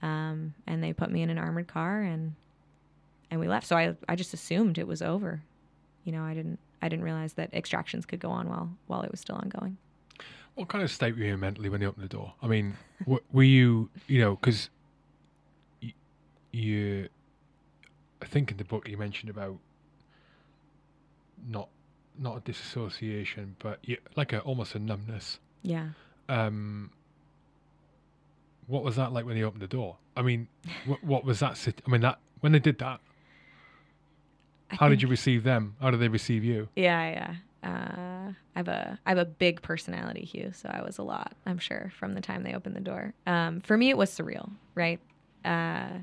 um, 0.01 0.55
and 0.65 0.83
they 0.83 0.93
put 0.93 1.11
me 1.11 1.21
in 1.21 1.29
an 1.29 1.37
armored 1.37 1.67
car, 1.67 2.01
and 2.01 2.33
and 3.31 3.39
we 3.39 3.47
left. 3.47 3.67
So 3.67 3.75
I 3.75 3.95
I 4.07 4.15
just 4.15 4.33
assumed 4.33 4.77
it 4.77 4.87
was 4.87 5.01
over. 5.01 5.41
You 6.03 6.11
know, 6.11 6.23
I 6.23 6.33
didn't 6.33 6.59
I 6.81 6.89
didn't 6.89 7.03
realize 7.05 7.33
that 7.33 7.53
extractions 7.53 8.05
could 8.05 8.19
go 8.19 8.29
on 8.29 8.47
while 8.49 8.69
while 8.87 9.01
it 9.01 9.11
was 9.11 9.19
still 9.19 9.35
ongoing. 9.35 9.77
What 10.55 10.69
kind 10.69 10.83
of 10.83 10.89
state 10.91 11.15
were 11.15 11.23
you 11.23 11.33
in 11.33 11.39
mentally 11.41 11.67
when 11.69 11.81
you 11.81 11.87
opened 11.87 12.05
the 12.05 12.09
door? 12.09 12.33
I 12.41 12.47
mean, 12.47 12.77
w- 13.01 13.19
were 13.33 13.43
you, 13.43 13.89
you 14.07 14.19
know, 14.21 14.35
because 14.37 14.69
y- 15.83 15.93
you, 16.53 17.09
I 18.21 18.25
think 18.25 18.51
in 18.51 18.57
the 18.57 18.63
book 18.63 18.87
you 18.87 18.97
mentioned 18.97 19.29
about 19.29 19.57
not 21.47 21.69
not 22.17 22.37
a 22.37 22.39
disassociation, 22.39 23.55
but 23.59 23.79
you, 23.83 23.97
like 24.15 24.31
a 24.31 24.39
almost 24.39 24.75
a 24.75 24.79
numbness. 24.79 25.39
Yeah. 25.63 25.89
Um, 26.29 26.91
what 28.67 28.83
was 28.83 28.95
that 28.95 29.11
like 29.11 29.25
when 29.25 29.35
you 29.37 29.45
opened 29.45 29.61
the 29.61 29.67
door? 29.67 29.97
I 30.15 30.21
mean, 30.21 30.47
what, 30.85 31.03
what 31.03 31.25
was 31.25 31.39
that? 31.39 31.57
Sit- 31.57 31.81
I 31.85 31.89
mean, 31.91 32.01
that 32.01 32.19
when 32.39 32.51
they 32.53 32.59
did 32.59 32.79
that, 32.79 33.01
I 34.71 34.75
how 34.75 34.89
did 34.89 35.01
you 35.01 35.07
receive 35.07 35.43
them? 35.43 35.75
How 35.79 35.91
did 35.91 35.99
they 35.99 36.07
receive 36.07 36.43
you? 36.43 36.69
Yeah, 36.75 37.09
yeah. 37.09 37.35
Uh, 37.63 38.31
I 38.55 38.59
have 38.59 38.67
a 38.67 38.99
I 39.05 39.09
have 39.09 39.17
a 39.17 39.25
big 39.25 39.61
personality, 39.61 40.23
Hugh. 40.23 40.51
So 40.53 40.69
I 40.71 40.83
was 40.83 40.97
a 40.97 41.03
lot. 41.03 41.33
I'm 41.45 41.57
sure 41.57 41.91
from 41.97 42.13
the 42.13 42.21
time 42.21 42.43
they 42.43 42.53
opened 42.53 42.75
the 42.75 42.81
door. 42.81 43.13
Um, 43.25 43.61
for 43.61 43.77
me, 43.77 43.89
it 43.89 43.97
was 43.97 44.11
surreal, 44.11 44.51
right? 44.75 44.99
Uh, 45.43 45.99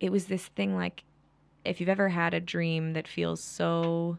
it 0.00 0.10
was 0.12 0.26
this 0.26 0.46
thing 0.48 0.74
like, 0.74 1.04
if 1.64 1.80
you've 1.80 1.88
ever 1.88 2.08
had 2.08 2.34
a 2.34 2.40
dream 2.40 2.92
that 2.92 3.08
feels 3.08 3.42
so, 3.42 4.18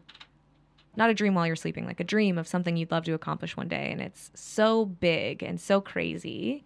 not 0.96 1.10
a 1.10 1.14
dream 1.14 1.34
while 1.34 1.46
you're 1.46 1.56
sleeping, 1.56 1.86
like 1.86 2.00
a 2.00 2.04
dream 2.04 2.38
of 2.38 2.48
something 2.48 2.76
you'd 2.76 2.90
love 2.90 3.04
to 3.04 3.12
accomplish 3.12 3.56
one 3.56 3.68
day, 3.68 3.90
and 3.92 4.00
it's 4.00 4.30
so 4.34 4.86
big 4.86 5.42
and 5.42 5.60
so 5.60 5.80
crazy 5.80 6.64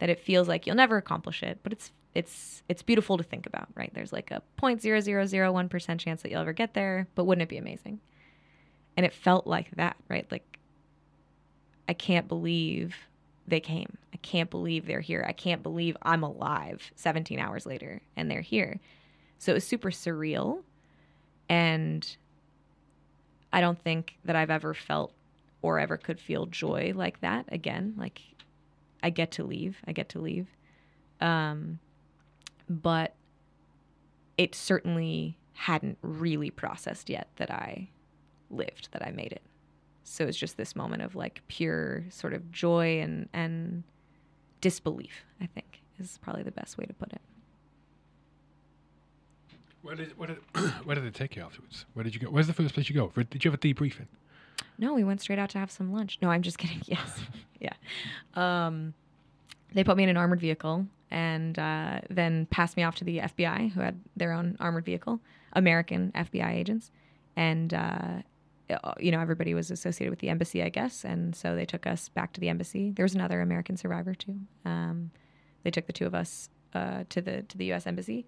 that 0.00 0.10
it 0.10 0.20
feels 0.20 0.48
like 0.48 0.66
you'll 0.66 0.76
never 0.76 0.96
accomplish 0.96 1.42
it, 1.42 1.60
but 1.62 1.72
it's 1.72 1.92
it's 2.18 2.64
it's 2.68 2.82
beautiful 2.82 3.16
to 3.16 3.22
think 3.22 3.46
about, 3.46 3.68
right? 3.76 3.92
There's 3.94 4.12
like 4.12 4.32
a 4.32 4.42
0.0001% 4.60 5.98
chance 6.00 6.22
that 6.22 6.30
you'll 6.32 6.40
ever 6.40 6.52
get 6.52 6.74
there, 6.74 7.06
but 7.14 7.24
wouldn't 7.24 7.44
it 7.44 7.48
be 7.48 7.58
amazing? 7.58 8.00
And 8.96 9.06
it 9.06 9.14
felt 9.14 9.46
like 9.46 9.70
that, 9.76 9.96
right? 10.08 10.26
Like 10.28 10.58
I 11.88 11.92
can't 11.92 12.26
believe 12.26 12.96
they 13.46 13.60
came. 13.60 13.96
I 14.12 14.16
can't 14.16 14.50
believe 14.50 14.84
they're 14.84 15.00
here. 15.00 15.24
I 15.28 15.32
can't 15.32 15.62
believe 15.62 15.96
I'm 16.02 16.24
alive 16.24 16.90
17 16.96 17.38
hours 17.38 17.66
later 17.66 18.02
and 18.16 18.28
they're 18.28 18.40
here. 18.40 18.80
So 19.38 19.52
it 19.52 19.54
was 19.54 19.64
super 19.64 19.92
surreal 19.92 20.64
and 21.48 22.16
I 23.52 23.60
don't 23.60 23.80
think 23.80 24.18
that 24.24 24.34
I've 24.34 24.50
ever 24.50 24.74
felt 24.74 25.12
or 25.62 25.78
ever 25.78 25.96
could 25.96 26.18
feel 26.18 26.46
joy 26.46 26.92
like 26.96 27.20
that 27.20 27.44
again. 27.52 27.94
Like 27.96 28.22
I 29.04 29.10
get 29.10 29.30
to 29.32 29.44
leave. 29.44 29.78
I 29.86 29.92
get 29.92 30.08
to 30.10 30.18
leave. 30.18 30.48
Um, 31.20 31.78
but 32.68 33.14
it 34.36 34.54
certainly 34.54 35.36
hadn't 35.54 35.98
really 36.02 36.50
processed 36.50 37.10
yet 37.10 37.28
that 37.36 37.50
I 37.50 37.88
lived, 38.50 38.88
that 38.92 39.04
I 39.04 39.10
made 39.10 39.32
it. 39.32 39.42
So 40.04 40.26
it's 40.26 40.38
just 40.38 40.56
this 40.56 40.74
moment 40.74 41.02
of 41.02 41.14
like 41.14 41.42
pure 41.48 42.04
sort 42.10 42.32
of 42.32 42.50
joy 42.50 43.00
and 43.00 43.28
and 43.32 43.82
disbelief. 44.60 45.24
I 45.40 45.46
think 45.46 45.82
is 45.98 46.18
probably 46.22 46.42
the 46.42 46.52
best 46.52 46.78
way 46.78 46.86
to 46.86 46.94
put 46.94 47.12
it. 47.12 47.20
Where 49.82 49.94
did 49.96 50.16
where 50.18 50.28
did 50.28 50.38
where 50.84 50.94
did 50.94 51.04
they 51.04 51.10
take 51.10 51.36
you 51.36 51.42
afterwards? 51.42 51.84
Where 51.94 52.04
did 52.04 52.14
you 52.14 52.20
go? 52.20 52.28
Where's 52.28 52.46
the 52.46 52.52
first 52.52 52.74
place 52.74 52.88
you 52.88 52.94
go? 52.94 53.12
Did 53.14 53.44
you 53.44 53.50
have 53.50 53.58
a 53.58 53.62
debriefing? 53.62 54.06
No, 54.78 54.94
we 54.94 55.04
went 55.04 55.20
straight 55.20 55.38
out 55.38 55.50
to 55.50 55.58
have 55.58 55.70
some 55.70 55.92
lunch. 55.92 56.18
No, 56.22 56.30
I'm 56.30 56.42
just 56.42 56.58
kidding. 56.58 56.80
Yes, 56.86 57.20
yeah. 57.60 57.74
Um, 58.34 58.94
they 59.74 59.84
put 59.84 59.96
me 59.96 60.02
in 60.02 60.08
an 60.08 60.16
armored 60.16 60.40
vehicle 60.40 60.86
and 61.10 61.58
uh, 61.58 62.00
then 62.10 62.46
passed 62.46 62.76
me 62.76 62.82
off 62.82 62.96
to 62.96 63.04
the 63.04 63.18
FBI, 63.18 63.72
who 63.72 63.80
had 63.80 64.00
their 64.16 64.32
own 64.32 64.56
armored 64.60 64.84
vehicle, 64.84 65.20
American 65.52 66.12
FBI 66.14 66.50
agents, 66.50 66.90
and 67.36 67.72
uh, 67.72 68.22
you 68.98 69.10
know 69.10 69.20
everybody 69.20 69.54
was 69.54 69.70
associated 69.70 70.10
with 70.10 70.18
the 70.20 70.28
embassy, 70.28 70.62
I 70.62 70.68
guess, 70.68 71.04
and 71.04 71.34
so 71.34 71.54
they 71.54 71.64
took 71.64 71.86
us 71.86 72.08
back 72.08 72.32
to 72.34 72.40
the 72.40 72.48
embassy. 72.48 72.90
There 72.90 73.04
was 73.04 73.14
another 73.14 73.40
American 73.40 73.76
survivor 73.76 74.14
too. 74.14 74.36
Um, 74.64 75.10
they 75.62 75.70
took 75.70 75.86
the 75.86 75.92
two 75.92 76.06
of 76.06 76.14
us 76.14 76.50
uh, 76.74 77.04
to 77.08 77.20
the 77.20 77.42
to 77.42 77.56
the 77.58 77.66
U.S. 77.66 77.86
embassy, 77.86 78.26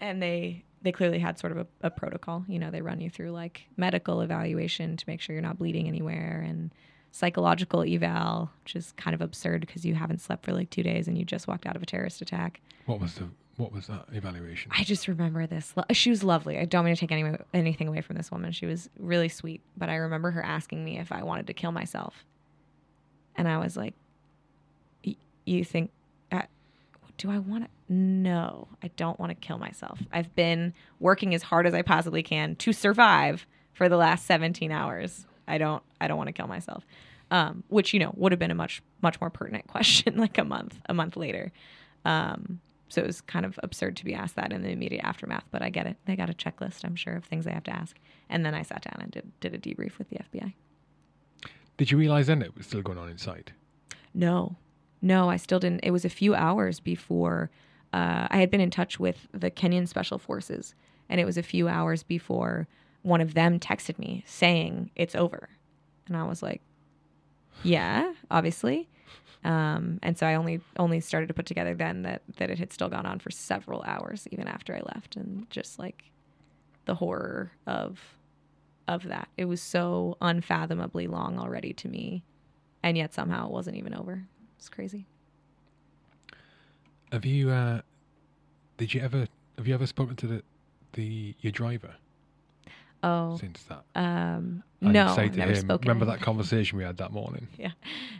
and 0.00 0.22
they 0.22 0.64
they 0.82 0.92
clearly 0.92 1.18
had 1.18 1.38
sort 1.38 1.52
of 1.52 1.58
a, 1.58 1.66
a 1.82 1.90
protocol. 1.90 2.44
You 2.48 2.58
know, 2.58 2.70
they 2.70 2.80
run 2.80 3.00
you 3.00 3.10
through 3.10 3.32
like 3.32 3.66
medical 3.76 4.20
evaluation 4.20 4.96
to 4.96 5.04
make 5.06 5.20
sure 5.20 5.34
you're 5.34 5.42
not 5.42 5.58
bleeding 5.58 5.88
anywhere 5.88 6.44
and 6.46 6.72
psychological 7.16 7.82
eval, 7.82 8.50
which 8.62 8.76
is 8.76 8.92
kind 8.98 9.14
of 9.14 9.20
absurd 9.22 9.62
because 9.62 9.86
you 9.86 9.94
haven't 9.94 10.20
slept 10.20 10.44
for 10.44 10.52
like 10.52 10.68
two 10.70 10.82
days 10.82 11.08
and 11.08 11.16
you 11.16 11.24
just 11.24 11.48
walked 11.48 11.64
out 11.66 11.74
of 11.74 11.82
a 11.82 11.86
terrorist 11.86 12.20
attack. 12.20 12.60
What 12.84 13.00
was 13.00 13.14
the 13.14 13.28
what 13.56 13.72
was 13.72 13.86
that 13.86 14.04
evaluation? 14.12 14.70
I 14.76 14.84
just 14.84 15.08
remember 15.08 15.46
this. 15.46 15.72
Lo- 15.74 15.84
She 15.92 16.10
was 16.10 16.22
lovely. 16.22 16.58
I 16.58 16.66
don't 16.66 16.84
mean 16.84 16.94
to 16.94 17.00
take 17.00 17.10
any, 17.10 17.36
anything 17.54 17.88
away 17.88 18.02
from 18.02 18.16
this 18.16 18.30
woman. 18.30 18.52
She 18.52 18.66
was 18.66 18.90
really 18.98 19.30
sweet, 19.30 19.62
but 19.78 19.88
I 19.88 19.94
remember 19.94 20.30
her 20.32 20.42
asking 20.44 20.84
me 20.84 20.98
if 20.98 21.10
I 21.10 21.22
wanted 21.22 21.46
to 21.46 21.54
kill 21.54 21.72
myself, 21.72 22.22
and 23.34 23.48
I 23.48 23.56
was 23.56 23.74
like, 23.74 23.94
"Y- 25.06 25.16
"You 25.46 25.64
think? 25.64 25.90
Uh, 26.30 26.42
do 27.16 27.30
I 27.30 27.38
want 27.38 27.64
to? 27.64 27.70
No, 27.90 28.68
I 28.82 28.88
don't 28.88 29.18
want 29.18 29.30
to 29.30 29.34
kill 29.36 29.56
myself. 29.56 30.00
I've 30.12 30.34
been 30.34 30.74
working 31.00 31.34
as 31.34 31.44
hard 31.44 31.66
as 31.66 31.72
I 31.72 31.80
possibly 31.80 32.22
can 32.22 32.56
to 32.56 32.74
survive 32.74 33.46
for 33.72 33.88
the 33.88 33.96
last 33.96 34.26
17 34.26 34.70
hours. 34.70 35.26
I 35.48 35.58
don't. 35.58 35.82
I 36.00 36.08
don't 36.08 36.18
want 36.18 36.28
to 36.28 36.32
kill 36.32 36.48
myself." 36.48 36.84
Um, 37.30 37.64
which 37.68 37.92
you 37.92 37.98
know 37.98 38.12
would 38.16 38.32
have 38.32 38.38
been 38.38 38.50
a 38.50 38.54
much 38.54 38.82
much 39.02 39.20
more 39.20 39.30
pertinent 39.30 39.66
question 39.68 40.16
like 40.16 40.38
a 40.38 40.44
month 40.44 40.80
a 40.86 40.94
month 40.94 41.16
later. 41.16 41.52
Um, 42.04 42.60
so 42.88 43.00
it 43.00 43.06
was 43.06 43.20
kind 43.20 43.44
of 43.44 43.58
absurd 43.62 43.96
to 43.96 44.04
be 44.04 44.14
asked 44.14 44.36
that 44.36 44.52
in 44.52 44.62
the 44.62 44.70
immediate 44.70 45.04
aftermath, 45.04 45.44
but 45.50 45.60
I 45.60 45.70
get 45.70 45.86
it. 45.86 45.96
They 46.04 46.14
got 46.14 46.30
a 46.30 46.34
checklist, 46.34 46.84
I'm 46.84 46.94
sure, 46.94 47.16
of 47.16 47.24
things 47.24 47.44
they 47.44 47.52
have 47.52 47.64
to 47.64 47.72
ask. 47.72 47.96
And 48.28 48.46
then 48.46 48.54
I 48.54 48.62
sat 48.62 48.82
down 48.82 49.00
and 49.02 49.10
did, 49.10 49.32
did 49.40 49.54
a 49.54 49.58
debrief 49.58 49.98
with 49.98 50.08
the 50.08 50.18
FBI. 50.18 50.52
Did 51.76 51.90
you 51.90 51.98
realize 51.98 52.28
then 52.28 52.42
it 52.42 52.56
was 52.56 52.66
still 52.66 52.82
going 52.82 52.98
on 52.98 53.08
inside? 53.08 53.52
No, 54.14 54.56
no, 55.02 55.28
I 55.28 55.36
still 55.36 55.58
didn't. 55.58 55.80
It 55.82 55.90
was 55.90 56.04
a 56.04 56.10
few 56.10 56.34
hours 56.34 56.80
before 56.80 57.50
uh, 57.92 58.28
I 58.30 58.38
had 58.38 58.50
been 58.50 58.60
in 58.60 58.70
touch 58.70 58.98
with 58.98 59.28
the 59.32 59.50
Kenyan 59.50 59.86
Special 59.88 60.18
Forces, 60.18 60.74
and 61.08 61.20
it 61.20 61.24
was 61.24 61.36
a 61.36 61.42
few 61.42 61.68
hours 61.68 62.02
before 62.02 62.66
one 63.06 63.20
of 63.20 63.34
them 63.34 63.60
texted 63.60 64.00
me 64.00 64.24
saying 64.26 64.90
it's 64.96 65.14
over. 65.14 65.48
And 66.08 66.16
I 66.16 66.24
was 66.24 66.42
like, 66.42 66.60
yeah, 67.62 68.12
obviously. 68.32 68.88
Um, 69.44 70.00
and 70.02 70.18
so 70.18 70.26
I 70.26 70.34
only 70.34 70.60
only 70.76 70.98
started 70.98 71.28
to 71.28 71.34
put 71.34 71.46
together 71.46 71.72
then 71.74 72.02
that 72.02 72.22
that 72.38 72.50
it 72.50 72.58
had 72.58 72.72
still 72.72 72.88
gone 72.88 73.06
on 73.06 73.20
for 73.20 73.30
several 73.30 73.84
hours 73.86 74.26
even 74.32 74.48
after 74.48 74.74
I 74.74 74.80
left, 74.92 75.14
and 75.14 75.48
just 75.50 75.78
like 75.78 76.10
the 76.86 76.96
horror 76.96 77.52
of 77.64 78.00
of 78.88 79.04
that. 79.04 79.28
It 79.36 79.44
was 79.44 79.62
so 79.62 80.16
unfathomably 80.20 81.06
long 81.06 81.38
already 81.38 81.72
to 81.74 81.88
me, 81.88 82.24
and 82.82 82.96
yet 82.96 83.14
somehow 83.14 83.46
it 83.46 83.52
wasn't 83.52 83.76
even 83.76 83.94
over. 83.94 84.24
It's 84.58 84.68
crazy. 84.68 85.06
Have 87.12 87.24
you 87.24 87.50
uh 87.50 87.82
did 88.78 88.94
you 88.94 89.00
ever 89.00 89.28
have 89.56 89.68
you 89.68 89.74
ever 89.74 89.86
spoken 89.86 90.16
to 90.16 90.26
the 90.26 90.42
the 90.94 91.36
your 91.40 91.52
driver 91.52 91.94
Oh, 93.02 93.36
since 93.36 93.62
that? 93.64 93.84
um, 93.94 94.62
And 94.80 94.92
no, 94.92 95.14
say 95.14 95.24
I've 95.24 95.32
to 95.32 95.38
never 95.38 95.52
him, 95.52 95.56
spoken. 95.60 95.82
to 95.86 95.88
remember 95.92 96.06
that 96.12 96.20
conversation 96.20 96.78
we 96.78 96.84
had 96.84 96.96
that 96.96 97.12
morning? 97.12 97.46
Yeah. 97.58 97.70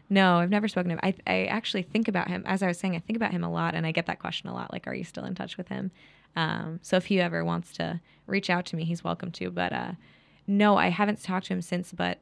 No, 0.09 0.37
I've 0.39 0.51
never 0.51 0.69
spoken 0.69 0.91
to 0.91 0.95
him. 0.95 1.01
I, 1.03 1.15
I 1.27 1.45
actually 1.47 1.83
think 1.83 2.07
about 2.09 2.29
him. 2.29 2.43
As 2.47 2.63
I 2.63 2.69
was 2.69 2.79
saying, 2.79 2.95
I 2.95 3.01
think 3.01 3.17
about 3.17 3.33
him 3.33 3.43
a 3.43 3.51
lot, 3.51 3.75
and 3.75 3.87
I 3.87 3.91
get 3.93 4.07
that 4.07 4.19
question 4.21 4.49
a 4.49 4.55
lot. 4.55 4.73
Like, 4.73 4.87
are 4.87 4.95
you 4.95 5.03
still 5.05 5.25
in 5.25 5.35
touch 5.35 5.57
with 5.57 5.69
him? 5.69 5.91
Um, 6.37 6.79
so 6.83 6.97
if 6.97 7.07
he 7.07 7.21
ever 7.21 7.45
wants 7.45 7.73
to 7.75 8.01
reach 8.27 8.51
out 8.51 8.67
to 8.67 8.77
me, 8.77 8.85
he's 8.85 9.03
welcome 9.03 9.31
to. 9.33 9.51
But 9.51 9.73
uh, 9.73 9.93
no, 10.47 10.77
I 10.77 10.89
haven't 10.91 11.23
talked 11.23 11.47
to 11.47 11.55
him 11.55 11.63
since. 11.63 11.93
But 11.93 12.19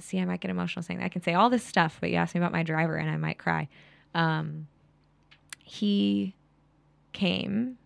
see, 0.00 0.18
I 0.18 0.24
might 0.24 0.40
get 0.40 0.50
emotional 0.50 0.82
saying 0.82 0.98
that. 0.98 1.06
I 1.06 1.10
can 1.10 1.22
say 1.22 1.34
all 1.34 1.50
this 1.50 1.62
stuff, 1.62 1.98
but 2.00 2.10
you 2.10 2.16
ask 2.16 2.34
me 2.34 2.40
about 2.40 2.52
my 2.52 2.62
driver, 2.64 2.96
and 2.96 3.08
I 3.10 3.16
might 3.16 3.38
cry. 3.38 3.68
Um, 4.14 4.66
he 5.62 6.34
came 7.12 7.78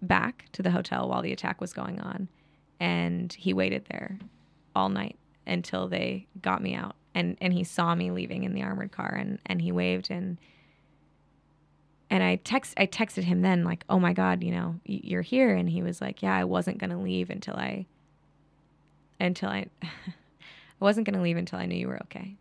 back 0.00 0.46
to 0.52 0.62
the 0.62 0.70
hotel 0.70 1.08
while 1.08 1.22
the 1.22 1.32
attack 1.32 1.60
was 1.60 1.72
going 1.72 2.00
on, 2.00 2.28
and 2.82 3.32
he 3.32 3.54
waited 3.54 3.86
there 3.88 4.18
all 4.74 4.88
night 4.88 5.16
until 5.46 5.86
they 5.86 6.26
got 6.42 6.60
me 6.60 6.74
out. 6.74 6.96
And 7.14 7.38
and 7.40 7.52
he 7.52 7.62
saw 7.62 7.94
me 7.94 8.10
leaving 8.10 8.42
in 8.42 8.54
the 8.54 8.62
armored 8.62 8.90
car 8.90 9.14
and 9.14 9.38
and 9.46 9.62
he 9.62 9.70
waved 9.70 10.10
and 10.10 10.38
and 12.10 12.22
I 12.22 12.36
text 12.36 12.74
I 12.76 12.86
texted 12.86 13.22
him 13.22 13.42
then 13.42 13.64
like 13.64 13.84
oh 13.88 14.00
my 14.00 14.12
god 14.12 14.42
you 14.42 14.50
know 14.50 14.80
you're 14.84 15.22
here. 15.22 15.54
And 15.54 15.70
he 15.70 15.82
was 15.82 16.00
like 16.00 16.22
yeah 16.22 16.34
I 16.34 16.44
wasn't 16.44 16.78
going 16.78 16.90
to 16.90 16.96
leave 16.96 17.30
until 17.30 17.54
I 17.54 17.86
until 19.20 19.48
I 19.48 19.66
I 19.82 19.88
wasn't 20.80 21.06
to 21.06 21.20
leave 21.20 21.36
until 21.36 21.60
I 21.60 21.66
knew 21.66 21.76
you 21.76 21.86
were 21.86 22.02
okay. 22.02 22.34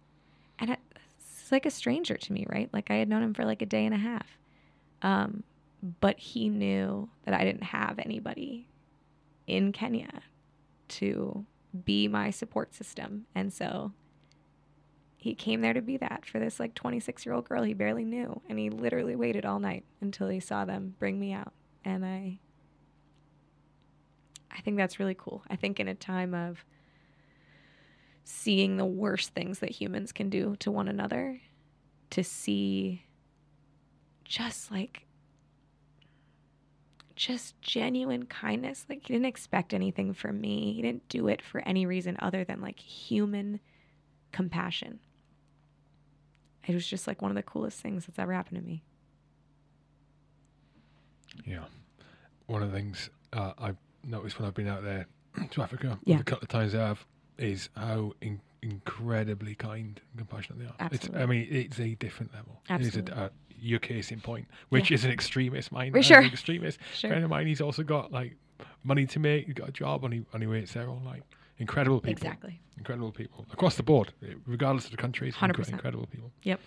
And 0.58 0.72
I, 0.72 0.78
it's 1.20 1.52
like 1.52 1.68
a 1.68 1.72
stranger 1.72 2.18
to 2.18 2.34
me 2.34 2.48
right? 2.50 2.70
Like 2.74 2.90
I 2.90 2.96
had 2.96 3.10
known 3.10 3.22
him 3.22 3.36
for 3.36 3.46
like 3.46 3.62
a 3.62 3.68
day 3.68 3.86
and 3.86 3.94
a 3.94 4.00
half. 4.00 4.26
Um 5.04 5.44
but 6.00 6.18
he 6.18 6.50
knew 6.50 7.10
that 7.26 7.36
I 7.36 7.44
didn't 7.44 7.64
have 7.64 8.00
anybody 8.00 8.68
in 9.46 9.72
Kenya 9.74 10.22
to 10.92 11.46
be 11.86 12.08
my 12.08 12.30
support 12.30 12.74
system. 12.74 13.26
And 13.34 13.52
so 13.52 13.94
he 15.18 15.36
came 15.36 15.62
there 15.62 15.74
to 15.74 15.82
be 15.82 15.98
that 15.98 16.26
for 16.26 16.40
this 16.40 16.60
like 16.60 16.74
26 16.74 17.26
year 17.26 17.34
old 17.34 17.48
girl 17.48 17.64
he 17.64 17.74
barely 17.74 18.06
knew. 18.06 18.42
And 18.50 18.60
he 18.60 18.70
literally 18.70 19.16
waited 19.16 19.46
all 19.46 19.60
night 19.60 19.86
until 20.02 20.28
he 20.28 20.40
saw 20.40 20.66
them 20.66 20.96
bring 21.00 21.20
me 21.20 21.34
out. 21.34 21.54
And 21.86 22.06
I, 22.06 22.40
I 24.52 24.62
think 24.62 24.78
that's 24.78 25.00
really 25.00 25.16
cool. 25.18 25.44
I 25.50 25.56
think 25.56 25.80
in 25.80 25.88
a 25.88 25.96
time 25.96 26.34
of 26.34 26.66
seeing 28.24 28.78
the 28.78 28.86
worst 28.86 29.34
things 29.34 29.60
that 29.60 29.72
humans 29.72 30.12
can 30.12 30.30
do 30.30 30.56
to 30.60 30.72
one 30.72 30.88
another, 30.88 31.42
to 32.12 32.24
see 32.24 33.06
just 34.24 34.72
like 34.72 35.06
just 37.22 37.60
genuine 37.62 38.26
kindness. 38.26 38.84
Like 38.90 39.06
he 39.06 39.14
didn't 39.14 39.28
expect 39.28 39.76
anything 39.76 40.12
from 40.12 40.42
me. 40.42 40.74
He 40.74 40.82
didn't 40.82 41.08
do 41.08 41.28
it 41.28 41.40
for 41.40 41.62
any 41.62 41.86
reason 41.86 42.18
other 42.20 42.44
than 42.44 42.62
like 42.62 42.80
human 42.80 43.60
compassion. 44.32 45.00
It 46.68 46.74
was 46.74 46.88
just 46.88 47.06
like 47.06 47.22
one 47.22 47.30
of 47.30 47.36
the 47.36 47.44
coolest 47.44 47.80
things 47.80 48.08
that's 48.08 48.18
ever 48.18 48.34
happened 48.34 48.58
to 48.60 48.66
me. 48.66 48.82
Yeah. 51.46 51.66
One 52.48 52.64
of 52.64 52.72
the 52.72 52.78
things 52.78 53.12
uh, 53.34 53.54
I've 53.58 53.78
noticed 54.04 54.40
when 54.40 54.48
I've 54.48 54.56
been 54.56 54.68
out 54.68 54.84
there 54.84 55.06
to 55.52 55.62
Africa, 55.62 56.00
Yeah. 56.06 56.18
the 56.18 56.24
couple 56.24 56.44
of 56.46 56.50
times 56.50 56.74
I 56.74 56.88
have, 56.88 57.06
is 57.38 57.70
how 57.76 58.14
in- 58.22 58.42
incredibly 58.64 59.56
kind 59.56 60.00
and 60.12 60.18
compassionate 60.28 60.60
they 60.60 60.66
are. 60.66 60.76
Absolutely. 60.80 61.20
It's, 61.20 61.24
I 61.24 61.26
mean, 61.26 61.48
it's 61.50 61.80
a 61.80 61.96
different 61.96 62.34
level. 62.34 62.62
It 62.70 62.72
Absolutely. 62.74 63.12
is 63.14 63.18
a, 63.20 63.22
uh, 63.24 63.30
your 63.60 63.80
case 63.80 64.12
in 64.12 64.20
point, 64.22 64.48
which 64.70 64.90
Yeah. 64.92 64.96
is 64.96 65.06
an 65.06 65.12
extremist 65.12 65.72
mind. 65.72 65.94
For 65.94 66.00
as 66.00 66.06
sure. 66.06 66.20
An 66.20 66.26
extremist 66.26 66.80
Sure. 66.96 67.10
friend 67.10 67.24
of 67.24 67.30
mine. 67.30 67.48
He's 67.48 67.62
also 67.62 67.84
got 67.84 68.12
like 68.12 68.36
money 68.84 69.06
to 69.08 69.20
make. 69.20 69.46
He's 69.46 69.54
got 69.56 69.70
a 69.70 69.72
job, 69.72 70.04
and 70.04 70.14
he 70.14 70.22
and 70.34 70.42
he 70.44 70.48
waits 70.48 70.74
there 70.74 70.88
all 70.90 71.00
night. 71.00 71.24
Incredible 71.60 72.00
people. 72.02 72.12
Exactly. 72.12 72.60
Incredible 72.78 73.12
people 73.12 73.46
across 73.54 73.76
the 73.76 73.84
board, 73.84 74.14
regardless 74.48 74.86
of 74.86 74.92
the 74.92 74.98
countries. 74.98 75.36
100%. 75.36 75.70
Incredible 75.70 76.08
people. 76.08 76.32
Yep. 76.42 76.60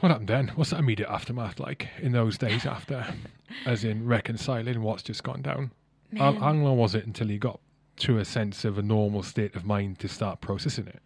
What 0.00 0.10
happened 0.10 0.28
then? 0.28 0.48
What's 0.54 0.70
that 0.70 0.80
immediate 0.80 1.08
aftermath 1.08 1.58
like 1.60 1.88
in 2.00 2.12
those 2.12 2.36
days 2.36 2.66
after, 2.66 3.06
as 3.66 3.84
in 3.84 4.04
reconciling 4.06 4.82
what's 4.82 5.02
just 5.02 5.22
gone 5.22 5.40
down? 5.40 5.70
How, 6.18 6.32
how 6.32 6.52
long 6.52 6.76
was 6.76 6.94
it 6.94 7.06
until 7.06 7.30
you 7.30 7.38
got 7.38 7.60
to 8.02 8.18
a 8.18 8.24
sense 8.24 8.64
of 8.64 8.78
a 8.78 8.82
normal 8.82 9.22
state 9.22 9.54
of 9.54 9.64
mind 9.64 9.98
to 10.00 10.08
start 10.08 10.40
processing 10.40 10.88
it? 10.88 11.00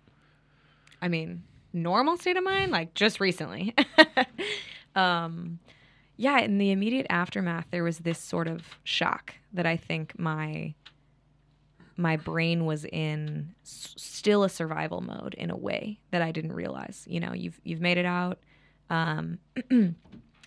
I 1.03 1.09
mean, 1.09 1.43
normal 1.75 2.17
state 2.17 2.39
of 2.39 2.45
mind, 2.45 2.73
like 2.73 2.95
just 2.95 3.21
recently. 3.21 3.75
um, 4.97 5.59
yeah, 6.17 6.39
in 6.39 6.57
the 6.57 6.71
immediate 6.71 7.07
aftermath, 7.11 7.67
there 7.71 7.85
was 7.85 7.99
this 7.99 8.19
sort 8.19 8.49
of 8.49 8.79
shock 8.83 9.35
that 9.53 9.67
I 9.67 9.77
think 9.77 10.19
my 10.19 10.75
my 11.99 12.17
brain 12.17 12.67
was 12.67 12.85
in 12.85 13.55
s- 13.63 13.95
still 13.97 14.45
a 14.45 14.49
survival 14.49 15.01
mode 15.01 15.33
in 15.35 15.51
a 15.51 15.57
way 15.57 15.99
that 16.11 16.21
I 16.23 16.31
didn't 16.31 16.53
realize. 16.53 17.05
You 17.09 17.21
know, 17.21 17.35
you've 17.35 17.61
you've 17.63 17.81
made 17.83 17.99
it 17.99 18.07
out, 18.07 18.39
um, 18.89 19.39
and 19.71 19.95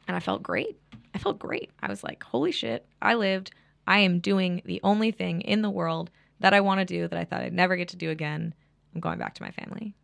I 0.07 0.19
felt 0.19 0.41
great. 0.41 0.79
I 1.13 1.19
felt 1.19 1.37
great. 1.37 1.69
I 1.79 1.89
was 1.89 2.03
like, 2.03 2.23
holy 2.23 2.51
shit, 2.51 2.87
I 3.03 3.13
lived. 3.13 3.51
I 3.85 3.99
am 3.99 4.19
doing 4.19 4.63
the 4.65 4.79
only 4.83 5.11
thing 5.11 5.41
in 5.41 5.61
the 5.61 5.69
world 5.69 6.09
that 6.39 6.53
I 6.53 6.61
want 6.61 6.79
to 6.79 6.85
do 6.85 7.07
that 7.07 7.19
I 7.19 7.25
thought 7.25 7.41
I'd 7.41 7.53
never 7.53 7.75
get 7.75 7.89
to 7.89 7.97
do 7.97 8.09
again. 8.09 8.53
I'm 8.93 9.01
going 9.01 9.19
back 9.19 9.35
to 9.35 9.43
my 9.43 9.51
family. 9.51 9.95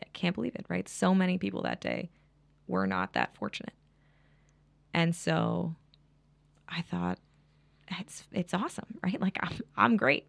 I 0.00 0.06
can't 0.12 0.34
believe 0.34 0.54
it, 0.54 0.66
right? 0.68 0.88
So 0.88 1.14
many 1.14 1.38
people 1.38 1.62
that 1.62 1.80
day 1.80 2.10
were 2.66 2.86
not 2.86 3.12
that 3.12 3.36
fortunate. 3.36 3.74
And 4.94 5.14
so 5.14 5.74
I 6.68 6.82
thought 6.82 7.18
it's 8.00 8.24
it's 8.32 8.54
awesome, 8.54 8.98
right? 9.02 9.20
Like 9.20 9.38
I'm 9.42 9.60
I'm 9.76 9.96
great. 9.96 10.26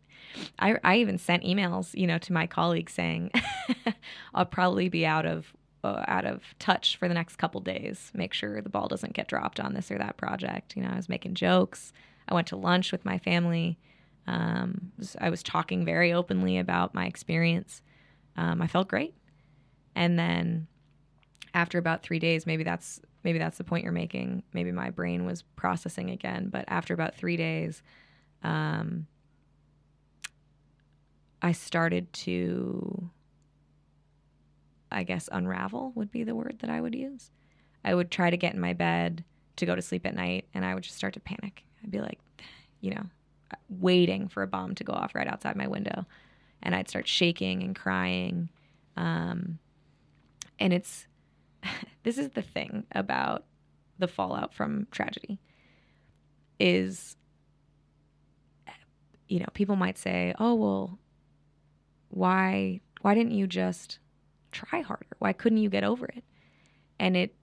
I 0.59 0.77
I 0.83 0.97
even 0.97 1.17
sent 1.17 1.43
emails, 1.43 1.97
you 1.97 2.07
know, 2.07 2.17
to 2.19 2.33
my 2.33 2.47
colleagues 2.47 2.93
saying 2.93 3.31
I'll 4.33 4.45
probably 4.45 4.89
be 4.89 5.05
out 5.05 5.25
of 5.25 5.53
uh, 5.83 6.03
out 6.07 6.25
of 6.25 6.41
touch 6.59 6.97
for 6.97 7.07
the 7.07 7.13
next 7.13 7.37
couple 7.37 7.59
days. 7.61 8.11
Make 8.13 8.33
sure 8.33 8.61
the 8.61 8.69
ball 8.69 8.87
doesn't 8.87 9.13
get 9.13 9.27
dropped 9.27 9.59
on 9.59 9.73
this 9.73 9.91
or 9.91 9.97
that 9.97 10.17
project. 10.17 10.75
You 10.75 10.83
know, 10.83 10.89
I 10.89 10.95
was 10.95 11.09
making 11.09 11.35
jokes. 11.35 11.91
I 12.27 12.33
went 12.33 12.47
to 12.47 12.55
lunch 12.55 12.91
with 12.91 13.03
my 13.03 13.17
family. 13.17 13.77
Um, 14.27 14.91
I 15.19 15.29
was 15.29 15.43
talking 15.43 15.85
very 15.85 16.13
openly 16.13 16.57
about 16.57 16.93
my 16.93 17.05
experience. 17.05 17.81
Um, 18.37 18.61
I 18.61 18.67
felt 18.67 18.87
great. 18.87 19.13
And 19.95 20.17
then 20.17 20.67
after 21.53 21.77
about 21.77 22.03
three 22.03 22.19
days, 22.19 22.45
maybe 22.45 22.63
that's 22.63 23.01
maybe 23.23 23.39
that's 23.39 23.57
the 23.57 23.63
point 23.63 23.83
you're 23.83 23.93
making. 23.93 24.43
Maybe 24.53 24.71
my 24.71 24.89
brain 24.89 25.25
was 25.25 25.43
processing 25.55 26.09
again. 26.09 26.49
But 26.49 26.65
after 26.67 26.93
about 26.93 27.15
three 27.15 27.37
days, 27.37 27.83
um, 28.43 29.07
I 31.41 31.51
started 31.51 32.11
to, 32.13 33.09
I 34.91 35.03
guess, 35.03 35.29
unravel 35.31 35.91
would 35.95 36.11
be 36.11 36.23
the 36.23 36.35
word 36.35 36.57
that 36.59 36.69
I 36.69 36.81
would 36.81 36.95
use. 36.95 37.31
I 37.83 37.93
would 37.93 38.11
try 38.11 38.29
to 38.29 38.37
get 38.37 38.53
in 38.53 38.59
my 38.59 38.73
bed 38.73 39.23
to 39.57 39.65
go 39.65 39.75
to 39.75 39.81
sleep 39.81 40.05
at 40.05 40.15
night, 40.15 40.47
and 40.53 40.65
I 40.65 40.73
would 40.73 40.83
just 40.83 40.95
start 40.95 41.13
to 41.13 41.19
panic. 41.19 41.63
I'd 41.83 41.91
be 41.91 41.99
like, 41.99 42.19
you 42.81 42.91
know, 42.91 43.03
waiting 43.69 44.27
for 44.27 44.43
a 44.43 44.47
bomb 44.47 44.75
to 44.75 44.83
go 44.83 44.93
off 44.93 45.15
right 45.15 45.27
outside 45.27 45.55
my 45.55 45.67
window, 45.67 46.05
and 46.61 46.75
I'd 46.75 46.89
start 46.89 47.07
shaking 47.07 47.63
and 47.63 47.75
crying. 47.75 48.49
Um, 48.97 49.59
and 50.59 50.73
it's 50.73 51.07
this 52.03 52.17
is 52.17 52.29
the 52.29 52.41
thing 52.41 52.85
about 52.93 53.45
the 53.99 54.07
fallout 54.07 54.53
from 54.53 54.87
tragedy 54.91 55.39
is 56.59 57.15
you 59.27 59.39
know 59.39 59.47
people 59.53 59.75
might 59.75 59.97
say 59.97 60.33
oh 60.39 60.53
well 60.53 60.99
why 62.09 62.79
why 63.01 63.13
didn't 63.15 63.33
you 63.33 63.47
just 63.47 63.99
try 64.51 64.81
harder? 64.81 65.05
Why 65.19 65.33
couldn't 65.33 65.57
you 65.57 65.69
get 65.69 65.83
over 65.83 66.05
it? 66.05 66.23
And 66.99 67.17
it 67.17 67.35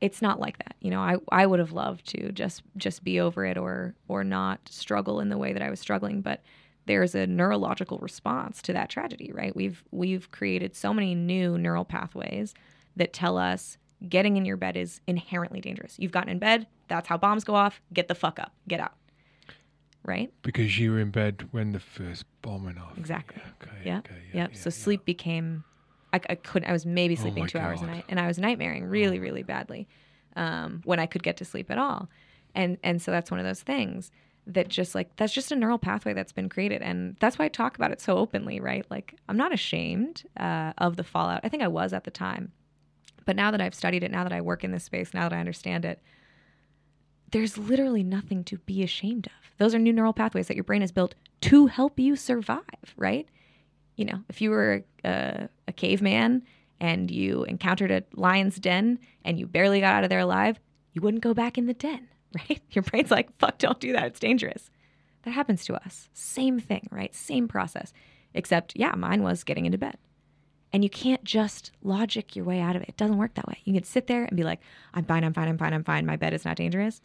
it's 0.00 0.22
not 0.22 0.40
like 0.40 0.56
that 0.58 0.74
you 0.80 0.90
know 0.90 1.00
i 1.00 1.16
i 1.30 1.44
would 1.46 1.58
have 1.58 1.72
loved 1.72 2.06
to 2.06 2.32
just 2.32 2.62
just 2.76 3.04
be 3.04 3.20
over 3.20 3.44
it 3.44 3.56
or 3.58 3.94
or 4.08 4.24
not 4.24 4.60
struggle 4.68 5.20
in 5.20 5.28
the 5.28 5.38
way 5.38 5.52
that 5.52 5.62
i 5.62 5.70
was 5.70 5.78
struggling 5.80 6.20
but 6.22 6.42
there's 6.86 7.14
a 7.14 7.26
neurological 7.26 7.98
response 7.98 8.62
to 8.62 8.72
that 8.72 8.88
tragedy 8.88 9.30
right 9.32 9.54
we've 9.54 9.84
we've 9.90 10.30
created 10.30 10.74
so 10.74 10.92
many 10.94 11.14
new 11.14 11.56
neural 11.58 11.84
pathways 11.84 12.54
that 12.96 13.12
tell 13.12 13.36
us 13.38 13.76
getting 14.08 14.36
in 14.36 14.44
your 14.46 14.56
bed 14.56 14.76
is 14.76 15.00
inherently 15.06 15.60
dangerous 15.60 15.96
you've 15.98 16.12
gotten 16.12 16.30
in 16.30 16.38
bed 16.38 16.66
that's 16.88 17.06
how 17.08 17.16
bombs 17.18 17.44
go 17.44 17.54
off 17.54 17.80
get 17.92 18.08
the 18.08 18.14
fuck 18.14 18.38
up 18.38 18.52
get 18.66 18.80
out 18.80 18.94
right 20.04 20.32
Because 20.42 20.78
you 20.78 20.92
were 20.92 21.00
in 21.00 21.10
bed 21.10 21.48
when 21.50 21.72
the 21.72 21.80
first 21.80 22.24
bomb 22.42 22.64
went 22.64 22.78
off. 22.78 22.96
Exactly. 22.96 23.36
Yeah, 23.44 23.52
okay, 23.62 23.76
Yep. 23.84 23.98
okay, 24.06 24.22
yeah, 24.32 24.40
yep. 24.42 24.50
yeah, 24.52 24.56
so 24.58 24.68
yeah. 24.70 24.72
sleep 24.72 25.04
became, 25.04 25.64
I, 26.12 26.20
I 26.28 26.34
couldn't, 26.34 26.68
I 26.68 26.72
was 26.72 26.86
maybe 26.86 27.14
Oh 27.14 27.22
sleeping 27.22 27.44
my 27.44 27.48
two 27.48 27.58
hours 27.58 27.82
a 27.82 27.86
night 27.86 28.04
and 28.08 28.18
I 28.18 28.26
was 28.26 28.38
nightmaring 28.38 28.88
really, 28.88 29.18
my 29.18 29.24
really 29.24 29.42
badly 29.42 29.88
um, 30.36 30.80
when 30.84 30.98
I 30.98 31.06
could 31.06 31.22
get 31.22 31.36
to 31.38 31.44
sleep 31.44 31.70
at 31.70 31.78
all. 31.78 32.08
And, 32.54 32.78
and 32.82 33.00
so 33.00 33.10
that's 33.10 33.30
one 33.30 33.40
of 33.40 33.46
those 33.46 33.62
things 33.62 34.10
that 34.46 34.68
just 34.68 34.94
like, 34.94 35.14
that's 35.16 35.32
just 35.32 35.52
a 35.52 35.56
neural 35.56 35.78
pathway 35.78 36.12
that's 36.12 36.32
been 36.32 36.48
created. 36.48 36.82
And 36.82 37.16
that's 37.20 37.38
why 37.38 37.44
I 37.44 37.48
talk 37.48 37.76
about 37.76 37.92
it 37.92 38.00
so 38.00 38.16
openly, 38.16 38.58
right? 38.58 38.84
Like, 38.90 39.14
I'm 39.28 39.36
not 39.36 39.52
ashamed 39.52 40.24
uh, 40.38 40.72
of 40.78 40.96
the 40.96 41.04
fallout. 41.04 41.42
I 41.44 41.48
think 41.48 41.62
I 41.62 41.68
was 41.68 41.92
at 41.92 42.04
the 42.04 42.10
time. 42.10 42.52
But 43.26 43.36
now 43.36 43.50
that 43.50 43.60
I've 43.60 43.74
studied 43.74 44.02
it, 44.02 44.10
now 44.10 44.24
that 44.24 44.32
I 44.32 44.40
work 44.40 44.64
in 44.64 44.72
this 44.72 44.84
space, 44.84 45.14
now 45.14 45.28
that 45.28 45.36
I 45.36 45.40
understand 45.40 45.84
it, 45.84 46.00
there's 47.30 47.56
literally 47.56 48.02
nothing 48.02 48.42
to 48.44 48.58
be 48.58 48.82
ashamed 48.82 49.26
of. 49.26 49.32
Those 49.58 49.74
are 49.74 49.78
new 49.78 49.92
neural 49.92 50.12
pathways 50.12 50.48
that 50.48 50.56
your 50.56 50.64
brain 50.64 50.80
has 50.80 50.90
built 50.90 51.14
to 51.42 51.66
help 51.66 52.00
you 52.00 52.16
survive, 52.16 52.64
right? 52.96 53.28
You 54.00 54.06
know, 54.06 54.24
if 54.30 54.40
you 54.40 54.48
were 54.48 54.82
a, 55.04 55.50
a 55.68 55.72
caveman 55.74 56.42
and 56.80 57.10
you 57.10 57.44
encountered 57.44 57.90
a 57.90 58.02
lion's 58.14 58.58
den 58.58 58.98
and 59.26 59.38
you 59.38 59.46
barely 59.46 59.78
got 59.80 59.94
out 59.94 60.04
of 60.04 60.08
there 60.08 60.20
alive, 60.20 60.58
you 60.94 61.02
wouldn't 61.02 61.22
go 61.22 61.34
back 61.34 61.58
in 61.58 61.66
the 61.66 61.74
den, 61.74 62.08
right? 62.34 62.62
Your 62.70 62.82
brain's 62.82 63.10
like, 63.10 63.36
fuck, 63.38 63.58
don't 63.58 63.78
do 63.78 63.92
that. 63.92 64.06
It's 64.06 64.18
dangerous. 64.18 64.70
That 65.24 65.32
happens 65.32 65.66
to 65.66 65.74
us. 65.74 66.08
Same 66.14 66.58
thing, 66.58 66.88
right? 66.90 67.14
Same 67.14 67.46
process. 67.46 67.92
Except, 68.32 68.72
yeah, 68.74 68.94
mine 68.96 69.22
was 69.22 69.44
getting 69.44 69.66
into 69.66 69.76
bed. 69.76 69.98
And 70.72 70.82
you 70.82 70.88
can't 70.88 71.22
just 71.22 71.70
logic 71.82 72.34
your 72.34 72.46
way 72.46 72.58
out 72.58 72.76
of 72.76 72.80
it. 72.80 72.88
It 72.88 72.96
doesn't 72.96 73.18
work 73.18 73.34
that 73.34 73.48
way. 73.48 73.58
You 73.64 73.74
can 73.74 73.84
sit 73.84 74.06
there 74.06 74.24
and 74.24 74.34
be 74.34 74.44
like, 74.44 74.60
I'm 74.94 75.04
fine, 75.04 75.24
I'm 75.24 75.34
fine, 75.34 75.48
I'm 75.48 75.58
fine, 75.58 75.74
I'm 75.74 75.84
fine. 75.84 76.06
My 76.06 76.16
bed 76.16 76.32
is 76.32 76.46
not 76.46 76.56
dangerous. 76.56 77.02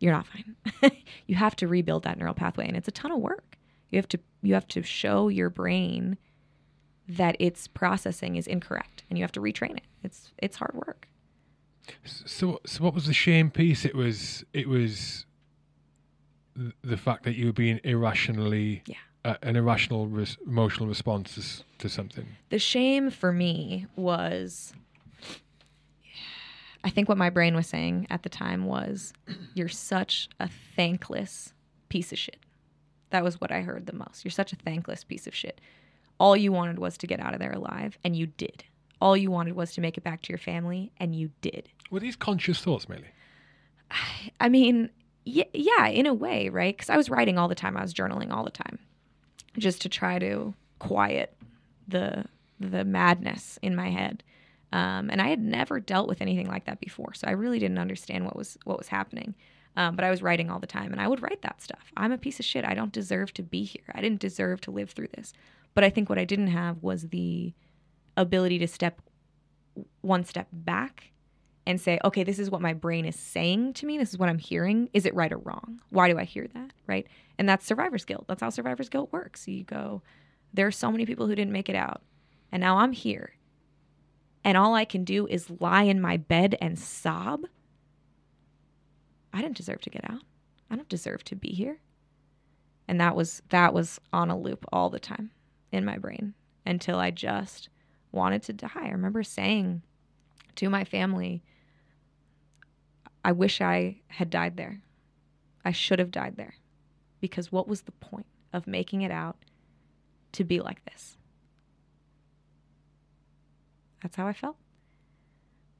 You're 0.00 0.14
not 0.14 0.26
fine. 0.26 0.90
you 1.28 1.36
have 1.36 1.54
to 1.54 1.68
rebuild 1.68 2.02
that 2.02 2.18
neural 2.18 2.34
pathway 2.34 2.66
and 2.66 2.76
it's 2.76 2.88
a 2.88 2.90
ton 2.90 3.12
of 3.12 3.20
work. 3.20 3.56
You 3.90 3.98
have 3.98 4.08
to 4.08 4.18
you 4.42 4.54
have 4.54 4.68
to 4.68 4.82
show 4.82 5.28
your 5.28 5.50
brain 5.50 6.16
that 7.08 7.36
its 7.38 7.66
processing 7.66 8.36
is 8.36 8.46
incorrect 8.46 9.02
and 9.08 9.18
you 9.18 9.24
have 9.24 9.32
to 9.32 9.40
retrain 9.40 9.76
it. 9.76 9.82
It's 10.02 10.30
it's 10.38 10.56
hard 10.56 10.74
work. 10.74 11.08
So, 12.04 12.60
so 12.64 12.84
what 12.84 12.94
was 12.94 13.06
the 13.06 13.12
shame 13.12 13.50
piece? 13.50 13.84
It 13.84 13.96
was, 13.96 14.44
it 14.52 14.68
was 14.68 15.26
the 16.84 16.96
fact 16.96 17.24
that 17.24 17.34
you 17.34 17.46
were 17.46 17.52
being 17.52 17.80
irrationally, 17.82 18.82
Yeah. 18.86 18.96
uh, 19.24 19.34
an 19.42 19.56
irrational 19.56 20.06
res- 20.06 20.36
emotional 20.46 20.88
response 20.88 21.34
to, 21.34 21.78
to 21.78 21.88
something. 21.88 22.26
The 22.50 22.60
shame 22.60 23.10
for 23.10 23.32
me 23.32 23.86
was 23.96 24.72
I 26.84 26.90
think 26.90 27.08
what 27.08 27.18
my 27.18 27.28
brain 27.28 27.54
was 27.54 27.66
saying 27.66 28.06
at 28.08 28.22
the 28.22 28.28
time 28.28 28.64
was 28.66 29.12
you're 29.54 29.68
such 29.68 30.28
a 30.38 30.48
thankless 30.76 31.52
piece 31.88 32.12
of 32.12 32.18
shit. 32.18 32.36
That 33.10 33.24
was 33.24 33.40
what 33.40 33.52
I 33.52 33.60
heard 33.62 33.86
the 33.86 33.92
most. 33.92 34.24
You're 34.24 34.30
such 34.30 34.52
a 34.52 34.56
thankless 34.56 35.04
piece 35.04 35.26
of 35.26 35.34
shit. 35.34 35.60
All 36.18 36.36
you 36.36 36.52
wanted 36.52 36.78
was 36.78 36.96
to 36.98 37.06
get 37.06 37.20
out 37.20 37.34
of 37.34 37.40
there 37.40 37.52
alive 37.52 37.98
and 38.04 38.14
you 38.16 38.26
did. 38.26 38.64
All 39.00 39.16
you 39.16 39.30
wanted 39.30 39.54
was 39.56 39.72
to 39.74 39.80
make 39.80 39.96
it 39.96 40.04
back 40.04 40.22
to 40.22 40.28
your 40.30 40.38
family 40.38 40.92
and 40.98 41.14
you 41.14 41.30
did. 41.40 41.70
Were 41.90 42.00
these 42.00 42.16
conscious 42.16 42.60
thoughts, 42.60 42.88
Millie? 42.88 43.04
I 44.40 44.48
mean, 44.48 44.90
y- 45.26 45.48
yeah, 45.52 45.86
in 45.88 46.06
a 46.06 46.14
way, 46.14 46.48
right? 46.48 46.76
Because 46.76 46.90
I 46.90 46.96
was 46.96 47.10
writing 47.10 47.38
all 47.38 47.48
the 47.48 47.54
time. 47.54 47.76
I 47.76 47.82
was 47.82 47.94
journaling 47.94 48.30
all 48.30 48.44
the 48.44 48.50
time, 48.50 48.78
just 49.58 49.80
to 49.82 49.88
try 49.88 50.18
to 50.18 50.54
quiet 50.78 51.36
the 51.88 52.24
the 52.60 52.84
madness 52.84 53.58
in 53.62 53.74
my 53.74 53.88
head. 53.88 54.22
Um, 54.72 55.10
and 55.10 55.20
I 55.20 55.28
had 55.28 55.40
never 55.40 55.80
dealt 55.80 56.06
with 56.06 56.20
anything 56.20 56.46
like 56.46 56.66
that 56.66 56.78
before, 56.78 57.14
so 57.14 57.26
I 57.26 57.32
really 57.32 57.58
didn't 57.58 57.78
understand 57.78 58.24
what 58.24 58.36
was 58.36 58.56
what 58.64 58.78
was 58.78 58.88
happening. 58.88 59.34
Um, 59.80 59.96
but 59.96 60.04
I 60.04 60.10
was 60.10 60.20
writing 60.20 60.50
all 60.50 60.58
the 60.58 60.66
time, 60.66 60.92
and 60.92 61.00
I 61.00 61.08
would 61.08 61.22
write 61.22 61.40
that 61.40 61.62
stuff. 61.62 61.90
I'm 61.96 62.12
a 62.12 62.18
piece 62.18 62.38
of 62.38 62.44
shit. 62.44 62.66
I 62.66 62.74
don't 62.74 62.92
deserve 62.92 63.32
to 63.32 63.42
be 63.42 63.64
here. 63.64 63.84
I 63.94 64.02
didn't 64.02 64.20
deserve 64.20 64.60
to 64.62 64.70
live 64.70 64.90
through 64.90 65.08
this. 65.16 65.32
But 65.74 65.84
I 65.84 65.88
think 65.88 66.10
what 66.10 66.18
I 66.18 66.26
didn't 66.26 66.48
have 66.48 66.82
was 66.82 67.08
the 67.08 67.54
ability 68.14 68.58
to 68.58 68.68
step 68.68 69.00
one 70.02 70.22
step 70.24 70.48
back 70.52 71.12
and 71.66 71.80
say, 71.80 71.98
okay, 72.04 72.24
this 72.24 72.38
is 72.38 72.50
what 72.50 72.60
my 72.60 72.74
brain 72.74 73.06
is 73.06 73.16
saying 73.16 73.72
to 73.74 73.86
me. 73.86 73.96
This 73.96 74.10
is 74.10 74.18
what 74.18 74.28
I'm 74.28 74.38
hearing. 74.38 74.90
Is 74.92 75.06
it 75.06 75.14
right 75.14 75.32
or 75.32 75.38
wrong? 75.38 75.80
Why 75.88 76.10
do 76.10 76.18
I 76.18 76.24
hear 76.24 76.46
that? 76.52 76.72
Right. 76.86 77.06
And 77.38 77.48
that's 77.48 77.64
survivor's 77.64 78.04
guilt. 78.04 78.26
That's 78.28 78.42
how 78.42 78.50
survivor's 78.50 78.90
guilt 78.90 79.10
works. 79.12 79.48
You 79.48 79.64
go, 79.64 80.02
there 80.52 80.66
are 80.66 80.72
so 80.72 80.92
many 80.92 81.06
people 81.06 81.26
who 81.26 81.34
didn't 81.34 81.54
make 81.54 81.70
it 81.70 81.76
out. 81.76 82.02
And 82.52 82.60
now 82.60 82.76
I'm 82.76 82.92
here. 82.92 83.32
And 84.44 84.58
all 84.58 84.74
I 84.74 84.84
can 84.84 85.04
do 85.04 85.26
is 85.26 85.48
lie 85.58 85.84
in 85.84 86.02
my 86.02 86.18
bed 86.18 86.54
and 86.60 86.78
sob. 86.78 87.46
I 89.32 89.40
didn't 89.42 89.56
deserve 89.56 89.80
to 89.82 89.90
get 89.90 90.08
out. 90.10 90.22
I 90.70 90.76
don't 90.76 90.88
deserve 90.88 91.24
to 91.24 91.36
be 91.36 91.50
here. 91.50 91.78
And 92.88 93.00
that 93.00 93.14
was 93.14 93.42
that 93.50 93.72
was 93.72 94.00
on 94.12 94.30
a 94.30 94.38
loop 94.38 94.64
all 94.72 94.90
the 94.90 94.98
time 94.98 95.30
in 95.70 95.84
my 95.84 95.98
brain 95.98 96.34
until 96.66 96.98
I 96.98 97.10
just 97.10 97.68
wanted 98.12 98.42
to 98.44 98.52
die. 98.52 98.68
I 98.74 98.90
remember 98.90 99.22
saying 99.22 99.82
to 100.56 100.68
my 100.68 100.84
family, 100.84 101.42
I 103.24 103.32
wish 103.32 103.60
I 103.60 104.00
had 104.08 104.30
died 104.30 104.56
there. 104.56 104.82
I 105.64 105.72
should 105.72 105.98
have 105.98 106.10
died 106.10 106.36
there. 106.36 106.54
Because 107.20 107.52
what 107.52 107.68
was 107.68 107.82
the 107.82 107.92
point 107.92 108.26
of 108.52 108.66
making 108.66 109.02
it 109.02 109.10
out 109.10 109.36
to 110.32 110.44
be 110.44 110.60
like 110.60 110.84
this? 110.86 111.16
That's 114.02 114.16
how 114.16 114.26
I 114.26 114.32
felt. 114.32 114.56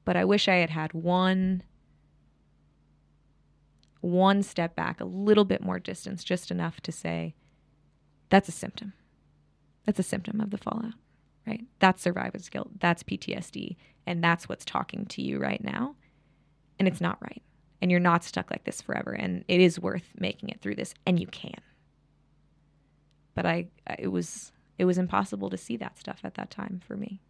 But 0.05 0.15
I 0.15 0.25
wish 0.25 0.47
I 0.47 0.55
had 0.55 0.69
had 0.69 0.93
one 0.93 1.63
one 4.01 4.43
step 4.43 4.75
back, 4.75 4.99
a 4.99 5.05
little 5.05 5.45
bit 5.45 5.61
more 5.61 5.79
distance, 5.79 6.23
just 6.23 6.51
enough 6.51 6.81
to 6.81 6.91
say 6.91 7.35
that's 8.29 8.49
a 8.49 8.51
symptom. 8.51 8.93
That's 9.85 9.99
a 9.99 10.03
symptom 10.03 10.41
of 10.41 10.51
the 10.51 10.57
fallout, 10.57 10.93
right? 11.47 11.63
That's 11.79 12.01
survivor's 12.01 12.49
guilt. 12.49 12.79
That's 12.79 13.03
PTSD. 13.03 13.75
And 14.05 14.23
that's 14.23 14.49
what's 14.49 14.65
talking 14.65 15.05
to 15.07 15.21
you 15.21 15.39
right 15.39 15.63
now. 15.63 15.95
And 16.79 16.87
it's 16.87 17.01
not 17.01 17.17
right. 17.21 17.41
And 17.81 17.89
you're 17.91 17.99
not 17.99 18.23
stuck 18.23 18.49
like 18.51 18.63
this 18.63 18.81
forever. 18.81 19.11
And 19.11 19.43
it 19.47 19.59
is 19.59 19.79
worth 19.79 20.09
making 20.17 20.49
it 20.49 20.61
through 20.61 20.75
this. 20.75 20.93
And 21.05 21.19
you 21.19 21.27
can. 21.27 21.59
But 23.33 23.45
I, 23.45 23.67
it 23.97 24.09
was, 24.09 24.51
it 24.77 24.85
was 24.85 24.97
impossible 24.97 25.49
to 25.49 25.57
see 25.57 25.77
that 25.77 25.97
stuff 25.97 26.19
at 26.23 26.35
that 26.35 26.51
time 26.51 26.81
for 26.85 26.95
me. 26.95 27.21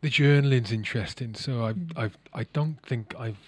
The 0.00 0.08
journaling's 0.08 0.72
interesting. 0.72 1.34
So 1.34 1.64
I've, 1.64 1.76
Mm. 1.76 1.98
I've, 1.98 2.18
I 2.34 2.44
don't 2.52 2.80
think 2.84 3.14
I've, 3.18 3.38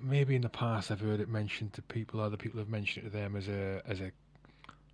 maybe 0.00 0.34
in 0.34 0.42
the 0.42 0.48
past 0.48 0.90
I've 0.90 1.00
heard 1.00 1.20
it 1.20 1.28
mentioned 1.28 1.72
to 1.74 1.82
people. 1.82 2.20
Other 2.20 2.36
people 2.36 2.58
have 2.58 2.68
mentioned 2.68 3.06
it 3.06 3.10
to 3.10 3.16
them 3.16 3.36
as 3.36 3.48
a, 3.48 3.82
as 3.86 4.00
a, 4.00 4.04
I'm 4.04 4.12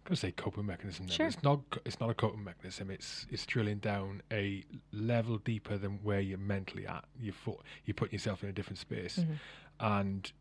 gonna 0.05 0.17
say 0.17 0.33
coping 0.33 0.67
mechanism. 0.67 1.07
Sure. 1.09 1.27
It's 1.27 1.43
not. 1.43 1.61
It's 1.85 2.01
not 2.01 2.09
a 2.11 2.15
coping 2.15 2.43
mechanism. 2.45 2.91
It's 2.91 3.27
it's 3.31 3.45
drilling 3.47 3.79
down 3.79 4.23
a 4.33 4.65
level 4.93 5.39
deeper 5.39 5.77
than 5.77 5.99
where 6.03 6.21
you're 6.21 6.39
mentally 6.39 6.87
at. 6.87 7.05
You 7.21 7.33
fo- 7.33 7.61
you 7.85 7.93
put 7.95 8.13
yourself 8.13 8.43
in 8.43 8.49
a 8.49 8.53
different 8.53 8.79
space, 8.79 9.19
Mhm. 9.19 9.39
and 9.81 10.33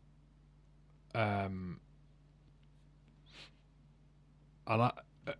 um, 1.14 1.80
and 4.66 4.82
I, 4.82 4.92
uh, 5.26 5.32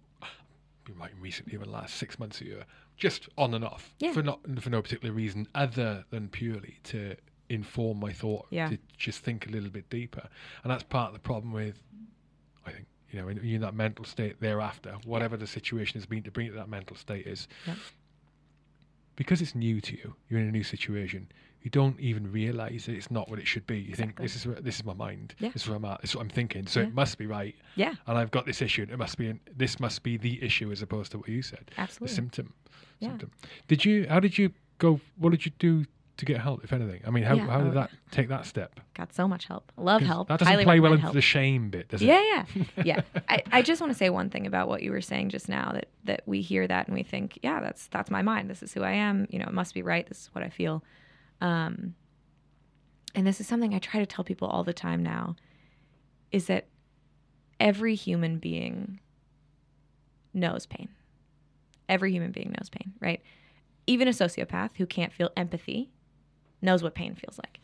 been 0.84 0.98
writing 0.98 1.20
recently 1.20 1.56
over 1.56 1.64
the 1.66 1.70
last 1.70 1.94
six 1.96 2.18
months 2.18 2.40
a 2.40 2.44
year, 2.46 2.64
just 2.96 3.28
on 3.36 3.54
and 3.54 3.64
off 3.64 3.94
Yeah. 3.98 4.12
for 4.12 4.22
not 4.22 4.40
for 4.60 4.70
no 4.70 4.82
particular 4.82 5.14
reason 5.14 5.46
other 5.54 6.04
than 6.10 6.28
purely 6.28 6.78
to 6.84 7.16
inform 7.50 7.98
my 8.00 8.12
thought 8.12 8.46
Yeah. 8.50 8.68
to 8.70 8.78
just 8.96 9.20
think 9.20 9.46
a 9.46 9.50
little 9.50 9.70
bit 9.70 9.88
deeper, 9.90 10.28
and 10.62 10.70
that's 10.70 10.82
part 10.82 11.08
of 11.08 11.14
the 11.14 11.20
problem 11.20 11.52
with, 11.52 11.82
I 12.66 12.72
think, 12.72 12.86
You 13.10 13.22
know, 13.22 13.28
you're 13.30 13.54
in 13.56 13.62
that 13.62 13.74
mental 13.74 14.04
state 14.04 14.38
thereafter, 14.38 14.96
whatever 15.06 15.38
the 15.38 15.46
situation 15.46 15.98
has 15.98 16.04
been 16.04 16.22
to 16.24 16.30
bring 16.30 16.46
you 16.48 16.52
to 16.52 16.58
that 16.58 16.68
mental 16.68 16.94
state 16.94 17.26
is. 17.26 17.48
Yeah. 17.66 17.74
Because 19.16 19.40
it's 19.42 19.54
new 19.54 19.80
to 19.80 19.96
you, 19.96 20.14
you're 20.28 20.40
in 20.40 20.46
a 20.48 20.52
new 20.52 20.62
situation. 20.62 21.26
You 21.62 21.70
don't 21.70 21.98
even 21.98 22.30
realize 22.30 22.86
that 22.86 22.94
it's 22.94 23.10
not 23.10 23.28
what 23.28 23.38
it 23.40 23.48
should 23.48 23.66
be. 23.66 23.80
You 23.80 23.94
think 23.96 24.16
this 24.16 24.36
is 24.36 24.46
where, 24.46 24.60
this 24.60 24.76
is 24.76 24.84
my 24.84 24.92
mind. 24.94 25.34
Yeah. 25.40 25.48
This 25.50 25.62
is 25.62 25.68
where 25.68 25.76
I'm 25.76 25.84
at. 25.86 26.02
This 26.02 26.10
is 26.10 26.16
what 26.16 26.22
I'm 26.22 26.28
thinking. 26.30 26.66
So 26.68 26.80
Yeah. 26.80 26.86
it 26.86 26.94
must 26.94 27.18
be 27.18 27.26
right. 27.26 27.56
Yeah, 27.74 27.94
And 28.06 28.16
I've 28.16 28.30
got 28.30 28.46
this 28.46 28.62
issue. 28.62 28.82
And 28.82 28.92
it 28.92 28.96
must 28.98 29.18
be. 29.18 29.28
An, 29.28 29.40
this 29.56 29.80
must 29.80 30.02
be 30.04 30.16
the 30.18 30.40
issue 30.42 30.70
as 30.70 30.82
opposed 30.82 31.10
to 31.12 31.18
what 31.18 31.28
you 31.28 31.42
said. 31.42 31.70
The 31.74 31.80
absolutely. 31.80 32.14
symptom. 32.14 32.54
Yeah. 33.00 33.08
Symptom. 33.08 33.30
Did 33.66 33.84
you? 33.84 34.06
How 34.08 34.20
did 34.20 34.38
you 34.38 34.52
go? 34.78 35.00
What 35.16 35.30
did 35.30 35.46
you 35.46 35.52
do 35.58 35.84
to 36.18 36.24
get 36.24 36.40
help, 36.40 36.62
if 36.64 36.72
anything? 36.72 37.00
I 37.06 37.10
mean, 37.10 37.24
how, 37.24 37.34
Yeah, 37.34 37.46
how 37.46 37.58
did 37.58 37.68
oh, 37.68 37.74
that 37.74 37.90
take 38.10 38.28
that 38.28 38.44
step? 38.44 38.78
Got 38.94 39.14
so 39.14 39.26
much 39.26 39.46
help. 39.46 39.72
Love 39.76 40.02
help. 40.02 40.28
That 40.28 40.40
doesn't 40.40 40.52
Highly 40.52 40.64
play 40.64 40.80
well 40.80 40.92
into 40.92 41.02
help. 41.02 41.14
the 41.14 41.20
shame 41.20 41.70
bit, 41.70 41.88
does 41.88 42.02
it? 42.02 42.06
Yeah, 42.06 42.44
yeah, 42.54 42.64
yeah. 42.84 43.00
I, 43.28 43.42
I 43.50 43.62
just 43.62 43.80
want 43.80 43.92
to 43.92 43.98
say 43.98 44.10
one 44.10 44.28
thing 44.28 44.46
about 44.46 44.68
what 44.68 44.82
you 44.82 44.90
were 44.90 45.00
saying 45.00 45.30
just 45.30 45.48
now 45.48 45.70
that 45.72 45.88
that 46.04 46.22
we 46.26 46.40
hear 46.42 46.66
that 46.66 46.88
and 46.88 46.96
we 46.96 47.02
think, 47.02 47.38
yeah, 47.42 47.60
that's 47.60 47.86
that's 47.88 48.10
my 48.10 48.22
mind. 48.22 48.50
This 48.50 48.62
is 48.62 48.74
who 48.74 48.82
I 48.82 48.92
am. 48.92 49.26
You 49.30 49.38
know, 49.38 49.46
it 49.46 49.54
must 49.54 49.74
be 49.74 49.82
right. 49.82 50.06
This 50.06 50.22
is 50.22 50.34
what 50.34 50.44
I 50.44 50.48
feel. 50.48 50.84
Um, 51.40 51.94
and 53.14 53.26
this 53.26 53.40
is 53.40 53.46
something 53.46 53.74
I 53.74 53.78
try 53.78 54.00
to 54.00 54.06
tell 54.06 54.24
people 54.24 54.48
all 54.48 54.64
the 54.64 54.72
time 54.72 55.02
now, 55.02 55.36
is 56.30 56.46
that 56.46 56.66
every 57.60 57.94
human 57.94 58.38
being 58.38 59.00
knows 60.34 60.66
pain. 60.66 60.88
Every 61.88 62.12
human 62.12 62.32
being 62.32 62.54
knows 62.58 62.68
pain, 62.68 62.92
right? 63.00 63.22
Even 63.86 64.08
a 64.08 64.10
sociopath 64.10 64.76
who 64.76 64.84
can't 64.84 65.12
feel 65.12 65.30
empathy 65.36 65.90
knows 66.60 66.82
what 66.82 66.94
pain 66.94 67.14
feels 67.14 67.38
like. 67.38 67.60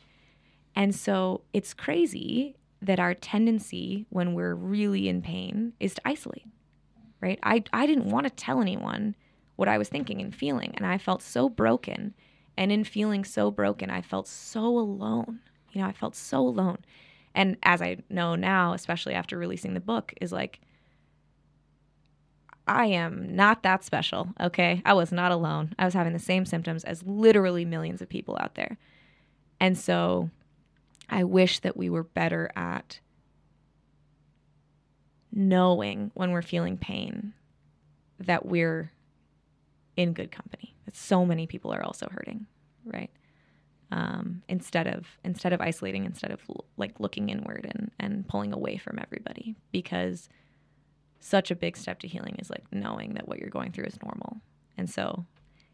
And 0.76 0.94
so 0.94 1.42
it's 1.52 1.74
crazy 1.74 2.56
that 2.82 3.00
our 3.00 3.14
tendency 3.14 4.06
when 4.10 4.34
we're 4.34 4.54
really 4.54 5.08
in 5.08 5.22
pain 5.22 5.72
is 5.80 5.94
to 5.94 6.02
isolate, 6.04 6.46
right? 7.20 7.38
I, 7.42 7.64
I 7.72 7.86
didn't 7.86 8.10
want 8.10 8.26
to 8.26 8.30
tell 8.30 8.60
anyone 8.60 9.14
what 9.56 9.68
I 9.68 9.78
was 9.78 9.88
thinking 9.88 10.20
and 10.20 10.34
feeling. 10.34 10.74
And 10.76 10.86
I 10.86 10.98
felt 10.98 11.22
so 11.22 11.48
broken. 11.48 12.14
And 12.56 12.70
in 12.70 12.84
feeling 12.84 13.24
so 13.24 13.50
broken, 13.50 13.90
I 13.90 14.02
felt 14.02 14.28
so 14.28 14.66
alone. 14.66 15.40
You 15.72 15.80
know, 15.80 15.88
I 15.88 15.92
felt 15.92 16.14
so 16.14 16.40
alone. 16.40 16.78
And 17.34 17.56
as 17.62 17.82
I 17.82 17.98
know 18.08 18.34
now, 18.34 18.74
especially 18.74 19.14
after 19.14 19.38
releasing 19.38 19.74
the 19.74 19.80
book, 19.80 20.12
is 20.20 20.32
like, 20.32 20.60
I 22.66 22.86
am 22.86 23.36
not 23.36 23.62
that 23.62 23.84
special, 23.84 24.28
okay? 24.40 24.82
I 24.86 24.94
was 24.94 25.12
not 25.12 25.32
alone. 25.32 25.74
I 25.78 25.84
was 25.84 25.94
having 25.94 26.14
the 26.14 26.18
same 26.18 26.46
symptoms 26.46 26.84
as 26.84 27.02
literally 27.02 27.64
millions 27.64 28.00
of 28.00 28.08
people 28.08 28.38
out 28.40 28.54
there. 28.54 28.78
And 29.60 29.76
so 29.76 30.30
I 31.08 31.24
wish 31.24 31.60
that 31.60 31.76
we 31.76 31.90
were 31.90 32.04
better 32.04 32.50
at 32.56 33.00
knowing 35.30 36.10
when 36.14 36.30
we're 36.30 36.42
feeling 36.42 36.78
pain 36.78 37.34
that 38.20 38.46
we're 38.46 38.92
in 39.96 40.12
good 40.12 40.30
company. 40.30 40.74
That 40.86 40.96
so 40.96 41.26
many 41.26 41.46
people 41.46 41.72
are 41.72 41.82
also 41.82 42.08
hurting, 42.10 42.46
right? 42.84 43.10
Um, 43.90 44.42
instead 44.48 44.86
of 44.86 45.06
instead 45.24 45.52
of 45.52 45.60
isolating, 45.60 46.04
instead 46.04 46.30
of 46.30 46.40
like 46.76 46.98
looking 46.98 47.28
inward 47.28 47.66
and 47.68 47.90
and 47.98 48.26
pulling 48.26 48.52
away 48.52 48.76
from 48.76 48.98
everybody, 48.98 49.54
because 49.72 50.28
such 51.24 51.50
a 51.50 51.56
big 51.56 51.74
step 51.74 51.98
to 52.00 52.06
healing 52.06 52.36
is 52.38 52.50
like 52.50 52.64
knowing 52.70 53.14
that 53.14 53.26
what 53.26 53.38
you're 53.38 53.48
going 53.48 53.72
through 53.72 53.86
is 53.86 53.98
normal. 54.02 54.42
And 54.76 54.90
so, 54.90 55.24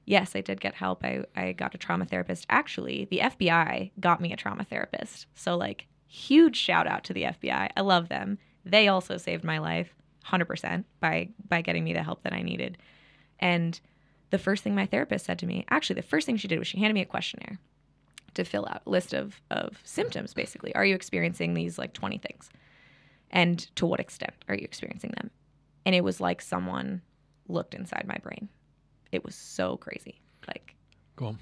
yes, 0.06 0.36
I 0.36 0.42
did 0.42 0.60
get 0.60 0.74
help. 0.74 1.04
I 1.04 1.24
I 1.34 1.52
got 1.52 1.74
a 1.74 1.78
trauma 1.78 2.04
therapist. 2.04 2.46
Actually, 2.48 3.08
the 3.10 3.18
FBI 3.18 3.90
got 3.98 4.20
me 4.20 4.32
a 4.32 4.36
trauma 4.36 4.64
therapist. 4.64 5.26
So 5.34 5.56
like 5.56 5.88
huge 6.06 6.56
shout 6.56 6.86
out 6.86 7.02
to 7.04 7.12
the 7.12 7.24
FBI. 7.24 7.68
I 7.76 7.80
love 7.80 8.08
them. 8.08 8.38
They 8.64 8.86
also 8.86 9.16
saved 9.16 9.42
my 9.42 9.58
life 9.58 9.92
100% 10.24 10.84
by 11.00 11.30
by 11.48 11.62
getting 11.62 11.82
me 11.82 11.94
the 11.94 12.04
help 12.04 12.22
that 12.22 12.32
I 12.32 12.42
needed. 12.42 12.78
And 13.40 13.80
the 14.30 14.38
first 14.38 14.62
thing 14.62 14.76
my 14.76 14.86
therapist 14.86 15.26
said 15.26 15.40
to 15.40 15.46
me, 15.46 15.64
actually 15.68 15.96
the 15.96 16.02
first 16.06 16.26
thing 16.26 16.36
she 16.36 16.46
did 16.46 16.60
was 16.60 16.68
she 16.68 16.78
handed 16.78 16.94
me 16.94 17.00
a 17.00 17.06
questionnaire 17.06 17.58
to 18.34 18.44
fill 18.44 18.68
out 18.70 18.82
a 18.86 18.90
list 18.90 19.14
of 19.14 19.40
of 19.50 19.80
symptoms 19.82 20.32
basically. 20.32 20.72
Are 20.76 20.84
you 20.84 20.94
experiencing 20.94 21.54
these 21.54 21.76
like 21.76 21.92
20 21.92 22.18
things? 22.18 22.50
And 23.32 23.58
to 23.74 23.86
what 23.86 23.98
extent 23.98 24.34
are 24.48 24.54
you 24.54 24.64
experiencing 24.64 25.12
them? 25.16 25.30
And 25.86 25.94
it 25.94 26.04
was 26.04 26.20
like 26.20 26.42
someone 26.42 27.02
looked 27.48 27.74
inside 27.74 28.04
my 28.06 28.18
brain. 28.18 28.48
It 29.12 29.24
was 29.24 29.34
so 29.34 29.76
crazy. 29.76 30.20
Like 30.46 30.76
Go 31.16 31.26
on. 31.26 31.38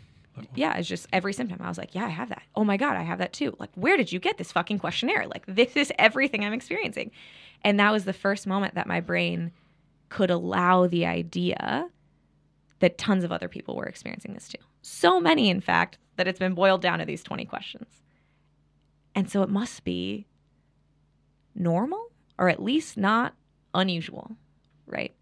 Yeah, 0.55 0.77
it's 0.77 0.89
just 0.89 1.09
every 1.13 1.33
symptom. 1.33 1.61
I 1.61 1.69
was 1.69 1.79
like, 1.79 1.95
yeah, 1.95 2.05
I 2.05 2.11
have 2.11 2.29
that. 2.29 2.43
Oh 2.55 2.65
my 2.65 2.77
God, 2.77 2.97
I 2.97 3.03
have 3.03 3.19
that 3.19 3.33
too. 3.33 3.57
Like, 3.59 3.71
where 3.75 3.97
did 3.97 4.13
you 4.13 4.21
get 4.21 4.39
this 4.39 4.53
fucking 4.53 4.79
questionnaire? 4.79 5.27
Like, 5.27 5.45
this 5.47 5.77
is 5.77 5.93
everything 5.99 6.45
I'm 6.45 6.53
experiencing. 6.53 7.11
And 7.63 7.81
that 7.81 7.93
was 7.93 8.05
the 8.05 8.13
first 8.13 8.47
moment 8.47 8.75
that 8.75 8.87
my 8.87 9.01
brain 9.01 9.53
could 10.09 10.31
allow 10.31 10.87
the 10.87 11.07
idea 11.07 11.89
that 12.79 12.99
tons 12.99 13.25
of 13.25 13.33
other 13.33 13.49
people 13.49 13.75
were 13.77 13.87
experiencing 13.87 14.35
this 14.35 14.49
too. 14.49 14.63
So 14.83 15.21
many, 15.21 15.51
in 15.51 15.61
fact, 15.61 15.99
that 16.17 16.29
it's 16.29 16.39
been 16.39 16.55
boiled 16.55 16.83
down 16.83 17.01
to 17.01 17.05
these 17.05 17.23
20 17.23 17.45
questions. 17.45 18.03
And 19.15 19.29
so 19.29 19.43
it 19.43 19.49
must 19.49 19.85
be 19.85 20.27
normal 21.55 22.13
or 22.39 22.49
at 22.49 22.63
least 22.63 22.97
not 22.97 23.35
unusual, 23.75 24.37
right? 24.87 25.15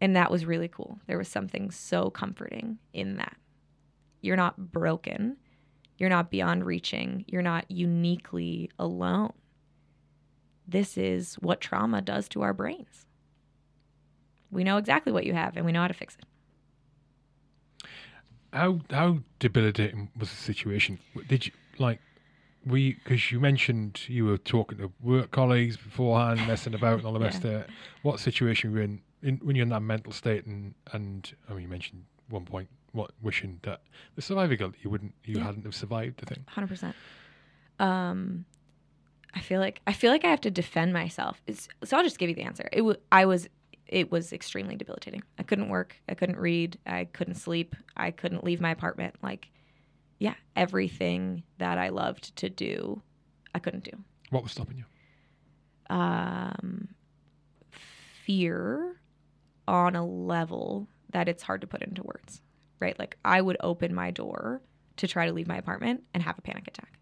And 0.00 0.16
that 0.16 0.30
was 0.30 0.44
really 0.44 0.68
cool. 0.68 0.98
There 1.06 1.18
was 1.18 1.28
something 1.28 1.70
so 1.70 2.10
comforting 2.10 2.78
in 2.92 3.16
that. 3.16 3.36
You're 4.20 4.36
not 4.36 4.72
broken. 4.72 5.36
You're 5.98 6.10
not 6.10 6.30
beyond 6.30 6.64
reaching. 6.64 7.24
You're 7.26 7.42
not 7.42 7.70
uniquely 7.70 8.70
alone. 8.78 9.32
This 10.68 10.98
is 10.98 11.34
what 11.36 11.60
trauma 11.60 12.02
does 12.02 12.28
to 12.30 12.42
our 12.42 12.52
brains. 12.52 13.06
We 14.50 14.64
know 14.64 14.76
exactly 14.76 15.12
what 15.12 15.24
you 15.24 15.32
have 15.32 15.56
and 15.56 15.64
we 15.64 15.72
know 15.72 15.80
how 15.80 15.88
to 15.88 15.94
fix 15.94 16.16
it. 16.16 16.24
How 18.52 18.80
how 18.90 19.18
debilitating 19.38 20.10
was 20.18 20.30
the 20.30 20.36
situation? 20.36 20.98
Did 21.28 21.46
you 21.46 21.52
like? 21.78 22.00
We 22.66 22.94
because 22.94 23.30
you 23.30 23.38
mentioned 23.40 24.00
you 24.08 24.24
were 24.26 24.38
talking 24.38 24.78
to 24.78 24.90
work 25.00 25.30
colleagues 25.30 25.76
beforehand, 25.76 26.46
messing 26.48 26.74
about 26.74 26.98
and 26.98 27.06
all 27.06 27.12
the 27.12 27.20
rest 27.20 27.44
of 27.44 27.52
it. 27.52 27.70
What 28.02 28.18
situation 28.20 28.72
were 28.72 28.78
you 28.78 28.84
in, 28.84 29.00
in 29.22 29.36
when 29.36 29.54
you're 29.56 29.62
in 29.62 29.68
that 29.70 29.80
mental 29.82 30.12
state 30.12 30.46
and 30.46 30.74
and 30.92 31.32
I 31.48 31.52
mean 31.52 31.62
you 31.62 31.68
mentioned 31.68 32.04
one 32.28 32.44
point 32.44 32.68
what 32.92 33.12
wishing 33.22 33.60
that 33.62 33.82
the 34.16 34.22
survivor 34.22 34.56
guilt 34.56 34.74
you 34.82 34.90
wouldn't 34.90 35.14
you 35.24 35.36
Yeah. 35.38 35.44
hadn't 35.44 35.64
have 35.64 35.74
survived 35.74 36.18
the 36.20 36.26
thing. 36.26 36.44
hundred 36.48 36.68
percent. 36.68 36.96
Um, 37.78 38.46
I 39.34 39.40
feel 39.40 39.60
like 39.60 39.80
I 39.86 39.92
feel 39.92 40.10
like 40.10 40.24
I 40.24 40.28
have 40.30 40.40
to 40.42 40.50
defend 40.50 40.92
myself. 40.92 41.42
It's, 41.46 41.68
so 41.84 41.96
I'll 41.96 42.02
just 42.02 42.18
give 42.18 42.28
you 42.30 42.34
the 42.34 42.42
answer. 42.42 42.68
It 42.72 42.80
was 42.82 42.96
I 43.12 43.26
was 43.26 43.48
it 43.86 44.10
was 44.10 44.32
extremely 44.32 44.74
debilitating. 44.74 45.22
I 45.38 45.42
couldn't 45.44 45.68
work. 45.68 45.94
I 46.08 46.14
couldn't 46.14 46.38
read. 46.38 46.78
I 46.86 47.04
couldn't 47.04 47.36
sleep. 47.36 47.76
I 47.96 48.10
couldn't 48.10 48.42
leave 48.42 48.60
my 48.60 48.70
apartment. 48.70 49.14
Like, 49.22 49.48
yeah, 50.18 50.34
everything 50.54 51.42
that 51.58 51.78
I 51.78 51.90
loved 51.90 52.34
to 52.36 52.48
do, 52.48 53.02
I 53.54 53.58
couldn't 53.58 53.84
do. 53.84 53.92
What 54.30 54.42
was 54.42 54.52
stopping 54.52 54.78
you? 54.78 54.84
Um, 55.94 56.88
fear 57.70 59.00
on 59.68 59.94
a 59.94 60.06
level 60.06 60.88
that 61.10 61.28
it's 61.28 61.42
hard 61.42 61.60
to 61.60 61.66
put 61.66 61.82
into 61.82 62.02
words. 62.02 62.40
Right? 62.80 62.98
Like 62.98 63.16
I 63.24 63.40
would 63.40 63.56
open 63.60 63.94
my 63.94 64.10
door 64.10 64.62
to 64.96 65.06
try 65.08 65.26
to 65.26 65.32
leave 65.32 65.46
my 65.46 65.56
apartment 65.56 66.02
and 66.12 66.22
have 66.22 66.38
a 66.38 66.42
panic 66.42 66.68
attack. 66.68 66.98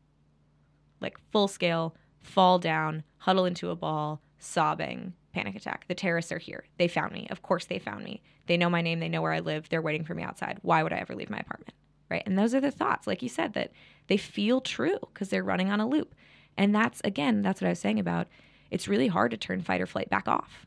Like 1.00 1.18
full 1.32 1.48
scale, 1.48 1.96
fall 2.20 2.58
down, 2.58 3.02
huddle 3.18 3.44
into 3.44 3.70
a 3.70 3.76
ball, 3.76 4.22
sobbing, 4.38 5.14
panic 5.32 5.56
attack. 5.56 5.86
The 5.88 5.94
terrorists 5.94 6.30
are 6.32 6.38
here. 6.38 6.64
They 6.78 6.88
found 6.88 7.12
me. 7.12 7.26
Of 7.30 7.42
course 7.42 7.66
they 7.66 7.78
found 7.78 8.04
me. 8.04 8.22
They 8.46 8.56
know 8.56 8.70
my 8.70 8.82
name, 8.82 9.00
they 9.00 9.08
know 9.08 9.22
where 9.22 9.32
I 9.32 9.40
live. 9.40 9.68
They're 9.68 9.82
waiting 9.82 10.04
for 10.04 10.14
me 10.14 10.22
outside. 10.22 10.58
Why 10.62 10.82
would 10.82 10.92
I 10.92 10.98
ever 10.98 11.14
leave 11.14 11.30
my 11.30 11.38
apartment? 11.38 11.72
Right? 12.10 12.22
And 12.26 12.38
those 12.38 12.54
are 12.54 12.60
the 12.60 12.70
thoughts, 12.70 13.06
like 13.06 13.22
you 13.22 13.28
said, 13.28 13.54
that 13.54 13.72
they 14.08 14.16
feel 14.16 14.60
true 14.60 14.98
because 15.00 15.30
they're 15.30 15.42
running 15.42 15.70
on 15.70 15.80
a 15.80 15.88
loop. 15.88 16.14
And 16.56 16.74
that's 16.74 17.00
again, 17.04 17.42
that's 17.42 17.60
what 17.60 17.68
I 17.68 17.70
was 17.70 17.80
saying 17.80 17.98
about 17.98 18.28
it's 18.70 18.88
really 18.88 19.08
hard 19.08 19.30
to 19.30 19.36
turn 19.36 19.62
fight 19.62 19.80
or 19.80 19.86
flight 19.86 20.10
back 20.10 20.28
off, 20.28 20.66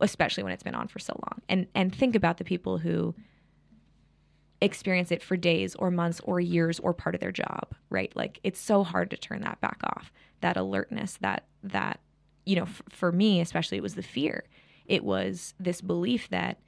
especially 0.00 0.42
when 0.42 0.52
it's 0.52 0.62
been 0.62 0.74
on 0.74 0.88
for 0.88 0.98
so 0.98 1.14
long. 1.14 1.42
And 1.48 1.66
and 1.74 1.94
think 1.94 2.14
about 2.14 2.38
the 2.38 2.44
people 2.44 2.78
who 2.78 3.14
experience 4.60 5.10
it 5.10 5.22
for 5.22 5.36
days 5.36 5.74
or 5.74 5.90
months 5.90 6.20
or 6.24 6.40
years 6.40 6.80
or 6.80 6.94
part 6.94 7.14
of 7.14 7.20
their 7.20 7.32
job, 7.32 7.74
right? 7.90 8.14
Like 8.16 8.40
it's 8.42 8.60
so 8.60 8.82
hard 8.82 9.10
to 9.10 9.16
turn 9.16 9.42
that 9.42 9.60
back 9.60 9.80
off. 9.84 10.12
That 10.40 10.56
alertness, 10.56 11.18
that 11.20 11.44
that 11.62 12.00
you 12.46 12.56
know, 12.56 12.62
f- 12.62 12.82
for 12.88 13.12
me 13.12 13.40
especially 13.40 13.78
it 13.78 13.82
was 13.82 13.94
the 13.94 14.02
fear. 14.02 14.44
It 14.86 15.04
was 15.04 15.54
this 15.58 15.80
belief 15.80 16.28
that 16.28 16.58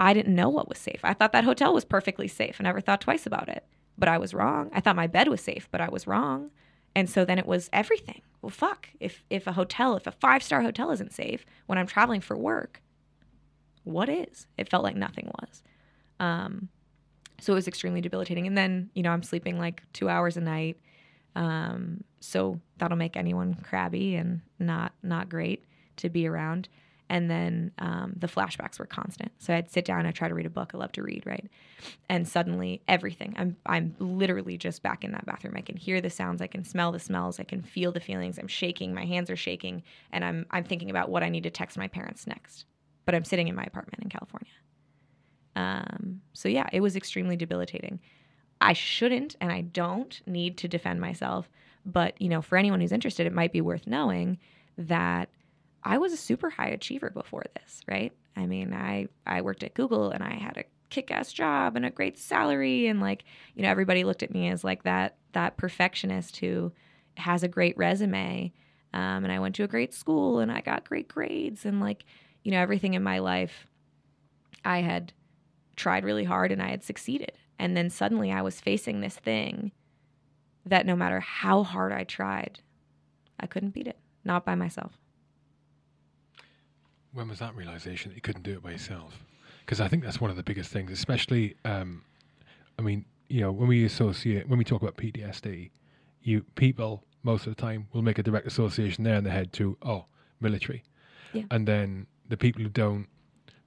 I 0.00 0.14
didn't 0.14 0.34
know 0.34 0.48
what 0.48 0.68
was 0.68 0.78
safe. 0.78 1.00
I 1.04 1.12
thought 1.12 1.32
that 1.32 1.44
hotel 1.44 1.74
was 1.74 1.84
perfectly 1.84 2.26
safe. 2.26 2.56
I 2.58 2.64
never 2.64 2.80
thought 2.80 3.02
twice 3.02 3.26
about 3.26 3.50
it. 3.50 3.64
But 3.98 4.08
I 4.08 4.16
was 4.16 4.32
wrong. 4.32 4.70
I 4.72 4.80
thought 4.80 4.96
my 4.96 5.06
bed 5.06 5.28
was 5.28 5.42
safe, 5.42 5.68
but 5.70 5.82
I 5.82 5.90
was 5.90 6.06
wrong. 6.06 6.50
And 6.96 7.08
so 7.08 7.26
then 7.26 7.38
it 7.38 7.46
was 7.46 7.68
everything. 7.70 8.22
Well, 8.40 8.50
fuck. 8.50 8.88
If 8.98 9.22
if 9.28 9.46
a 9.46 9.52
hotel, 9.52 9.96
if 9.96 10.06
a 10.06 10.12
five-star 10.12 10.62
hotel 10.62 10.90
isn't 10.90 11.12
safe 11.12 11.44
when 11.66 11.76
I'm 11.76 11.86
traveling 11.86 12.22
for 12.22 12.34
work, 12.36 12.80
what 13.84 14.08
is? 14.08 14.46
It 14.56 14.70
felt 14.70 14.84
like 14.84 14.96
nothing 14.96 15.30
was. 15.38 15.62
Um, 16.18 16.70
so 17.38 17.52
it 17.52 17.56
was 17.56 17.68
extremely 17.68 18.00
debilitating. 18.00 18.46
And 18.46 18.56
then, 18.56 18.90
you 18.94 19.02
know, 19.02 19.10
I'm 19.10 19.22
sleeping 19.22 19.58
like 19.58 19.82
two 19.92 20.08
hours 20.08 20.38
a 20.38 20.40
night. 20.40 20.78
Um, 21.36 22.04
so 22.20 22.58
that'll 22.78 22.96
make 22.96 23.16
anyone 23.16 23.54
crabby 23.54 24.16
and 24.16 24.40
not 24.58 24.94
not 25.02 25.28
great 25.28 25.66
to 25.96 26.08
be 26.08 26.26
around. 26.26 26.70
And 27.10 27.28
then 27.28 27.72
um, 27.78 28.12
the 28.16 28.28
flashbacks 28.28 28.78
were 28.78 28.86
constant. 28.86 29.32
So 29.38 29.52
I'd 29.52 29.68
sit 29.68 29.84
down, 29.84 30.06
I'd 30.06 30.14
try 30.14 30.28
to 30.28 30.34
read 30.34 30.46
a 30.46 30.50
book. 30.50 30.70
I 30.72 30.78
love 30.78 30.92
to 30.92 31.02
read, 31.02 31.26
right? 31.26 31.44
And 32.08 32.26
suddenly 32.26 32.82
everything, 32.86 33.34
I'm, 33.36 33.56
I'm 33.66 33.96
literally 33.98 34.56
just 34.56 34.84
back 34.84 35.02
in 35.02 35.10
that 35.10 35.26
bathroom. 35.26 35.54
I 35.56 35.60
can 35.60 35.76
hear 35.76 36.00
the 36.00 36.08
sounds, 36.08 36.40
I 36.40 36.46
can 36.46 36.62
smell 36.62 36.92
the 36.92 37.00
smells, 37.00 37.40
I 37.40 37.42
can 37.42 37.62
feel 37.62 37.90
the 37.90 37.98
feelings. 37.98 38.38
I'm 38.38 38.46
shaking, 38.46 38.94
my 38.94 39.04
hands 39.04 39.28
are 39.28 39.36
shaking, 39.36 39.82
and 40.12 40.24
I'm, 40.24 40.46
I'm 40.52 40.62
thinking 40.62 40.88
about 40.88 41.10
what 41.10 41.24
I 41.24 41.28
need 41.28 41.42
to 41.42 41.50
text 41.50 41.76
my 41.76 41.88
parents 41.88 42.28
next. 42.28 42.64
But 43.06 43.16
I'm 43.16 43.24
sitting 43.24 43.48
in 43.48 43.56
my 43.56 43.64
apartment 43.64 44.04
in 44.04 44.08
California. 44.08 44.52
Um, 45.56 46.20
so 46.32 46.48
yeah, 46.48 46.68
it 46.72 46.80
was 46.80 46.94
extremely 46.94 47.34
debilitating. 47.34 47.98
I 48.60 48.72
shouldn't 48.72 49.34
and 49.40 49.50
I 49.50 49.62
don't 49.62 50.20
need 50.28 50.58
to 50.58 50.68
defend 50.68 51.00
myself, 51.00 51.50
but 51.84 52.20
you 52.22 52.28
know, 52.28 52.40
for 52.40 52.56
anyone 52.56 52.80
who's 52.80 52.92
interested, 52.92 53.26
it 53.26 53.32
might 53.32 53.52
be 53.52 53.60
worth 53.60 53.88
knowing 53.88 54.38
that 54.78 55.28
I 55.82 55.98
was 55.98 56.12
a 56.12 56.16
super 56.16 56.50
high 56.50 56.68
achiever 56.68 57.10
before 57.10 57.44
this, 57.54 57.80
right? 57.88 58.12
I 58.36 58.46
mean, 58.46 58.72
I 58.72 59.08
I 59.26 59.42
worked 59.42 59.62
at 59.62 59.74
Google 59.74 60.10
and 60.10 60.22
I 60.22 60.34
had 60.34 60.56
a 60.56 60.64
kick-ass 60.90 61.32
job 61.32 61.76
and 61.76 61.86
a 61.86 61.90
great 61.90 62.18
salary 62.18 62.86
and 62.86 63.00
like, 63.00 63.24
you 63.54 63.62
know, 63.62 63.70
everybody 63.70 64.04
looked 64.04 64.22
at 64.22 64.32
me 64.32 64.48
as 64.48 64.64
like 64.64 64.82
that 64.82 65.16
that 65.32 65.56
perfectionist 65.56 66.36
who 66.38 66.72
has 67.16 67.42
a 67.42 67.48
great 67.48 67.76
resume. 67.76 68.52
Um, 68.92 69.24
and 69.24 69.32
I 69.32 69.38
went 69.38 69.54
to 69.56 69.64
a 69.64 69.68
great 69.68 69.94
school 69.94 70.40
and 70.40 70.50
I 70.50 70.60
got 70.60 70.88
great 70.88 71.08
grades 71.08 71.64
and 71.64 71.80
like, 71.80 72.04
you 72.42 72.50
know, 72.50 72.60
everything 72.60 72.94
in 72.94 73.02
my 73.02 73.20
life 73.20 73.66
I 74.64 74.80
had 74.80 75.12
tried 75.76 76.04
really 76.04 76.24
hard 76.24 76.52
and 76.52 76.62
I 76.62 76.68
had 76.70 76.82
succeeded. 76.82 77.32
And 77.58 77.76
then 77.76 77.90
suddenly 77.90 78.32
I 78.32 78.42
was 78.42 78.60
facing 78.60 79.00
this 79.00 79.16
thing 79.16 79.72
that 80.66 80.86
no 80.86 80.96
matter 80.96 81.20
how 81.20 81.62
hard 81.62 81.92
I 81.92 82.04
tried, 82.04 82.60
I 83.38 83.46
couldn't 83.46 83.74
beat 83.74 83.86
it, 83.86 83.98
not 84.24 84.44
by 84.44 84.54
myself. 84.54 84.98
When 87.12 87.28
was 87.28 87.38
that 87.40 87.54
realization 87.54 88.10
that 88.10 88.14
you 88.14 88.20
couldn't 88.20 88.42
do 88.42 88.52
it 88.52 88.62
by 88.62 88.70
yourself? 88.72 89.24
Because 89.60 89.80
I 89.80 89.88
think 89.88 90.04
that's 90.04 90.20
one 90.20 90.30
of 90.30 90.36
the 90.36 90.42
biggest 90.42 90.70
things, 90.70 90.90
especially, 90.90 91.56
um, 91.64 92.02
I 92.78 92.82
mean, 92.82 93.04
you 93.28 93.40
know, 93.40 93.52
when 93.52 93.68
we 93.68 93.84
associate, 93.84 94.48
when 94.48 94.58
we 94.58 94.64
talk 94.64 94.82
about 94.82 94.96
PTSD, 94.96 95.70
you 96.22 96.42
people 96.54 97.04
most 97.22 97.46
of 97.46 97.54
the 97.54 97.60
time 97.60 97.86
will 97.92 98.02
make 98.02 98.18
a 98.18 98.22
direct 98.22 98.46
association 98.46 99.04
there 99.04 99.16
in 99.16 99.24
the 99.24 99.30
head 99.30 99.52
to, 99.54 99.76
oh, 99.82 100.06
military. 100.40 100.82
Yeah. 101.32 101.44
And 101.50 101.66
then 101.66 102.06
the 102.28 102.36
people 102.36 102.62
who 102.62 102.68
don't, 102.68 103.06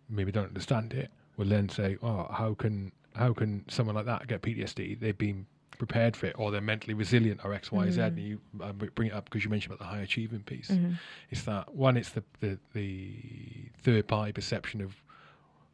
maybe 0.09 0.31
don't 0.31 0.47
understand 0.47 0.93
it, 0.93 1.11
will 1.37 1.45
then 1.45 1.69
say, 1.69 1.97
oh, 2.01 2.27
how 2.31 2.53
can 2.53 2.91
how 3.15 3.31
can 3.33 3.63
someone 3.69 3.95
like 3.95 4.05
that 4.05 4.27
get 4.27 4.41
PTSD? 4.41 4.99
They've 4.99 5.17
been 5.17 5.45
prepared 5.77 6.15
for 6.15 6.27
it, 6.27 6.35
or 6.37 6.51
they're 6.51 6.61
mentally 6.61 6.93
resilient, 6.93 7.41
or 7.43 7.53
X, 7.53 7.71
Y, 7.71 7.89
Z. 7.89 7.99
Mhm. 7.99 8.07
And 8.07 8.19
you 8.19 8.39
uh, 8.61 8.71
bring 8.71 9.09
it 9.09 9.13
up 9.13 9.25
because 9.25 9.43
you 9.43 9.49
mentioned 9.49 9.73
about 9.73 9.85
the 9.85 9.89
high 9.91 10.01
achievement 10.01 10.45
piece. 10.45 10.69
Mhm. 10.69 10.97
It's 11.29 11.43
that 11.43 11.73
one. 11.75 11.97
It's 11.97 12.09
the 12.09 12.23
the, 12.39 12.57
the 12.73 13.13
third 13.81 14.07
party 14.07 14.31
perception 14.31 14.81
of 14.81 14.95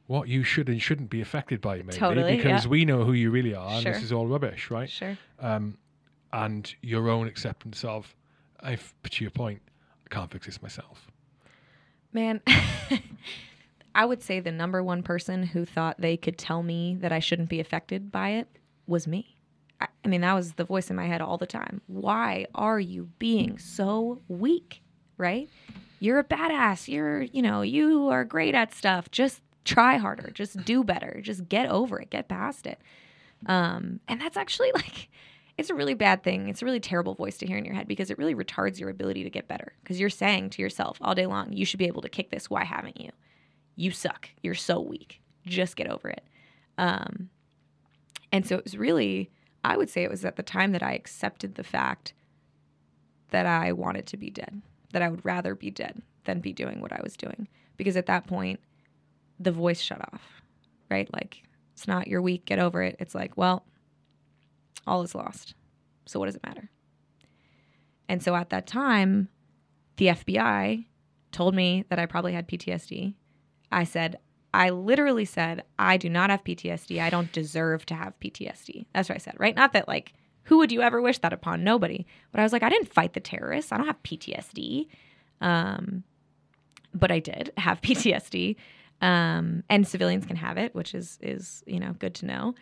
what 0.07 0.27
you 0.27 0.43
should 0.43 0.67
and 0.69 0.81
shouldn't 0.81 1.09
be 1.11 1.21
affected 1.21 1.61
by, 1.61 1.77
maybe 1.77 1.93
Totally, 1.93 2.38
because 2.38 2.65
yeah. 2.65 2.69
we 2.71 2.84
know 2.84 3.03
who 3.03 3.13
you 3.13 3.30
really 3.30 3.53
are, 3.53 3.73
and 3.77 3.85
this 3.85 4.01
is 4.01 4.11
all 4.11 4.26
rubbish, 4.26 4.71
right? 4.71 4.89
Sure. 4.89 5.15
Um, 5.39 5.77
and 6.34 6.73
your 6.81 7.09
own 7.09 7.27
acceptance 7.27 7.84
of, 7.84 8.15
I've, 8.59 8.91
to 9.07 9.23
your 9.23 9.30
point, 9.30 9.61
I 10.05 10.13
can't 10.13 10.31
fix 10.31 10.47
this 10.47 10.63
myself. 10.63 11.11
Man, 12.11 12.41
I 13.95 14.05
would 14.05 14.23
say 14.23 14.39
the 14.39 14.51
number 14.51 14.81
one 14.84 15.03
person 15.03 15.43
who 15.43 15.63
thought 15.65 15.99
they 16.01 16.17
could 16.17 16.38
tell 16.39 16.63
me 16.63 16.95
that 17.01 17.11
I 17.11 17.19
shouldn't 17.19 17.49
be 17.49 17.59
affected 17.59 18.11
by 18.11 18.30
it 18.30 18.47
was 18.88 19.07
me. 19.07 19.35
I, 19.81 20.07
mean, 20.07 20.22
that 20.22 20.34
was 20.34 20.53
the 20.53 20.64
voice 20.64 20.89
in 20.89 20.95
my 20.95 21.06
head 21.06 21.22
all 21.22 21.38
the 21.38 21.47
time. 21.47 21.81
Why 21.88 22.45
are 22.53 22.80
you 22.80 23.10
being 23.19 23.57
so 23.57 24.22
weak? 24.27 24.81
Right? 25.18 25.49
You're 25.99 26.19
a 26.19 26.23
badass. 26.23 26.88
You're, 26.88 27.22
you 27.22 27.41
know, 27.41 27.61
you 27.61 28.10
are 28.10 28.23
great 28.23 28.56
at 28.56 28.73
stuff. 28.73 29.11
Just 29.11 29.41
try 29.65 29.97
harder. 29.97 30.31
Just 30.31 30.64
do 30.65 30.84
better. 30.84 31.19
Just 31.22 31.47
get 31.49 31.69
over 31.69 31.99
it. 32.01 32.10
Get 32.10 32.27
past 32.27 32.65
it. 32.65 32.80
Um, 33.45 33.99
and 34.07 34.19
that's 34.19 34.38
actually 34.38 34.72
like, 34.76 35.10
it's 35.57 35.69
a 35.69 35.76
really 35.76 35.93
bad 35.93 36.23
thing. 36.23 36.47
It's 36.47 36.61
a 36.61 36.65
really 36.65 36.80
terrible 36.80 37.15
voice 37.15 37.38
to 37.38 37.45
hear 37.45 37.57
in 37.57 37.65
your 37.65 37.73
head 37.76 37.88
because 37.88 38.10
it 38.10 38.18
really 38.18 38.35
retards 38.35 38.80
your 38.80 38.89
ability 38.89 39.23
to 39.23 39.30
get 39.30 39.47
better. 39.47 39.73
Because 39.84 39.99
you're 39.99 40.10
saying 40.10 40.51
to 40.51 40.61
yourself 40.61 40.97
all 41.01 41.15
day 41.15 41.26
long, 41.26 41.51
you 41.51 41.65
should 41.65 41.80
be 41.80 41.88
able 41.88 42.01
to 42.01 42.10
kick 42.10 42.31
this. 42.31 42.49
Why 42.49 42.64
haven't 42.64 42.99
you? 42.99 43.11
You 43.76 43.91
suck. 43.91 44.30
You're 44.41 44.56
so 44.56 44.80
weak. 44.80 45.22
Just 45.45 45.76
get 45.76 45.88
over 45.88 46.10
it. 46.10 46.23
Um, 46.77 47.30
and 48.31 48.45
so 48.45 48.56
it 48.56 48.64
was 48.64 48.77
really, 48.77 49.31
I 49.64 49.77
would 49.77 49.90
say 49.90 50.03
it 50.03 50.10
was 50.10 50.26
at 50.26 50.36
the 50.36 50.44
time 50.44 50.72
that 50.72 50.84
I 50.84 50.94
accepted 50.94 51.56
the 51.56 51.64
fact 51.64 52.14
that 53.30 53.45
I 53.45 53.72
wanted 53.73 54.07
to 54.07 54.18
be 54.18 54.30
dead, 54.30 54.61
that 54.94 55.02
I 55.02 55.10
would 55.10 55.23
rather 55.26 55.56
be 55.56 55.69
dead 55.69 56.02
than 56.26 56.40
be 56.40 56.53
doing 56.53 56.81
what 56.81 56.94
I 56.94 57.02
was 57.03 57.15
doing. 57.15 57.48
Because 57.77 57.98
at 57.98 58.07
that 58.07 58.27
point, 58.27 58.60
the 59.40 59.52
voice 59.52 59.80
shut 59.80 60.02
off, 60.14 60.41
right? 60.90 61.11
Like, 61.14 61.44
it's 61.73 61.88
not 61.88 62.07
your 62.07 62.22
week, 62.22 62.45
get 62.45 62.60
over 62.60 62.81
it. 62.84 62.95
It's 62.99 63.15
like, 63.15 63.38
well, 63.38 63.65
all 64.86 65.03
is 65.03 65.15
lost. 65.15 65.56
So 66.06 66.19
what 66.19 66.26
does 66.26 66.36
it 66.36 66.45
matter? 66.45 66.69
And 68.07 68.23
so 68.23 68.36
at 68.36 68.49
that 68.49 68.68
time, 68.68 69.30
the 69.98 70.07
FBI 70.07 70.86
told 71.31 71.53
me 71.53 71.86
that 71.90 71.99
I 71.99 72.06
probably 72.06 72.34
had 72.34 72.48
PTSD. 72.48 73.14
I 73.72 73.84
said, 73.84 74.18
I 74.53 74.69
literally 74.71 75.26
said, 75.26 75.63
I 75.77 75.97
do 75.97 76.09
not 76.09 76.30
have 76.30 76.43
PTSD. 76.43 77.01
I 77.01 77.09
don't 77.09 77.31
deserve 77.31 77.85
to 77.88 77.93
have 77.93 78.19
PTSD. 78.19 78.85
That's 78.93 79.09
what 79.09 79.15
I 79.15 79.19
said, 79.19 79.35
right? 79.38 79.55
Not 79.55 79.73
that, 79.73 79.88
like, 79.88 80.13
who 80.43 80.57
would 80.57 80.71
you 80.71 80.81
ever 80.81 81.01
wish 81.01 81.19
that 81.19 81.34
upon? 81.34 81.63
Nobody. 81.63 82.07
But 82.31 82.39
I 82.39 82.43
was 82.43 82.51
like, 82.51 82.63
I 82.63 82.69
didn't 82.69 82.91
fight 82.91 83.13
the 83.13 83.19
terrorists. 83.19 83.71
I 83.71 83.77
don't 83.77 83.85
have 83.85 84.01
PTSD. 84.01 84.88
Um, 85.41 86.03
but 86.93 87.11
I 87.11 87.19
did 87.19 87.53
have 87.57 87.81
PTSD. 87.81 88.55
Um, 89.01 89.63
and 89.69 89.88
civilians 89.88 90.26
can 90.26 90.35
have 90.35 90.57
it, 90.57 90.73
which 90.73 90.93
is, 90.93 91.19
is 91.21 91.63
you 91.67 91.80
know, 91.80 91.93
good 91.93 92.15
to 92.15 92.26
know. 92.26 92.55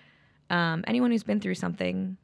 Um, 0.50 0.84
anyone 0.88 1.12
who's 1.12 1.24
been 1.24 1.40
through 1.40 1.56
something 1.56 2.18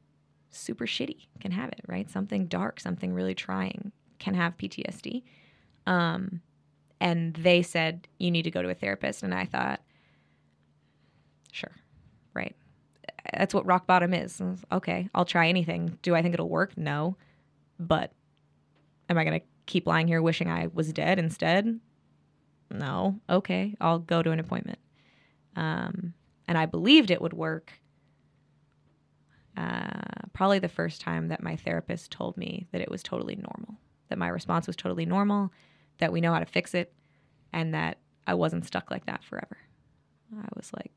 super 0.50 0.86
shitty 0.86 1.28
can 1.40 1.52
have 1.52 1.70
it, 1.70 1.82
right? 1.88 2.10
Something 2.10 2.46
dark, 2.46 2.80
something 2.80 3.14
really 3.14 3.34
trying 3.34 3.92
can 4.20 4.34
have 4.34 4.58
PTSD. 4.58 5.24
Um, 5.88 6.42
and 7.04 7.34
they 7.34 7.62
said, 7.62 8.08
you 8.18 8.32
need 8.32 8.44
to 8.44 8.52
go 8.52 8.62
to 8.62 8.70
a 8.70 8.74
therapist. 8.74 9.24
And 9.24 9.34
I 9.34 9.44
thought, 9.44 9.82
sure, 11.52 11.76
right. 12.34 12.56
That's 13.34 13.54
what 13.54 13.66
rock 13.66 13.86
bottom 13.86 14.14
is. 14.14 14.42
Okay, 14.72 15.10
I'll 15.14 15.26
try 15.26 15.50
anything. 15.50 16.00
Do 16.02 16.16
I 16.16 16.22
think 16.22 16.34
it'll 16.34 16.48
work? 16.48 16.78
No. 16.78 17.18
But 17.78 18.14
am 19.10 19.18
I 19.18 19.26
going 19.26 19.38
to 19.38 19.46
keep 19.66 19.86
lying 19.86 20.08
here 20.08 20.22
wishing 20.22 20.50
I 20.50 20.68
was 20.74 20.94
dead 20.94 21.20
instead? 21.20 21.78
No. 22.72 23.20
Okay, 23.30 23.76
I'll 23.82 24.00
go 24.00 24.24
to 24.24 24.32
an 24.32 24.40
appointment. 24.40 24.80
Um, 25.58 26.14
and 26.48 26.58
I 26.58 26.68
believed 26.68 27.12
it 27.12 27.22
would 27.22 27.34
work 27.34 27.74
uh, 29.58 30.24
probably 30.32 30.60
the 30.60 30.70
first 30.70 31.02
time 31.02 31.28
that 31.28 31.44
my 31.44 31.58
therapist 31.58 32.14
told 32.14 32.38
me 32.38 32.68
that 32.72 32.80
it 32.80 32.90
was 32.90 33.04
totally 33.04 33.36
normal, 33.36 33.76
that 34.08 34.18
my 34.18 34.30
response 34.30 34.68
was 34.68 34.78
totally 34.78 35.06
normal, 35.06 35.52
that 36.00 36.12
we 36.12 36.22
know 36.22 36.34
how 36.34 36.40
to 36.40 36.46
fix 36.46 36.74
it, 36.74 36.94
and 37.52 37.74
that 37.74 37.98
I 38.26 38.34
wasn't 38.34 38.66
stuck 38.66 38.92
like 38.92 39.06
that 39.06 39.24
forever. 39.24 39.58
I 40.36 40.48
was 40.56 40.72
like, 40.74 40.92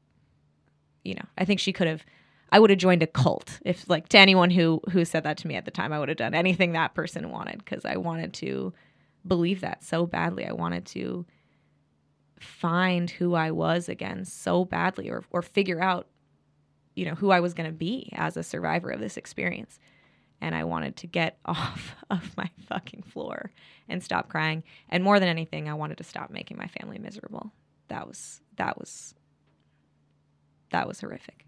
you 1.05 1.15
know, 1.15 1.27
I 1.37 1.45
think 1.45 1.61
she 1.61 1.73
could 1.73 1.87
have. 1.87 2.05
I 2.53 2.61
would 2.61 2.71
have 2.71 2.79
joined 2.79 3.03
a 3.03 3.09
cult 3.09 3.59
if, 3.65 3.91
like, 3.91 4.09
to 4.11 4.19
anyone 4.19 4.51
who 4.51 4.81
who 4.91 5.05
said 5.05 5.25
that 5.25 5.37
to 5.39 5.49
me 5.49 5.57
at 5.57 5.65
the 5.65 5.71
time, 5.71 5.93
I 5.93 5.99
would 5.99 6.09
have 6.09 6.19
done 6.19 6.35
anything 6.35 6.73
that 6.73 6.95
person 6.95 7.31
wanted 7.31 7.59
because 7.59 7.85
I 7.85 7.97
wanted 7.97 8.33
to 8.35 8.73
believe 9.27 9.61
that 9.61 9.83
so 9.83 10.07
badly. 10.07 10.47
I 10.47 10.53
wanted 10.53 10.87
to 10.87 11.27
find 12.41 13.11
who 13.11 13.35
I 13.35 13.51
was 13.51 13.89
again 13.89 14.25
so 14.25 14.65
badly, 14.65 15.11
or 15.11 15.25
or 15.31 15.43
figure 15.43 15.83
out 15.83 16.07
you 16.95 17.05
know 17.05 17.15
who 17.15 17.31
I 17.31 17.41
was 17.41 17.53
going 17.53 17.69
to 17.69 17.77
be 17.77 18.11
as 18.13 18.37
a 18.37 18.43
survivor 18.43 18.91
of 18.91 19.01
this 19.01 19.17
experience. 19.17 19.79
And 20.41 20.55
I 20.55 20.65
wanted 20.65 20.97
to 20.97 21.07
get 21.07 21.39
off 21.45 21.95
of 22.11 22.37
my 22.37 22.51
fucking 22.69 23.03
floor 23.03 23.53
and 23.89 24.03
stop 24.03 24.29
crying. 24.29 24.63
And 24.89 25.03
more 25.03 25.19
than 25.19 25.29
anything, 25.29 25.69
I 25.69 25.75
wanted 25.75 25.99
to 25.99 26.05
stop 26.05 26.31
making 26.31 26.57
my 26.57 26.67
family 26.67 26.99
miserable. 26.99 27.53
That 27.89 28.07
was 28.07 28.41
that 28.57 28.79
was 28.79 29.15
that 30.71 30.89
was 30.89 31.01
horrific. 31.01 31.47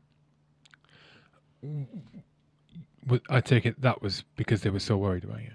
I 3.28 3.40
take 3.40 3.66
it 3.66 3.80
that 3.80 4.02
was 4.02 4.24
because 4.36 4.62
they 4.62 4.70
were 4.70 4.78
so 4.78 4.96
worried 4.96 5.24
about 5.24 5.42
you. 5.42 5.52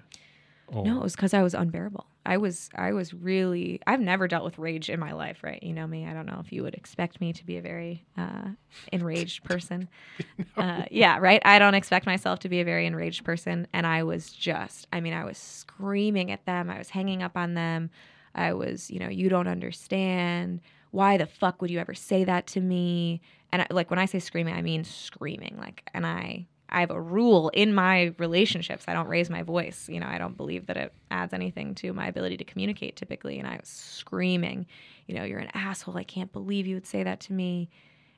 Or, 0.74 0.86
No, 0.86 0.98
it 0.98 1.04
was 1.04 1.16
because 1.16 1.34
I 1.34 1.44
was 1.44 1.54
unbearable. 1.54 2.06
I 2.26 2.38
was 2.38 2.70
I 2.76 2.94
was 2.94 3.14
really 3.14 3.82
I've 3.86 4.00
never 4.00 4.28
dealt 4.28 4.46
with 4.46 4.58
rage 4.58 4.90
in 4.90 5.00
my 5.00 5.12
life, 5.12 5.44
right? 5.44 5.62
You 5.62 5.74
know 5.74 5.86
me. 5.86 6.06
I 6.06 6.14
don't 6.14 6.26
know 6.26 6.42
if 6.44 6.54
you 6.54 6.64
would 6.64 6.74
expect 6.74 7.20
me 7.20 7.34
to 7.34 7.46
be 7.46 7.58
a 7.58 7.62
very 7.62 8.06
uh, 8.18 8.50
enraged 8.92 9.44
person. 9.44 9.90
uh, 10.58 10.84
yeah, 10.90 11.18
right. 11.20 11.42
I 11.44 11.60
don't 11.60 11.76
expect 11.76 12.06
myself 12.06 12.40
to 12.40 12.50
be 12.50 12.62
a 12.62 12.66
very 12.66 12.86
enraged 12.86 13.24
person, 13.24 13.68
and 13.74 13.86
I 13.86 14.04
was 14.04 14.32
just. 14.32 14.88
I 14.94 15.02
mean, 15.02 15.14
I 15.14 15.26
was 15.26 15.38
screaming 15.38 16.32
at 16.32 16.46
them. 16.46 16.70
I 16.70 16.78
was 16.78 16.90
hanging 16.90 17.24
up 17.24 17.36
on 17.36 17.56
them. 17.56 17.90
I 18.36 18.54
was, 18.54 18.90
you 18.90 19.00
know, 19.00 19.10
you 19.10 19.30
don't 19.30 19.48
understand. 19.48 20.62
Why 20.92 21.18
the 21.18 21.26
fuck 21.26 21.62
would 21.62 21.72
you 21.72 21.80
ever 21.80 21.94
say 21.94 22.24
that 22.24 22.48
to 22.48 22.62
me? 22.62 23.22
And 23.52 23.64
I, 23.64 23.68
like 23.70 23.90
when 23.90 24.00
I 24.00 24.06
say 24.06 24.20
screaming, 24.20 24.56
I 24.56 24.62
mean 24.62 24.84
screaming. 24.84 25.58
Like, 25.60 25.90
and 25.94 26.06
I 26.06 26.48
I 26.70 26.80
have 26.80 26.92
a 26.92 27.00
rule 27.00 27.50
in 27.50 27.74
my 27.74 28.14
relationships. 28.18 28.86
I 28.88 28.94
don't 28.94 29.08
raise 29.08 29.30
my 29.30 29.44
voice. 29.44 29.88
You 29.88 30.00
know, 30.00 30.08
I 30.08 30.18
don't 30.18 30.36
believe 30.36 30.66
that 30.68 30.78
it 30.78 30.94
adds 31.12 31.34
anything 31.34 31.76
to 31.76 31.94
my 31.94 32.08
ability 32.08 32.38
to 32.38 32.44
communicate 32.44 32.96
typically. 32.96 33.38
And 33.38 33.48
I 33.48 33.58
was 33.58 33.70
screaming, 33.70 34.66
you 35.08 35.16
know, 35.16 35.24
you're 35.24 35.40
an 35.40 35.52
asshole. 35.54 35.98
I 35.98 36.04
can't 36.04 36.32
believe 36.32 36.66
you 36.66 36.76
would 36.76 36.88
say 36.88 37.04
that 37.04 37.20
to 37.22 37.34
me. 37.34 37.70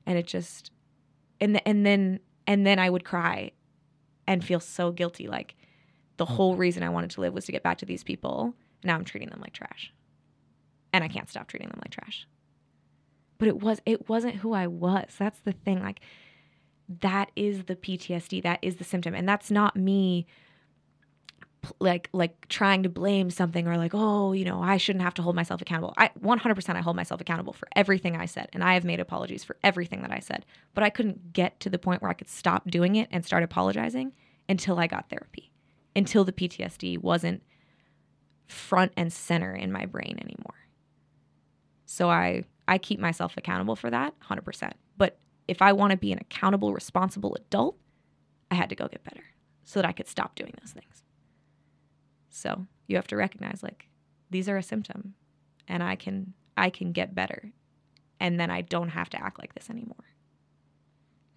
And 0.06 0.18
it 0.18 0.28
just, 0.28 0.72
and 1.42 1.62
and 1.68 1.86
then 1.86 2.20
and 2.48 2.66
then 2.66 2.80
I 2.80 2.90
would 2.90 3.04
cry, 3.04 3.52
and 4.28 4.44
feel 4.44 4.60
so 4.60 4.92
guilty. 4.92 5.28
Like 5.28 5.56
the 6.18 6.26
whole 6.26 6.56
reason 6.56 6.84
I 6.84 6.90
wanted 6.90 7.12
to 7.12 7.22
live 7.22 7.34
was 7.34 7.46
to 7.46 7.52
get 7.52 7.64
back 7.64 7.80
to 7.80 7.86
these 7.86 8.04
people. 8.04 8.54
Now 8.84 8.96
I'm 8.96 9.06
treating 9.06 9.30
them 9.30 9.42
like 9.42 9.54
trash, 9.54 9.92
and 10.94 11.04
I 11.04 11.08
can't 11.08 11.30
stop 11.30 11.48
treating 11.48 11.70
them 11.70 11.80
like 11.84 11.92
trash. 11.92 12.28
But 13.38 13.48
it 13.48 13.60
was 13.62 13.82
it 13.86 14.08
wasn't 14.08 14.36
who 14.36 14.54
I 14.54 14.68
was. 14.68 15.16
That's 15.18 15.40
the 15.40 15.52
thing. 15.52 15.82
Like 15.82 16.02
that 17.02 17.32
is 17.36 17.66
the 17.66 17.76
PTSD. 17.76 18.44
That 18.44 18.60
is 18.62 18.76
the 18.76 18.84
symptom, 18.84 19.16
and 19.16 19.28
that's 19.28 19.50
not 19.52 19.76
me 19.76 20.28
like 21.80 22.10
like 22.14 22.48
trying 22.48 22.84
to 22.84 22.90
blame 22.90 23.30
something 23.30 23.68
or 23.68 23.78
like 23.78 23.92
oh 23.94 24.34
you 24.34 24.46
know 24.46 24.62
i 24.62 24.78
shouldn't 24.78 25.04
have 25.04 25.14
to 25.14 25.22
hold 25.22 25.36
myself 25.36 25.62
accountable. 25.62 25.94
I 25.98 26.10
100% 26.22 26.76
i 26.76 26.82
hold 26.82 26.96
myself 26.96 27.22
accountable 27.22 27.54
for 27.54 27.68
everything 27.76 28.16
i 28.16 28.26
said 28.26 28.50
and 28.54 28.64
i 28.64 28.74
have 28.74 28.84
made 28.84 29.00
apologies 29.00 29.44
for 29.44 29.58
everything 29.64 30.02
that 30.02 30.12
i 30.12 30.20
said. 30.20 30.46
But 30.74 30.84
i 30.84 30.90
couldn't 30.90 31.34
get 31.34 31.60
to 31.62 31.70
the 31.70 31.80
point 31.80 32.02
where 32.02 32.12
i 32.12 32.16
could 32.16 32.30
stop 32.30 32.70
doing 32.70 32.96
it 32.96 33.10
and 33.12 33.26
start 33.26 33.44
apologizing 33.44 34.14
until 34.48 34.80
i 34.80 34.88
got 34.88 35.10
therapy 35.10 35.52
until 35.96 36.24
the 36.24 36.34
ptsd 36.34 37.00
wasn't 37.00 37.42
front 38.48 38.92
and 38.96 39.12
center 39.12 39.54
in 39.54 39.72
my 39.72 39.86
brain 39.86 40.18
anymore. 40.22 40.68
So 41.86 42.10
i 42.10 42.44
i 42.68 42.78
keep 42.78 43.00
myself 43.00 43.36
accountable 43.38 43.76
for 43.76 43.90
that 43.90 44.14
100% 44.30 44.74
but 44.98 45.18
if 45.48 45.62
i 45.62 45.72
want 45.72 45.92
to 45.92 45.98
be 45.98 46.12
an 46.12 46.20
accountable 46.20 46.74
responsible 46.74 47.36
adult 47.36 47.78
i 48.52 48.56
had 48.56 48.70
to 48.70 48.76
go 48.76 48.88
get 48.88 49.04
better 49.04 49.24
so 49.64 49.80
that 49.80 49.88
i 49.88 49.92
could 49.92 50.08
stop 50.08 50.36
doing 50.36 50.54
those 50.62 50.72
things 50.72 51.04
so 52.30 52.66
you 52.88 52.96
have 52.96 53.08
to 53.08 53.16
recognize 53.16 53.64
like 53.64 53.88
these 54.30 54.50
are 54.50 54.58
a 54.58 54.64
symptom 54.64 55.14
and 55.68 55.84
I 55.84 55.96
can 55.96 56.34
I 56.58 56.70
can 56.70 56.92
get 56.92 57.16
better 57.16 57.52
and 58.20 58.40
then 58.40 58.50
I 58.50 58.62
don't 58.62 58.90
have 58.90 59.10
to 59.12 59.22
act 59.22 59.40
like 59.40 59.54
this 59.54 59.70
anymore. 59.70 60.06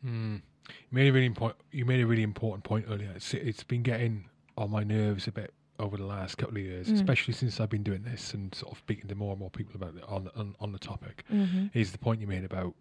Mm. 0.05 0.43
You 0.69 0.75
made 0.91 1.09
a 1.09 1.13
really 1.13 1.27
important. 1.27 1.61
You 1.73 1.85
made 1.85 2.01
a 2.01 2.07
really 2.07 2.23
important 2.23 2.65
point 2.65 2.87
earlier. 2.89 3.13
It's, 3.17 3.35
it's 3.35 3.65
been 3.65 3.83
getting 3.83 4.29
on 4.57 4.71
my 4.71 4.85
nerves 4.85 5.27
a 5.27 5.33
bit 5.33 5.55
over 5.79 5.97
the 5.97 6.05
last 6.05 6.37
couple 6.39 6.57
of 6.57 6.63
years, 6.63 6.89
mm. 6.89 6.95
especially 6.95 7.35
since 7.35 7.61
I've 7.61 7.71
been 7.71 7.83
doing 7.83 8.03
this 8.03 8.35
and 8.35 8.55
sort 8.55 8.73
of 8.73 8.79
speaking 8.79 9.09
to 9.09 9.15
more 9.15 9.31
and 9.31 9.41
more 9.41 9.51
people 9.51 9.75
about 9.77 9.97
it 9.97 10.05
on 10.07 10.31
on, 10.37 10.55
on 10.61 10.73
the 10.73 10.79
topic. 10.79 11.25
Mm-hmm. 11.33 11.67
Is 11.73 11.93
the 11.93 11.99
point 11.99 12.21
you 12.21 12.27
made 12.27 12.45
about 12.45 12.75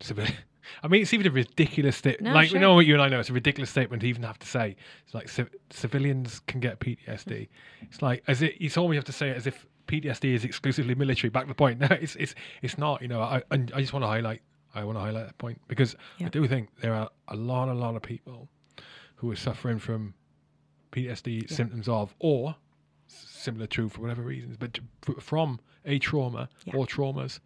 civil, 0.00 0.24
I 0.82 0.88
mean, 0.88 1.02
it's 1.02 1.14
even 1.14 1.26
a 1.26 1.30
ridiculous 1.30 1.96
statement. 1.96 2.32
No, 2.32 2.34
like, 2.34 2.48
sure. 2.48 2.56
you 2.56 2.60
know 2.60 2.74
what 2.74 2.86
you 2.86 2.94
and 2.94 3.02
I 3.02 3.08
know, 3.08 3.20
it's 3.20 3.30
a 3.30 3.32
ridiculous 3.34 3.70
statement 3.70 4.02
to 4.02 4.08
even 4.08 4.22
have 4.22 4.38
to 4.38 4.46
say. 4.46 4.76
It's 5.04 5.14
like 5.14 5.30
civilians 5.70 6.40
can 6.40 6.60
get 6.60 6.80
PTSD. 6.80 7.48
It's 7.82 8.02
like 8.02 8.22
as 8.26 8.42
it. 8.42 8.54
It's 8.60 8.76
almost 8.76 8.96
have 8.96 9.04
to 9.04 9.12
say 9.12 9.30
it 9.30 9.36
as 9.36 9.46
if 9.46 9.66
PTSD 9.86 10.34
is 10.34 10.44
exclusively 10.44 10.94
military. 10.94 11.30
Back 11.30 11.44
to 11.44 11.48
the 11.48 11.54
point. 11.54 11.80
No, 11.86 11.88
it's 11.90 12.16
it's 12.16 12.34
it's 12.62 12.78
not. 12.78 13.02
You 13.02 13.08
know, 13.08 13.20
I 13.20 13.42
I 13.50 13.56
just 13.80 13.92
want 13.92 14.02
to 14.02 14.08
highlight. 14.08 14.42
I 14.74 14.84
want 14.84 14.96
to 14.96 15.00
highlight 15.00 15.26
that 15.26 15.38
point 15.38 15.60
because 15.68 15.96
yeah. 16.18 16.26
I 16.26 16.30
do 16.30 16.46
think 16.46 16.68
there 16.80 16.94
are 16.94 17.08
a 17.28 17.36
lot, 17.36 17.68
a 17.68 17.72
lot 17.72 17.96
of 17.96 18.02
people 18.02 18.48
who 19.16 19.30
are 19.30 19.36
suffering 19.36 19.78
from 19.78 20.12
PTSD 20.92 21.42
yeah. 21.42 21.56
symptoms 21.56 21.88
of, 21.88 22.14
or 22.18 22.54
similar 23.06 23.66
to 23.68 23.88
for 23.88 24.02
whatever 24.02 24.22
reasons, 24.22 24.56
but 24.58 24.78
from 25.20 25.60
a 25.86 25.98
trauma 25.98 26.48
yeah. 26.64 26.74
or 26.76 26.86
traumas. 26.86 27.40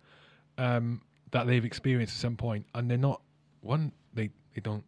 Um, 0.59 1.03
that 1.32 1.47
they've 1.47 1.65
experienced 1.65 2.15
at 2.16 2.20
some 2.20 2.36
point, 2.36 2.66
and 2.74 2.90
they're 2.90 2.98
not 2.98 3.23
one. 3.61 3.93
They 4.15 4.31
they 4.55 4.61
don't. 4.61 4.85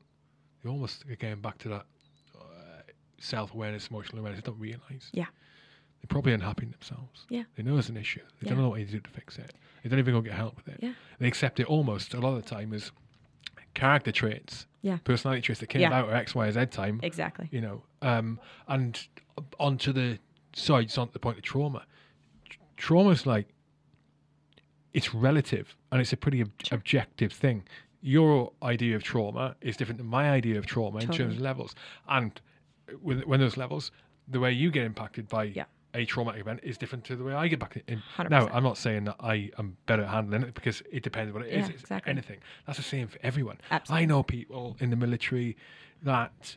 They 0.62 0.70
almost 0.70 1.04
again 1.10 1.40
back 1.40 1.58
to 1.58 1.68
that 1.68 1.86
uh, 2.38 2.82
self 3.18 3.54
awareness, 3.54 3.88
emotional 3.88 4.20
awareness. 4.20 4.42
They 4.42 4.50
don't 4.50 4.60
realize. 4.60 5.10
Yeah. 5.12 5.26
They're 6.00 6.08
probably 6.08 6.32
unhappy 6.32 6.64
in 6.64 6.72
themselves. 6.72 7.26
Yeah. 7.28 7.44
They 7.56 7.62
know 7.62 7.78
it's 7.78 7.88
an 7.88 7.96
issue. 7.96 8.20
They 8.40 8.46
yeah. 8.46 8.54
don't 8.54 8.62
know 8.62 8.70
what 8.70 8.78
to 8.78 8.84
do 8.84 8.98
to 8.98 9.10
fix 9.10 9.38
it. 9.38 9.54
They 9.82 9.88
don't 9.88 10.00
even 10.00 10.14
go 10.14 10.20
get 10.20 10.32
help 10.32 10.56
with 10.56 10.66
it. 10.66 10.80
Yeah. 10.82 10.94
They 11.20 11.28
accept 11.28 11.60
it 11.60 11.66
almost 11.66 12.14
a 12.14 12.20
lot 12.20 12.36
of 12.36 12.42
the 12.42 12.48
time 12.48 12.72
as 12.72 12.90
character 13.74 14.10
traits. 14.10 14.66
Yeah. 14.82 14.98
Personality 15.04 15.42
traits 15.42 15.60
that 15.60 15.68
came 15.68 15.82
yeah. 15.82 15.88
about 15.88 16.10
at 16.10 16.16
X, 16.16 16.34
Y, 16.34 16.50
Z 16.50 16.66
time. 16.66 16.98
Exactly. 17.04 17.48
You 17.52 17.60
know, 17.60 17.82
um, 18.02 18.40
and 18.66 19.00
onto 19.60 19.92
the 19.92 20.18
sorry, 20.54 20.84
it's 20.84 20.98
on 20.98 21.08
the 21.12 21.18
point 21.18 21.38
of 21.38 21.44
trauma. 21.44 21.84
Trauma's 22.76 23.26
like 23.26 23.46
it's 24.94 25.14
relative 25.14 25.76
and 25.90 26.00
it's 26.00 26.12
a 26.12 26.16
pretty 26.16 26.42
ob- 26.42 26.50
sure. 26.62 26.76
objective 26.76 27.32
thing. 27.32 27.64
Your 28.00 28.52
idea 28.62 28.96
of 28.96 29.02
trauma 29.02 29.56
is 29.60 29.76
different 29.76 29.98
than 29.98 30.06
my 30.06 30.30
idea 30.30 30.58
of 30.58 30.66
trauma 30.66 31.00
totally. 31.00 31.18
in 31.18 31.24
terms 31.24 31.36
of 31.36 31.42
levels. 31.42 31.74
And 32.08 32.40
when, 33.00 33.20
when 33.20 33.40
those 33.40 33.56
levels, 33.56 33.92
the 34.28 34.40
way 34.40 34.52
you 34.52 34.70
get 34.70 34.84
impacted 34.84 35.28
by 35.28 35.44
yeah. 35.44 35.64
a 35.94 36.04
traumatic 36.04 36.40
event 36.40 36.60
is 36.62 36.76
different 36.76 37.04
to 37.04 37.16
the 37.16 37.24
way 37.24 37.32
I 37.32 37.48
get 37.48 37.60
back 37.60 37.82
in. 37.86 38.02
100%. 38.16 38.30
Now, 38.30 38.48
I'm 38.52 38.64
not 38.64 38.76
saying 38.76 39.04
that 39.04 39.16
I 39.20 39.50
am 39.58 39.76
better 39.86 40.02
at 40.02 40.08
handling 40.08 40.42
it 40.42 40.54
because 40.54 40.82
it 40.90 41.02
depends 41.02 41.32
what 41.32 41.42
it 41.42 41.52
yeah, 41.52 41.60
is. 41.60 41.68
It's 41.70 41.82
exactly. 41.82 42.10
anything. 42.10 42.38
That's 42.66 42.78
the 42.78 42.84
same 42.84 43.08
for 43.08 43.18
everyone. 43.22 43.58
Absolutely. 43.70 44.02
I 44.02 44.06
know 44.06 44.22
people 44.22 44.76
in 44.80 44.90
the 44.90 44.96
military 44.96 45.56
that, 46.02 46.56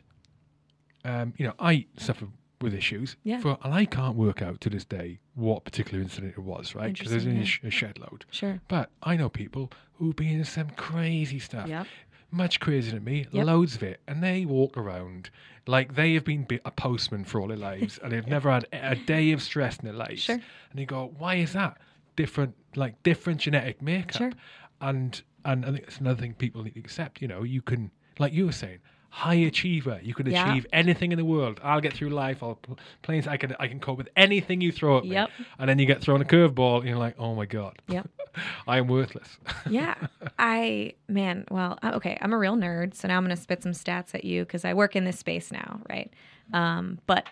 um, 1.04 1.32
you 1.36 1.46
know, 1.46 1.54
I 1.58 1.86
suffer 1.96 2.26
with 2.60 2.74
issues. 2.74 3.16
Yeah. 3.22 3.40
For, 3.40 3.58
and 3.62 3.74
I 3.74 3.84
can't 3.84 4.16
work 4.16 4.42
out 4.42 4.60
to 4.62 4.70
this 4.70 4.84
day 4.84 5.18
what 5.34 5.64
particular 5.64 6.02
incident 6.02 6.34
it 6.36 6.42
was, 6.42 6.74
right? 6.74 6.92
Because 6.92 7.10
there's 7.10 7.26
yeah. 7.26 7.68
a 7.68 7.70
shed 7.70 7.98
load. 7.98 8.24
Sure. 8.30 8.60
But 8.68 8.90
I 9.02 9.16
know 9.16 9.28
people 9.28 9.70
who've 9.94 10.16
been 10.16 10.38
in 10.38 10.44
some 10.44 10.70
crazy 10.70 11.38
stuff. 11.38 11.68
Yep. 11.68 11.86
Much 12.30 12.58
crazier 12.58 12.94
than 12.94 13.04
me, 13.04 13.26
yep. 13.30 13.46
loads 13.46 13.76
of 13.76 13.82
it. 13.82 14.00
And 14.08 14.22
they 14.22 14.44
walk 14.44 14.76
around 14.76 15.30
like 15.66 15.94
they 15.94 16.14
have 16.14 16.24
been 16.24 16.46
a 16.64 16.70
postman 16.70 17.24
for 17.24 17.40
all 17.40 17.48
their 17.48 17.56
lives 17.56 17.98
and 18.02 18.12
they've 18.12 18.26
never 18.36 18.50
had 18.50 18.66
a 18.72 18.96
day 18.96 19.32
of 19.32 19.42
stress 19.42 19.78
in 19.78 19.84
their 19.84 19.94
lives. 19.94 20.22
Sure. 20.22 20.40
And 20.70 20.80
you 20.80 20.86
go, 20.86 21.12
why 21.18 21.36
is 21.36 21.52
that? 21.52 21.78
Different, 22.16 22.54
like 22.74 23.00
different 23.02 23.40
genetic 23.40 23.80
makeup. 23.80 24.16
Sure. 24.16 24.32
And, 24.80 25.22
and 25.44 25.64
I 25.64 25.70
think 25.70 25.84
it's 25.84 25.98
another 25.98 26.20
thing 26.20 26.34
people 26.34 26.62
need 26.62 26.74
to 26.74 26.80
accept. 26.80 27.22
You 27.22 27.28
know, 27.28 27.42
you 27.42 27.62
can, 27.62 27.90
like 28.18 28.32
you 28.32 28.46
were 28.46 28.52
saying, 28.52 28.78
high 29.16 29.34
achiever. 29.34 29.98
You 30.02 30.12
can 30.12 30.26
yeah. 30.26 30.50
achieve 30.50 30.66
anything 30.74 31.10
in 31.10 31.16
the 31.16 31.24
world. 31.24 31.58
I'll 31.64 31.80
get 31.80 31.94
through 31.94 32.10
life. 32.10 32.42
I'll 32.42 32.58
planes. 33.00 33.26
I 33.26 33.38
can 33.38 33.56
I 33.58 33.66
can 33.66 33.80
cope 33.80 33.96
with 33.96 34.10
anything 34.14 34.60
you 34.60 34.70
throw 34.70 34.98
at 34.98 35.04
me. 35.04 35.12
Yep. 35.12 35.30
And 35.58 35.70
then 35.70 35.78
you 35.78 35.86
get 35.86 36.02
thrown 36.02 36.20
a 36.20 36.24
curveball, 36.26 36.80
and 36.80 36.88
you're 36.88 36.98
like, 36.98 37.14
oh 37.18 37.34
my 37.34 37.46
god. 37.46 37.80
Yep. 37.88 38.10
I 38.68 38.76
am 38.76 38.88
worthless. 38.88 39.38
yeah. 39.70 39.94
I 40.38 40.92
man. 41.08 41.46
Well, 41.50 41.78
uh, 41.82 41.92
okay. 41.94 42.18
I'm 42.20 42.34
a 42.34 42.38
real 42.38 42.56
nerd, 42.56 42.94
so 42.94 43.08
now 43.08 43.16
I'm 43.16 43.24
going 43.24 43.34
to 43.34 43.40
spit 43.40 43.62
some 43.62 43.72
stats 43.72 44.14
at 44.14 44.22
you 44.22 44.44
because 44.44 44.66
I 44.66 44.74
work 44.74 44.94
in 44.94 45.04
this 45.04 45.18
space 45.18 45.50
now, 45.50 45.80
right? 45.88 46.12
Um, 46.52 46.98
but 47.06 47.26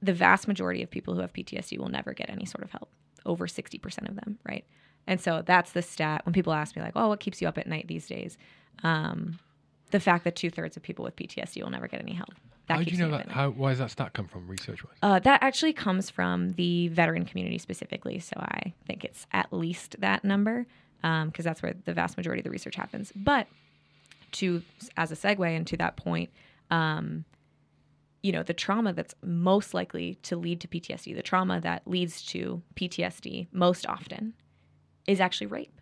the 0.00 0.12
vast 0.12 0.46
majority 0.46 0.84
of 0.84 0.90
people 0.90 1.14
who 1.14 1.20
have 1.20 1.32
PTSD 1.32 1.78
will 1.78 1.88
never 1.88 2.14
get 2.14 2.30
any 2.30 2.44
sort 2.44 2.62
of 2.62 2.70
help. 2.70 2.90
Over 3.26 3.48
60% 3.48 4.08
of 4.08 4.14
them, 4.14 4.38
right? 4.48 4.64
And 5.08 5.20
so 5.20 5.42
that's 5.44 5.72
the 5.72 5.82
stat. 5.82 6.24
When 6.24 6.32
people 6.32 6.52
ask 6.52 6.76
me 6.76 6.82
like, 6.82 6.92
"Oh, 6.94 7.08
what 7.08 7.18
keeps 7.18 7.42
you 7.42 7.48
up 7.48 7.58
at 7.58 7.66
night 7.66 7.88
these 7.88 8.06
days?" 8.06 8.38
Um, 8.84 9.40
the 9.94 10.00
fact 10.00 10.24
that 10.24 10.34
two 10.34 10.50
thirds 10.50 10.76
of 10.76 10.82
people 10.82 11.04
with 11.04 11.14
PTSD 11.14 11.62
will 11.62 11.70
never 11.70 11.86
get 11.86 12.00
any 12.00 12.14
help. 12.14 12.34
That 12.66 12.78
how 12.78 12.82
do 12.82 12.90
you 12.90 12.98
know 12.98 13.12
that? 13.12 13.28
How, 13.28 13.50
why 13.50 13.70
does 13.70 13.78
that 13.78 13.92
stat 13.92 14.12
come 14.12 14.26
from 14.26 14.48
research 14.48 14.82
wise? 14.82 14.96
Uh, 15.00 15.20
that 15.20 15.40
actually 15.40 15.72
comes 15.72 16.10
from 16.10 16.54
the 16.54 16.88
veteran 16.88 17.24
community 17.24 17.58
specifically. 17.58 18.18
So 18.18 18.32
I 18.40 18.72
think 18.88 19.04
it's 19.04 19.28
at 19.30 19.52
least 19.52 19.94
that 20.00 20.24
number 20.24 20.66
because 21.00 21.22
um, 21.22 21.32
that's 21.36 21.62
where 21.62 21.74
the 21.84 21.94
vast 21.94 22.16
majority 22.16 22.40
of 22.40 22.44
the 22.44 22.50
research 22.50 22.74
happens. 22.74 23.12
But 23.14 23.46
to 24.32 24.62
as 24.96 25.12
a 25.12 25.14
segue 25.14 25.54
into 25.54 25.76
that 25.76 25.94
point, 25.94 26.30
um, 26.72 27.24
you 28.20 28.32
know, 28.32 28.42
the 28.42 28.52
trauma 28.52 28.92
that's 28.92 29.14
most 29.22 29.74
likely 29.74 30.16
to 30.24 30.34
lead 30.34 30.60
to 30.62 30.66
PTSD, 30.66 31.14
the 31.14 31.22
trauma 31.22 31.60
that 31.60 31.82
leads 31.86 32.20
to 32.22 32.62
PTSD 32.74 33.46
most 33.52 33.86
often, 33.86 34.34
is 35.06 35.20
actually 35.20 35.46
rape, 35.46 35.80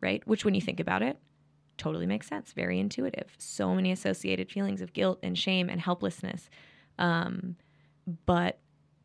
right? 0.00 0.26
Which, 0.26 0.44
when 0.44 0.54
you 0.54 0.60
think 0.60 0.80
about 0.80 1.02
it, 1.02 1.18
totally 1.78 2.06
makes 2.06 2.28
sense. 2.28 2.52
Very 2.52 2.78
intuitive. 2.78 3.34
So 3.38 3.74
many 3.74 3.92
associated 3.92 4.50
feelings 4.50 4.82
of 4.82 4.92
guilt 4.92 5.18
and 5.22 5.38
shame 5.38 5.68
and 5.68 5.80
helplessness. 5.80 6.50
Um, 6.98 7.56
but 8.26 8.58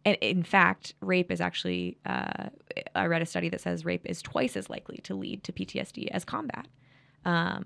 in 0.06 0.44
fact, 0.44 0.96
rape 1.00 1.32
is 1.32 1.40
actually, 1.40 1.98
uh, 2.06 2.50
I 2.96 3.06
read 3.06 3.22
a 3.22 3.26
study 3.26 3.50
that 3.50 3.62
says 3.62 3.86
rape 3.86 4.06
is 4.06 4.22
twice 4.22 4.58
as 4.58 4.70
likely 4.70 4.98
to 5.04 5.16
lead 5.16 5.44
to 5.46 5.54
PTSD 5.54 6.08
as 6.10 6.26
combat. 6.26 6.68
Um, 7.24 7.66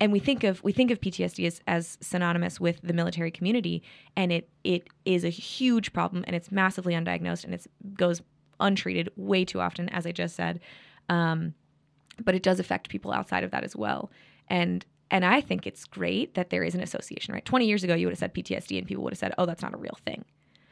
and 0.00 0.12
we 0.12 0.18
think 0.18 0.44
of 0.44 0.62
we 0.62 0.72
think 0.72 0.90
of 0.90 1.00
PTSD 1.00 1.46
as, 1.46 1.60
as 1.66 1.98
synonymous 2.00 2.60
with 2.60 2.80
the 2.82 2.92
military 2.92 3.30
community, 3.30 3.82
and 4.14 4.30
it 4.30 4.50
it 4.62 4.88
is 5.06 5.24
a 5.24 5.30
huge 5.30 5.94
problem, 5.94 6.22
and 6.26 6.36
it's 6.36 6.52
massively 6.52 6.92
undiagnosed, 6.92 7.44
and 7.44 7.54
it 7.54 7.66
goes 7.94 8.20
untreated 8.60 9.10
way 9.16 9.44
too 9.44 9.58
often, 9.60 9.88
as 9.88 10.06
I 10.06 10.12
just 10.12 10.36
said. 10.36 10.60
Um, 11.08 11.54
but 12.24 12.34
it 12.34 12.42
does 12.42 12.60
affect 12.60 12.88
people 12.88 13.12
outside 13.12 13.44
of 13.44 13.50
that 13.50 13.64
as 13.64 13.76
well. 13.76 14.10
And 14.48 14.84
and 15.10 15.24
I 15.24 15.40
think 15.40 15.66
it's 15.66 15.84
great 15.84 16.34
that 16.34 16.50
there 16.50 16.64
is 16.64 16.74
an 16.74 16.82
association, 16.82 17.32
right? 17.32 17.44
20 17.44 17.64
years 17.64 17.84
ago 17.84 17.94
you 17.94 18.06
would 18.06 18.12
have 18.12 18.18
said 18.18 18.34
PTSD 18.34 18.76
and 18.78 18.86
people 18.86 19.04
would 19.04 19.12
have 19.12 19.18
said, 19.18 19.34
"Oh, 19.38 19.46
that's 19.46 19.62
not 19.62 19.74
a 19.74 19.78
real 19.78 19.98
thing." 20.04 20.24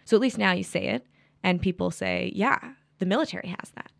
So 0.04 0.16
at 0.16 0.20
least 0.20 0.38
now 0.38 0.52
you 0.52 0.64
say 0.64 0.88
it 0.88 1.06
and 1.42 1.62
people 1.62 1.90
say, 1.90 2.32
"Yeah, 2.34 2.58
the 2.98 3.06
military 3.06 3.48
has 3.48 3.70
that." 3.76 3.90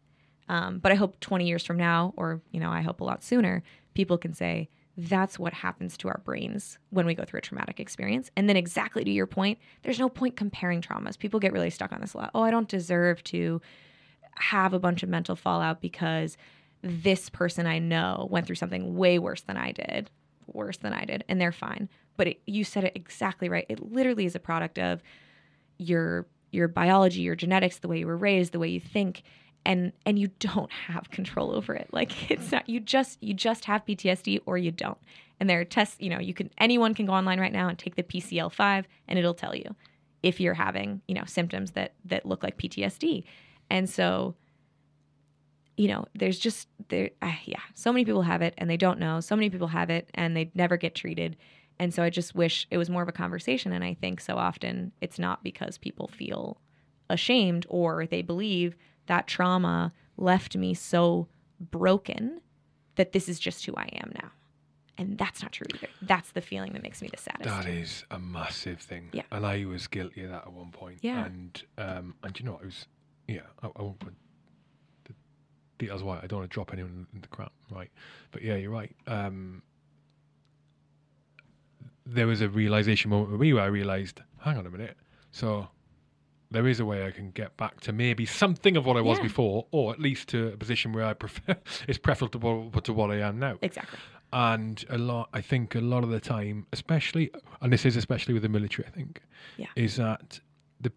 Um, 0.49 0.79
but 0.79 0.93
I 0.93 0.97
hope 0.97 1.21
20 1.21 1.47
years 1.47 1.65
from 1.65 1.77
now, 1.77 2.13
or 2.17 2.43
you 2.51 2.61
know, 2.61 2.71
I 2.71 2.83
hope 2.83 3.01
a 3.01 3.05
lot 3.05 3.23
sooner, 3.23 3.63
people 3.95 4.19
can 4.19 4.35
say 4.35 4.69
that's 4.97 5.39
what 5.39 5.53
happens 5.53 5.97
to 5.99 6.09
our 6.09 6.21
brains 6.25 6.79
when 6.91 7.07
we 7.07 7.15
go 7.15 7.25
through 7.25 7.39
a 7.39 7.43
traumatic 7.43 7.81
experience. 7.81 8.31
And 8.37 8.49
then, 8.49 8.57
exactly 8.57 9.05
to 9.05 9.11
your 9.11 9.27
point, 9.27 9.59
there's 9.83 9.99
no 9.99 10.09
point 10.09 10.37
comparing 10.37 10.81
traumas. 10.81 11.19
People 11.19 11.41
get 11.41 11.53
really 11.53 11.71
stuck 11.71 11.93
on 11.93 12.01
this 12.01 12.15
a 12.15 12.19
lot. 12.19 12.31
Oh, 12.35 12.43
I 12.43 12.51
don't 12.51 12.69
deserve 12.69 13.23
to 13.25 13.61
have 14.37 14.73
a 14.73 14.79
bunch 14.79 15.03
of 15.03 15.09
mental 15.09 15.37
fallout 15.37 15.81
because 15.81 16.37
this 16.85 17.31
person 17.31 17.67
I 17.67 17.79
know 17.79 18.29
went 18.31 18.47
through 18.47 18.57
something 18.57 18.97
way 18.97 19.19
worse 19.19 19.41
than 19.41 19.57
I 19.57 19.73
did, 19.73 20.11
worse 20.47 20.77
than 20.77 20.93
I 20.93 21.05
did, 21.05 21.25
and 21.29 21.41
they're 21.41 21.53
fine. 21.53 21.89
But 22.17 22.29
it, 22.29 22.41
you 22.47 22.63
said 22.63 22.85
it 22.85 22.93
exactly 22.95 23.49
right. 23.49 23.67
It 23.69 23.93
literally 23.93 24.27
is 24.27 24.35
a 24.35 24.41
product 24.41 24.79
of 24.79 25.03
your 25.79 26.27
your 26.51 26.69
biology, 26.69 27.23
your 27.23 27.35
genetics, 27.35 27.79
the 27.79 27.89
way 27.89 27.99
you 27.99 28.07
were 28.07 28.17
raised, 28.17 28.53
the 28.53 28.59
way 28.59 28.69
you 28.69 28.81
think, 28.81 29.23
and 29.65 29.93
and 30.07 30.19
you 30.19 30.29
don't 30.39 30.71
have 30.89 31.11
control 31.11 31.53
over 31.53 31.75
it. 31.75 31.89
Like 31.93 32.31
it's 32.31 32.53
not 32.53 32.69
you 32.69 32.81
just 32.81 33.23
you 33.23 33.35
just 33.35 33.65
have 33.65 33.85
PTSD 33.87 34.41
or 34.47 34.59
you 34.59 34.71
don't. 34.71 34.99
And 35.41 35.51
there 35.51 35.61
are 35.61 35.65
tests, 35.65 35.97
you 35.99 36.11
know, 36.11 36.21
you 36.21 36.35
can 36.35 36.51
anyone 36.59 36.95
can 36.95 37.07
go 37.07 37.13
online 37.13 37.41
right 37.41 37.53
now 37.53 37.69
and 37.69 37.79
take 37.79 37.97
the 37.97 38.03
PCL5 38.03 38.85
and 39.09 39.19
it'll 39.19 39.35
tell 39.35 39.55
you 39.55 39.75
if 40.23 40.41
you're 40.41 40.55
having, 40.55 41.03
you 41.09 41.15
know, 41.15 41.25
symptoms 41.27 41.73
that 41.73 41.95
that 42.05 42.27
look 42.27 42.43
like 42.43 42.57
PTSD. 42.57 43.25
And 43.71 43.89
so 43.89 44.35
you 45.77 45.89
know, 45.89 46.07
there's 46.15 46.39
just 46.39 46.69
there 46.89 47.11
uh, 47.23 47.33
yeah, 47.45 47.61
so 47.75 47.93
many 47.93 48.05
people 48.05 48.23
have 48.23 48.43
it 48.43 48.55
and 48.59 48.69
they 48.71 48.77
don't 48.77 48.99
know. 48.99 49.21
So 49.21 49.35
many 49.35 49.51
people 49.51 49.69
have 49.69 49.91
it 49.91 50.09
and 50.15 50.37
they 50.37 50.51
never 50.55 50.77
get 50.77 50.95
treated. 50.95 51.37
And 51.79 51.93
so 51.93 52.03
I 52.03 52.11
just 52.11 52.35
wish 52.35 52.67
it 52.71 52.79
was 52.79 52.89
more 52.89 53.03
of 53.03 53.09
a 53.09 53.13
conversation 53.13 53.73
and 53.73 53.83
I 53.83 53.95
think 53.95 54.21
so 54.21 54.37
often 54.37 54.93
it's 55.01 55.19
not 55.19 55.43
because 55.43 55.79
people 55.79 56.09
feel 56.09 56.59
ashamed 57.11 57.67
or 57.69 58.07
they 58.07 58.23
believe 58.23 58.77
that 59.07 59.27
trauma 59.27 59.93
left 60.17 60.57
me 60.57 60.75
so 60.75 61.27
broken 61.61 62.41
that 62.97 63.13
this 63.13 63.29
is 63.29 63.41
just 63.41 63.67
who 63.67 63.75
I 63.77 63.89
am 63.95 64.13
now. 64.15 64.31
And 64.97 65.19
that's 65.19 65.43
not 65.43 65.51
true 65.51 65.67
either. 65.75 65.89
That's 66.03 66.31
the 66.31 66.41
feeling 66.41 66.73
that 66.75 66.83
makes 66.83 67.03
me 67.03 67.09
the 67.09 67.17
saddest. 67.17 67.49
That 67.49 67.67
is 67.67 68.05
a 68.13 68.19
massive 68.19 68.81
thing. 68.81 69.09
Yeah. 69.13 69.23
And 69.33 69.45
I 69.45 69.65
was 69.65 69.89
guilty 69.89 70.23
of 70.23 70.31
that 70.31 70.43
at 70.47 70.53
one 70.53 70.71
point. 70.71 70.99
Yeah. 71.03 71.25
And 71.25 71.63
um 71.77 72.15
and 72.23 72.39
you 72.39 72.47
know 72.47 72.53
what, 72.53 72.63
it 72.63 72.67
was 72.67 72.87
yeah, 73.27 73.41
I, 73.63 73.69
I 73.75 73.83
won't 73.83 73.99
details 75.79 76.03
why 76.03 76.19
I 76.23 76.27
don't 76.27 76.41
want 76.41 76.51
to 76.51 76.55
drop 76.55 76.73
anyone 76.73 77.07
in 77.15 77.21
the 77.21 77.29
crap, 77.29 77.53
right? 77.71 77.91
But 78.31 78.43
yeah, 78.43 78.57
you're 78.57 78.71
right. 78.71 78.95
Um 79.07 79.63
there 82.07 82.27
was 82.27 82.41
a 82.43 82.49
realization 82.49 83.11
moment 83.11 83.31
with 83.33 83.41
me 83.41 83.53
where 83.53 83.63
I 83.63 83.67
realized, 83.67 84.21
hang 84.41 84.59
on 84.59 84.67
a 84.67 84.71
minute. 84.71 84.97
So 85.31 85.69
there 86.51 86.67
is 86.69 86.79
a 86.79 86.85
way 86.85 87.07
I 87.07 87.11
can 87.11 87.31
get 87.31 87.57
back 87.57 87.81
to 87.83 87.93
maybe 87.93 88.27
something 88.27 88.77
of 88.77 88.85
what 88.87 88.97
I 88.97 89.01
was 89.01 89.19
Yeah. 89.19 89.23
before, 89.25 89.67
or 89.71 89.93
at 89.93 89.99
least 90.01 90.29
to 90.29 90.49
a 90.49 90.57
position 90.57 90.93
where 90.93 91.07
I 91.07 91.15
prefer 91.15 91.57
it's 91.89 91.99
preferable 91.99 92.71
to 92.83 92.93
what 92.93 93.11
I 93.11 93.21
am 93.21 93.39
now. 93.39 93.59
Exactly. 93.63 93.99
And 94.33 94.85
a 94.91 94.99
lot, 94.99 95.29
I 95.33 95.41
think, 95.41 95.75
a 95.77 95.81
lot 95.81 96.03
of 96.05 96.11
the 96.11 96.21
time, 96.21 96.67
especially, 96.73 97.31
and 97.63 97.73
this 97.73 97.87
is 97.87 97.97
especially 97.97 98.35
with 98.35 98.43
the 98.43 98.49
military, 98.49 98.87
I 98.87 98.91
think, 98.91 99.23
Yeah. 99.57 99.69
is 99.77 99.97
that 99.97 100.41
the 100.81 100.93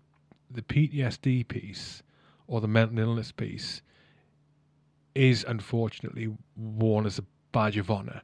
the 0.51 0.61
PTSD 0.61 1.47
piece 1.47 2.03
or 2.47 2.59
the 2.61 2.67
mental 2.67 2.99
illness 2.99 3.31
piece 3.31 3.81
is 5.17 5.43
unfortunately 5.47 6.33
worn 6.55 7.05
as 7.05 7.17
a 7.19 7.23
badge 7.51 7.77
of 7.77 7.89
honor, 7.89 8.21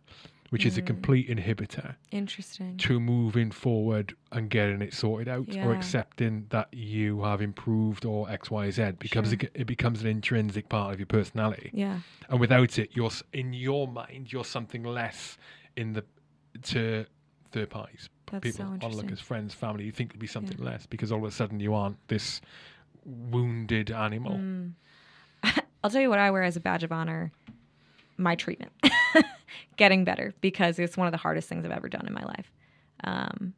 which 0.49 0.65
is 0.65 0.77
a 0.77 0.81
Mm. 0.81 0.85
complete 0.87 1.27
inhibitor 1.29 1.95
Interesting. 2.11 2.77
to 2.77 2.99
moving 2.99 3.49
forward 3.49 4.15
and 4.31 4.49
getting 4.49 4.81
it 4.81 4.93
sorted 4.93 5.27
out 5.27 5.55
or 5.57 5.73
accepting 5.73 6.45
that 6.49 6.67
you 6.73 7.23
have 7.23 7.41
improved 7.41 8.05
or 8.05 8.29
X, 8.29 8.51
Y, 8.51 8.69
Z 8.69 8.91
because 8.99 9.29
Sure. 9.29 9.39
it, 9.41 9.51
it 9.55 9.65
becomes 9.65 10.01
an 10.01 10.07
intrinsic 10.07 10.69
part 10.69 10.93
of 10.93 10.99
your 10.99 11.07
personality. 11.07 11.71
Yeah. 11.73 12.01
And 12.29 12.39
without 12.39 12.77
it, 12.77 12.91
you're 12.93 13.11
in 13.33 13.53
your 13.53 13.87
mind, 13.87 14.31
you're 14.31 14.45
something 14.45 14.83
less 14.83 15.37
in 15.75 15.93
the 15.93 16.03
to 16.61 17.05
third 17.51 17.69
parties, 17.71 18.09
That's 18.31 18.43
people, 18.43 18.77
so 18.79 18.85
onlookers, 18.85 19.19
friends, 19.19 19.53
family. 19.55 19.85
You 19.85 19.91
think 19.91 20.11
it'd 20.11 20.19
be 20.19 20.27
something 20.27 20.57
less 20.57 20.85
because 20.85 21.11
all 21.11 21.19
of 21.19 21.25
a 21.25 21.31
sudden 21.31 21.59
you 21.59 21.73
aren't 21.73 21.97
this 22.07 22.41
wounded 23.05 23.91
animal. 23.91 24.37
Mm. 24.37 24.73
I'll 25.83 25.89
tell 25.89 26.01
you 26.01 26.09
what 26.09 26.19
I 26.19 26.31
wear 26.31 26.43
as 26.43 26.55
a 26.55 26.59
badge 26.59 26.83
of 26.83 26.91
honor 26.91 27.31
my 28.17 28.35
treatment. 28.35 28.71
Getting 29.77 30.03
better 30.03 30.33
because 30.41 30.79
it's 30.79 30.95
one 30.95 31.07
of 31.07 31.11
the 31.11 31.17
hardest 31.17 31.49
things 31.49 31.65
I've 31.65 31.71
ever 31.71 31.89
done 31.89 32.07
in 32.07 32.13
my 32.13 32.23
life. 32.23 32.51
Um, 33.03 33.53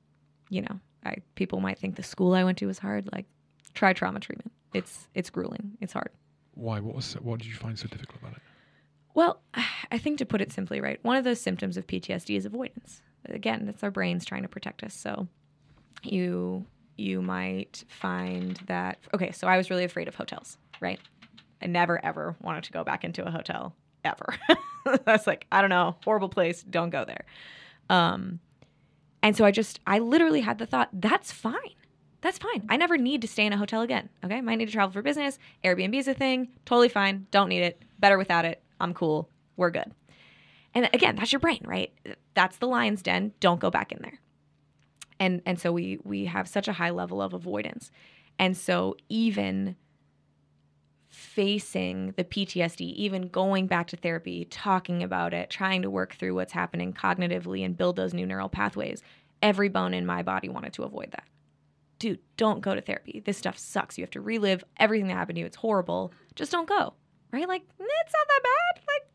you 0.49 0.61
know, 0.61 0.79
I 1.05 1.17
people 1.35 1.59
might 1.59 1.77
think 1.77 1.95
the 1.95 2.03
school 2.03 2.33
I 2.33 2.43
went 2.43 2.57
to 2.59 2.67
was 2.67 2.79
hard. 2.79 3.09
Like, 3.11 3.25
try 3.73 3.93
trauma 3.93 4.19
treatment. 4.19 4.51
It's 4.73 5.07
it's 5.13 5.29
grueling. 5.29 5.77
It's 5.81 5.93
hard. 5.93 6.09
Why? 6.53 6.79
What 6.79 6.95
was? 6.95 7.13
What 7.15 7.39
did 7.39 7.47
you 7.47 7.55
find 7.55 7.77
so 7.77 7.87
difficult 7.87 8.21
about 8.21 8.33
it? 8.33 8.41
Well, 9.13 9.41
I 9.91 9.97
think 9.97 10.17
to 10.19 10.25
put 10.25 10.41
it 10.41 10.51
simply, 10.51 10.81
right, 10.81 10.99
one 11.03 11.17
of 11.17 11.23
those 11.23 11.41
symptoms 11.41 11.77
of 11.77 11.87
PTSD 11.87 12.37
is 12.37 12.45
avoidance. 12.45 13.01
Again, 13.27 13.65
that's 13.65 13.83
our 13.83 13.91
brains 13.91 14.25
trying 14.25 14.43
to 14.43 14.47
protect 14.49 14.83
us. 14.83 14.93
So 14.93 15.27
you 16.03 16.65
you 16.97 17.21
might 17.21 17.83
find 17.87 18.59
that 18.67 18.99
okay, 19.13 19.31
so 19.31 19.47
I 19.47 19.57
was 19.57 19.69
really 19.69 19.83
afraid 19.83 20.07
of 20.07 20.15
hotels, 20.15 20.57
right? 20.79 20.99
I 21.61 21.67
never 21.67 22.03
ever 22.03 22.35
wanted 22.41 22.63
to 22.65 22.71
go 22.71 22.83
back 22.83 23.03
into 23.03 23.25
a 23.25 23.31
hotel 23.31 23.75
ever. 24.03 24.35
that's 25.05 25.27
like, 25.27 25.47
I 25.51 25.61
don't 25.61 25.69
know, 25.69 25.95
horrible 26.03 26.29
place, 26.29 26.63
don't 26.63 26.89
go 26.89 27.05
there. 27.05 27.25
Um 27.89 28.39
and 29.23 29.35
so 29.35 29.45
I 29.45 29.51
just 29.51 29.79
I 29.87 29.99
literally 29.99 30.41
had 30.41 30.59
the 30.59 30.65
thought, 30.65 30.89
that's 30.93 31.31
fine. 31.31 31.75
That's 32.21 32.37
fine. 32.39 32.65
I 32.69 32.77
never 32.77 32.97
need 32.97 33.21
to 33.21 33.27
stay 33.27 33.45
in 33.45 33.53
a 33.53 33.57
hotel 33.57 33.81
again. 33.81 34.09
Okay. 34.23 34.41
Might 34.41 34.55
need 34.55 34.65
to 34.65 34.71
travel 34.71 34.91
for 34.91 35.03
business. 35.03 35.37
Airbnb 35.63 35.95
is 35.95 36.07
a 36.07 36.13
thing. 36.13 36.49
Totally 36.65 36.89
fine. 36.89 37.27
Don't 37.29 37.49
need 37.49 37.61
it. 37.61 37.81
Better 37.99 38.17
without 38.17 38.45
it. 38.45 38.63
I'm 38.79 38.93
cool. 38.93 39.29
We're 39.57 39.69
good. 39.69 39.91
And 40.73 40.89
again, 40.91 41.15
that's 41.15 41.31
your 41.31 41.39
brain, 41.39 41.61
right? 41.63 41.93
That's 42.33 42.57
the 42.57 42.67
lion's 42.67 43.01
den. 43.01 43.31
Don't 43.39 43.61
go 43.61 43.69
back 43.69 43.91
in 43.91 43.99
there. 44.01 44.19
And 45.19 45.41
and 45.45 45.59
so 45.59 45.71
we 45.71 45.99
we 46.03 46.25
have 46.25 46.47
such 46.47 46.67
a 46.67 46.73
high 46.73 46.89
level 46.89 47.21
of 47.21 47.33
avoidance. 47.33 47.91
And 48.37 48.57
so 48.57 48.97
even 49.07 49.75
facing 51.15 52.13
the 52.17 52.23
PTSD, 52.23 52.81
even 52.81 53.29
going 53.29 53.67
back 53.67 53.87
to 53.87 53.97
therapy, 53.97 54.45
talking 54.45 55.01
about 55.01 55.33
it, 55.33 55.49
trying 55.49 55.81
to 55.81 55.89
work 55.89 56.13
through 56.15 56.35
what's 56.35 56.51
happening 56.51 56.93
cognitively 56.93 57.63
and 57.63 57.77
build 57.77 57.95
those 57.95 58.13
new 58.13 58.25
neural 58.25 58.49
pathways, 58.49 59.01
every 59.41 59.69
bone 59.69 59.93
in 59.93 60.05
my 60.05 60.21
body 60.21 60.49
wanted 60.49 60.73
to 60.73 60.83
avoid 60.83 61.11
that. 61.11 61.23
Dude, 61.99 62.19
don't 62.35 62.59
go 62.59 62.75
to 62.75 62.81
therapy. 62.81 63.21
This 63.25 63.37
stuff 63.37 63.57
sucks. 63.57 63.97
You 63.97 64.03
have 64.03 64.11
to 64.11 64.21
relive 64.21 64.65
everything 64.77 65.07
that 65.07 65.13
happened 65.13 65.37
to 65.37 65.39
you. 65.39 65.45
It's 65.45 65.55
horrible. 65.55 66.11
Just 66.35 66.51
don't 66.51 66.67
go. 66.67 66.93
Right? 67.31 67.47
Like, 67.47 67.61
it's 67.63 67.79
not 67.79 68.27
that 68.27 68.43
bad. 68.43 68.83
Like, 68.85 69.09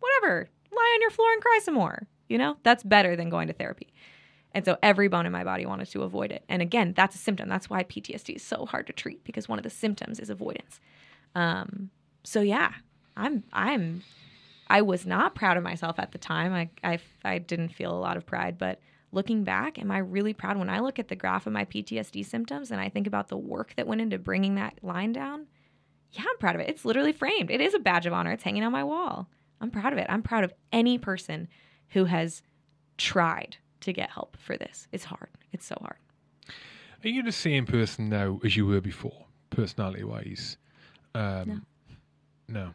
whatever. 0.00 0.50
Lie 0.70 0.92
on 0.94 1.00
your 1.00 1.10
floor 1.10 1.32
and 1.32 1.42
cry 1.42 1.60
some 1.62 1.74
more. 1.74 2.06
You 2.28 2.36
know? 2.36 2.58
That's 2.62 2.82
better 2.82 3.16
than 3.16 3.30
going 3.30 3.48
to 3.48 3.54
therapy. 3.54 3.92
And 4.52 4.64
so 4.64 4.76
every 4.82 5.08
bone 5.08 5.26
in 5.26 5.32
my 5.32 5.44
body 5.44 5.66
wanted 5.66 5.90
to 5.92 6.02
avoid 6.02 6.30
it. 6.30 6.44
And 6.48 6.60
again, 6.60 6.92
that's 6.94 7.14
a 7.14 7.18
symptom. 7.18 7.48
That's 7.48 7.70
why 7.70 7.84
PTSD 7.84 8.36
is 8.36 8.42
so 8.42 8.66
hard 8.66 8.86
to 8.86 8.92
treat 8.92 9.24
because 9.24 9.48
one 9.48 9.58
of 9.58 9.62
the 9.62 9.70
symptoms 9.70 10.20
is 10.20 10.30
avoidance. 10.30 10.80
Um, 11.34 11.90
so 12.24 12.40
yeah, 12.40 12.72
I'm 13.16 13.44
I'm 13.52 14.02
I 14.68 14.82
was 14.82 15.06
not 15.06 15.34
proud 15.34 15.56
of 15.56 15.62
myself 15.62 15.98
at 15.98 16.12
the 16.12 16.18
time. 16.18 16.52
I, 16.52 16.70
I 16.82 16.98
I 17.24 17.38
didn't 17.38 17.70
feel 17.70 17.92
a 17.92 17.98
lot 17.98 18.16
of 18.16 18.26
pride, 18.26 18.58
but 18.58 18.80
looking 19.12 19.44
back, 19.44 19.78
am 19.78 19.90
I 19.90 19.98
really 19.98 20.34
proud 20.34 20.56
when 20.58 20.70
I 20.70 20.80
look 20.80 20.98
at 20.98 21.08
the 21.08 21.16
graph 21.16 21.46
of 21.46 21.52
my 21.52 21.64
PTSD 21.64 22.24
symptoms 22.26 22.70
and 22.70 22.80
I 22.80 22.88
think 22.88 23.06
about 23.06 23.28
the 23.28 23.36
work 23.36 23.74
that 23.76 23.86
went 23.86 24.00
into 24.00 24.18
bringing 24.18 24.56
that 24.56 24.78
line 24.82 25.12
down? 25.12 25.46
Yeah, 26.12 26.24
I'm 26.28 26.38
proud 26.38 26.54
of 26.54 26.60
it. 26.60 26.68
It's 26.68 26.84
literally 26.84 27.12
framed. 27.12 27.50
It 27.50 27.60
is 27.60 27.74
a 27.74 27.78
badge 27.78 28.06
of 28.06 28.12
honor. 28.12 28.32
It's 28.32 28.42
hanging 28.42 28.64
on 28.64 28.72
my 28.72 28.84
wall. 28.84 29.28
I'm 29.60 29.70
proud 29.70 29.92
of 29.92 29.98
it. 29.98 30.06
I'm 30.08 30.22
proud 30.22 30.44
of 30.44 30.52
any 30.72 30.98
person 30.98 31.48
who 31.88 32.04
has 32.04 32.42
tried 32.96 33.56
to 33.80 33.92
get 33.92 34.10
help 34.10 34.36
for 34.38 34.56
this. 34.56 34.88
It's 34.92 35.04
hard. 35.04 35.30
It's 35.52 35.66
so 35.66 35.76
hard. 35.80 35.96
Are 37.04 37.08
you 37.08 37.22
the 37.22 37.32
same 37.32 37.66
person 37.66 38.08
now 38.08 38.40
as 38.44 38.56
you 38.56 38.66
were 38.66 38.80
before, 38.80 39.26
personality 39.50 40.04
wise? 40.04 40.56
Um, 41.18 41.66
no. 42.48 42.72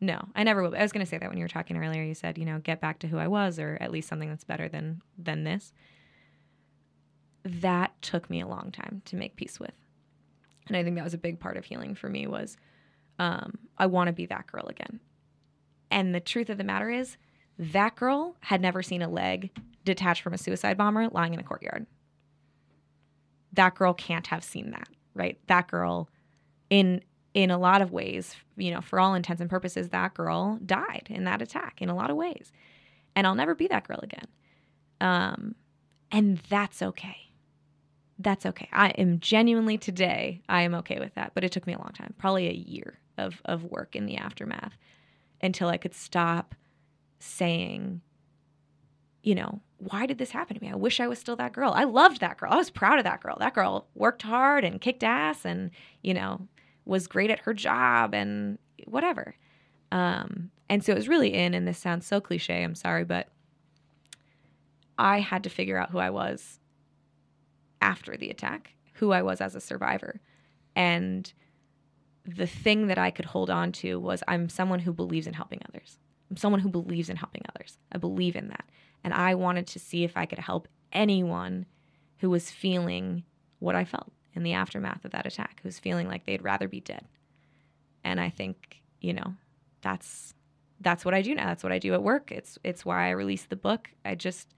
No, 0.00 0.20
I 0.34 0.42
never 0.42 0.62
will. 0.62 0.74
I 0.76 0.82
was 0.82 0.92
going 0.92 1.04
to 1.04 1.08
say 1.08 1.16
that 1.16 1.28
when 1.28 1.38
you 1.38 1.44
were 1.44 1.48
talking 1.48 1.76
earlier. 1.76 2.02
You 2.02 2.14
said, 2.14 2.36
you 2.36 2.44
know, 2.44 2.58
get 2.58 2.82
back 2.82 2.98
to 2.98 3.08
who 3.08 3.16
I 3.16 3.28
was, 3.28 3.58
or 3.58 3.78
at 3.80 3.90
least 3.90 4.08
something 4.08 4.28
that's 4.28 4.44
better 4.44 4.68
than 4.68 5.00
than 5.16 5.44
this. 5.44 5.72
That 7.44 8.00
took 8.02 8.28
me 8.28 8.40
a 8.40 8.46
long 8.46 8.72
time 8.72 9.00
to 9.06 9.16
make 9.16 9.36
peace 9.36 9.58
with, 9.58 9.72
and 10.68 10.76
I 10.76 10.84
think 10.84 10.96
that 10.96 11.04
was 11.04 11.14
a 11.14 11.18
big 11.18 11.40
part 11.40 11.56
of 11.56 11.64
healing 11.64 11.94
for 11.94 12.10
me. 12.10 12.26
Was 12.26 12.58
um, 13.18 13.56
I 13.78 13.86
want 13.86 14.08
to 14.08 14.12
be 14.12 14.26
that 14.26 14.46
girl 14.48 14.66
again, 14.66 15.00
and 15.90 16.14
the 16.14 16.20
truth 16.20 16.50
of 16.50 16.58
the 16.58 16.64
matter 16.64 16.90
is, 16.90 17.16
that 17.58 17.96
girl 17.96 18.36
had 18.40 18.60
never 18.60 18.82
seen 18.82 19.00
a 19.00 19.08
leg 19.08 19.50
detached 19.84 20.20
from 20.20 20.34
a 20.34 20.38
suicide 20.38 20.76
bomber 20.76 21.08
lying 21.08 21.32
in 21.32 21.40
a 21.40 21.44
courtyard. 21.44 21.86
That 23.54 23.76
girl 23.76 23.94
can't 23.94 24.26
have 24.26 24.44
seen 24.44 24.72
that, 24.72 24.88
right? 25.14 25.38
That 25.46 25.68
girl, 25.68 26.10
in 26.68 27.02
in 27.36 27.50
a 27.50 27.58
lot 27.58 27.82
of 27.82 27.92
ways, 27.92 28.34
you 28.56 28.70
know, 28.70 28.80
for 28.80 28.98
all 28.98 29.14
intents 29.14 29.42
and 29.42 29.50
purposes, 29.50 29.90
that 29.90 30.14
girl 30.14 30.58
died 30.64 31.06
in 31.10 31.24
that 31.24 31.42
attack 31.42 31.82
in 31.82 31.90
a 31.90 31.94
lot 31.94 32.10
of 32.10 32.16
ways. 32.16 32.50
And 33.14 33.26
I'll 33.26 33.34
never 33.34 33.54
be 33.54 33.66
that 33.66 33.86
girl 33.86 34.00
again. 34.02 34.26
Um, 35.02 35.54
and 36.10 36.38
that's 36.48 36.80
okay. 36.80 37.28
That's 38.18 38.46
okay. 38.46 38.70
I 38.72 38.88
am 38.92 39.20
genuinely 39.20 39.76
today, 39.76 40.40
I 40.48 40.62
am 40.62 40.74
okay 40.76 40.98
with 40.98 41.14
that. 41.16 41.32
But 41.34 41.44
it 41.44 41.52
took 41.52 41.66
me 41.66 41.74
a 41.74 41.78
long 41.78 41.92
time, 41.92 42.14
probably 42.16 42.48
a 42.48 42.54
year 42.54 43.00
of, 43.18 43.42
of 43.44 43.64
work 43.64 43.94
in 43.94 44.06
the 44.06 44.16
aftermath 44.16 44.78
until 45.42 45.68
I 45.68 45.76
could 45.76 45.94
stop 45.94 46.54
saying, 47.18 48.00
you 49.22 49.34
know, 49.34 49.60
why 49.76 50.06
did 50.06 50.16
this 50.16 50.30
happen 50.30 50.56
to 50.56 50.64
me? 50.64 50.72
I 50.72 50.76
wish 50.76 51.00
I 51.00 51.06
was 51.06 51.18
still 51.18 51.36
that 51.36 51.52
girl. 51.52 51.72
I 51.74 51.84
loved 51.84 52.20
that 52.20 52.38
girl. 52.38 52.50
I 52.50 52.56
was 52.56 52.70
proud 52.70 52.96
of 52.96 53.04
that 53.04 53.20
girl. 53.20 53.36
That 53.38 53.52
girl 53.52 53.88
worked 53.94 54.22
hard 54.22 54.64
and 54.64 54.80
kicked 54.80 55.04
ass 55.04 55.44
and, 55.44 55.70
you 56.00 56.14
know, 56.14 56.48
was 56.86 57.06
great 57.06 57.30
at 57.30 57.40
her 57.40 57.52
job 57.52 58.14
and 58.14 58.58
whatever. 58.86 59.34
Um, 59.92 60.50
and 60.68 60.82
so 60.82 60.92
it 60.92 60.96
was 60.96 61.08
really 61.08 61.34
in, 61.34 61.52
and 61.52 61.66
this 61.66 61.78
sounds 61.78 62.06
so 62.06 62.20
cliche, 62.20 62.62
I'm 62.62 62.74
sorry, 62.74 63.04
but 63.04 63.28
I 64.98 65.20
had 65.20 65.44
to 65.44 65.50
figure 65.50 65.76
out 65.76 65.90
who 65.90 65.98
I 65.98 66.10
was 66.10 66.58
after 67.82 68.16
the 68.16 68.30
attack, 68.30 68.72
who 68.94 69.12
I 69.12 69.22
was 69.22 69.40
as 69.40 69.54
a 69.54 69.60
survivor. 69.60 70.20
And 70.74 71.30
the 72.24 72.46
thing 72.46 72.86
that 72.86 72.98
I 72.98 73.10
could 73.10 73.26
hold 73.26 73.50
on 73.50 73.72
to 73.72 74.00
was 74.00 74.22
I'm 74.26 74.48
someone 74.48 74.80
who 74.80 74.92
believes 74.92 75.26
in 75.26 75.34
helping 75.34 75.60
others. 75.68 75.98
I'm 76.30 76.36
someone 76.36 76.60
who 76.60 76.68
believes 76.68 77.08
in 77.08 77.16
helping 77.16 77.42
others. 77.54 77.78
I 77.92 77.98
believe 77.98 78.34
in 78.34 78.48
that. 78.48 78.64
And 79.04 79.14
I 79.14 79.34
wanted 79.34 79.66
to 79.68 79.78
see 79.78 80.02
if 80.02 80.16
I 80.16 80.26
could 80.26 80.40
help 80.40 80.66
anyone 80.92 81.66
who 82.18 82.30
was 82.30 82.50
feeling 82.50 83.22
what 83.58 83.76
I 83.76 83.84
felt 83.84 84.10
in 84.36 84.42
the 84.42 84.52
aftermath 84.52 85.04
of 85.04 85.12
that 85.12 85.26
attack, 85.26 85.60
who's 85.62 85.78
feeling 85.78 86.08
like 86.08 86.26
they'd 86.26 86.42
rather 86.44 86.68
be 86.68 86.80
dead. 86.80 87.06
And 88.04 88.20
I 88.20 88.30
think, 88.30 88.82
you 89.00 89.12
know, 89.12 89.34
that's 89.82 90.34
that's 90.80 91.04
what 91.04 91.14
I 91.14 91.22
do 91.22 91.34
now. 91.34 91.46
That's 91.46 91.62
what 91.62 91.72
I 91.72 91.78
do 91.78 91.94
at 91.94 92.02
work. 92.02 92.30
It's 92.30 92.58
it's 92.62 92.84
why 92.84 93.06
I 93.08 93.10
released 93.10 93.48
the 93.50 93.56
book. 93.56 93.90
I 94.04 94.14
just 94.14 94.54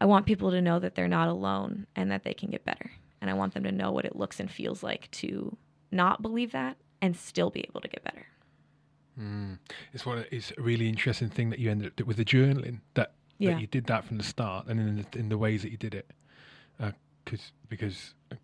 I 0.00 0.06
want 0.06 0.26
people 0.26 0.50
to 0.50 0.62
know 0.62 0.78
that 0.78 0.94
they're 0.94 1.08
not 1.08 1.28
alone 1.28 1.86
and 1.94 2.10
that 2.10 2.24
they 2.24 2.34
can 2.34 2.50
get 2.50 2.64
better. 2.64 2.90
And 3.20 3.30
I 3.30 3.34
want 3.34 3.54
them 3.54 3.64
to 3.64 3.72
know 3.72 3.92
what 3.92 4.06
it 4.06 4.16
looks 4.16 4.40
and 4.40 4.50
feels 4.50 4.82
like 4.82 5.10
to 5.12 5.56
not 5.92 6.22
believe 6.22 6.52
that 6.52 6.78
and 7.02 7.16
still 7.16 7.50
be 7.50 7.60
able 7.68 7.80
to 7.82 7.88
get 7.88 8.02
better. 8.02 8.26
Mm. 9.20 9.58
It's 9.92 10.06
one. 10.06 10.24
It's 10.30 10.52
a 10.56 10.62
really 10.62 10.88
interesting 10.88 11.28
thing 11.28 11.50
that 11.50 11.58
you 11.58 11.70
ended 11.70 11.92
up 12.00 12.06
with 12.06 12.16
the 12.16 12.24
journaling. 12.24 12.80
That, 12.94 13.12
Yeah. 13.38 13.52
that 13.52 13.60
you 13.60 13.66
did 13.66 13.84
that 13.86 14.04
from 14.04 14.16
the 14.16 14.22
start, 14.22 14.66
and 14.68 14.80
in 14.80 14.96
the, 15.10 15.18
in 15.18 15.28
the 15.28 15.36
ways 15.38 15.62
that 15.62 15.70
you 15.70 15.76
did 15.76 15.94
it. 15.94 16.10
Because 17.30 17.52
because 17.68 18.14
uh, 18.32 18.36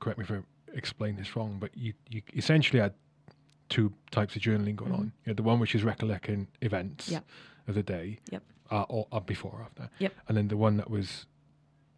correct 0.00 0.18
me 0.18 0.24
if 0.24 0.30
I 0.30 0.38
explain 0.72 1.16
this 1.16 1.36
wrong, 1.36 1.58
but 1.60 1.76
you 1.76 1.92
you 2.08 2.22
essentially 2.34 2.80
had 2.80 2.94
two 3.68 3.92
types 4.10 4.34
of 4.34 4.40
journaling 4.40 4.76
going 4.76 4.92
Mhm. 4.92 4.98
on. 4.98 5.12
You 5.24 5.30
had 5.30 5.36
the 5.36 5.42
one 5.42 5.58
which 5.60 5.74
is 5.74 5.84
recollecting 5.84 6.48
events 6.62 7.10
Yep. 7.10 7.24
of 7.66 7.74
the 7.74 7.82
day, 7.82 8.18
Yep. 8.30 8.42
uh, 8.70 8.82
or, 8.88 9.06
or 9.12 9.20
before 9.20 9.52
or 9.52 9.62
after, 9.62 9.90
Yep. 9.98 10.14
and 10.28 10.36
then 10.38 10.48
the 10.48 10.56
one 10.56 10.78
that 10.78 10.88
was 10.88 11.26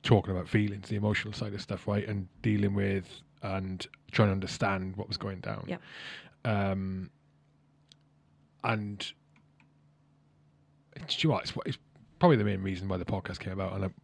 talking 0.03 0.33
about 0.35 0.49
feelings, 0.49 0.89
the 0.89 0.97
emotional 0.97 1.33
side 1.33 1.55
of 1.55 1.61
stuff, 1.63 1.87
right, 1.87 2.09
and 2.09 2.27
dealing 2.43 2.75
with 2.75 3.21
and 3.43 3.87
trying 4.11 4.29
to 4.29 4.33
understand 4.33 4.97
what 4.97 5.07
was 5.07 5.17
going 5.17 5.39
down. 5.41 5.65
Yep. 5.69 5.81
Um, 6.45 7.11
and 8.65 9.13
it's, 10.97 11.17
do 11.17 11.23
you 11.23 11.29
know 11.29 11.35
what, 11.35 11.45
it's, 11.45 11.53
it's 11.67 11.79
probably 12.19 12.37
the 12.37 12.45
main 12.45 12.63
reason 12.63 12.89
why 12.89 12.97
the 12.97 13.05
podcast 13.05 13.39
came 13.39 13.53
about, 13.53 13.75
and 13.75 13.85
I'm 13.85 13.95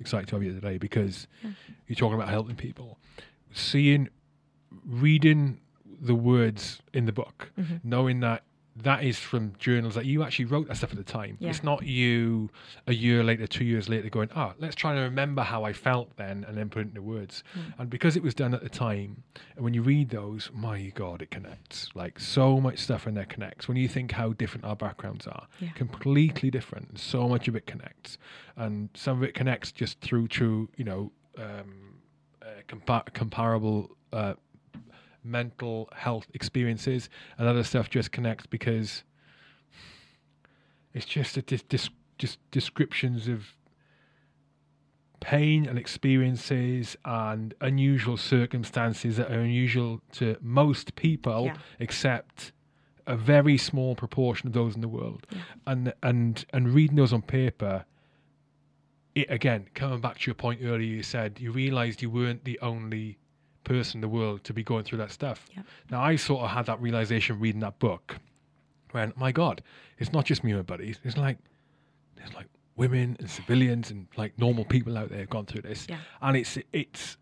excited 0.00 0.28
to 0.28 0.36
have 0.36 0.42
you 0.42 0.52
today 0.54 0.78
because 0.78 1.26
Yeah. 1.42 1.50
you're 1.86 1.96
talking 1.96 2.14
about 2.16 2.28
helping 2.28 2.56
people, 2.56 2.98
seeing, 3.52 4.08
reading 4.84 5.60
the 6.00 6.14
words 6.14 6.80
in 6.92 7.06
the 7.06 7.12
book, 7.12 7.50
Mhm. 7.58 7.80
knowing 7.84 8.20
that 8.20 8.44
that 8.82 9.02
is 9.02 9.18
from 9.18 9.52
journals 9.58 9.94
that 9.94 10.04
you 10.06 10.22
actually 10.22 10.44
wrote 10.44 10.68
that 10.68 10.76
stuff 10.76 10.90
at 10.90 10.96
the 10.96 11.04
time. 11.04 11.36
Yeah. 11.40 11.50
It's 11.50 11.62
not 11.64 11.84
you 11.84 12.50
a 12.86 12.94
year 12.94 13.24
later, 13.24 13.46
two 13.46 13.64
years 13.64 13.88
later, 13.88 14.08
going, 14.08 14.28
"Ah, 14.34 14.54
let's 14.58 14.74
try 14.76 14.94
to 14.94 15.00
remember 15.00 15.42
how 15.42 15.64
I 15.64 15.72
felt 15.72 16.16
then, 16.16 16.44
and 16.46 16.56
then 16.56 16.68
put 16.68 16.80
it 16.82 16.88
into 16.88 17.02
words." 17.02 17.42
Mm. 17.56 17.74
And 17.78 17.90
because 17.90 18.16
it 18.16 18.22
was 18.22 18.34
done 18.34 18.54
at 18.54 18.62
the 18.62 18.68
time, 18.68 19.22
and 19.56 19.64
when 19.64 19.74
you 19.74 19.82
read 19.82 20.10
those, 20.10 20.50
my 20.54 20.92
God, 20.94 21.22
it 21.22 21.30
connects. 21.30 21.88
Like 21.94 22.20
so 22.20 22.60
much 22.60 22.78
stuff 22.78 23.06
in 23.06 23.14
there 23.14 23.24
connects. 23.24 23.66
When 23.68 23.76
you 23.76 23.88
think 23.88 24.12
how 24.12 24.32
different 24.32 24.64
our 24.64 24.76
backgrounds 24.76 25.26
are, 25.26 25.48
Yeah. 25.60 25.70
completely 25.70 26.50
different. 26.50 26.98
So 27.00 27.28
much 27.28 27.48
of 27.48 27.56
it 27.56 27.66
connects, 27.66 28.18
and 28.56 28.90
some 28.94 29.16
of 29.16 29.22
it 29.24 29.34
connects 29.34 29.72
just 29.72 30.00
through 30.00 30.28
true, 30.28 30.68
you 30.76 30.84
know, 30.84 31.12
um, 31.36 31.94
uh, 32.42 32.46
compa- 32.68 33.12
comparable. 33.12 33.96
Uh, 34.12 34.34
mental 35.24 35.88
health 35.94 36.26
experiences 36.34 37.08
and 37.36 37.46
other 37.48 37.62
stuff 37.64 37.90
just 37.90 38.12
connects 38.12 38.46
because 38.46 39.02
it's 40.94 41.06
just 41.06 41.36
a 41.36 41.42
dis- 41.42 41.62
dis- 41.68 41.90
just 42.18 42.38
descriptions 42.50 43.28
of 43.28 43.54
pain 45.20 45.66
and 45.66 45.78
experiences 45.78 46.96
and 47.04 47.52
unusual 47.60 48.16
circumstances 48.16 49.16
that 49.16 49.30
are 49.30 49.40
unusual 49.40 50.00
to 50.12 50.36
most 50.40 50.94
people 50.94 51.46
Yeah. 51.46 51.56
except 51.80 52.52
a 53.06 53.16
very 53.16 53.56
small 53.58 53.96
proportion 53.96 54.46
of 54.46 54.52
those 54.52 54.74
in 54.76 54.80
the 54.80 54.88
world 54.88 55.26
Yeah. 55.30 55.38
and 55.66 55.92
and 56.02 56.44
and 56.52 56.68
reading 56.72 56.96
those 56.96 57.12
on 57.12 57.22
paper 57.22 57.84
it 59.14 59.28
again 59.30 59.66
coming 59.74 60.00
back 60.00 60.18
to 60.18 60.26
your 60.26 60.34
point 60.36 60.60
earlier 60.62 60.94
you 60.96 61.02
said 61.02 61.40
you 61.40 61.50
realized 61.50 62.00
you 62.00 62.10
weren't 62.10 62.44
the 62.44 62.58
only 62.60 63.18
person 63.68 63.98
in 63.98 64.00
the 64.00 64.08
world 64.08 64.42
to 64.44 64.52
be 64.52 64.62
going 64.62 64.84
through 64.84 64.98
that 64.98 65.10
stuff 65.10 65.46
Yep. 65.56 65.64
now 65.90 66.00
i 66.02 66.16
sort 66.16 66.42
of 66.44 66.50
had 66.50 66.66
that 66.66 66.80
realization 66.80 67.38
reading 67.38 67.60
that 67.60 67.78
book 67.78 68.16
when 68.92 69.12
my 69.16 69.32
god 69.32 69.62
it's 69.98 70.12
not 70.12 70.24
just 70.24 70.42
me 70.44 70.50
and 70.52 70.58
my 70.60 70.62
buddies 70.62 70.98
it's 71.04 71.16
like 71.16 71.38
there's 72.16 72.34
like 72.34 72.46
women 72.76 73.16
and 73.20 73.28
civilians 73.28 73.90
and 73.90 74.06
like 74.16 74.32
normal 74.38 74.64
people 74.64 74.96
out 74.96 75.08
there 75.10 75.18
have 75.20 75.30
gone 75.30 75.46
through 75.46 75.62
this 75.62 75.86
Yeah. 75.88 75.98
and 76.22 76.36
it's 76.36 76.56
it's 76.72 77.16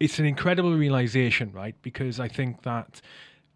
it's 0.00 0.18
an 0.20 0.26
incredible 0.26 0.74
realization 0.76 1.50
right 1.52 1.74
because 1.82 2.20
i 2.20 2.28
think 2.28 2.62
that 2.62 3.00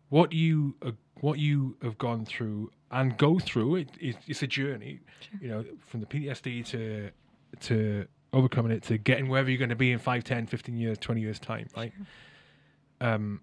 what 0.09 0.32
you 0.32 0.74
uh, 0.82 0.90
what 1.20 1.39
you 1.39 1.77
have 1.82 1.97
gone 1.98 2.24
through 2.24 2.70
and 2.90 3.16
go 3.16 3.39
through 3.39 3.77
it, 3.77 3.89
it 4.01 4.16
it's 4.27 4.43
a 4.43 4.47
journey 4.47 5.01
Sure. 5.20 5.39
you 5.43 5.48
know 5.48 5.64
from 5.86 6.01
the 6.01 6.06
ptsd 6.06 6.64
to 6.66 7.10
to 7.60 8.06
overcoming 8.32 8.73
it 8.73 8.82
to 8.85 8.97
getting 8.98 9.28
wherever 9.28 9.48
you're 9.51 9.59
going 9.59 9.69
to 9.69 9.77
be 9.77 9.93
in 9.93 9.98
5 9.98 10.24
10 10.24 10.47
15 10.47 10.77
years 10.77 10.98
20 10.98 11.20
years 11.20 11.39
time 11.39 11.69
right 11.77 11.93
um 13.03 13.41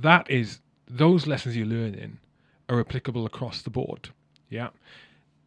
that 0.00 0.30
is 0.30 0.60
those 0.88 1.26
lessons 1.26 1.56
you're 1.56 1.66
learning 1.66 2.18
are 2.68 2.80
applicable 2.80 3.26
across 3.26 3.62
the 3.62 3.70
board 3.70 4.10
yeah 4.48 4.68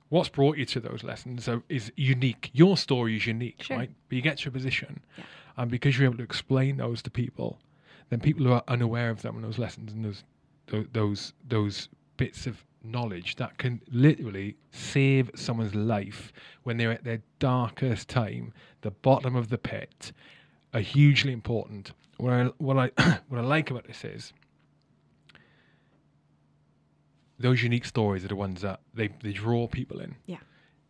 what's 0.10 0.30
brought 0.30 0.58
you 0.58 0.66
to 0.66 0.80
those 0.80 1.04
lessons 1.04 1.48
are, 1.48 1.64
is 1.70 1.92
unique 1.96 2.50
your 2.54 2.78
story 2.78 3.16
is 3.16 3.26
unique 3.26 3.64
Sure. 3.64 3.78
right 3.78 3.92
but 4.10 4.16
you 4.16 4.22
get 4.22 4.38
to 4.40 4.50
a 4.50 4.52
position 4.52 5.00
Yeah. 5.18 5.24
and 5.58 5.72
because 5.72 5.98
you're 5.98 6.06
able 6.06 6.18
to 6.18 6.24
explain 6.24 6.78
those 6.78 7.02
to 7.04 7.10
people 7.10 7.58
then 8.10 8.20
people 8.20 8.46
who 8.46 8.52
are 8.54 8.64
unaware 8.68 9.10
of 9.10 9.22
them 9.22 9.36
and 9.36 9.44
those 9.44 9.58
lessons 9.58 9.94
and 9.94 10.04
those 10.06 10.24
those 10.68 10.86
those, 10.94 11.34
those 11.48 11.90
bits 12.18 12.46
of 12.48 12.64
knowledge 12.84 13.38
that 13.38 13.58
can 13.58 13.82
literally 13.92 14.56
save 14.72 15.32
someone's 15.36 15.74
life 15.74 16.34
when 16.64 16.76
they're 16.78 16.92
at 16.92 17.04
their 17.06 17.22
darkest 17.40 18.10
time 18.10 18.52
the 18.82 18.92
bottom 18.92 19.36
of 19.38 19.48
the 19.48 19.58
pit 19.58 20.12
are 20.74 20.80
hugely 20.80 21.32
important. 21.34 21.92
What 22.18 22.34
i 22.34 22.44
what 22.58 22.78
i 22.78 22.92
what 23.28 23.40
i 23.40 23.44
like 23.44 23.72
about 23.72 23.86
this 23.86 24.04
is 24.04 24.34
those 27.40 27.62
unique 27.62 27.86
stories 27.86 28.24
are 28.24 28.30
the 28.30 28.36
ones 28.36 28.62
that 28.62 28.80
they, 28.94 29.10
they 29.22 29.34
draw 29.34 29.68
people 29.68 30.00
in. 30.00 30.16
Yeah. 30.26 30.38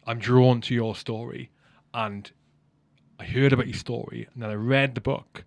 i'm 0.06 0.20
drawn 0.20 0.62
to 0.62 0.76
your 0.76 0.96
story 0.96 1.50
and 1.94 2.32
i 3.20 3.24
heard 3.24 3.54
about 3.54 3.68
your 3.68 3.76
story 3.76 4.28
and 4.34 4.44
then 4.44 4.50
i 4.50 4.54
read 4.54 4.96
the 4.96 5.02
book 5.02 5.44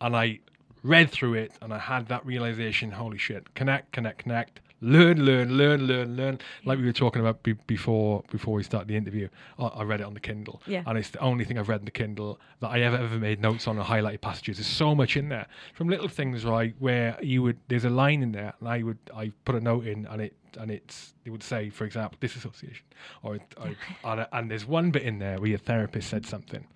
and 0.00 0.16
i 0.16 0.38
read 0.82 1.10
through 1.10 1.34
it 1.34 1.52
and 1.60 1.74
i 1.74 1.78
had 1.78 2.08
that 2.08 2.24
realization 2.24 2.92
holy 2.92 3.18
shit 3.18 3.54
connect 3.54 3.92
connect 3.92 4.18
connect 4.18 4.60
learn 4.80 5.24
learn 5.24 5.56
learn 5.56 5.86
learn 5.86 6.16
learn. 6.16 6.38
Like 6.64 6.78
we 6.78 6.84
were 6.86 6.92
talking 6.92 7.20
about 7.20 7.42
be- 7.42 7.52
before 7.66 8.22
before 8.30 8.54
we 8.54 8.62
started 8.62 8.88
the 8.88 8.96
interview 8.96 9.28
I, 9.58 9.64
I 9.66 9.82
read 9.82 10.00
it 10.00 10.04
on 10.06 10.14
the 10.14 10.20
kindle. 10.20 10.62
Yeah. 10.66 10.82
and 10.86 10.96
it's 10.98 11.10
the 11.10 11.18
only 11.20 11.44
thing 11.44 11.58
i've 11.58 11.68
read 11.68 11.80
in 11.80 11.84
the 11.84 11.90
kindle 11.90 12.40
that 12.60 12.68
i 12.68 12.80
ever 12.80 12.96
ever 12.96 13.18
made 13.18 13.40
notes 13.40 13.68
on 13.68 13.78
or 13.78 13.84
highlighted 13.84 14.20
passages. 14.22 14.56
There's 14.56 14.66
so 14.66 14.94
much 14.94 15.16
in 15.16 15.28
there. 15.28 15.46
From 15.74 15.88
little 15.88 16.08
things 16.08 16.44
right 16.44 16.74
where 16.78 17.18
you 17.22 17.42
would 17.42 17.58
there's 17.68 17.84
a 17.84 17.90
line 17.90 18.22
in 18.22 18.32
there 18.32 18.54
and 18.60 18.68
i 18.68 18.82
would 18.82 18.98
i 19.14 19.30
put 19.44 19.54
a 19.54 19.60
note 19.60 19.86
in 19.86 20.06
and 20.06 20.22
it 20.22 20.34
and 20.58 20.70
it's 20.70 21.14
it 21.24 21.30
would 21.30 21.42
say 21.42 21.70
for 21.70 21.84
example 21.84 22.16
disassociation. 22.20 22.84
Or, 23.22 23.36
it- 23.36 23.54
or 23.58 23.74
and, 24.12 24.26
and 24.32 24.50
there's 24.50 24.66
one 24.66 24.90
bit 24.90 25.02
in 25.02 25.18
there 25.18 25.38
where 25.38 25.48
your 25.50 25.58
therapist 25.58 26.08
said 26.08 26.24
something. 26.26 26.66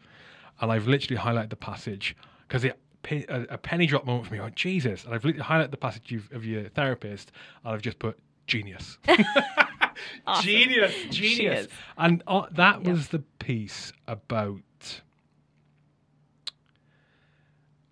And 0.61 0.71
I've 0.71 0.87
literally 0.87 1.21
highlighted 1.21 1.51
the 1.51 1.57
passage 1.57 2.15
because 2.47 2.63
it 2.65 2.79
a, 3.11 3.47
a 3.51 3.59
penny 3.59 3.87
drop 3.87 4.05
moment 4.07 4.27
for 4.27 4.35
me. 4.35 4.41
Oh 4.41 4.51
Jesus! 4.51 5.05
And 5.05 5.15
I've 5.15 5.23
highlighted 5.23 5.71
the 5.71 5.77
passage 5.77 6.13
of, 6.13 6.31
of 6.33 6.45
your 6.45 6.69
therapist, 6.69 7.33
and 7.65 7.75
I've 7.75 7.83
just 7.83 7.99
put 7.99 8.19
genius, 8.47 8.99
Awesome. 10.27 10.45
genius, 10.45 10.95
genius, 11.11 11.69
and 11.97 12.23
uh, 12.27 12.47
that 12.53 12.83
Yep. 12.85 12.93
was 12.93 13.09
the 13.09 13.21
piece 13.39 13.93
about. 14.07 14.61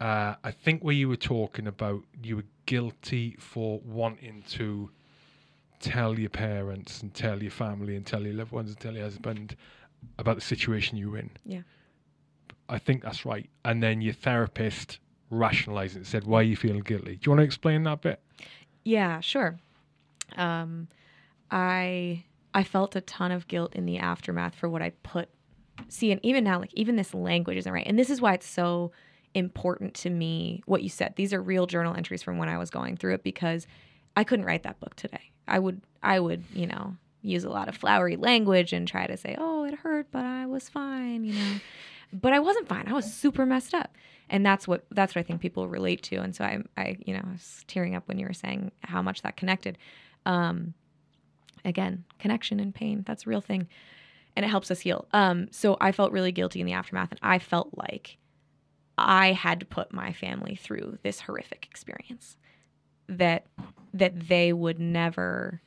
Uh, 0.00 0.34
I 0.42 0.50
think 0.50 0.82
where 0.82 0.94
you 0.94 1.08
were 1.08 1.16
talking 1.16 1.66
about 1.68 2.02
you 2.22 2.36
were 2.36 2.44
guilty 2.66 3.36
for 3.38 3.80
wanting 3.84 4.42
to 4.50 4.90
tell 5.78 6.18
your 6.18 6.30
parents 6.30 7.02
and 7.02 7.14
tell 7.14 7.40
your 7.40 7.52
family 7.52 7.94
and 7.96 8.04
tell 8.04 8.22
your 8.22 8.34
loved 8.34 8.50
ones 8.52 8.70
and 8.70 8.80
tell 8.80 8.94
your 8.94 9.04
husband 9.04 9.56
about 10.18 10.34
the 10.36 10.40
situation 10.40 10.96
you 10.98 11.10
were 11.12 11.18
in. 11.18 11.30
Yeah. 11.46 11.60
I 12.68 12.78
think 12.78 13.02
that's 13.04 13.24
right. 13.24 13.48
And 13.64 13.80
then 13.82 14.00
your 14.00 14.12
therapist 14.14 14.98
rationalized 15.32 15.96
it 15.96 16.06
said, 16.06 16.24
Why 16.24 16.40
are 16.40 16.44
you 16.44 16.56
feeling 16.56 16.82
guilty? 16.82 17.16
Do 17.16 17.20
you 17.24 17.30
want 17.30 17.40
to 17.40 17.44
explain 17.44 17.82
that 17.84 18.02
bit? 18.02 18.20
Yeah, 18.84 19.20
sure. 19.20 19.58
Um, 20.36 20.88
I 21.50 22.24
I 22.54 22.62
felt 22.64 22.94
a 22.96 23.00
ton 23.00 23.32
of 23.32 23.48
guilt 23.48 23.74
in 23.74 23.86
the 23.86 23.98
aftermath 23.98 24.54
for 24.54 24.68
what 24.68 24.82
I 24.82 24.90
put. 25.02 25.28
See, 25.88 26.12
and 26.12 26.20
even 26.22 26.44
now, 26.44 26.60
like 26.60 26.72
even 26.74 26.96
this 26.96 27.14
language 27.14 27.56
isn't 27.56 27.72
right, 27.72 27.86
and 27.86 27.98
this 27.98 28.10
is 28.10 28.20
why 28.20 28.34
it's 28.34 28.46
so 28.46 28.92
important 29.34 29.94
to 29.94 30.10
me. 30.10 30.62
What 30.66 30.82
you 30.82 30.88
said, 30.88 31.14
these 31.16 31.32
are 31.32 31.40
real 31.42 31.66
journal 31.66 31.94
entries 31.94 32.22
from 32.22 32.38
when 32.38 32.48
I 32.48 32.58
was 32.58 32.70
going 32.70 32.96
through 32.96 33.14
it 33.14 33.22
because 33.22 33.66
I 34.16 34.24
couldn't 34.24 34.44
write 34.44 34.64
that 34.64 34.80
book 34.80 34.94
today. 34.96 35.32
I 35.48 35.58
would, 35.58 35.80
I 36.02 36.20
would, 36.20 36.44
you 36.52 36.66
know, 36.66 36.96
use 37.22 37.44
a 37.44 37.48
lot 37.50 37.68
of 37.68 37.76
flowery 37.76 38.16
language 38.16 38.72
and 38.72 38.86
try 38.86 39.06
to 39.06 39.16
say, 39.16 39.34
"Oh, 39.38 39.64
it 39.64 39.74
hurt, 39.74 40.08
but 40.10 40.24
I 40.24 40.46
was 40.46 40.68
fine," 40.68 41.24
you 41.24 41.34
know. 41.34 41.60
But 42.12 42.34
I 42.34 42.40
wasn't 42.40 42.68
fine. 42.68 42.88
I 42.88 42.92
was 42.92 43.12
super 43.12 43.46
messed 43.46 43.72
up, 43.72 43.96
and 44.32 44.44
that's 44.44 44.66
what 44.66 44.84
that's 44.90 45.14
what 45.14 45.20
I 45.20 45.22
think 45.22 45.40
people 45.40 45.68
relate 45.68 46.02
to. 46.04 46.16
And 46.16 46.34
so 46.34 46.42
I, 46.42 46.62
I, 46.76 46.96
you 47.04 47.12
know, 47.12 47.20
I 47.22 47.32
was 47.32 47.64
tearing 47.68 47.94
up 47.94 48.08
when 48.08 48.18
you 48.18 48.26
were 48.26 48.32
saying 48.32 48.72
how 48.82 49.02
much 49.02 49.22
that 49.22 49.36
connected. 49.36 49.76
Um, 50.24 50.72
again, 51.64 52.04
connection 52.18 52.58
and 52.58 52.74
pain. 52.74 53.04
That's 53.06 53.26
a 53.26 53.28
real 53.28 53.42
thing. 53.42 53.68
And 54.34 54.44
it 54.44 54.48
helps 54.48 54.70
us 54.70 54.80
heal. 54.80 55.06
Um, 55.12 55.48
so 55.52 55.76
I 55.80 55.92
felt 55.92 56.10
really 56.10 56.32
guilty 56.32 56.60
in 56.60 56.66
the 56.66 56.72
aftermath, 56.72 57.10
and 57.10 57.20
I 57.22 57.38
felt 57.38 57.70
like 57.76 58.16
I 58.96 59.32
had 59.32 59.60
to 59.60 59.66
put 59.66 59.92
my 59.92 60.12
family 60.14 60.56
through 60.56 60.98
this 61.02 61.20
horrific 61.20 61.66
experience 61.70 62.36
that 63.08 63.46
that 63.92 64.28
they 64.28 64.54
would 64.54 64.80
never 64.80 65.60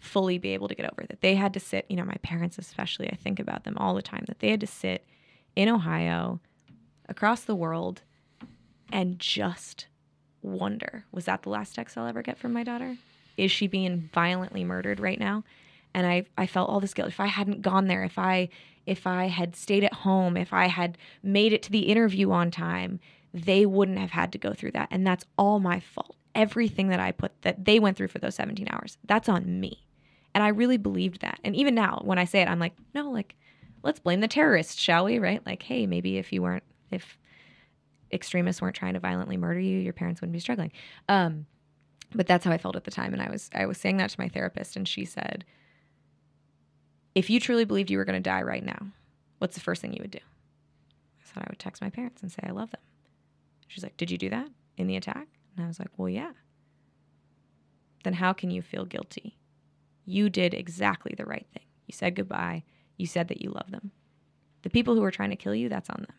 fully 0.00 0.38
be 0.38 0.50
able 0.50 0.66
to 0.68 0.74
get 0.74 0.90
over 0.90 1.06
that 1.08 1.20
they 1.20 1.34
had 1.34 1.52
to 1.52 1.60
sit 1.60 1.84
you 1.88 1.96
know 1.96 2.04
my 2.04 2.16
parents 2.22 2.56
especially 2.56 3.10
i 3.10 3.16
think 3.16 3.38
about 3.38 3.64
them 3.64 3.76
all 3.76 3.94
the 3.94 4.02
time 4.02 4.24
that 4.26 4.38
they 4.38 4.50
had 4.50 4.60
to 4.60 4.66
sit 4.66 5.04
in 5.54 5.68
ohio 5.68 6.40
across 7.08 7.42
the 7.42 7.54
world 7.54 8.02
and 8.92 9.18
just 9.18 9.86
wonder 10.42 11.04
was 11.12 11.24
that 11.24 11.42
the 11.42 11.48
last 11.50 11.74
text 11.74 11.98
i'll 11.98 12.06
ever 12.06 12.22
get 12.22 12.38
from 12.38 12.52
my 12.52 12.62
daughter? 12.62 12.96
Is 13.36 13.50
she 13.52 13.66
being 13.66 14.10
violently 14.12 14.64
murdered 14.64 15.00
right 15.00 15.18
now? 15.18 15.44
And 15.94 16.06
i 16.06 16.24
i 16.36 16.46
felt 16.46 16.68
all 16.68 16.80
this 16.80 16.94
guilt. 16.94 17.08
If 17.08 17.20
i 17.20 17.26
hadn't 17.26 17.62
gone 17.62 17.86
there 17.86 18.04
if 18.04 18.18
i 18.18 18.48
if 18.86 19.06
i 19.06 19.26
had 19.26 19.56
stayed 19.56 19.84
at 19.84 19.92
home 19.92 20.36
if 20.36 20.52
i 20.52 20.66
had 20.66 20.96
made 21.22 21.52
it 21.52 21.62
to 21.64 21.70
the 21.70 21.80
interview 21.80 22.30
on 22.30 22.50
time 22.50 23.00
they 23.34 23.66
wouldn't 23.66 23.98
have 23.98 24.10
had 24.10 24.32
to 24.32 24.38
go 24.38 24.54
through 24.54 24.72
that. 24.72 24.88
And 24.90 25.06
that's 25.06 25.24
all 25.36 25.60
my 25.60 25.80
fault. 25.80 26.16
Everything 26.34 26.88
that 26.88 27.00
i 27.00 27.12
put 27.12 27.32
that 27.42 27.64
they 27.64 27.78
went 27.78 27.96
through 27.96 28.08
for 28.08 28.18
those 28.18 28.36
17 28.36 28.68
hours 28.70 28.96
that's 29.04 29.28
on 29.28 29.60
me. 29.60 29.84
And 30.34 30.44
i 30.44 30.48
really 30.48 30.76
believed 30.76 31.20
that. 31.20 31.40
And 31.44 31.56
even 31.56 31.74
now 31.74 32.00
when 32.04 32.18
i 32.18 32.24
say 32.24 32.40
it 32.40 32.48
i'm 32.48 32.60
like 32.60 32.74
no 32.94 33.10
like 33.10 33.34
let's 33.82 34.00
blame 34.00 34.20
the 34.20 34.28
terrorists 34.28 34.80
shall 34.80 35.04
we 35.04 35.18
right? 35.18 35.44
Like 35.44 35.62
hey 35.62 35.86
maybe 35.86 36.18
if 36.18 36.32
you 36.32 36.42
weren't 36.42 36.64
if 36.90 37.18
extremists 38.12 38.62
weren't 38.62 38.76
trying 38.76 38.94
to 38.94 39.00
violently 39.00 39.36
murder 39.36 39.60
you 39.60 39.78
your 39.78 39.92
parents 39.92 40.20
wouldn't 40.20 40.32
be 40.32 40.40
struggling 40.40 40.72
um 41.08 41.46
but 42.14 42.26
that's 42.26 42.44
how 42.44 42.52
I 42.52 42.58
felt 42.58 42.76
at 42.76 42.84
the 42.84 42.90
time. 42.90 43.12
And 43.12 43.22
I 43.22 43.30
was 43.30 43.50
I 43.54 43.66
was 43.66 43.78
saying 43.78 43.98
that 43.98 44.10
to 44.10 44.20
my 44.20 44.28
therapist, 44.28 44.76
and 44.76 44.86
she 44.86 45.04
said, 45.04 45.44
"If 47.14 47.28
you 47.28 47.40
truly 47.40 47.64
believed 47.64 47.90
you 47.90 47.98
were 47.98 48.04
going 48.04 48.22
to 48.22 48.30
die 48.30 48.42
right 48.42 48.64
now, 48.64 48.88
what's 49.38 49.54
the 49.54 49.60
first 49.60 49.82
thing 49.82 49.92
you 49.92 50.02
would 50.02 50.10
do?" 50.10 50.18
I 50.18 51.24
said 51.24 51.42
I 51.42 51.50
would 51.50 51.58
text 51.58 51.82
my 51.82 51.90
parents 51.90 52.22
and 52.22 52.32
say 52.32 52.40
I 52.44 52.50
love 52.50 52.70
them. 52.70 52.80
She's 53.66 53.82
like, 53.82 53.96
"Did 53.96 54.10
you 54.10 54.18
do 54.18 54.30
that 54.30 54.48
in 54.76 54.86
the 54.86 54.96
attack?" 54.96 55.28
And 55.56 55.64
I 55.64 55.68
was 55.68 55.78
like, 55.78 55.90
"Well, 55.96 56.08
yeah." 56.08 56.32
Then 58.04 58.14
how 58.14 58.32
can 58.32 58.50
you 58.50 58.62
feel 58.62 58.84
guilty? 58.84 59.36
You 60.06 60.30
did 60.30 60.54
exactly 60.54 61.14
the 61.16 61.26
right 61.26 61.46
thing. 61.52 61.64
You 61.86 61.92
said 61.92 62.14
goodbye. 62.14 62.62
You 62.96 63.06
said 63.06 63.28
that 63.28 63.42
you 63.42 63.50
love 63.50 63.70
them. 63.70 63.90
The 64.62 64.70
people 64.70 64.94
who 64.94 65.02
were 65.02 65.10
trying 65.10 65.30
to 65.30 65.36
kill 65.36 65.54
you, 65.54 65.68
that's 65.68 65.90
on 65.90 66.06
them. 66.08 66.16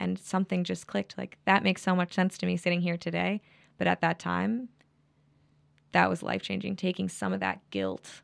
And 0.00 0.18
something 0.18 0.64
just 0.64 0.86
clicked. 0.86 1.18
Like, 1.18 1.38
that 1.44 1.62
makes 1.62 1.82
so 1.82 1.96
much 1.96 2.14
sense 2.14 2.38
to 2.38 2.46
me 2.46 2.56
sitting 2.56 2.80
here 2.80 2.96
today 2.96 3.40
but 3.78 3.86
at 3.86 4.00
that 4.00 4.18
time, 4.18 4.68
that 5.92 6.10
was 6.10 6.22
life 6.22 6.42
changing. 6.42 6.76
Taking 6.76 7.08
some 7.08 7.32
of 7.32 7.40
that 7.40 7.60
guilt 7.70 8.22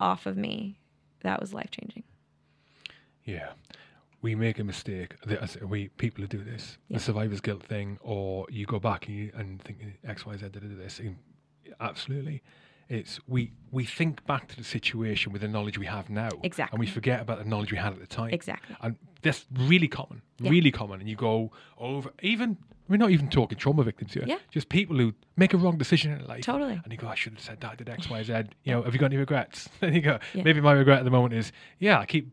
off 0.00 0.24
of 0.24 0.36
me, 0.36 0.78
that 1.22 1.40
was 1.40 1.52
life 1.52 1.70
changing. 1.70 2.04
Yeah. 3.24 3.50
We 4.22 4.34
make 4.34 4.58
a 4.58 4.64
mistake. 4.64 5.16
We 5.60 5.88
people 5.88 6.22
who 6.22 6.28
do 6.28 6.42
this, 6.42 6.78
yeah. 6.88 6.96
the 6.96 7.02
survivor's 7.02 7.42
guilt 7.42 7.62
thing, 7.62 7.98
or 8.00 8.46
you 8.48 8.64
go 8.64 8.78
back 8.78 9.06
and, 9.06 9.16
you, 9.16 9.30
and 9.34 9.60
think 9.60 9.78
X, 10.02 10.24
Y, 10.24 10.36
Z 10.36 10.48
did 10.48 10.78
this. 10.78 10.98
Absolutely, 11.78 12.42
it's 12.88 13.20
we 13.26 13.52
we 13.70 13.84
think 13.84 14.24
back 14.26 14.48
to 14.48 14.56
the 14.56 14.64
situation 14.64 15.32
with 15.32 15.42
the 15.42 15.48
knowledge 15.48 15.78
we 15.78 15.86
have 15.86 16.10
now, 16.10 16.28
exactly, 16.42 16.76
and 16.76 16.80
we 16.80 16.86
forget 16.86 17.20
about 17.20 17.38
the 17.38 17.44
knowledge 17.44 17.72
we 17.72 17.78
had 17.78 17.92
at 17.92 18.00
the 18.00 18.06
time, 18.06 18.30
exactly. 18.32 18.76
And 18.80 18.96
that's 19.22 19.46
really 19.52 19.88
common, 19.88 20.22
yeah. 20.38 20.50
really 20.50 20.70
common. 20.70 21.00
And 21.00 21.08
you 21.08 21.16
go 21.16 21.50
over 21.78 22.10
even 22.22 22.58
we're 22.88 22.96
not 22.96 23.10
even 23.10 23.28
talking 23.28 23.56
trauma 23.56 23.82
victims 23.82 24.12
here. 24.12 24.24
Yeah. 24.26 24.38
Just 24.50 24.68
people 24.68 24.96
who 24.96 25.14
make 25.36 25.54
a 25.54 25.56
wrong 25.56 25.78
decision 25.78 26.12
in 26.12 26.26
life. 26.26 26.44
Totally. 26.44 26.80
And 26.82 26.92
you 26.92 26.98
go, 26.98 27.08
I 27.08 27.14
should 27.14 27.32
have 27.32 27.40
said 27.40 27.60
that, 27.60 27.72
I 27.72 27.74
did 27.76 27.88
X, 27.88 28.10
Y, 28.10 28.22
Z. 28.22 28.34
You 28.64 28.72
know, 28.72 28.82
have 28.82 28.92
you 28.92 29.00
got 29.00 29.06
any 29.06 29.16
regrets? 29.16 29.68
and 29.80 29.94
you 29.94 30.00
go, 30.00 30.18
yeah. 30.34 30.42
maybe 30.42 30.60
my 30.60 30.72
regret 30.72 30.98
at 30.98 31.04
the 31.04 31.10
moment 31.10 31.34
is, 31.34 31.52
yeah, 31.78 31.98
I 31.98 32.06
keep 32.06 32.32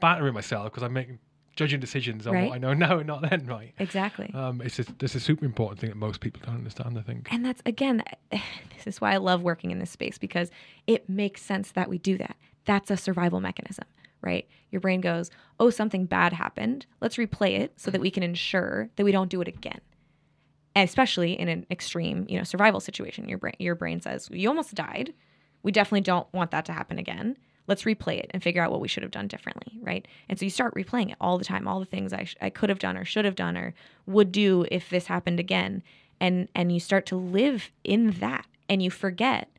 battering 0.00 0.34
myself 0.34 0.64
because 0.64 0.82
I'm 0.82 0.92
making 0.92 1.18
judging 1.56 1.80
decisions 1.80 2.26
on 2.26 2.34
right. 2.34 2.48
what 2.48 2.54
I 2.54 2.58
know 2.58 2.72
now 2.86 2.98
and 2.98 3.06
not 3.06 3.28
then, 3.28 3.46
right? 3.46 3.74
Exactly. 3.78 4.30
Um, 4.32 4.60
it's 4.60 4.78
a, 4.78 4.84
this 4.98 5.14
is 5.14 5.22
a 5.22 5.24
super 5.24 5.44
important 5.44 5.80
thing 5.80 5.90
that 5.90 5.96
most 5.96 6.20
people 6.20 6.40
don't 6.44 6.56
understand, 6.56 6.98
I 6.98 7.02
think. 7.02 7.28
And 7.32 7.44
that's, 7.44 7.62
again, 7.66 8.04
this 8.30 8.86
is 8.86 9.00
why 9.00 9.12
I 9.12 9.16
love 9.16 9.42
working 9.42 9.70
in 9.70 9.78
this 9.78 9.90
space 9.90 10.18
because 10.18 10.50
it 10.86 11.08
makes 11.08 11.42
sense 11.42 11.72
that 11.72 11.88
we 11.88 11.98
do 11.98 12.16
that. 12.18 12.36
That's 12.64 12.90
a 12.90 12.96
survival 12.96 13.40
mechanism 13.40 13.86
right? 14.22 14.48
Your 14.70 14.80
brain 14.80 15.00
goes, 15.00 15.30
oh, 15.60 15.70
something 15.70 16.04
bad 16.04 16.32
happened. 16.32 16.84
Let's 17.00 17.16
replay 17.16 17.60
it 17.60 17.74
so 17.76 17.90
that 17.90 18.00
we 18.00 18.10
can 18.10 18.22
ensure 18.22 18.90
that 18.96 19.04
we 19.04 19.12
don't 19.12 19.30
do 19.30 19.40
it 19.40 19.48
again. 19.48 19.80
And 20.74 20.86
especially 20.86 21.38
in 21.38 21.48
an 21.48 21.64
extreme, 21.70 22.26
you 22.28 22.36
know, 22.36 22.44
survival 22.44 22.80
situation, 22.80 23.28
your 23.28 23.38
brain 23.38 23.54
your 23.58 23.74
brain 23.74 24.00
says, 24.00 24.28
you 24.30 24.48
almost 24.48 24.74
died. 24.74 25.14
We 25.62 25.72
definitely 25.72 26.02
don't 26.02 26.30
want 26.34 26.50
that 26.50 26.66
to 26.66 26.72
happen 26.72 26.98
again. 26.98 27.36
Let's 27.66 27.82
replay 27.84 28.18
it 28.18 28.30
and 28.30 28.42
figure 28.42 28.62
out 28.62 28.70
what 28.70 28.80
we 28.80 28.88
should 28.88 29.02
have 29.02 29.12
done 29.12 29.26
differently, 29.26 29.78
right? 29.82 30.06
And 30.28 30.38
so 30.38 30.44
you 30.44 30.50
start 30.50 30.74
replaying 30.74 31.10
it 31.10 31.16
all 31.20 31.38
the 31.38 31.44
time, 31.44 31.66
all 31.66 31.80
the 31.80 31.86
things 31.86 32.12
I, 32.12 32.24
sh- 32.24 32.36
I 32.40 32.50
could 32.50 32.68
have 32.68 32.78
done 32.78 32.96
or 32.96 33.04
should 33.04 33.24
have 33.24 33.34
done 33.34 33.56
or 33.56 33.74
would 34.06 34.30
do 34.30 34.66
if 34.70 34.88
this 34.88 35.06
happened 35.06 35.40
again. 35.40 35.82
And 36.20 36.48
and 36.54 36.72
you 36.72 36.80
start 36.80 37.06
to 37.06 37.16
live 37.16 37.70
in 37.84 38.12
that 38.20 38.46
and 38.68 38.82
you 38.82 38.90
forget 38.90 39.50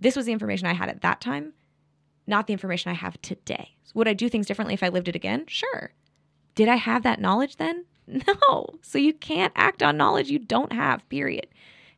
this 0.00 0.16
was 0.16 0.26
the 0.26 0.32
information 0.32 0.66
I 0.66 0.74
had 0.74 0.88
at 0.88 1.02
that 1.02 1.20
time 1.20 1.52
not 2.26 2.46
the 2.46 2.52
information 2.52 2.90
I 2.90 2.94
have 2.94 3.20
today. 3.22 3.76
Would 3.94 4.08
I 4.08 4.12
do 4.12 4.28
things 4.28 4.46
differently 4.46 4.74
if 4.74 4.82
I 4.82 4.88
lived 4.88 5.08
it 5.08 5.16
again? 5.16 5.44
Sure. 5.46 5.92
Did 6.54 6.68
I 6.68 6.76
have 6.76 7.02
that 7.04 7.20
knowledge 7.20 7.56
then? 7.56 7.84
No. 8.48 8.66
So 8.82 8.98
you 8.98 9.12
can't 9.12 9.52
act 9.56 9.82
on 9.82 9.96
knowledge 9.96 10.30
you 10.30 10.38
don't 10.38 10.72
have, 10.72 11.08
period. 11.08 11.48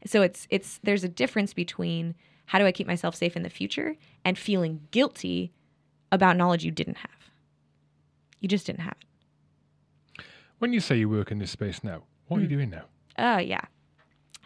So 0.06 0.22
it's 0.22 0.46
it's 0.48 0.80
there's 0.82 1.04
a 1.04 1.08
difference 1.08 1.52
between 1.52 2.14
how 2.46 2.58
do 2.58 2.64
I 2.64 2.72
keep 2.72 2.86
myself 2.86 3.14
safe 3.14 3.36
in 3.36 3.42
the 3.42 3.50
future 3.50 3.94
and 4.28 4.38
feeling 4.38 4.86
guilty 4.90 5.50
about 6.12 6.36
knowledge 6.36 6.62
you 6.62 6.70
didn't 6.70 6.98
have. 6.98 7.30
You 8.40 8.48
just 8.48 8.66
didn't 8.66 8.82
have 8.82 8.94
it. 9.00 10.24
When 10.58 10.74
you 10.74 10.80
say 10.80 10.98
you 10.98 11.08
work 11.08 11.30
in 11.30 11.38
this 11.38 11.50
space 11.50 11.82
now, 11.82 12.02
what 12.26 12.36
mm. 12.36 12.40
are 12.40 12.42
you 12.42 12.48
hmm. 12.48 12.54
doing 12.54 12.70
now? 12.70 12.84
Uh 13.16 13.38
yeah. 13.38 13.62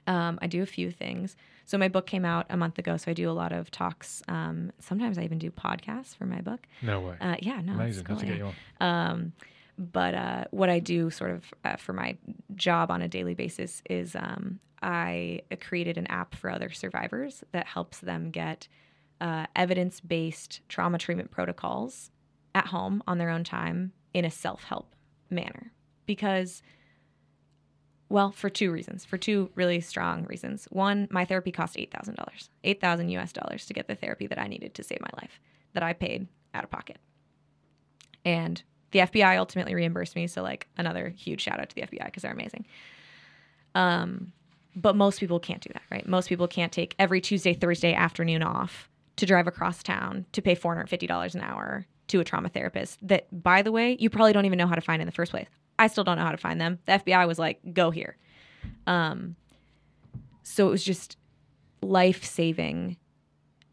Um, 0.06 0.38
I 0.40 0.46
do 0.46 0.62
a 0.62 0.66
few 0.66 0.92
things. 0.92 1.36
So 1.64 1.78
my 1.78 1.88
book 1.88 2.06
came 2.06 2.24
out 2.24 2.46
a 2.48 2.56
month 2.56 2.78
ago, 2.78 2.96
so 2.96 3.10
I 3.10 3.14
do 3.14 3.28
a 3.28 3.32
lot 3.32 3.52
of 3.52 3.72
talks. 3.72 4.22
Um, 4.28 4.70
sometimes 4.78 5.18
I 5.18 5.24
even 5.24 5.38
do 5.38 5.50
podcasts 5.50 6.16
for 6.16 6.26
my 6.26 6.40
book. 6.40 6.60
No 6.80 7.00
way. 7.00 7.16
Uh, 7.20 7.36
yeah, 7.40 7.60
no. 7.60 7.72
Amazing. 7.72 8.04
Cool, 8.04 8.16
to 8.18 8.26
get 8.26 8.38
you 8.38 8.52
on. 8.80 8.88
Um, 8.88 9.32
but 9.78 10.14
uh, 10.14 10.44
what 10.50 10.70
I 10.70 10.78
do 10.78 11.10
sort 11.10 11.32
of 11.32 11.44
uh, 11.64 11.76
for 11.76 11.92
my 11.92 12.16
job 12.54 12.90
on 12.90 13.02
a 13.02 13.08
daily 13.08 13.34
basis 13.34 13.82
is 13.90 14.14
um, 14.14 14.60
I 14.80 15.42
created 15.60 15.98
an 15.98 16.06
app 16.06 16.34
for 16.34 16.50
other 16.50 16.70
survivors 16.70 17.42
that 17.50 17.66
helps 17.66 17.98
them 17.98 18.30
get 18.30 18.68
uh, 19.22 19.46
evidence 19.54 20.00
based 20.00 20.60
trauma 20.68 20.98
treatment 20.98 21.30
protocols 21.30 22.10
at 22.54 22.66
home 22.66 23.02
on 23.06 23.18
their 23.18 23.30
own 23.30 23.44
time 23.44 23.92
in 24.12 24.24
a 24.24 24.30
self 24.30 24.64
help 24.64 24.94
manner. 25.30 25.72
Because 26.04 26.62
well, 28.08 28.30
for 28.30 28.50
two 28.50 28.70
reasons, 28.70 29.06
for 29.06 29.16
two 29.16 29.50
really 29.54 29.80
strong 29.80 30.26
reasons. 30.26 30.66
One, 30.70 31.08
my 31.10 31.24
therapy 31.24 31.50
cost 31.50 31.76
$8,000, 31.76 32.48
8,000 32.62 33.08
US 33.08 33.32
dollars 33.32 33.64
to 33.64 33.72
get 33.72 33.88
the 33.88 33.94
therapy 33.94 34.26
that 34.26 34.38
I 34.38 34.48
needed 34.48 34.74
to 34.74 34.82
save 34.82 35.00
my 35.00 35.08
life, 35.16 35.40
that 35.72 35.82
I 35.82 35.94
paid 35.94 36.26
out 36.52 36.62
of 36.62 36.70
pocket. 36.70 36.98
And 38.22 38.62
the 38.90 38.98
FBI 38.98 39.38
ultimately 39.38 39.74
reimbursed 39.74 40.14
me. 40.14 40.26
So, 40.26 40.42
like, 40.42 40.68
another 40.76 41.08
huge 41.08 41.40
shout 41.40 41.58
out 41.58 41.70
to 41.70 41.74
the 41.74 41.82
FBI 41.82 42.04
because 42.04 42.22
they're 42.22 42.32
amazing. 42.32 42.66
Um, 43.74 44.32
but 44.76 44.94
most 44.94 45.18
people 45.18 45.40
can't 45.40 45.62
do 45.62 45.70
that, 45.72 45.82
right? 45.90 46.06
Most 46.06 46.28
people 46.28 46.46
can't 46.46 46.70
take 46.70 46.94
every 46.98 47.22
Tuesday, 47.22 47.54
Thursday 47.54 47.94
afternoon 47.94 48.42
off 48.42 48.90
to 49.22 49.26
drive 49.26 49.46
across 49.46 49.84
town 49.84 50.26
to 50.32 50.42
pay 50.42 50.56
$450 50.56 51.34
an 51.36 51.40
hour 51.42 51.86
to 52.08 52.18
a 52.18 52.24
trauma 52.24 52.48
therapist 52.48 52.98
that, 53.06 53.28
by 53.30 53.62
the 53.62 53.70
way, 53.70 53.96
you 54.00 54.10
probably 54.10 54.32
don't 54.32 54.46
even 54.46 54.58
know 54.58 54.66
how 54.66 54.74
to 54.74 54.80
find 54.80 55.00
in 55.00 55.06
the 55.06 55.12
first 55.12 55.30
place. 55.30 55.46
I 55.78 55.86
still 55.86 56.02
don't 56.02 56.16
know 56.16 56.24
how 56.24 56.32
to 56.32 56.36
find 56.36 56.60
them. 56.60 56.80
The 56.86 56.94
FBI 56.94 57.28
was 57.28 57.38
like, 57.38 57.60
go 57.72 57.92
here. 57.92 58.16
Um, 58.88 59.36
so 60.42 60.66
it 60.66 60.72
was 60.72 60.82
just 60.82 61.16
life 61.82 62.24
saving 62.24 62.96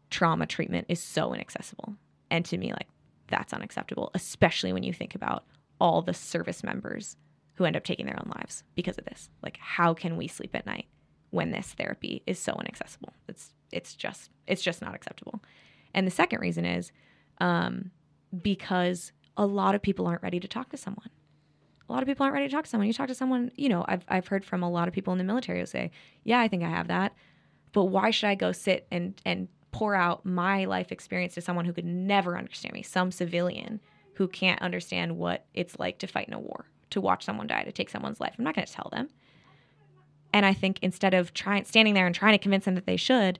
trauma 0.08 0.46
treatment 0.46 0.86
is 0.88 1.02
so 1.02 1.34
inaccessible. 1.34 1.96
And 2.30 2.44
to 2.44 2.56
me, 2.56 2.70
like, 2.70 2.86
that's 3.26 3.52
unacceptable, 3.52 4.12
especially 4.14 4.72
when 4.72 4.84
you 4.84 4.92
think 4.92 5.16
about 5.16 5.46
all 5.80 6.00
the 6.00 6.14
service 6.14 6.62
members 6.62 7.16
who 7.54 7.64
end 7.64 7.74
up 7.74 7.82
taking 7.82 8.06
their 8.06 8.20
own 8.24 8.30
lives 8.36 8.62
because 8.76 8.98
of 8.98 9.04
this. 9.04 9.30
Like, 9.42 9.56
how 9.56 9.94
can 9.94 10.16
we 10.16 10.28
sleep 10.28 10.54
at 10.54 10.64
night 10.64 10.86
when 11.30 11.50
this 11.50 11.74
therapy 11.74 12.22
is 12.28 12.38
so 12.38 12.56
inaccessible? 12.60 13.14
It's 13.28 13.52
it's 13.72 13.94
just 13.94 14.30
it's 14.46 14.62
just 14.62 14.82
not 14.82 14.94
acceptable. 14.94 15.42
And 15.94 16.06
the 16.06 16.10
second 16.10 16.40
reason 16.40 16.64
is 16.64 16.92
um, 17.40 17.90
because 18.42 19.12
a 19.36 19.46
lot 19.46 19.74
of 19.74 19.82
people 19.82 20.06
aren't 20.06 20.22
ready 20.22 20.40
to 20.40 20.48
talk 20.48 20.70
to 20.70 20.76
someone. 20.76 21.08
A 21.88 21.92
lot 21.92 22.02
of 22.02 22.06
people 22.06 22.24
aren't 22.24 22.34
ready 22.34 22.46
to 22.46 22.54
talk 22.54 22.64
to 22.64 22.70
someone. 22.70 22.86
You 22.86 22.92
talk 22.92 23.08
to 23.08 23.14
someone, 23.14 23.50
you 23.56 23.68
know, 23.68 23.84
I've, 23.88 24.04
I've 24.06 24.28
heard 24.28 24.44
from 24.44 24.62
a 24.62 24.70
lot 24.70 24.86
of 24.86 24.94
people 24.94 25.12
in 25.12 25.18
the 25.18 25.24
military 25.24 25.58
who 25.58 25.66
say, 25.66 25.90
Yeah, 26.22 26.40
I 26.40 26.48
think 26.48 26.62
I 26.62 26.68
have 26.68 26.88
that. 26.88 27.14
But 27.72 27.86
why 27.86 28.10
should 28.10 28.28
I 28.28 28.34
go 28.34 28.52
sit 28.52 28.86
and, 28.90 29.20
and 29.24 29.48
pour 29.72 29.94
out 29.94 30.24
my 30.24 30.64
life 30.64 30.92
experience 30.92 31.34
to 31.34 31.40
someone 31.40 31.64
who 31.64 31.72
could 31.72 31.84
never 31.84 32.36
understand 32.36 32.74
me, 32.74 32.82
some 32.82 33.10
civilian 33.10 33.80
who 34.14 34.28
can't 34.28 34.60
understand 34.60 35.16
what 35.16 35.46
it's 35.54 35.78
like 35.78 35.98
to 35.98 36.06
fight 36.06 36.28
in 36.28 36.34
a 36.34 36.38
war, 36.38 36.66
to 36.90 37.00
watch 37.00 37.24
someone 37.24 37.46
die, 37.46 37.64
to 37.64 37.72
take 37.72 37.88
someone's 37.88 38.20
life? 38.20 38.34
I'm 38.38 38.44
not 38.44 38.54
going 38.54 38.66
to 38.66 38.72
tell 38.72 38.90
them. 38.92 39.08
And 40.32 40.46
I 40.46 40.52
think 40.52 40.78
instead 40.82 41.14
of 41.14 41.32
trying 41.34 41.64
standing 41.64 41.94
there 41.94 42.06
and 42.06 42.14
trying 42.14 42.32
to 42.32 42.38
convince 42.38 42.64
them 42.64 42.74
that 42.74 42.86
they 42.86 42.96
should, 42.96 43.38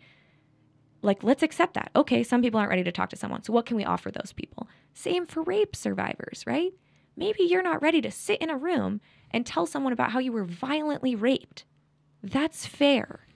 like 1.03 1.23
let's 1.23 1.43
accept 1.43 1.75
that. 1.75 1.91
Okay, 1.97 2.23
some 2.23 2.43
people 2.43 2.59
aren't 2.59 2.71
ready 2.71 2.85
to 2.85 2.93
talk 2.93 3.09
to 3.11 3.17
someone. 3.17 3.43
So 3.43 3.53
what 3.53 3.67
can 3.67 3.77
we 3.77 3.85
offer 3.85 4.11
those 4.11 4.33
people? 4.35 4.69
Same 4.95 5.27
for 5.27 5.43
rape 5.43 5.75
survivors, 5.75 6.45
right? 6.47 6.73
Maybe 7.17 7.43
you're 7.45 7.63
not 7.63 7.83
ready 7.83 8.01
to 8.03 8.11
sit 8.11 8.41
in 8.41 8.51
a 8.51 8.57
room 8.57 9.01
and 9.31 9.45
tell 9.45 9.67
someone 9.67 9.93
about 9.93 10.11
how 10.11 10.19
you 10.19 10.33
were 10.33 10.45
violently 10.45 11.15
raped. 11.15 11.65
That's 12.23 12.67
fair. 12.67 13.27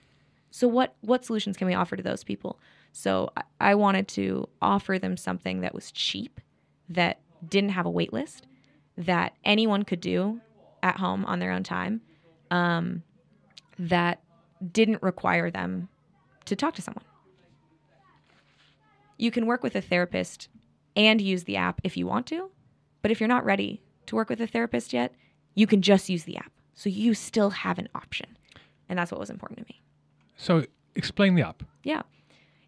So 0.51 0.67
what 0.67 0.95
what 1.01 1.25
solutions 1.25 1.57
can 1.57 1.67
we 1.67 1.73
offer 1.73 1.95
to 1.95 2.03
those 2.03 2.23
people? 2.23 2.59
So 2.91 3.31
I, 3.35 3.43
I 3.59 3.75
wanted 3.75 4.07
to 4.09 4.47
offer 4.61 4.97
them 4.97 5.17
something 5.17 5.61
that 5.61 5.73
was 5.73 5.91
cheap, 5.91 6.39
that 6.89 7.19
didn't 7.47 7.71
have 7.71 7.85
a 7.85 7.89
wait 7.89 8.13
list, 8.13 8.47
that 8.97 9.33
anyone 9.43 9.83
could 9.83 9.99
do 9.99 10.39
at 10.81 10.97
home 10.97 11.25
on 11.25 11.39
their 11.39 11.51
own 11.51 11.63
time, 11.63 12.01
um, 12.51 13.03
that 13.77 14.21
didn't 14.71 15.01
require 15.01 15.51
them 15.51 15.89
to 16.45 16.55
talk 16.55 16.75
to 16.75 16.81
someone. 16.81 17.03
You 19.17 19.31
can 19.31 19.45
work 19.45 19.63
with 19.63 19.75
a 19.75 19.81
therapist 19.81 20.49
and 20.95 21.21
use 21.21 21.43
the 21.43 21.57
app 21.57 21.81
if 21.83 21.97
you 21.97 22.07
want 22.07 22.25
to, 22.27 22.51
but 23.01 23.11
if 23.11 23.19
you're 23.19 23.27
not 23.27 23.45
ready 23.45 23.81
to 24.07 24.15
work 24.15 24.29
with 24.29 24.41
a 24.41 24.47
therapist 24.47 24.93
yet, 24.93 25.13
you 25.55 25.67
can 25.67 25.81
just 25.81 26.09
use 26.09 26.23
the 26.23 26.37
app. 26.37 26.51
So 26.73 26.89
you 26.89 27.13
still 27.13 27.49
have 27.51 27.79
an 27.79 27.89
option. 27.95 28.37
And 28.89 28.99
that's 28.99 29.11
what 29.11 29.19
was 29.19 29.29
important 29.29 29.59
to 29.59 29.65
me. 29.65 29.81
So 30.37 30.65
explain 30.95 31.35
the 31.35 31.41
app. 31.41 31.63
Yeah. 31.83 32.03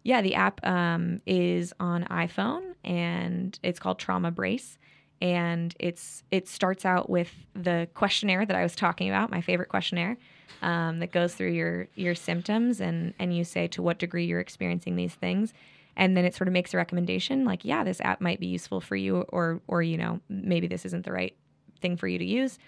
Yeah, 0.02 0.22
the 0.22 0.34
app 0.34 0.64
um, 0.66 1.20
is 1.26 1.72
on 1.78 2.04
iPhone 2.04 2.74
and 2.84 3.58
it's 3.62 3.78
called 3.78 3.98
Trauma 3.98 4.30
Brace. 4.30 4.78
And 5.20 5.74
it's 5.78 6.22
it 6.30 6.48
starts 6.48 6.84
out 6.84 7.10
with 7.10 7.32
the 7.54 7.88
questionnaire 7.94 8.46
that 8.46 8.56
I 8.56 8.62
was 8.62 8.76
talking 8.76 9.08
about, 9.08 9.30
my 9.30 9.40
favorite 9.40 9.68
questionnaire, 9.68 10.16
um, 10.62 11.00
that 11.00 11.10
goes 11.10 11.34
through 11.34 11.50
your 11.50 11.88
your 11.96 12.14
symptoms 12.14 12.80
and 12.80 13.14
and 13.18 13.36
you 13.36 13.42
say 13.42 13.66
to 13.68 13.82
what 13.82 13.98
degree 13.98 14.26
you're 14.26 14.38
experiencing 14.38 14.94
these 14.94 15.14
things, 15.14 15.52
and 15.98 16.16
then 16.16 16.24
it 16.24 16.34
sort 16.34 16.48
of 16.48 16.52
makes 16.52 16.72
a 16.72 16.76
recommendation 16.76 17.44
like, 17.44 17.64
yeah, 17.64 17.84
this 17.84 18.00
app 18.00 18.20
might 18.20 18.40
be 18.40 18.46
useful 18.46 18.80
for 18.80 18.96
you, 18.96 19.22
or 19.28 19.60
or 19.66 19.82
you 19.82 19.98
know 19.98 20.20
maybe 20.28 20.66
this 20.66 20.86
isn't 20.86 21.04
the 21.04 21.12
right 21.12 21.36
thing 21.80 21.96
for 21.96 22.08
you 22.08 22.18
to 22.18 22.24
use, 22.24 22.58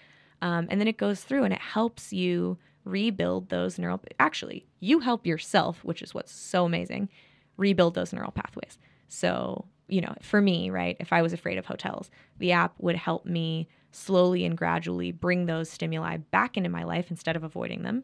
um, 0.41 0.67
and 0.69 0.79
then 0.79 0.87
it 0.87 0.97
goes 0.97 1.23
through 1.23 1.45
and 1.45 1.53
it 1.53 1.61
helps 1.61 2.13
you 2.13 2.57
rebuild 2.83 3.49
those 3.49 3.79
neural. 3.79 4.01
Actually, 4.19 4.67
you 4.81 4.99
help 4.99 5.25
yourself, 5.25 5.83
which 5.83 6.01
is 6.01 6.13
what's 6.13 6.31
so 6.31 6.65
amazing. 6.65 7.09
Rebuild 7.57 7.95
those 7.95 8.13
neural 8.13 8.31
pathways. 8.31 8.77
So 9.07 9.65
you 9.87 10.01
know, 10.01 10.13
for 10.21 10.41
me, 10.41 10.69
right, 10.69 10.95
if 10.99 11.11
I 11.11 11.21
was 11.21 11.33
afraid 11.33 11.57
of 11.57 11.65
hotels, 11.65 12.11
the 12.37 12.51
app 12.51 12.73
would 12.79 12.95
help 12.95 13.25
me 13.25 13.67
slowly 13.91 14.45
and 14.45 14.57
gradually 14.57 15.11
bring 15.11 15.45
those 15.45 15.69
stimuli 15.69 16.17
back 16.17 16.55
into 16.55 16.69
my 16.69 16.83
life 16.83 17.11
instead 17.11 17.35
of 17.35 17.43
avoiding 17.43 17.83
them 17.83 18.03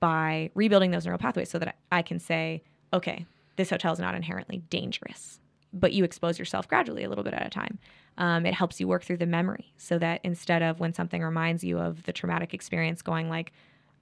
by 0.00 0.50
rebuilding 0.54 0.90
those 0.90 1.04
neural 1.04 1.18
pathways 1.18 1.50
so 1.50 1.58
that 1.58 1.76
I 1.90 2.02
can 2.02 2.18
say, 2.18 2.62
okay, 2.94 3.26
this 3.56 3.70
hotel 3.70 3.92
is 3.92 3.98
not 3.98 4.14
inherently 4.14 4.58
dangerous, 4.70 5.40
but 5.72 5.92
you 5.92 6.04
expose 6.04 6.38
yourself 6.38 6.68
gradually 6.68 7.04
a 7.04 7.08
little 7.08 7.24
bit 7.24 7.34
at 7.34 7.46
a 7.46 7.50
time. 7.50 7.78
Um, 8.18 8.44
it 8.44 8.54
helps 8.54 8.78
you 8.80 8.88
work 8.88 9.04
through 9.04 9.16
the 9.18 9.26
memory 9.26 9.72
so 9.76 9.98
that 9.98 10.20
instead 10.22 10.62
of 10.62 10.80
when 10.80 10.92
something 10.92 11.22
reminds 11.22 11.64
you 11.64 11.78
of 11.78 12.02
the 12.04 12.12
traumatic 12.12 12.52
experience 12.52 13.02
going 13.02 13.28
like, 13.28 13.52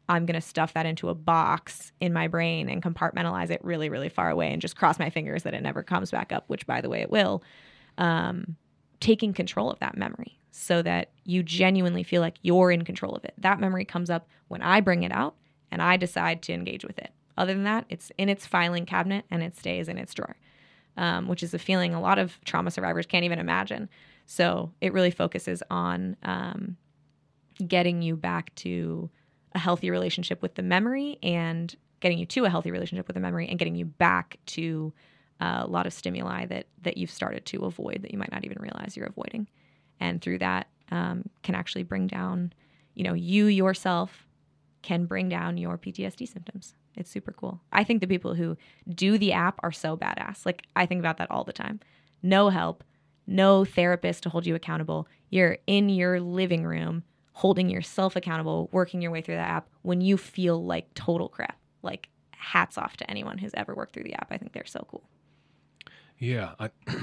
I'm 0.09 0.27
going 0.27 0.35
to 0.35 0.41
stuff 0.41 0.73
that 0.73 0.87
into 0.87 1.09
a 1.09 1.15
box 1.15 1.93
in 2.01 2.13
my 2.13 2.27
brain 2.27 2.69
and 2.69 2.83
compartmentalize 2.83 3.51
it 3.51 3.65
really, 3.65 3.89
really 3.89 4.09
far 4.09 4.29
away 4.29 4.53
and 4.53 4.61
just 4.61 4.77
cross 4.77 4.99
my 4.99 5.09
fingers 5.09 5.45
that 5.45 5.55
it 5.55 5.63
never 5.63 5.85
comes 5.85 6.11
back 6.11 6.33
up, 6.33 6.45
which, 6.49 6.67
by 6.67 6.81
the 6.81 6.89
way, 6.89 7.01
it 7.01 7.11
will. 7.11 7.45
Um, 7.97 8.57
taking 8.99 9.33
control 9.33 9.71
of 9.71 9.79
that 9.79 9.97
memory 9.97 10.39
so 10.51 10.83
that 10.83 11.11
you 11.25 11.43
genuinely 11.43 12.03
feel 12.03 12.21
like 12.21 12.37
you're 12.43 12.71
in 12.71 12.85
control 12.85 13.15
of 13.15 13.25
it. 13.25 13.35
That 13.39 13.61
memory 13.61 13.85
comes 13.85 14.11
up 14.11 14.29
when 14.49 14.63
I 14.63 14.81
bring 14.81 15.05
it 15.05 15.13
out 15.13 15.37
and 15.71 15.81
I 15.81 15.97
decide 15.97 16.43
to 16.43 16.53
engage 16.53 16.85
with 16.85 16.99
it. 16.99 17.13
Other 17.41 17.55
than 17.55 17.65
that, 17.65 17.87
it's 17.89 18.13
in 18.19 18.29
its 18.29 18.47
filing 18.47 18.85
cabinet 18.85 19.25
and 19.31 19.43
it 19.43 19.57
stays 19.57 19.89
in 19.89 19.97
its 19.97 20.13
drawer, 20.13 20.37
um, 20.99 21.27
which 21.27 21.43
is 21.43 21.55
a 21.55 21.59
feeling 21.59 21.95
a 21.95 22.01
lot 22.01 22.19
of 22.19 22.39
trauma 22.45 22.71
survivors 22.71 23.07
can't 23.07 23.25
even 23.25 23.39
imagine. 23.39 23.89
So 24.27 24.73
it 24.83 24.93
really 24.93 25.11
focuses 25.11 25.63
on 25.71 26.19
um, 26.23 26.77
getting 27.67 28.03
you 28.03 28.15
back 28.15 28.55
to 28.57 29.09
a 29.55 29.59
healthy 29.59 29.91
relationship 29.91 30.43
with 30.43 30.55
the 30.55 30.63
memory 30.63 31.19
and 31.23 31.75
getting 32.01 32.19
you 32.19 32.27
to 32.27 32.45
a 32.45 32.51
healthy 32.51 32.71
relationship 32.71 33.07
with 33.07 33.15
the 33.15 33.21
memory 33.21 33.49
and 33.49 33.59
getting 33.59 33.75
you 33.75 33.87
back 33.87 34.37
to 34.45 34.93
uh, 35.41 35.63
a 35.63 35.67
lot 35.67 35.87
of 35.87 35.95
stimuli 35.95 36.45
that 36.45 36.67
that 36.83 36.99
you've 36.99 37.11
started 37.11 37.47
to 37.47 37.65
avoid 37.65 38.03
that 38.03 38.11
you 38.11 38.19
might 38.19 38.31
not 38.31 38.45
even 38.45 38.59
realize 38.61 38.99
you're 38.99 39.07
avoiding 39.07 39.49
and 39.99 40.21
through 40.21 40.37
that 40.39 40.67
um, 40.91 41.25
can 41.43 41.55
actually 41.55 41.83
bring 41.83 42.07
down 42.07 42.53
you 42.95 43.03
know 43.03 43.15
you 43.15 43.47
yourself 43.47 44.27
can 44.83 45.05
bring 45.05 45.29
down 45.29 45.57
your 45.57 45.77
ptsd 45.79 46.27
symptoms 46.29 46.75
it's 46.97 47.11
super 47.11 47.33
cool 47.33 47.61
i 47.73 47.85
think 47.85 48.01
the 48.01 48.07
people 48.07 48.35
who 48.35 48.57
do 48.89 49.19
the 49.19 49.33
app 49.33 49.59
are 49.63 49.73
so 49.73 49.97
badass 49.97 50.47
like 50.47 50.67
i 50.77 50.87
think 50.87 50.99
about 50.99 51.19
that 51.19 51.31
all 51.31 51.45
the 51.45 51.53
time 51.53 51.81
no 52.23 52.49
help 52.49 52.83
no 53.27 53.65
therapist 53.65 54.23
to 54.23 54.29
hold 54.29 54.47
you 54.47 54.55
accountable 54.55 55.07
you're 55.29 55.59
in 55.67 55.89
your 55.89 56.21
living 56.21 56.65
room 56.65 57.05
holding 57.41 57.71
yourself 57.71 58.17
accountable, 58.17 58.69
working 58.71 59.01
your 59.01 59.11
way 59.11 59.23
through 59.23 59.37
the 59.37 59.41
app 59.41 59.67
when 59.81 60.03
you 60.03 60.19
feel 60.19 60.63
like 60.63 60.93
total 60.93 61.27
crap. 61.27 61.57
Like 61.83 62.11
hats 62.33 62.77
off 62.77 62.99
to 62.99 63.11
anyone 63.11 63.39
who's 63.39 63.53
ever 63.55 63.75
worked 63.75 63.95
through 63.95 64.05
the 64.05 64.13
app. 64.13 64.29
I 64.31 64.37
think 64.37 64.53
they're 64.53 64.67
so 64.67 64.87
cool. 64.91 65.09
Yeah, 66.19 66.53
I, 66.59 66.69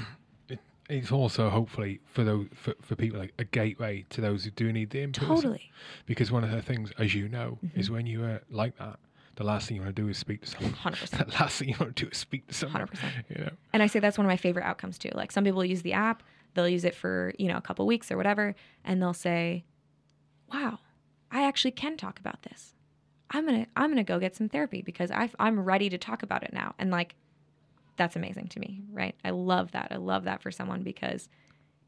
it's 0.88 1.12
also 1.12 1.50
hopefully 1.50 2.00
for 2.04 2.24
those 2.24 2.46
for, 2.54 2.74
for 2.80 2.96
people 2.96 3.18
like 3.18 3.34
a 3.38 3.44
gateway 3.44 4.04
to 4.10 4.20
those 4.20 4.44
who 4.44 4.50
do 4.50 4.72
need 4.72 4.90
the 4.90 5.02
input. 5.02 5.28
Totally. 5.28 5.70
Because 6.06 6.32
one 6.32 6.44
of 6.44 6.50
the 6.50 6.62
things, 6.62 6.92
as 6.98 7.14
you 7.14 7.28
know, 7.28 7.58
mm-hmm. 7.64 7.78
is 7.78 7.90
when 7.90 8.06
you 8.06 8.24
are 8.24 8.40
like 8.50 8.76
that, 8.78 8.98
the 9.36 9.44
last 9.44 9.68
thing 9.68 9.76
you 9.76 9.82
want 9.82 9.94
to 9.94 10.02
do 10.02 10.08
is 10.08 10.18
speak 10.18 10.42
to 10.42 10.46
someone. 10.48 10.72
Hundred 10.72 11.00
percent. 11.00 11.28
The 11.28 11.34
last 11.34 11.58
thing 11.58 11.68
you 11.68 11.76
want 11.78 11.96
to 11.96 12.04
do 12.04 12.10
is 12.10 12.16
speak 12.16 12.46
to 12.48 12.54
someone. 12.54 12.72
Hundred 12.72 12.90
percent. 12.90 13.14
You 13.28 13.44
know. 13.44 13.50
And 13.72 13.82
I 13.82 13.86
say 13.86 14.00
that's 14.00 14.18
one 14.18 14.26
of 14.26 14.30
my 14.30 14.36
favorite 14.36 14.64
outcomes 14.64 14.98
too. 14.98 15.10
Like 15.14 15.30
some 15.30 15.44
people 15.44 15.64
use 15.64 15.82
the 15.82 15.92
app, 15.92 16.22
they'll 16.54 16.68
use 16.68 16.84
it 16.84 16.94
for 16.94 17.32
you 17.38 17.48
know 17.48 17.56
a 17.56 17.62
couple 17.62 17.86
weeks 17.86 18.10
or 18.10 18.16
whatever, 18.16 18.54
and 18.84 19.02
they'll 19.02 19.14
say, 19.14 19.64
wow, 20.52 20.78
I 21.30 21.44
actually 21.44 21.72
can 21.72 21.96
talk 21.96 22.18
about 22.18 22.42
this. 22.42 22.74
I'm 23.30 23.44
gonna 23.44 23.66
I'm 23.76 23.90
gonna 23.90 24.04
go 24.04 24.18
get 24.18 24.34
some 24.34 24.48
therapy 24.48 24.82
because 24.82 25.10
i 25.10 25.28
I'm 25.38 25.60
ready 25.60 25.90
to 25.90 25.98
talk 25.98 26.22
about 26.22 26.42
it 26.42 26.52
now. 26.52 26.74
And 26.78 26.90
like, 26.90 27.14
that's 27.98 28.16
amazing 28.16 28.48
to 28.48 28.60
me, 28.60 28.80
right? 28.90 29.14
I 29.24 29.30
love 29.30 29.72
that. 29.72 29.88
I 29.90 29.96
love 29.96 30.24
that 30.24 30.40
for 30.42 30.50
someone 30.50 30.82
because 30.82 31.28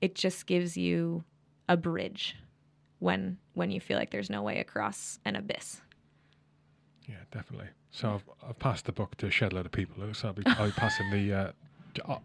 it 0.01 0.15
just 0.15 0.47
gives 0.47 0.77
you 0.77 1.25
a 1.69 1.77
bridge 1.77 2.37
when 2.99 3.39
when 3.55 3.71
you 3.71 3.81
feel 3.81 3.97
like 3.97 4.11
there's 4.11 4.29
no 4.29 4.43
way 4.43 4.59
across 4.59 5.19
an 5.25 5.37
abyss. 5.37 5.81
Yeah, 7.09 7.17
definitely. 7.33 7.69
So 7.91 8.15
I've, 8.15 8.51
I've 8.51 8.59
passed 8.59 8.85
the 8.85 8.93
book 8.93 9.17
to 9.17 9.27
a 9.27 9.31
shed 9.31 9.53
load 9.53 9.67
of 9.67 9.73
people. 9.73 9.97
So 10.15 10.29
I'll 10.29 10.35
be, 10.35 10.43
I'll 10.47 10.67
be 10.67 10.73
passing 10.73 11.11
the, 11.11 11.33
uh, 11.33 11.53
uh, 12.09 12.19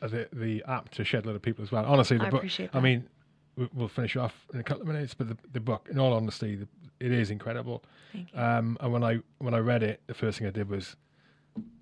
the 0.00 0.28
the 0.32 0.64
app 0.66 0.88
to 0.90 1.02
a 1.02 1.04
shed 1.04 1.26
load 1.26 1.36
of 1.36 1.42
people 1.42 1.62
as 1.62 1.70
well. 1.70 1.84
Honestly, 1.84 2.18
the 2.18 2.26
I 2.26 2.30
book. 2.30 2.44
That. 2.56 2.70
I 2.72 2.80
mean, 2.80 3.08
we'll 3.74 3.88
finish 3.88 4.16
off 4.16 4.34
in 4.52 4.60
a 4.60 4.62
couple 4.62 4.82
of 4.82 4.88
minutes. 4.88 5.14
But 5.14 5.28
the, 5.28 5.36
the 5.52 5.60
book, 5.60 5.88
in 5.90 5.98
all 5.98 6.12
honesty, 6.12 6.56
the, 6.56 6.68
it 7.00 7.12
is 7.12 7.30
incredible. 7.30 7.82
Um, 8.34 8.76
and 8.80 8.92
when 8.92 9.04
I 9.04 9.20
when 9.38 9.54
I 9.54 9.58
read 9.58 9.82
it, 9.82 10.00
the 10.06 10.14
first 10.14 10.38
thing 10.38 10.46
I 10.46 10.50
did 10.50 10.68
was 10.68 10.96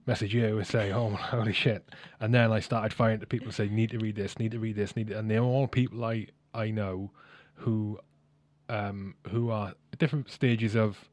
message 0.07 0.35
you 0.35 0.59
and 0.59 0.67
say, 0.67 0.93
"Oh, 0.93 1.11
holy 1.11 1.53
shit!" 1.53 1.89
And 2.21 2.35
then 2.35 2.53
I 2.53 2.61
started 2.61 2.93
firing 2.93 3.21
to 3.21 3.27
people 3.27 3.49
and 3.49 3.55
say, 3.55 3.69
"Need 3.69 3.91
to 3.91 3.99
read 3.99 4.17
this. 4.17 4.39
Need 4.39 4.53
to 4.53 4.59
read 4.59 4.77
this. 4.77 4.97
Need." 4.97 5.09
To, 5.09 5.19
and 5.19 5.31
they're 5.31 5.41
all 5.41 5.67
people 5.67 6.05
I 6.05 6.27
I 6.55 6.71
know 6.71 7.11
who 7.55 7.99
um, 8.69 9.15
who 9.31 9.51
are 9.51 9.69
at 9.93 9.99
different 9.99 10.31
stages 10.31 10.75
of 10.75 11.09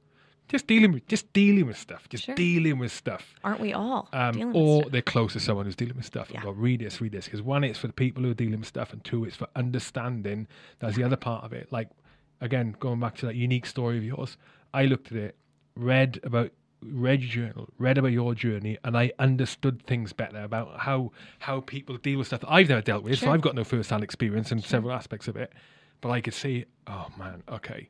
just 0.47 0.67
dealing 0.67 0.93
with 0.93 1.07
just 1.07 1.31
dealing 1.33 1.67
with 1.67 1.77
stuff, 1.77 2.07
just 2.09 2.25
sure. 2.25 2.35
dealing 2.35 2.79
with 2.79 2.91
stuff. 2.91 3.35
Aren't 3.43 3.59
we 3.59 3.73
all? 3.73 4.07
Um, 4.13 4.55
or 4.55 4.83
they're 4.89 5.01
close 5.01 5.33
to 5.33 5.39
someone 5.39 5.65
who's 5.65 5.75
dealing 5.75 5.97
with 5.97 6.05
stuff. 6.05 6.29
Yeah. 6.29 6.37
And 6.37 6.45
go, 6.45 6.51
read 6.51 6.79
this, 6.79 7.01
read 7.01 7.11
this. 7.11 7.25
Because 7.25 7.41
one, 7.41 7.63
it's 7.63 7.79
for 7.79 7.87
the 7.87 7.93
people 7.93 8.23
who 8.23 8.31
are 8.31 8.35
dealing 8.35 8.59
with 8.59 8.67
stuff, 8.67 8.93
and 8.93 9.03
two, 9.03 9.25
it's 9.25 9.35
for 9.35 9.47
understanding. 9.55 10.47
That's 10.79 10.95
the 10.95 11.03
other 11.03 11.17
part 11.17 11.43
of 11.43 11.53
it. 11.53 11.71
Like 11.71 11.89
again, 12.41 12.75
going 12.79 12.99
back 12.99 13.15
to 13.17 13.25
that 13.25 13.35
unique 13.35 13.65
story 13.65 13.97
of 13.97 14.03
yours, 14.03 14.37
I 14.73 14.85
looked 14.85 15.11
at 15.11 15.17
it, 15.17 15.35
read 15.75 16.19
about 16.23 16.51
read 16.81 17.21
your 17.21 17.29
journal, 17.47 17.67
read 17.77 17.97
about 17.97 18.11
your 18.11 18.35
journey, 18.35 18.77
and 18.83 18.97
I 18.97 19.11
understood 19.19 19.81
things 19.85 20.13
better 20.13 20.41
about 20.43 20.79
how 20.81 21.11
how 21.39 21.61
people 21.61 21.97
deal 21.97 22.19
with 22.19 22.27
stuff 22.27 22.41
that 22.41 22.51
I've 22.51 22.69
never 22.69 22.81
dealt 22.81 23.03
with. 23.03 23.17
Sure. 23.17 23.27
So 23.27 23.31
I've 23.33 23.41
got 23.41 23.55
no 23.55 23.63
first 23.63 23.89
hand 23.89 24.03
experience 24.03 24.51
in 24.51 24.59
Sure. 24.59 24.67
several 24.69 24.93
aspects 24.93 25.27
of 25.27 25.35
it. 25.35 25.51
But 26.01 26.09
I 26.11 26.21
could 26.21 26.33
see, 26.35 26.65
oh 26.85 27.07
man, 27.17 27.41
okay, 27.49 27.89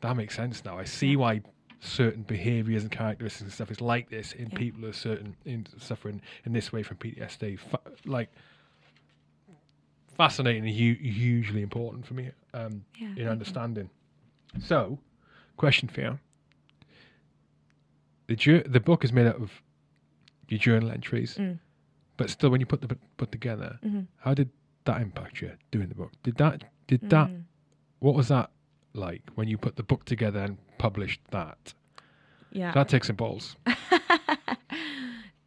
that 0.00 0.16
makes 0.16 0.34
sense 0.34 0.64
now. 0.64 0.76
I 0.78 0.84
see 0.84 1.14
why 1.16 1.42
certain 1.80 2.22
behaviors 2.22 2.82
and 2.82 2.90
characteristics 2.90 3.42
and 3.42 3.52
stuff 3.52 3.70
is 3.70 3.80
like 3.80 4.10
this 4.10 4.32
in 4.32 4.48
Yeah. 4.50 4.58
people 4.58 4.80
who 4.80 4.88
are 4.88 4.92
certain 4.92 5.36
in 5.44 5.66
suffering 5.78 6.20
in 6.44 6.52
this 6.52 6.72
way 6.72 6.82
from 6.82 6.96
PTSD. 6.96 7.56
Fa- 7.58 7.78
like 8.04 8.30
fascinating 10.16 10.66
and 10.66 10.74
hu- 10.76 10.94
hugely 10.94 11.62
important 11.62 12.06
for 12.06 12.14
me 12.14 12.30
um, 12.54 12.84
Yeah, 12.98 13.08
in 13.10 13.16
you. 13.18 13.28
understanding. 13.28 13.90
So, 14.60 14.98
question 15.56 15.88
for 15.88 16.00
you: 16.00 16.18
the 18.26 18.36
jour- 18.36 18.62
the 18.66 18.80
book 18.80 19.04
is 19.04 19.12
made 19.12 19.26
out 19.26 19.36
of 19.36 19.62
your 20.48 20.58
journal 20.58 20.90
entries, 20.90 21.36
Mm. 21.36 21.58
but 22.16 22.30
still, 22.30 22.50
when 22.50 22.60
you 22.60 22.66
put 22.66 22.80
the 22.80 22.86
book 22.88 22.98
book 23.16 23.30
together, 23.30 23.78
Mhm. 23.84 24.06
how 24.18 24.34
did 24.34 24.50
that 24.84 25.00
impact 25.00 25.40
you 25.40 25.52
doing 25.70 25.88
the 25.88 25.94
book? 25.94 26.12
Did 26.22 26.36
that 26.36 26.64
did 26.86 27.08
that 27.10 27.28
Mm. 27.30 27.42
what 27.98 28.14
was 28.14 28.28
that 28.28 28.50
like 28.94 29.22
when 29.34 29.48
you 29.48 29.58
put 29.58 29.76
the 29.76 29.82
book 29.82 30.04
together 30.04 30.40
and 30.40 30.56
published 30.78 31.20
that? 31.30 31.74
Yeah. 32.52 32.72
That 32.72 32.88
takes 32.88 33.08
some 33.08 33.16
balls. 33.16 33.56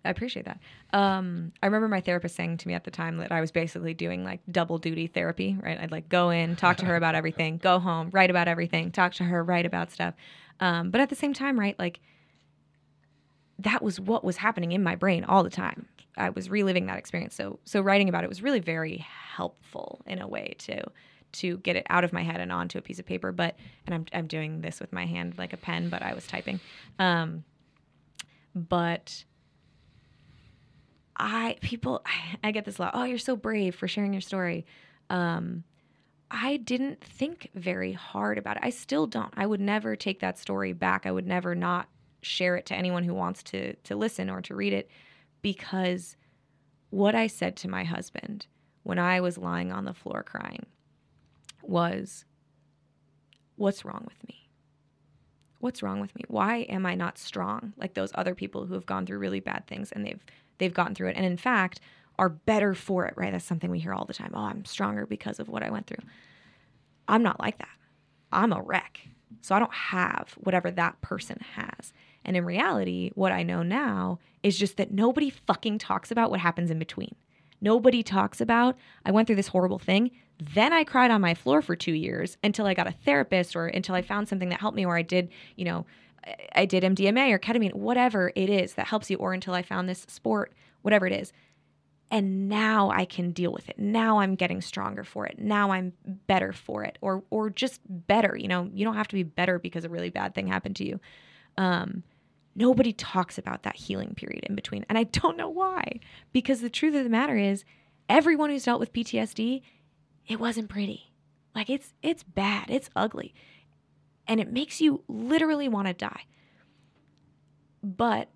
I 0.06 0.12
appreciate 0.12 0.46
that. 0.46 0.60
Um, 0.94 1.52
I 1.62 1.66
remember 1.66 1.88
my 1.90 2.00
therapist 2.00 2.36
saying 2.36 2.58
to 2.58 2.68
me 2.68 2.74
at 2.74 2.86
the 2.86 2.92
time 2.92 3.18
that 3.18 3.32
I 3.34 3.42
was 3.42 3.52
basically 3.52 3.94
doing 3.94 4.24
like 4.24 4.40
double 4.50 4.78
duty 4.78 5.08
therapy, 5.08 5.58
right? 5.62 5.78
I'd 5.80 5.92
like 5.92 6.08
go 6.08 6.30
in, 6.30 6.56
talk 6.56 6.78
to 6.78 6.86
her 6.86 6.96
about 6.96 7.16
everything, 7.22 7.58
go 7.58 7.80
home, 7.80 8.10
write 8.14 8.30
about 8.30 8.48
everything, 8.48 8.92
talk 8.92 9.14
to 9.16 9.26
her, 9.26 9.44
write 9.44 9.66
about 9.66 9.92
stuff. 9.92 10.14
Um, 10.62 10.90
but 10.90 11.02
at 11.02 11.10
the 11.10 11.16
same 11.16 11.34
time, 11.34 11.60
right, 11.60 11.78
like 11.78 12.00
that 13.60 13.84
was 13.84 14.00
what 14.00 14.24
was 14.24 14.38
happening 14.38 14.72
in 14.72 14.84
my 14.84 14.96
brain 14.96 15.24
all 15.24 15.44
the 15.44 15.50
time. 15.50 15.88
I 16.18 16.30
was 16.30 16.50
reliving 16.50 16.88
that 16.88 16.98
experience. 16.98 17.36
So 17.36 17.60
so 17.66 17.82
writing 17.82 18.10
about 18.10 18.24
it 18.24 18.30
was 18.30 18.42
really 18.42 18.60
very 18.60 18.98
helpful 18.98 20.02
in 20.06 20.20
a 20.20 20.28
way 20.28 20.56
to 20.60 20.84
to 21.32 21.58
get 21.60 21.76
it 21.76 21.86
out 21.90 22.04
of 22.04 22.12
my 22.12 22.24
head 22.24 22.40
and 22.40 22.52
onto 22.52 22.78
a 22.78 22.82
piece 22.82 23.00
of 23.00 23.06
paper. 23.06 23.32
But 23.32 23.56
and 23.86 23.96
I'm 23.96 24.06
I'm 24.14 24.28
doing 24.28 24.62
this 24.62 24.80
with 24.80 24.92
my 24.92 25.06
hand 25.06 25.38
like 25.38 25.54
a 25.54 25.58
pen, 25.58 25.90
but 25.90 26.02
I 26.02 26.14
was 26.14 26.26
typing. 26.26 26.60
Um, 26.98 27.44
but 28.56 29.24
I 31.16 31.58
people 31.62 32.02
I 32.06 32.38
I 32.50 32.52
get 32.52 32.66
this 32.66 32.80
a 32.80 32.84
lot. 32.84 32.92
Oh, 32.94 33.04
you're 33.04 33.18
so 33.18 33.36
brave 33.36 33.76
for 33.76 33.88
sharing 33.88 34.14
your 34.14 34.22
story. 34.22 34.66
Um, 35.10 35.64
I 36.32 36.58
didn't 36.58 37.04
think 37.04 37.50
very 37.56 37.94
hard 37.94 38.38
about 38.38 38.58
it. 38.58 38.64
I 38.64 38.70
still 38.70 39.08
don't. 39.08 39.34
I 39.36 39.48
would 39.48 39.60
never 39.62 39.96
take 39.96 40.20
that 40.20 40.38
story 40.38 40.74
back. 40.74 41.06
I 41.08 41.12
would 41.12 41.26
never 41.26 41.56
not 41.56 41.90
share 42.22 42.56
it 42.56 42.66
to 42.68 42.76
anyone 42.76 43.04
who 43.04 43.14
wants 43.14 43.44
to 43.44 43.74
to 43.76 43.96
listen 43.96 44.30
or 44.30 44.42
to 44.42 44.56
read 44.56 44.74
it 44.74 44.90
because 45.42 46.18
what 46.90 47.16
I 47.16 47.28
said 47.28 47.56
to 47.58 47.68
my 47.70 47.84
husband 47.84 48.48
when 48.84 49.00
I 49.00 49.22
was 49.22 49.38
lying 49.38 49.72
on 49.72 49.86
the 49.86 49.94
floor 49.94 50.24
crying 50.24 50.66
was 51.62 52.26
what's 53.56 53.86
wrong 53.86 54.04
with 54.06 54.28
me? 54.28 54.50
What's 55.60 55.84
wrong 55.84 56.00
with 56.00 56.16
me? 56.16 56.24
Why 56.28 56.60
am 56.70 56.86
I 56.86 56.96
not 56.96 57.18
strong 57.18 57.74
like 57.78 57.94
those 57.94 58.12
other 58.16 58.34
people 58.34 58.66
who 58.66 58.74
have 58.74 58.86
gone 58.86 59.06
through 59.06 59.20
really 59.20 59.42
bad 59.42 59.68
things 59.68 59.92
and 59.92 60.06
they've 60.06 60.24
they've 60.58 60.74
gotten 60.74 60.96
through 60.96 61.10
it 61.10 61.18
and 61.18 61.26
in 61.26 61.38
fact 61.38 61.80
are 62.18 62.30
better 62.30 62.74
for 62.74 63.06
it, 63.06 63.14
right? 63.16 63.32
That's 63.32 63.46
something 63.46 63.72
we 63.72 63.80
hear 63.80 63.94
all 63.94 64.04
the 64.04 64.14
time. 64.14 64.32
Oh, 64.34 64.44
I'm 64.44 64.66
stronger 64.66 65.06
because 65.06 65.40
of 65.40 65.48
what 65.48 65.64
I 65.64 65.70
went 65.70 65.88
through. 65.88 66.04
I'm 67.08 67.24
not 67.24 67.40
like 67.40 67.58
that. 67.60 67.70
I'm 68.32 68.52
a 68.52 68.62
wreck. 68.62 69.00
So 69.42 69.56
I 69.56 69.60
don't 69.60 69.74
have 69.74 70.36
whatever 70.38 70.70
that 70.72 71.00
person 71.02 71.40
has. 71.56 71.94
And 72.26 72.36
in 72.36 72.46
reality, 72.46 73.12
what 73.16 73.32
I 73.32 73.44
know 73.44 73.64
now 73.64 74.20
is 74.44 74.58
just 74.58 74.78
that 74.78 74.92
nobody 74.92 75.30
fucking 75.30 75.80
talks 75.80 76.12
about 76.12 76.32
what 76.32 76.40
happens 76.40 76.70
in 76.70 76.80
between. 76.80 77.16
Nobody 77.62 78.04
talks 78.04 78.40
about, 78.40 78.78
I 79.06 79.12
went 79.12 79.28
through 79.28 79.36
this 79.36 79.48
horrible 79.48 79.80
thing. 79.80 80.12
Then 80.40 80.72
I 80.72 80.84
cried 80.84 81.12
on 81.12 81.22
my 81.22 81.34
floor 81.34 81.62
for 81.62 81.76
two 81.76 81.94
years 81.94 82.38
until 82.44 82.66
I 82.66 82.74
got 82.74 82.88
a 82.88 82.92
therapist 82.92 83.56
or 83.56 83.68
until 83.68 83.96
I 83.96 84.02
found 84.02 84.30
something 84.30 84.50
that 84.50 84.62
helped 84.62 84.78
me, 84.78 84.86
or 84.86 84.96
I 84.96 85.02
did, 85.02 85.30
you 85.56 85.66
know, 85.66 85.86
I- 86.56 86.66
did 86.66 86.84
MDMA 86.84 87.32
or 87.32 87.40
ketamine, 87.40 87.74
whatever 87.74 88.32
it 88.36 88.50
is 88.50 88.74
that 88.76 88.88
helps 88.88 89.10
you, 89.10 89.18
or 89.18 89.34
until 89.34 89.54
I 89.54 89.62
found 89.62 89.90
this 89.90 90.06
sport, 90.08 90.54
whatever 90.82 91.08
it 91.08 91.14
is. 91.14 91.34
And 92.12 92.50
now 92.50 92.90
I 92.90 93.06
can 93.06 93.32
deal 93.32 93.52
with 93.52 93.70
it. 93.70 93.78
Now 93.78 94.20
I'm 94.20 94.36
getting 94.36 94.62
stronger 94.62 95.04
for 95.04 95.26
it. 95.28 95.38
Now 95.38 95.72
I'm 95.72 95.94
better 96.28 96.54
for 96.54 96.84
it, 96.84 96.98
or 97.02 97.24
or 97.30 97.50
just 97.50 97.82
better. 97.86 98.36
You 98.36 98.48
know, 98.48 98.70
you 98.74 98.84
don't 98.84 98.96
have 98.96 99.08
to 99.10 99.16
be 99.16 99.24
better 99.24 99.60
because 99.60 99.86
a 99.86 99.90
really 99.90 100.10
bad 100.10 100.34
thing 100.34 100.48
happened 100.48 100.76
to 100.78 100.86
you. 100.86 101.00
Um, 101.58 102.04
nobody 102.60 102.94
talks 102.94 103.38
about 103.38 103.64
that 103.64 103.78
healing 103.78 104.14
period 104.16 104.44
in 104.44 104.56
between, 104.56 104.86
and 104.90 104.98
I 104.98 105.04
don't 105.06 105.38
know 105.38 105.50
why. 105.50 106.00
Because 106.34 106.62
the 106.62 106.70
truth 106.70 106.94
of 106.94 107.04
the 107.04 107.10
matter 107.10 107.38
is, 107.38 107.64
everyone 108.08 108.50
who's 108.50 108.66
dealt 108.66 108.80
with 108.80 108.94
PTSD, 108.94 109.62
it 110.28 110.40
wasn't 110.40 110.70
pretty. 110.70 111.14
Like 111.56 111.70
it's 111.70 111.94
it's 112.04 112.24
bad. 112.24 112.70
It's 112.70 112.90
ugly, 112.96 113.34
and 114.28 114.40
it 114.40 114.52
makes 114.52 114.82
you 114.82 115.04
literally 115.08 115.68
want 115.68 115.88
to 115.88 115.94
die. 115.94 116.26
But 117.82 118.30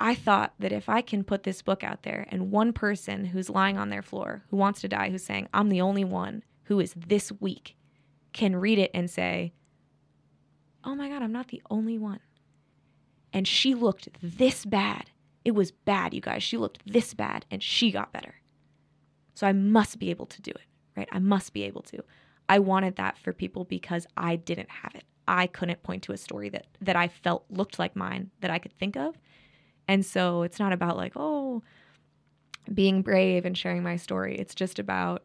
I 0.00 0.14
thought 0.14 0.54
that 0.58 0.72
if 0.72 0.88
I 0.88 1.00
can 1.00 1.24
put 1.24 1.42
this 1.42 1.62
book 1.62 1.84
out 1.84 2.02
there 2.02 2.26
and 2.30 2.50
one 2.50 2.72
person 2.72 3.26
who's 3.26 3.50
lying 3.50 3.76
on 3.76 3.90
their 3.90 4.02
floor 4.02 4.44
who 4.50 4.56
wants 4.56 4.80
to 4.80 4.88
die, 4.88 5.10
who's 5.10 5.24
saying, 5.24 5.48
I'm 5.52 5.68
the 5.68 5.80
only 5.80 6.04
one 6.04 6.44
who 6.64 6.80
is 6.80 6.94
this 6.94 7.32
weak, 7.40 7.76
can 8.32 8.56
read 8.56 8.78
it 8.78 8.90
and 8.94 9.10
say, 9.10 9.52
Oh 10.84 10.94
my 10.94 11.08
God, 11.08 11.22
I'm 11.22 11.32
not 11.32 11.48
the 11.48 11.62
only 11.70 11.98
one. 11.98 12.20
And 13.32 13.46
she 13.46 13.74
looked 13.74 14.08
this 14.22 14.64
bad. 14.64 15.10
It 15.44 15.52
was 15.52 15.70
bad, 15.70 16.14
you 16.14 16.20
guys. 16.20 16.42
She 16.42 16.56
looked 16.56 16.80
this 16.86 17.14
bad 17.14 17.46
and 17.50 17.62
she 17.62 17.90
got 17.90 18.12
better. 18.12 18.34
So 19.34 19.46
I 19.46 19.52
must 19.52 19.98
be 19.98 20.10
able 20.10 20.26
to 20.26 20.42
do 20.42 20.50
it, 20.50 20.66
right? 20.96 21.08
I 21.12 21.18
must 21.18 21.52
be 21.52 21.62
able 21.62 21.82
to. 21.82 22.02
I 22.48 22.58
wanted 22.58 22.96
that 22.96 23.18
for 23.18 23.32
people 23.32 23.64
because 23.64 24.06
I 24.16 24.36
didn't 24.36 24.70
have 24.70 24.94
it. 24.94 25.04
I 25.28 25.46
couldn't 25.46 25.82
point 25.82 26.02
to 26.04 26.12
a 26.12 26.16
story 26.16 26.48
that 26.48 26.66
that 26.80 26.96
I 26.96 27.08
felt 27.08 27.44
looked 27.50 27.78
like 27.78 27.94
mine 27.94 28.30
that 28.40 28.50
I 28.50 28.58
could 28.58 28.72
think 28.78 28.96
of. 28.96 29.16
And 29.86 30.04
so 30.04 30.42
it's 30.42 30.58
not 30.58 30.72
about 30.72 30.96
like, 30.96 31.12
oh, 31.16 31.62
being 32.72 33.02
brave 33.02 33.44
and 33.44 33.56
sharing 33.56 33.82
my 33.82 33.96
story. 33.96 34.36
It's 34.36 34.54
just 34.54 34.78
about 34.78 35.24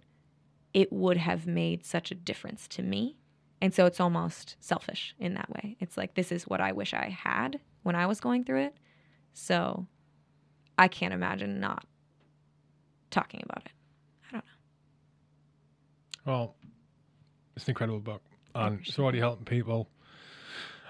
it 0.73 0.91
would 0.91 1.17
have 1.17 1.47
made 1.47 1.85
such 1.85 2.11
a 2.11 2.15
difference 2.15 2.67
to 2.69 2.83
me. 2.83 3.17
And 3.61 3.73
so 3.73 3.85
it's 3.85 3.99
almost 3.99 4.57
selfish 4.59 5.15
in 5.19 5.35
that 5.35 5.49
way. 5.49 5.77
It's 5.79 5.97
like, 5.97 6.15
this 6.15 6.31
is 6.31 6.43
what 6.43 6.59
I 6.59 6.71
wish 6.71 6.93
I 6.93 7.09
had 7.09 7.59
when 7.83 7.95
I 7.95 8.05
was 8.07 8.19
going 8.19 8.43
through 8.43 8.63
it. 8.63 8.75
So 9.33 9.87
I 10.77 10.87
can't 10.87 11.13
imagine 11.13 11.59
not 11.59 11.85
talking 13.11 13.41
about 13.43 13.63
it. 13.65 13.71
I 14.29 14.31
don't 14.33 14.45
know. 16.25 16.31
Well, 16.31 16.55
it's 17.55 17.65
an 17.65 17.71
incredible 17.71 17.99
book, 17.99 18.21
and 18.55 18.79
it's 18.85 18.97
already 18.97 19.19
helping 19.19 19.45
people. 19.45 19.89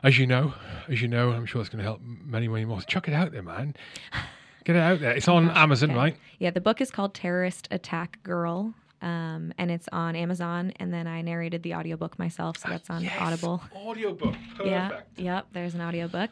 As 0.04 0.18
you 0.18 0.28
know, 0.28 0.54
as 0.90 1.02
you 1.02 1.08
know, 1.08 1.32
I'm 1.32 1.46
sure 1.46 1.62
it's 1.62 1.70
going 1.70 1.80
to 1.80 1.84
help 1.84 2.02
many, 2.02 2.48
many 2.48 2.66
more. 2.66 2.82
Chuck 2.82 3.08
it 3.08 3.14
out 3.14 3.32
there, 3.32 3.44
man. 3.44 3.76
Get 4.66 4.76
it 4.76 4.80
out 4.80 5.00
there. 5.00 5.12
It's 5.12 5.28
on 5.28 5.50
Amazon, 5.50 5.92
okay. 5.92 5.98
right? 5.98 6.18
Yeah, 6.40 6.52
the 6.52 6.62
book 6.62 6.80
is 6.80 6.90
called 6.92 7.14
Terrorist 7.14 7.68
Attack 7.72 8.24
Girl. 8.24 8.74
Um, 9.02 9.54
and 9.58 9.70
it's 9.70 9.90
on 9.92 10.16
Amazon, 10.16 10.72
and 10.78 10.94
then 10.94 11.08
I 11.08 11.22
narrated 11.22 11.62
the 11.62 11.76
audiobook 11.76 12.18
myself, 12.18 12.58
so 12.58 12.70
that's 12.70 12.90
on 12.90 13.04
Yes, 13.04 13.14
Audible. 13.20 13.62
Audiobook. 13.76 14.34
Perfect. 14.52 14.66
Yeah, 14.66 15.02
yep. 15.18 15.48
There's 15.52 15.74
an 15.74 15.82
audiobook. 15.82 16.30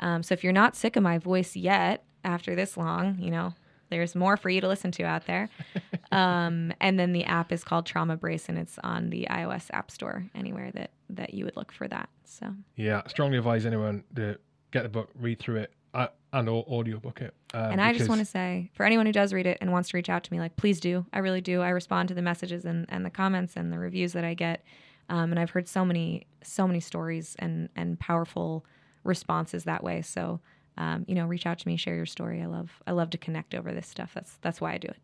Um, 0.00 0.22
so 0.22 0.32
if 0.32 0.42
you're 0.42 0.52
not 0.52 0.76
sick 0.76 0.96
of 0.96 1.02
my 1.02 1.18
voice 1.18 1.56
yet, 1.56 2.04
after 2.24 2.54
this 2.54 2.76
long, 2.76 3.18
you 3.18 3.30
know, 3.30 3.54
there's 3.90 4.14
more 4.14 4.36
for 4.36 4.50
you 4.50 4.60
to 4.60 4.68
listen 4.68 4.90
to 4.92 5.04
out 5.04 5.26
there. 5.26 5.48
um, 6.12 6.72
and 6.80 6.98
then 6.98 7.12
the 7.12 7.24
app 7.24 7.52
is 7.52 7.62
called 7.62 7.86
Trauma 7.86 8.16
Brace, 8.16 8.48
and 8.48 8.58
it's 8.58 8.78
on 8.82 9.10
the 9.10 9.26
iOS 9.30 9.70
App 9.72 9.90
Store, 9.90 10.26
anywhere 10.34 10.70
that 10.72 10.90
that 11.10 11.34
you 11.34 11.44
would 11.44 11.56
look 11.56 11.70
for 11.70 11.86
that. 11.88 12.08
So 12.24 12.54
Yeah, 12.76 13.02
strongly 13.06 13.38
advise 13.38 13.66
anyone 13.66 14.04
to 14.16 14.38
get 14.70 14.82
the 14.82 14.88
book, 14.88 15.10
read 15.14 15.38
through 15.38 15.56
it, 15.56 15.72
uh, 15.92 16.08
and 16.32 16.48
or 16.48 16.64
audiobook 16.68 17.20
it. 17.20 17.34
Um, 17.52 17.72
and 17.72 17.80
I 17.80 17.92
just 17.92 18.08
want 18.08 18.20
to 18.20 18.24
say, 18.24 18.70
for 18.74 18.84
anyone 18.84 19.06
who 19.06 19.12
does 19.12 19.32
read 19.32 19.46
it 19.46 19.58
and 19.60 19.70
wants 19.70 19.90
to 19.90 19.96
reach 19.96 20.08
out 20.08 20.24
to 20.24 20.32
me, 20.32 20.40
like 20.40 20.56
please 20.56 20.80
do. 20.80 21.06
I 21.12 21.18
really 21.20 21.40
do. 21.40 21.60
I 21.60 21.68
respond 21.68 22.08
to 22.08 22.14
the 22.14 22.22
messages 22.22 22.64
and, 22.64 22.86
and 22.88 23.04
the 23.04 23.10
comments 23.10 23.54
and 23.56 23.72
the 23.72 23.78
reviews 23.78 24.12
that 24.14 24.24
I 24.24 24.34
get. 24.34 24.64
Um, 25.08 25.30
and 25.30 25.38
I've 25.38 25.50
heard 25.50 25.68
so 25.68 25.84
many 25.84 26.26
so 26.42 26.66
many 26.66 26.80
stories 26.80 27.36
and 27.38 27.68
and 27.76 28.00
powerful 28.00 28.64
responses 29.04 29.64
that 29.64 29.84
way. 29.84 30.02
So 30.02 30.40
um, 30.76 31.04
you 31.06 31.14
know, 31.14 31.26
reach 31.26 31.46
out 31.46 31.58
to 31.60 31.68
me, 31.68 31.76
share 31.76 31.94
your 31.94 32.06
story. 32.06 32.42
I 32.42 32.46
love 32.46 32.82
I 32.86 32.92
love 32.92 33.10
to 33.10 33.18
connect 33.18 33.54
over 33.54 33.72
this 33.72 33.86
stuff. 33.86 34.10
That's 34.14 34.36
that's 34.42 34.60
why 34.60 34.72
I 34.72 34.78
do 34.78 34.88
it. 34.88 34.96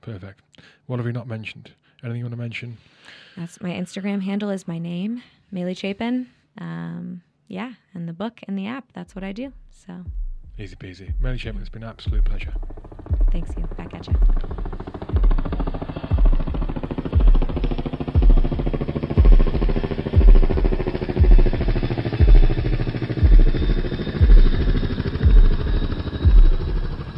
Perfect. 0.00 0.40
What 0.86 0.96
have 0.98 1.06
we 1.06 1.12
not 1.12 1.28
mentioned? 1.28 1.70
Anything 2.02 2.18
you 2.18 2.24
want 2.24 2.32
to 2.34 2.38
mention? 2.38 2.76
That's 3.36 3.60
my 3.60 3.70
Instagram 3.70 4.22
handle 4.22 4.50
is 4.50 4.68
my 4.68 4.78
name, 4.78 5.22
Maylee 5.52 5.76
Chapin. 5.78 6.28
Um, 6.58 7.22
yeah, 7.48 7.74
and 7.94 8.08
the 8.08 8.12
book 8.12 8.40
and 8.48 8.58
the 8.58 8.66
app. 8.66 8.92
That's 8.92 9.14
what 9.14 9.24
I 9.24 9.32
do. 9.32 9.52
So 9.70 10.04
Easy 10.58 10.76
peasy. 10.76 11.12
Mary 11.20 11.38
Chapin, 11.38 11.60
it's 11.60 11.68
been 11.70 11.82
an 11.82 11.88
absolute 11.88 12.24
pleasure. 12.24 12.52
thanks 13.32 13.50
you. 13.56 13.66
Back 13.76 13.94
at 13.94 14.06
you. 14.08 14.14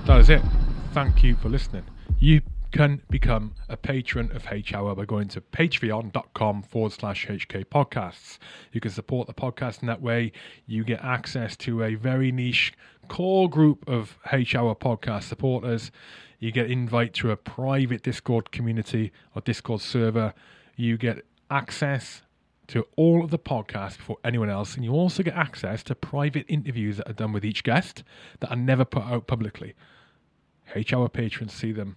That 0.06 0.20
is 0.20 0.30
it. 0.30 0.42
Thank 0.96 1.22
you 1.22 1.36
for 1.36 1.50
listening. 1.50 1.84
You 2.18 2.40
can 2.72 3.02
become 3.10 3.54
a 3.68 3.76
patron 3.76 4.34
of 4.34 4.50
H 4.50 4.72
Hour 4.72 4.94
by 4.94 5.04
going 5.04 5.28
to 5.28 5.42
patreon.com 5.42 6.62
forward 6.62 6.90
slash 6.90 7.26
HK 7.26 7.66
podcasts. 7.66 8.38
You 8.72 8.80
can 8.80 8.90
support 8.90 9.26
the 9.26 9.34
podcast 9.34 9.82
in 9.82 9.88
that 9.88 10.00
way. 10.00 10.32
You 10.64 10.84
get 10.84 11.04
access 11.04 11.54
to 11.58 11.82
a 11.82 11.96
very 11.96 12.32
niche 12.32 12.72
core 13.08 13.50
group 13.50 13.86
of 13.86 14.18
H 14.32 14.54
Hour 14.54 14.74
podcast 14.74 15.24
supporters. 15.24 15.90
You 16.38 16.50
get 16.50 16.70
invite 16.70 17.12
to 17.16 17.30
a 17.30 17.36
private 17.36 18.02
Discord 18.02 18.50
community 18.50 19.12
or 19.34 19.42
Discord 19.42 19.82
server. 19.82 20.32
You 20.76 20.96
get 20.96 21.26
access 21.50 22.22
to 22.68 22.86
all 22.96 23.22
of 23.22 23.30
the 23.30 23.38
podcasts 23.38 23.98
before 23.98 24.16
anyone 24.24 24.48
else, 24.48 24.74
and 24.76 24.82
you 24.82 24.92
also 24.92 25.22
get 25.22 25.34
access 25.34 25.82
to 25.82 25.94
private 25.94 26.46
interviews 26.48 26.96
that 26.96 27.10
are 27.10 27.12
done 27.12 27.34
with 27.34 27.44
each 27.44 27.64
guest 27.64 28.02
that 28.40 28.48
are 28.48 28.56
never 28.56 28.86
put 28.86 29.02
out 29.02 29.26
publicly. 29.26 29.74
H 30.74 30.92
Hour 30.92 31.08
patrons 31.08 31.52
see 31.52 31.72
them, 31.72 31.96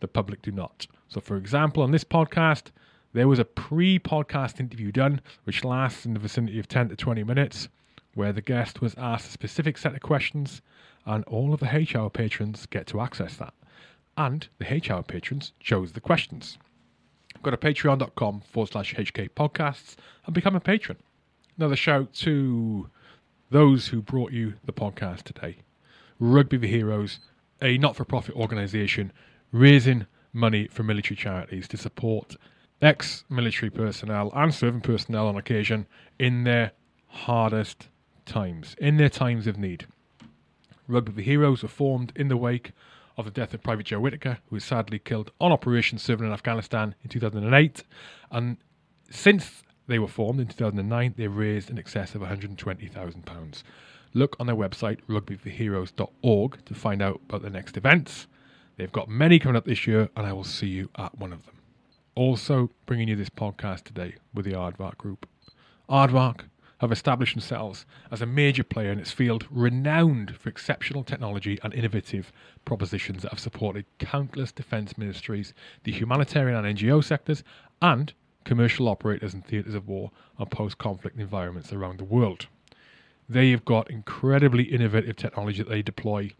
the 0.00 0.08
public 0.08 0.42
do 0.42 0.50
not. 0.50 0.86
So, 1.08 1.20
for 1.20 1.36
example, 1.36 1.82
on 1.82 1.90
this 1.90 2.04
podcast, 2.04 2.70
there 3.12 3.28
was 3.28 3.38
a 3.38 3.44
pre 3.44 3.98
podcast 3.98 4.60
interview 4.60 4.92
done, 4.92 5.20
which 5.44 5.64
lasts 5.64 6.04
in 6.06 6.14
the 6.14 6.20
vicinity 6.20 6.58
of 6.58 6.68
10 6.68 6.90
to 6.90 6.96
20 6.96 7.24
minutes, 7.24 7.68
where 8.14 8.32
the 8.32 8.42
guest 8.42 8.80
was 8.80 8.94
asked 8.96 9.28
a 9.28 9.32
specific 9.32 9.78
set 9.78 9.94
of 9.94 10.00
questions, 10.00 10.62
and 11.06 11.24
all 11.24 11.54
of 11.54 11.60
the 11.60 11.74
H 11.74 11.96
Hour 11.96 12.10
patrons 12.10 12.66
get 12.66 12.86
to 12.88 13.00
access 13.00 13.36
that. 13.36 13.54
And 14.16 14.48
the 14.58 14.72
H 14.72 14.90
Hour 14.90 15.02
patrons 15.02 15.52
chose 15.60 15.92
the 15.92 16.00
questions. 16.00 16.58
Go 17.42 17.50
to 17.50 17.56
patreon.com 17.56 18.40
forward 18.40 18.70
slash 18.70 18.94
HK 18.94 19.30
podcasts 19.30 19.96
and 20.26 20.34
become 20.34 20.56
a 20.56 20.60
patron. 20.60 20.98
Another 21.56 21.76
shout 21.76 22.12
to 22.14 22.90
those 23.50 23.88
who 23.88 24.02
brought 24.02 24.32
you 24.32 24.54
the 24.64 24.72
podcast 24.72 25.22
today 25.22 25.58
Rugby 26.20 26.56
the 26.56 26.66
Heroes, 26.66 27.20
a 27.60 27.78
not 27.78 27.96
for 27.96 28.04
profit 28.04 28.34
organisation 28.34 29.12
raising 29.52 30.06
money 30.32 30.68
for 30.68 30.82
military 30.82 31.16
charities 31.16 31.66
to 31.68 31.76
support 31.76 32.36
ex 32.80 33.24
military 33.28 33.70
personnel 33.70 34.30
and 34.34 34.54
serving 34.54 34.80
personnel 34.80 35.26
on 35.26 35.36
occasion 35.36 35.86
in 36.18 36.44
their 36.44 36.72
hardest 37.06 37.88
times, 38.26 38.76
in 38.78 38.96
their 38.96 39.08
times 39.08 39.46
of 39.46 39.58
need. 39.58 39.86
Rugby 40.86 41.12
for 41.12 41.20
Heroes 41.20 41.62
were 41.62 41.68
formed 41.68 42.12
in 42.14 42.28
the 42.28 42.36
wake 42.36 42.72
of 43.16 43.24
the 43.24 43.30
death 43.30 43.52
of 43.52 43.62
Private 43.62 43.86
Joe 43.86 44.00
Whitaker, 44.00 44.38
who 44.48 44.56
was 44.56 44.64
sadly 44.64 44.98
killed 44.98 45.32
on 45.40 45.50
operation 45.50 45.98
serving 45.98 46.26
in 46.26 46.32
Afghanistan 46.32 46.94
in 47.02 47.10
2008. 47.10 47.82
And 48.30 48.58
since 49.10 49.64
they 49.88 49.98
were 49.98 50.08
formed 50.08 50.40
in 50.40 50.46
2009, 50.46 51.14
they've 51.16 51.34
raised 51.34 51.68
in 51.68 51.78
excess 51.78 52.14
of 52.14 52.22
£120,000. 52.22 53.62
Look 54.14 54.36
on 54.40 54.46
their 54.46 54.56
website, 54.56 54.98
rugbyforheroes.org, 55.08 56.64
to 56.64 56.74
find 56.74 57.02
out 57.02 57.20
about 57.28 57.42
the 57.42 57.50
next 57.50 57.76
events. 57.76 58.26
They've 58.76 58.92
got 58.92 59.08
many 59.08 59.38
coming 59.38 59.56
up 59.56 59.64
this 59.64 59.86
year, 59.86 60.08
and 60.16 60.26
I 60.26 60.32
will 60.32 60.44
see 60.44 60.68
you 60.68 60.88
at 60.96 61.18
one 61.18 61.32
of 61.32 61.44
them. 61.46 61.56
Also, 62.14 62.70
bringing 62.86 63.08
you 63.08 63.16
this 63.16 63.28
podcast 63.28 63.84
today 63.84 64.14
with 64.32 64.44
the 64.44 64.52
Aardvark 64.52 64.96
Group. 64.96 65.28
Aardvark 65.88 66.44
have 66.78 66.92
established 66.92 67.34
themselves 67.34 67.84
as 68.10 68.22
a 68.22 68.26
major 68.26 68.62
player 68.62 68.92
in 68.92 68.98
its 68.98 69.10
field, 69.10 69.46
renowned 69.50 70.36
for 70.36 70.48
exceptional 70.48 71.02
technology 71.02 71.58
and 71.62 71.74
innovative 71.74 72.32
propositions 72.64 73.22
that 73.22 73.32
have 73.32 73.40
supported 73.40 73.84
countless 73.98 74.52
defence 74.52 74.96
ministries, 74.96 75.54
the 75.84 75.92
humanitarian 75.92 76.64
and 76.64 76.78
NGO 76.78 77.02
sectors, 77.02 77.42
and 77.82 78.12
commercial 78.44 78.88
operators 78.88 79.34
in 79.34 79.42
theatres 79.42 79.74
of 79.74 79.88
war 79.88 80.10
and 80.38 80.50
post 80.50 80.78
conflict 80.78 81.18
environments 81.18 81.72
around 81.72 81.98
the 81.98 82.04
world. 82.04 82.46
They 83.28 83.50
have 83.50 83.64
got 83.64 83.90
incredibly 83.90 84.64
innovative 84.64 85.16
technology 85.16 85.62
that 85.62 85.68
they 85.68 85.82
deploy 85.82 86.30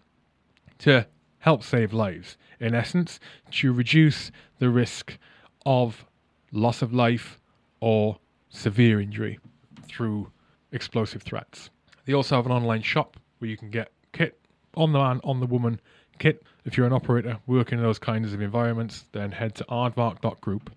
to 0.79 1.07
help 1.41 1.63
save 1.63 1.93
lives. 1.93 2.37
In 2.61 2.75
essence, 2.75 3.21
to 3.53 3.73
reduce 3.73 4.31
the 4.59 4.71
risk 4.71 5.19
of 5.67 6.07
loss 6.51 6.83
of 6.83 6.93
life 6.93 7.39
or 7.81 8.19
severe 8.49 9.01
injury 9.01 9.39
through 9.87 10.33
explosive 10.73 11.23
threats. 11.23 11.71
They 12.07 12.15
also 12.15 12.37
have 12.37 12.47
an 12.47 12.53
online 12.53 12.83
shop 12.83 13.17
where 13.39 13.51
you 13.51 13.57
can 13.57 13.71
get 13.71 13.93
kit 14.13 14.41
on 14.75 14.93
the 14.93 14.99
man, 14.99 15.21
on 15.25 15.41
the 15.41 15.47
woman 15.47 15.81
kit. 16.19 16.43
If 16.65 16.77
you're 16.77 16.87
an 16.87 16.93
operator 16.93 17.39
working 17.47 17.79
in 17.79 17.85
those 17.85 17.99
kinds 17.99 18.33
of 18.33 18.41
environments, 18.41 19.05
then 19.13 19.33
head 19.33 19.55
to 19.57 19.65
aardvark.group. 19.65 20.71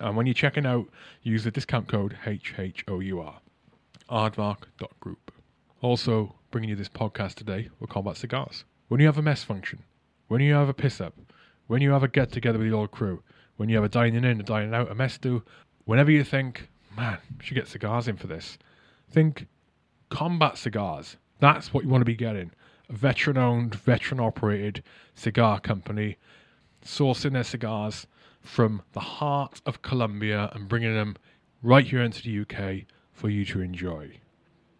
And 0.00 0.16
when 0.16 0.26
you're 0.26 0.34
checking 0.34 0.66
out, 0.66 0.88
use 1.22 1.44
the 1.44 1.50
discount 1.50 1.88
code 1.88 2.16
HHOUR. 2.24 3.40
Aardvark.group. 4.10 5.32
Also, 5.80 6.34
bringing 6.50 6.70
you 6.70 6.76
this 6.76 6.88
podcast 6.88 7.34
today 7.34 7.68
were 7.78 7.86
Combat 7.86 8.16
Cigars. 8.16 8.64
When 8.88 9.00
you 9.00 9.06
have 9.06 9.18
a 9.18 9.22
mess 9.22 9.44
function, 9.44 9.84
when 10.26 10.40
you 10.40 10.54
have 10.54 10.68
a 10.68 10.74
piss 10.74 11.00
up, 11.00 11.14
when 11.68 11.80
you 11.80 11.92
have 11.92 12.02
a 12.02 12.08
get 12.08 12.32
together 12.32 12.58
with 12.58 12.68
the 12.68 12.76
old 12.76 12.90
crew, 12.90 13.22
when 13.56 13.68
you 13.68 13.76
have 13.76 13.84
a 13.84 13.88
dining 13.88 14.24
in, 14.24 14.40
a 14.40 14.42
dining 14.42 14.74
out, 14.74 14.90
a 14.90 14.94
mess 14.94 15.16
do, 15.16 15.44
whenever 15.84 16.10
you 16.10 16.24
think, 16.24 16.68
man, 16.96 17.18
should 17.40 17.54
get 17.54 17.68
cigars 17.68 18.08
in 18.08 18.16
for 18.16 18.26
this, 18.26 18.58
think 19.08 19.46
combat 20.08 20.58
cigars. 20.58 21.16
That's 21.38 21.72
what 21.72 21.84
you 21.84 21.90
want 21.90 22.02
to 22.02 22.06
be 22.06 22.16
getting. 22.16 22.50
A 22.88 22.92
veteran 22.92 23.38
owned, 23.38 23.76
veteran 23.76 24.20
operated 24.20 24.82
cigar 25.14 25.60
company 25.60 26.16
sourcing 26.84 27.32
their 27.32 27.44
cigars 27.44 28.06
from 28.42 28.82
the 28.92 29.00
heart 29.00 29.60
of 29.66 29.82
Colombia 29.82 30.50
and 30.52 30.68
bringing 30.68 30.94
them 30.94 31.16
right 31.62 31.86
here 31.86 32.02
into 32.02 32.22
the 32.22 32.40
UK 32.40 32.86
for 33.20 33.28
you 33.28 33.44
to 33.44 33.60
enjoy. 33.60 34.10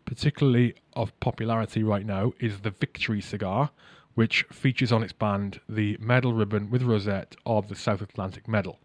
Particularly 0.07 0.75
of 0.95 1.19
popularity 1.21 1.83
right 1.83 2.07
now 2.07 2.33
is 2.41 2.61
the 2.61 2.71
Victory 2.71 3.21
cigar, 3.21 3.71
which 4.15 4.45
features 4.51 4.91
on 4.91 5.03
its 5.03 5.13
band 5.13 5.61
the 5.69 5.99
medal 6.01 6.33
ribbon 6.33 6.71
with 6.71 6.83
rosette 6.83 7.37
of 7.45 7.69
the 7.69 7.77
South 7.77 8.01
Atlantic 8.01 8.49
Medal, 8.49 8.79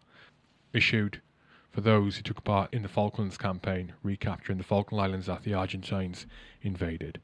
issued 0.74 1.22
for 1.72 1.80
those 1.80 2.16
who 2.16 2.22
took 2.22 2.44
part 2.44 2.72
in 2.72 2.82
the 2.82 2.88
Falklands 2.88 3.38
campaign, 3.38 3.94
recapturing 4.02 4.58
the 4.58 4.64
Falkland 4.64 5.02
Islands 5.02 5.26
that 5.26 5.42
the 5.42 5.54
Argentines 5.54 6.26
invaded. 6.62 7.18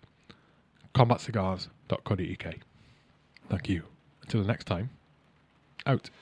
CombatCigars.co.uk. 0.94 2.54
Thank 3.50 3.68
you. 3.68 3.82
Until 4.22 4.40
the 4.40 4.46
next 4.46 4.64
time, 4.64 4.88
out. 5.84 6.10